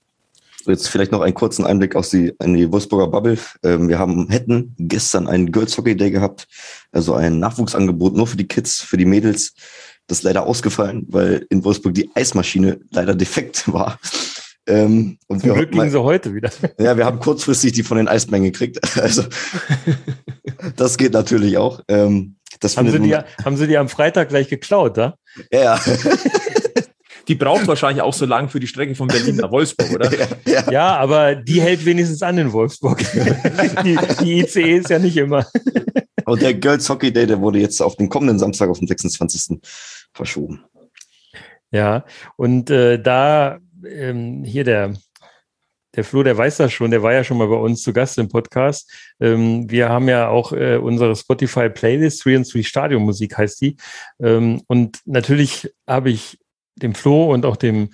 Jetzt 0.65 0.89
vielleicht 0.89 1.11
noch 1.11 1.21
einen 1.21 1.33
kurzen 1.33 1.65
Einblick 1.65 1.95
aus 1.95 2.09
die, 2.09 2.33
in 2.41 2.53
die 2.53 2.71
Wolfsburger 2.71 3.07
Bubble. 3.07 3.37
Ähm, 3.63 3.89
wir 3.89 3.97
haben, 3.97 4.29
hätten 4.29 4.75
gestern 4.77 5.27
einen 5.27 5.51
Girls 5.51 5.77
Hockey 5.77 5.95
Day 5.95 6.11
gehabt, 6.11 6.47
also 6.91 7.13
ein 7.13 7.39
Nachwuchsangebot 7.39 8.15
nur 8.15 8.27
für 8.27 8.37
die 8.37 8.47
Kids, 8.47 8.81
für 8.81 8.97
die 8.97 9.05
Mädels 9.05 9.53
Das 10.11 10.17
ist 10.17 10.23
leider 10.23 10.45
ausgefallen, 10.45 11.05
weil 11.07 11.45
in 11.49 11.63
Wolfsburg 11.63 11.93
die 11.93 12.09
Eismaschine 12.13 12.81
leider 12.91 13.15
defekt 13.15 13.71
war. 13.71 13.97
Ähm, 14.67 15.17
und 15.27 15.39
Zum 15.39 15.53
Glück 15.53 15.71
gingen 15.71 15.89
sie 15.89 16.03
heute 16.03 16.35
wieder. 16.35 16.49
Ja, 16.77 16.97
wir 16.97 17.05
haben 17.05 17.19
kurzfristig 17.19 17.71
die 17.71 17.83
von 17.83 17.95
den 17.95 18.09
Eismengen 18.09 18.51
gekriegt. 18.51 18.77
Also 19.01 19.23
das 20.75 20.97
geht 20.97 21.13
natürlich 21.13 21.57
auch. 21.57 21.79
Ähm, 21.87 22.35
das 22.59 22.75
haben, 22.75 22.91
sie 22.91 22.99
die, 22.99 23.15
haben 23.15 23.55
sie 23.55 23.67
die 23.67 23.77
am 23.77 23.87
Freitag 23.87 24.27
gleich 24.27 24.49
geklaut, 24.49 24.97
da? 24.97 25.15
Ja. 25.49 25.79
Die 27.27 27.35
braucht 27.35 27.67
wahrscheinlich 27.67 28.01
auch 28.01 28.13
so 28.13 28.25
lang 28.25 28.49
für 28.49 28.59
die 28.59 28.67
Strecke 28.67 28.95
von 28.95 29.07
Berlin 29.07 29.37
nach 29.37 29.51
Wolfsburg, 29.51 29.91
oder? 29.91 30.11
Ja, 30.45 30.53
ja. 30.53 30.71
ja, 30.71 30.97
aber 30.97 31.35
die 31.35 31.61
hält 31.61 31.85
wenigstens 31.85 32.21
an 32.23 32.37
in 32.37 32.51
Wolfsburg. 32.51 32.99
die, 33.85 33.97
die 34.19 34.39
ICE 34.39 34.77
ist 34.77 34.89
ja 34.89 34.99
nicht 34.99 35.15
immer. 35.15 35.45
Und 36.25 36.41
der 36.41 36.53
Girls 36.53 36.89
Hockey 36.89 37.13
Day, 37.13 37.27
der 37.27 37.39
wurde 37.39 37.59
jetzt 37.59 37.81
auf 37.81 37.95
den 37.95 38.09
kommenden 38.09 38.39
Samstag, 38.39 38.69
auf 38.69 38.79
den 38.79 38.87
26. 38.87 39.59
verschoben. 40.13 40.65
Ja, 41.71 42.05
und 42.35 42.69
äh, 42.69 43.01
da 43.01 43.59
ähm, 43.85 44.43
hier 44.43 44.63
der, 44.63 44.93
der 45.95 46.03
Flo, 46.03 46.23
der 46.23 46.37
weiß 46.37 46.57
das 46.57 46.73
schon, 46.73 46.91
der 46.91 47.01
war 47.01 47.13
ja 47.13 47.23
schon 47.23 47.37
mal 47.37 47.47
bei 47.47 47.55
uns 47.55 47.81
zu 47.81 47.93
Gast 47.93 48.17
im 48.17 48.27
Podcast. 48.27 48.91
Ähm, 49.19 49.69
wir 49.69 49.89
haben 49.89 50.09
ja 50.09 50.27
auch 50.29 50.51
äh, 50.51 50.77
unsere 50.77 51.15
Spotify-Playlist, 51.15 52.25
3 52.25 52.35
and 52.37 52.53
3 52.53 52.63
Stadion 52.63 53.03
Musik 53.03 53.37
heißt 53.37 53.61
die. 53.61 53.77
Ähm, 54.21 54.61
und 54.67 54.99
natürlich 55.05 55.73
habe 55.87 56.09
ich 56.09 56.39
dem 56.75 56.93
Flo 56.93 57.33
und 57.33 57.45
auch 57.45 57.57
dem, 57.57 57.89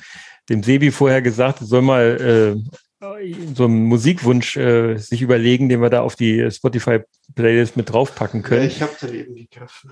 dem 0.49 0.63
Sebi 0.63 0.91
vorher 0.91 1.21
gesagt, 1.21 1.59
soll 1.59 1.81
mal 1.81 2.55
äh, 2.59 3.15
so 3.55 3.65
einen 3.65 3.85
Musikwunsch 3.85 4.57
äh, 4.57 4.97
sich 4.97 5.21
überlegen, 5.21 5.69
den 5.69 5.81
wir 5.81 5.89
da 5.89 6.01
auf 6.01 6.15
die 6.15 6.49
Spotify-Playlist 6.49 7.77
mit 7.77 7.91
draufpacken 7.91 8.41
können. 8.41 8.63
Ja, 8.63 8.67
ich 8.67 8.81
habe 8.81 8.93
daneben 8.99 9.35
gegriffen. 9.35 9.91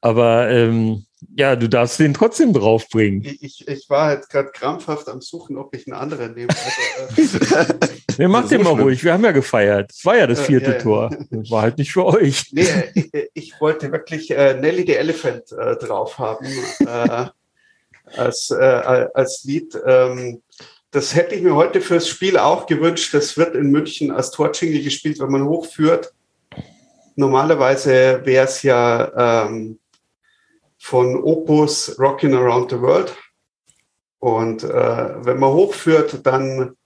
Aber 0.00 0.48
ähm, 0.50 1.04
ja, 1.36 1.56
du 1.56 1.68
darfst 1.68 1.98
den 1.98 2.14
trotzdem 2.14 2.52
draufbringen. 2.52 3.24
Ich, 3.40 3.66
ich 3.66 3.90
war 3.90 4.12
jetzt 4.12 4.30
gerade 4.30 4.50
krampfhaft 4.50 5.08
am 5.08 5.20
Suchen, 5.20 5.56
ob 5.56 5.74
ich 5.74 5.86
einen 5.86 6.00
anderen 6.00 6.34
nehme. 6.34 6.48
Also, 7.16 7.38
äh, 7.56 7.74
nee, 8.18 8.28
mach 8.28 8.48
den 8.48 8.62
mal 8.62 8.74
schlimm. 8.74 8.82
ruhig. 8.82 9.02
Wir 9.02 9.12
haben 9.12 9.24
ja 9.24 9.32
gefeiert. 9.32 9.90
Es 9.92 10.04
war 10.04 10.16
ja 10.16 10.26
das 10.26 10.40
vierte 10.42 10.70
äh, 10.70 10.76
ja, 10.76 10.82
Tor. 10.82 11.10
Das 11.30 11.50
war 11.50 11.62
halt 11.62 11.78
nicht 11.78 11.92
für 11.92 12.04
euch. 12.04 12.50
Nee, 12.52 12.66
ich, 12.94 13.10
ich 13.34 13.60
wollte 13.60 13.90
wirklich 13.90 14.30
äh, 14.30 14.54
Nelly 14.54 14.84
the 14.86 14.94
Elephant 14.94 15.50
äh, 15.52 15.76
drauf 15.76 16.18
haben. 16.18 16.46
Äh, 16.80 17.26
als, 18.16 18.50
äh, 18.50 19.08
als 19.14 19.44
Lied. 19.44 19.76
Ähm, 19.84 20.42
das 20.90 21.14
hätte 21.14 21.34
ich 21.34 21.42
mir 21.42 21.54
heute 21.54 21.80
fürs 21.80 22.08
Spiel 22.08 22.38
auch 22.38 22.66
gewünscht. 22.66 23.12
Das 23.12 23.36
wird 23.36 23.54
in 23.54 23.70
München 23.70 24.10
als 24.10 24.30
Torjingle 24.30 24.82
gespielt, 24.82 25.18
wenn 25.20 25.30
man 25.30 25.44
hochführt. 25.44 26.12
Normalerweise 27.16 28.20
wäre 28.24 28.46
es 28.46 28.62
ja 28.62 29.46
ähm, 29.46 29.78
von 30.78 31.16
Opus 31.22 31.98
Rockin' 31.98 32.34
Around 32.34 32.70
the 32.70 32.80
World. 32.80 33.14
Und 34.20 34.64
äh, 34.64 35.24
wenn 35.24 35.38
man 35.38 35.52
hochführt, 35.52 36.26
dann 36.26 36.76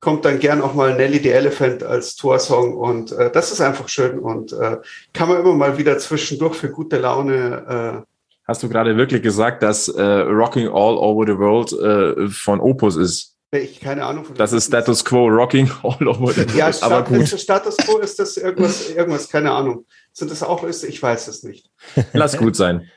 kommt 0.00 0.24
dann 0.24 0.38
gern 0.38 0.60
auch 0.60 0.74
mal 0.74 0.94
Nelly 0.94 1.18
the 1.18 1.30
Elephant 1.30 1.82
als 1.82 2.16
Torsong. 2.16 2.74
Und 2.74 3.12
äh, 3.12 3.30
das 3.30 3.52
ist 3.52 3.60
einfach 3.60 3.88
schön 3.88 4.18
und 4.18 4.52
äh, 4.52 4.78
kann 5.12 5.28
man 5.28 5.40
immer 5.40 5.54
mal 5.54 5.78
wieder 5.78 5.98
zwischendurch 5.98 6.54
für 6.54 6.70
gute 6.70 6.98
Laune 6.98 8.04
äh, 8.04 8.06
Hast 8.46 8.62
du 8.62 8.68
gerade 8.68 8.96
wirklich 8.96 9.22
gesagt, 9.22 9.64
dass 9.64 9.88
äh, 9.88 10.02
Rocking 10.02 10.68
All 10.68 10.96
Over 10.96 11.26
the 11.26 11.36
World 11.36 11.72
äh, 11.72 12.28
von 12.28 12.60
Opus 12.60 12.94
ist? 12.96 13.34
Ich 13.50 13.80
keine 13.80 14.04
Ahnung 14.04 14.24
von 14.24 14.36
Das 14.36 14.52
ist 14.52 14.66
Status 14.66 15.04
Quo, 15.04 15.26
Rocking 15.26 15.68
All 15.82 16.06
Over 16.06 16.32
the 16.32 16.38
World. 16.40 16.54
Ja, 16.54 16.70
aber 16.82 17.02
gut. 17.02 17.26
Status 17.26 17.76
Quo 17.78 17.98
ist 17.98 18.18
das 18.20 18.36
irgendwas, 18.36 18.90
irgendwas, 18.90 19.28
keine 19.28 19.50
Ahnung. 19.50 19.86
Sind 20.12 20.30
das 20.30 20.44
auch 20.44 20.62
ist? 20.62 20.84
Ich 20.84 21.02
weiß 21.02 21.26
es 21.26 21.42
nicht. 21.42 21.68
Lass 22.12 22.36
gut 22.36 22.54
sein. 22.54 22.88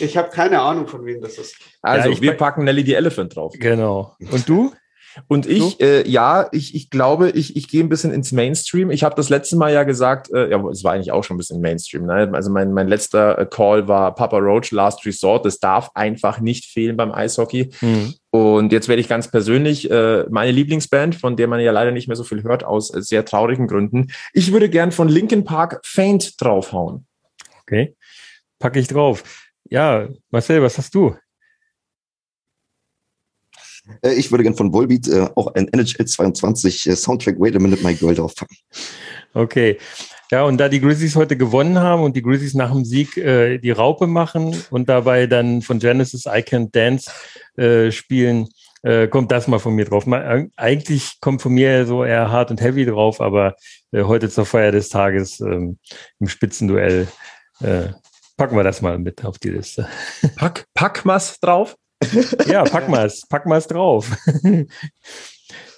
Ich 0.00 0.16
habe 0.16 0.30
keine 0.30 0.60
Ahnung, 0.60 0.86
von 0.86 1.04
wem 1.04 1.20
das 1.20 1.38
ist. 1.38 1.56
Also, 1.82 2.10
ja, 2.10 2.20
wir 2.20 2.32
packen 2.32 2.64
Nelly 2.64 2.84
the 2.84 2.94
Elephant 2.94 3.36
drauf. 3.36 3.54
Genau. 3.58 4.16
Und 4.30 4.48
du? 4.48 4.72
Und 5.28 5.46
ich, 5.46 5.80
äh, 5.80 6.06
ja, 6.08 6.48
ich, 6.52 6.74
ich 6.74 6.90
glaube, 6.90 7.30
ich, 7.30 7.56
ich 7.56 7.68
gehe 7.68 7.82
ein 7.82 7.88
bisschen 7.88 8.12
ins 8.12 8.32
Mainstream. 8.32 8.90
Ich 8.90 9.02
habe 9.02 9.14
das 9.14 9.28
letzte 9.28 9.56
Mal 9.56 9.72
ja 9.72 9.84
gesagt, 9.84 10.30
äh, 10.32 10.50
ja, 10.50 10.62
es 10.68 10.84
war 10.84 10.92
eigentlich 10.92 11.12
auch 11.12 11.24
schon 11.24 11.36
ein 11.36 11.38
bisschen 11.38 11.60
Mainstream. 11.60 12.06
Ne? 12.06 12.30
Also 12.32 12.50
mein, 12.50 12.72
mein 12.72 12.88
letzter 12.88 13.38
äh, 13.38 13.46
Call 13.46 13.88
war 13.88 14.14
Papa 14.14 14.38
Roach, 14.38 14.70
Last 14.72 15.06
Resort. 15.06 15.46
Das 15.46 15.58
darf 15.58 15.90
einfach 15.94 16.40
nicht 16.40 16.66
fehlen 16.66 16.96
beim 16.96 17.12
Eishockey. 17.12 17.70
Mhm. 17.80 18.14
Und 18.30 18.72
jetzt 18.72 18.88
werde 18.88 19.00
ich 19.00 19.08
ganz 19.08 19.30
persönlich 19.30 19.90
äh, 19.90 20.24
meine 20.28 20.52
Lieblingsband, 20.52 21.14
von 21.14 21.36
der 21.36 21.48
man 21.48 21.60
ja 21.60 21.72
leider 21.72 21.92
nicht 21.92 22.08
mehr 22.08 22.16
so 22.16 22.24
viel 22.24 22.42
hört, 22.42 22.64
aus 22.64 22.88
sehr 22.88 23.24
traurigen 23.24 23.66
Gründen. 23.66 24.08
Ich 24.34 24.52
würde 24.52 24.68
gern 24.68 24.92
von 24.92 25.08
Linkin 25.08 25.44
Park 25.44 25.80
Faint 25.84 26.40
draufhauen. 26.40 27.06
Okay, 27.62 27.96
packe 28.58 28.78
ich 28.78 28.88
drauf. 28.88 29.45
Ja, 29.70 30.08
Marcel, 30.30 30.62
was 30.62 30.78
hast 30.78 30.94
du? 30.94 31.16
Äh, 34.02 34.14
ich 34.14 34.30
würde 34.30 34.44
gerne 34.44 34.56
von 34.56 34.72
Volbeat 34.72 35.08
äh, 35.08 35.28
auch 35.34 35.54
ein 35.54 35.68
NHL 35.68 36.06
22 36.06 36.88
äh, 36.88 36.96
Soundtrack 36.96 37.38
Wait 37.38 37.56
a 37.56 37.58
Minute 37.58 37.82
My 37.82 37.94
Girl 37.94 38.14
draufpacken. 38.14 38.56
Okay. 39.34 39.78
Ja, 40.32 40.42
und 40.42 40.58
da 40.58 40.68
die 40.68 40.80
Grizzlies 40.80 41.14
heute 41.14 41.36
gewonnen 41.36 41.78
haben 41.78 42.02
und 42.02 42.16
die 42.16 42.22
Grizzlies 42.22 42.54
nach 42.54 42.72
dem 42.72 42.84
Sieg 42.84 43.16
äh, 43.16 43.58
die 43.58 43.70
Raupe 43.70 44.08
machen 44.08 44.56
und 44.70 44.88
dabei 44.88 45.28
dann 45.28 45.62
von 45.62 45.78
Genesis 45.78 46.26
I 46.26 46.40
Can't 46.40 46.72
Dance 46.72 47.10
äh, 47.56 47.92
spielen, 47.92 48.48
äh, 48.82 49.06
kommt 49.06 49.30
das 49.30 49.46
mal 49.46 49.60
von 49.60 49.74
mir 49.74 49.84
drauf. 49.84 50.04
Man, 50.04 50.50
eigentlich 50.56 51.20
kommt 51.20 51.42
von 51.42 51.52
mir 51.52 51.86
so 51.86 52.04
eher 52.04 52.32
hart 52.32 52.50
und 52.50 52.60
heavy 52.60 52.84
drauf, 52.84 53.20
aber 53.20 53.54
heute 53.92 54.28
zur 54.28 54.46
Feier 54.46 54.72
des 54.72 54.88
Tages 54.88 55.40
ähm, 55.40 55.78
im 56.18 56.28
Spitzenduell 56.28 57.06
packen 58.36 58.56
wir 58.56 58.64
das 58.64 58.82
mal 58.82 58.98
mit 58.98 59.24
auf 59.24 59.38
die 59.38 59.50
Liste. 59.50 59.88
Pack, 60.36 60.66
pack 60.74 61.04
was 61.06 61.38
drauf? 61.40 61.76
ja, 62.46 62.64
pack 62.64 62.88
mal's, 62.88 63.26
pack 63.28 63.46
mal's 63.46 63.66
drauf. 63.66 64.10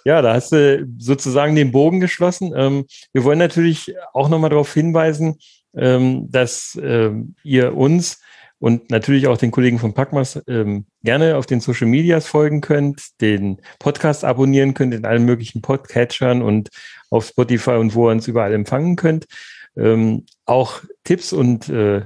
ja, 0.05 0.22
da 0.22 0.35
hast 0.35 0.52
du 0.52 0.86
sozusagen 0.98 1.55
den 1.55 1.72
Bogen 1.72 2.01
geschlossen. 2.01 2.52
Ähm, 2.56 2.86
wir 3.12 3.24
wollen 3.24 3.39
natürlich 3.39 3.94
auch 4.12 4.28
nochmal 4.28 4.51
darauf 4.51 4.72
hinweisen, 4.72 5.39
ähm, 5.76 6.30
dass 6.30 6.78
ähm, 6.82 7.35
ihr 7.43 7.76
uns 7.76 8.20
und 8.60 8.90
natürlich 8.90 9.28
auch 9.28 9.39
den 9.39 9.52
Kollegen 9.52 9.78
von 9.78 9.94
Packmas 9.94 10.43
ähm, 10.48 10.86
gerne 11.05 11.36
auf 11.36 11.47
den 11.47 11.60
Social 11.60 11.86
Medias 11.86 12.26
folgen 12.26 12.60
könnt, 12.60 13.20
den 13.20 13.59
Podcast 13.78 14.24
abonnieren 14.24 14.74
könnt 14.74 14.94
in 14.94 15.05
allen 15.05 15.24
möglichen 15.24 15.62
Podcatchern 15.62 16.43
und 16.43 16.68
auf 17.10 17.26
Spotify 17.26 17.72
und 17.72 17.94
wo 17.94 18.09
ihr 18.09 18.12
uns 18.12 18.26
überall 18.26 18.52
empfangen 18.52 18.97
könnt. 18.97 19.26
Ähm, 19.76 20.26
auch 20.44 20.80
Tipps 21.05 21.32
und 21.32 21.68
äh, 21.68 22.02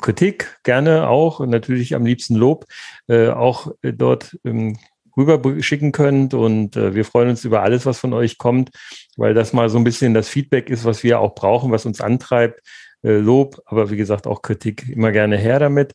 Kritik 0.00 0.58
gerne 0.62 1.08
auch 1.08 1.40
und 1.40 1.50
natürlich 1.50 1.94
am 1.94 2.04
liebsten 2.04 2.34
Lob 2.34 2.66
äh, 3.08 3.28
auch 3.28 3.72
äh, 3.82 3.92
dort 3.92 4.38
ähm, 4.44 4.78
rüber 5.16 5.40
schicken 5.60 5.92
könnt. 5.92 6.32
Und 6.32 6.76
äh, 6.76 6.94
wir 6.94 7.04
freuen 7.04 7.30
uns 7.30 7.44
über 7.44 7.62
alles, 7.62 7.84
was 7.84 7.98
von 7.98 8.12
euch 8.12 8.38
kommt, 8.38 8.70
weil 9.16 9.34
das 9.34 9.52
mal 9.52 9.68
so 9.68 9.78
ein 9.78 9.84
bisschen 9.84 10.14
das 10.14 10.28
Feedback 10.28 10.70
ist, 10.70 10.84
was 10.84 11.02
wir 11.02 11.20
auch 11.20 11.34
brauchen, 11.34 11.72
was 11.72 11.86
uns 11.86 12.00
antreibt. 12.00 12.60
Äh, 13.04 13.18
Lob, 13.18 13.60
aber 13.66 13.90
wie 13.90 13.96
gesagt 13.96 14.26
auch 14.26 14.42
Kritik 14.42 14.88
immer 14.88 15.12
gerne 15.12 15.36
her 15.36 15.60
damit. 15.60 15.94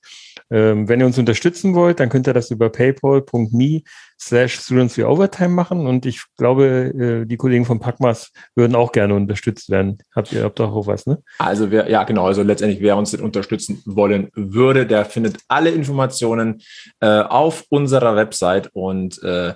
Ähm, 0.50 0.88
wenn 0.88 1.02
ihr 1.02 1.06
uns 1.06 1.18
unterstützen 1.18 1.76
wollt, 1.76 2.00
dann 2.00 2.10
könnt 2.10 2.28
ihr 2.28 2.34
das 2.34 2.50
über 2.50 2.70
paypal.me 2.70 3.82
slash 4.20 4.60
students 4.60 4.98
overtime 4.98 5.50
machen 5.50 5.86
und 5.86 6.06
ich 6.06 6.24
glaube, 6.38 7.24
äh, 7.24 7.26
die 7.26 7.36
Kollegen 7.36 7.66
von 7.66 7.80
Packmas 7.80 8.32
würden 8.56 8.76
auch 8.76 8.94
gerne 8.94 9.16
unterstützt 9.16 9.70
werden. 9.70 9.98
Habt 10.16 10.32
ihr 10.32 10.44
habt 10.44 10.62
auch 10.62 10.88
was, 10.88 11.06
ne? 11.06 11.22
Also 11.40 11.72
wer, 11.72 11.90
ja 11.90 12.04
genau, 12.06 12.28
also 12.28 12.42
letztendlich 12.42 12.82
wer 12.82 12.96
uns 12.96 13.14
unterstützen 13.14 13.82
wollen 13.86 14.30
würde, 14.34 14.86
der 14.86 15.04
findet 15.04 15.40
alle 15.50 15.72
Informationen 15.72 16.62
äh, 17.02 17.08
auf 17.08 17.66
unserer 17.68 18.16
Website 18.16 18.70
und 18.74 19.22
äh, 19.24 19.54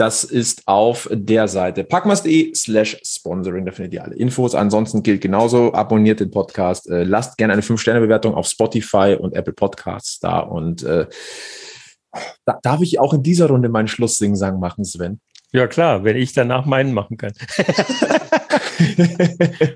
das 0.00 0.24
ist 0.24 0.66
auf 0.66 1.10
der 1.12 1.46
Seite 1.46 1.84
packmas.de 1.84 2.54
slash 2.54 2.96
sponsoring. 3.04 3.66
Da 3.66 3.72
findet 3.72 3.92
ihr 3.92 4.02
alle 4.02 4.16
Infos. 4.16 4.54
Ansonsten 4.54 5.02
gilt 5.02 5.20
genauso, 5.20 5.74
abonniert 5.74 6.20
den 6.20 6.30
Podcast, 6.30 6.88
äh, 6.88 7.04
lasst 7.04 7.36
gerne 7.36 7.52
eine 7.52 7.60
5-Sterne-Bewertung 7.60 8.34
auf 8.34 8.46
Spotify 8.46 9.18
und 9.20 9.34
Apple 9.34 9.52
Podcasts 9.52 10.18
da. 10.18 10.38
Und 10.38 10.82
äh, 10.84 11.04
da, 12.46 12.58
darf 12.62 12.80
ich 12.80 12.98
auch 12.98 13.12
in 13.12 13.22
dieser 13.22 13.48
Runde 13.48 13.68
meinen 13.68 13.88
Schlusssingsang 13.88 14.58
machen, 14.58 14.86
Sven? 14.86 15.20
Ja, 15.52 15.66
klar, 15.66 16.02
wenn 16.02 16.16
ich 16.16 16.32
danach 16.32 16.64
meinen 16.64 16.94
machen 16.94 17.18
kann. 17.18 17.34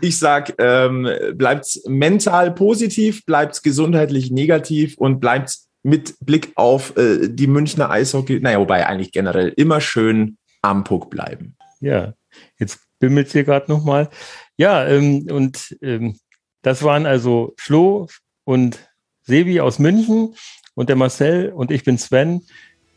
ich 0.00 0.20
sag, 0.20 0.54
ähm, 0.58 1.08
bleibt 1.34 1.80
mental 1.86 2.52
positiv, 2.52 3.24
bleibt 3.24 3.64
gesundheitlich 3.64 4.30
negativ 4.30 4.96
und 4.98 5.18
bleibt 5.18 5.65
mit 5.86 6.16
Blick 6.20 6.52
auf 6.56 6.96
äh, 6.96 7.28
die 7.28 7.46
Münchner 7.46 7.90
Eishockey, 7.90 8.40
naja, 8.40 8.58
wobei 8.58 8.86
eigentlich 8.86 9.12
generell 9.12 9.52
immer 9.56 9.80
schön 9.80 10.36
am 10.60 10.82
Puck 10.82 11.10
bleiben. 11.10 11.56
Ja, 11.80 12.14
jetzt 12.58 12.80
bimmelt 12.98 13.30
hier 13.30 13.44
gerade 13.44 13.70
nochmal. 13.70 14.08
Ja, 14.56 14.84
ähm, 14.86 15.28
und 15.30 15.76
ähm, 15.82 16.18
das 16.62 16.82
waren 16.82 17.06
also 17.06 17.54
Flo 17.56 18.08
und 18.44 18.90
Sebi 19.22 19.60
aus 19.60 19.78
München 19.78 20.34
und 20.74 20.88
der 20.88 20.96
Marcel 20.96 21.50
und 21.50 21.70
ich 21.70 21.84
bin 21.84 21.98
Sven. 21.98 22.42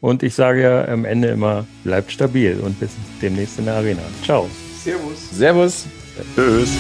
Und 0.02 0.24
ich 0.24 0.34
sage 0.34 0.62
ja 0.62 0.88
am 0.88 1.04
Ende 1.04 1.28
immer, 1.28 1.68
bleibt 1.84 2.12
stabil 2.12 2.58
und 2.60 2.80
bis 2.80 2.92
demnächst 3.22 3.60
in 3.60 3.66
der 3.66 3.76
Arena. 3.76 4.02
Ciao. 4.24 4.50
Servus. 4.82 5.30
Servus. 5.32 5.86
Tschüss. 6.36 6.72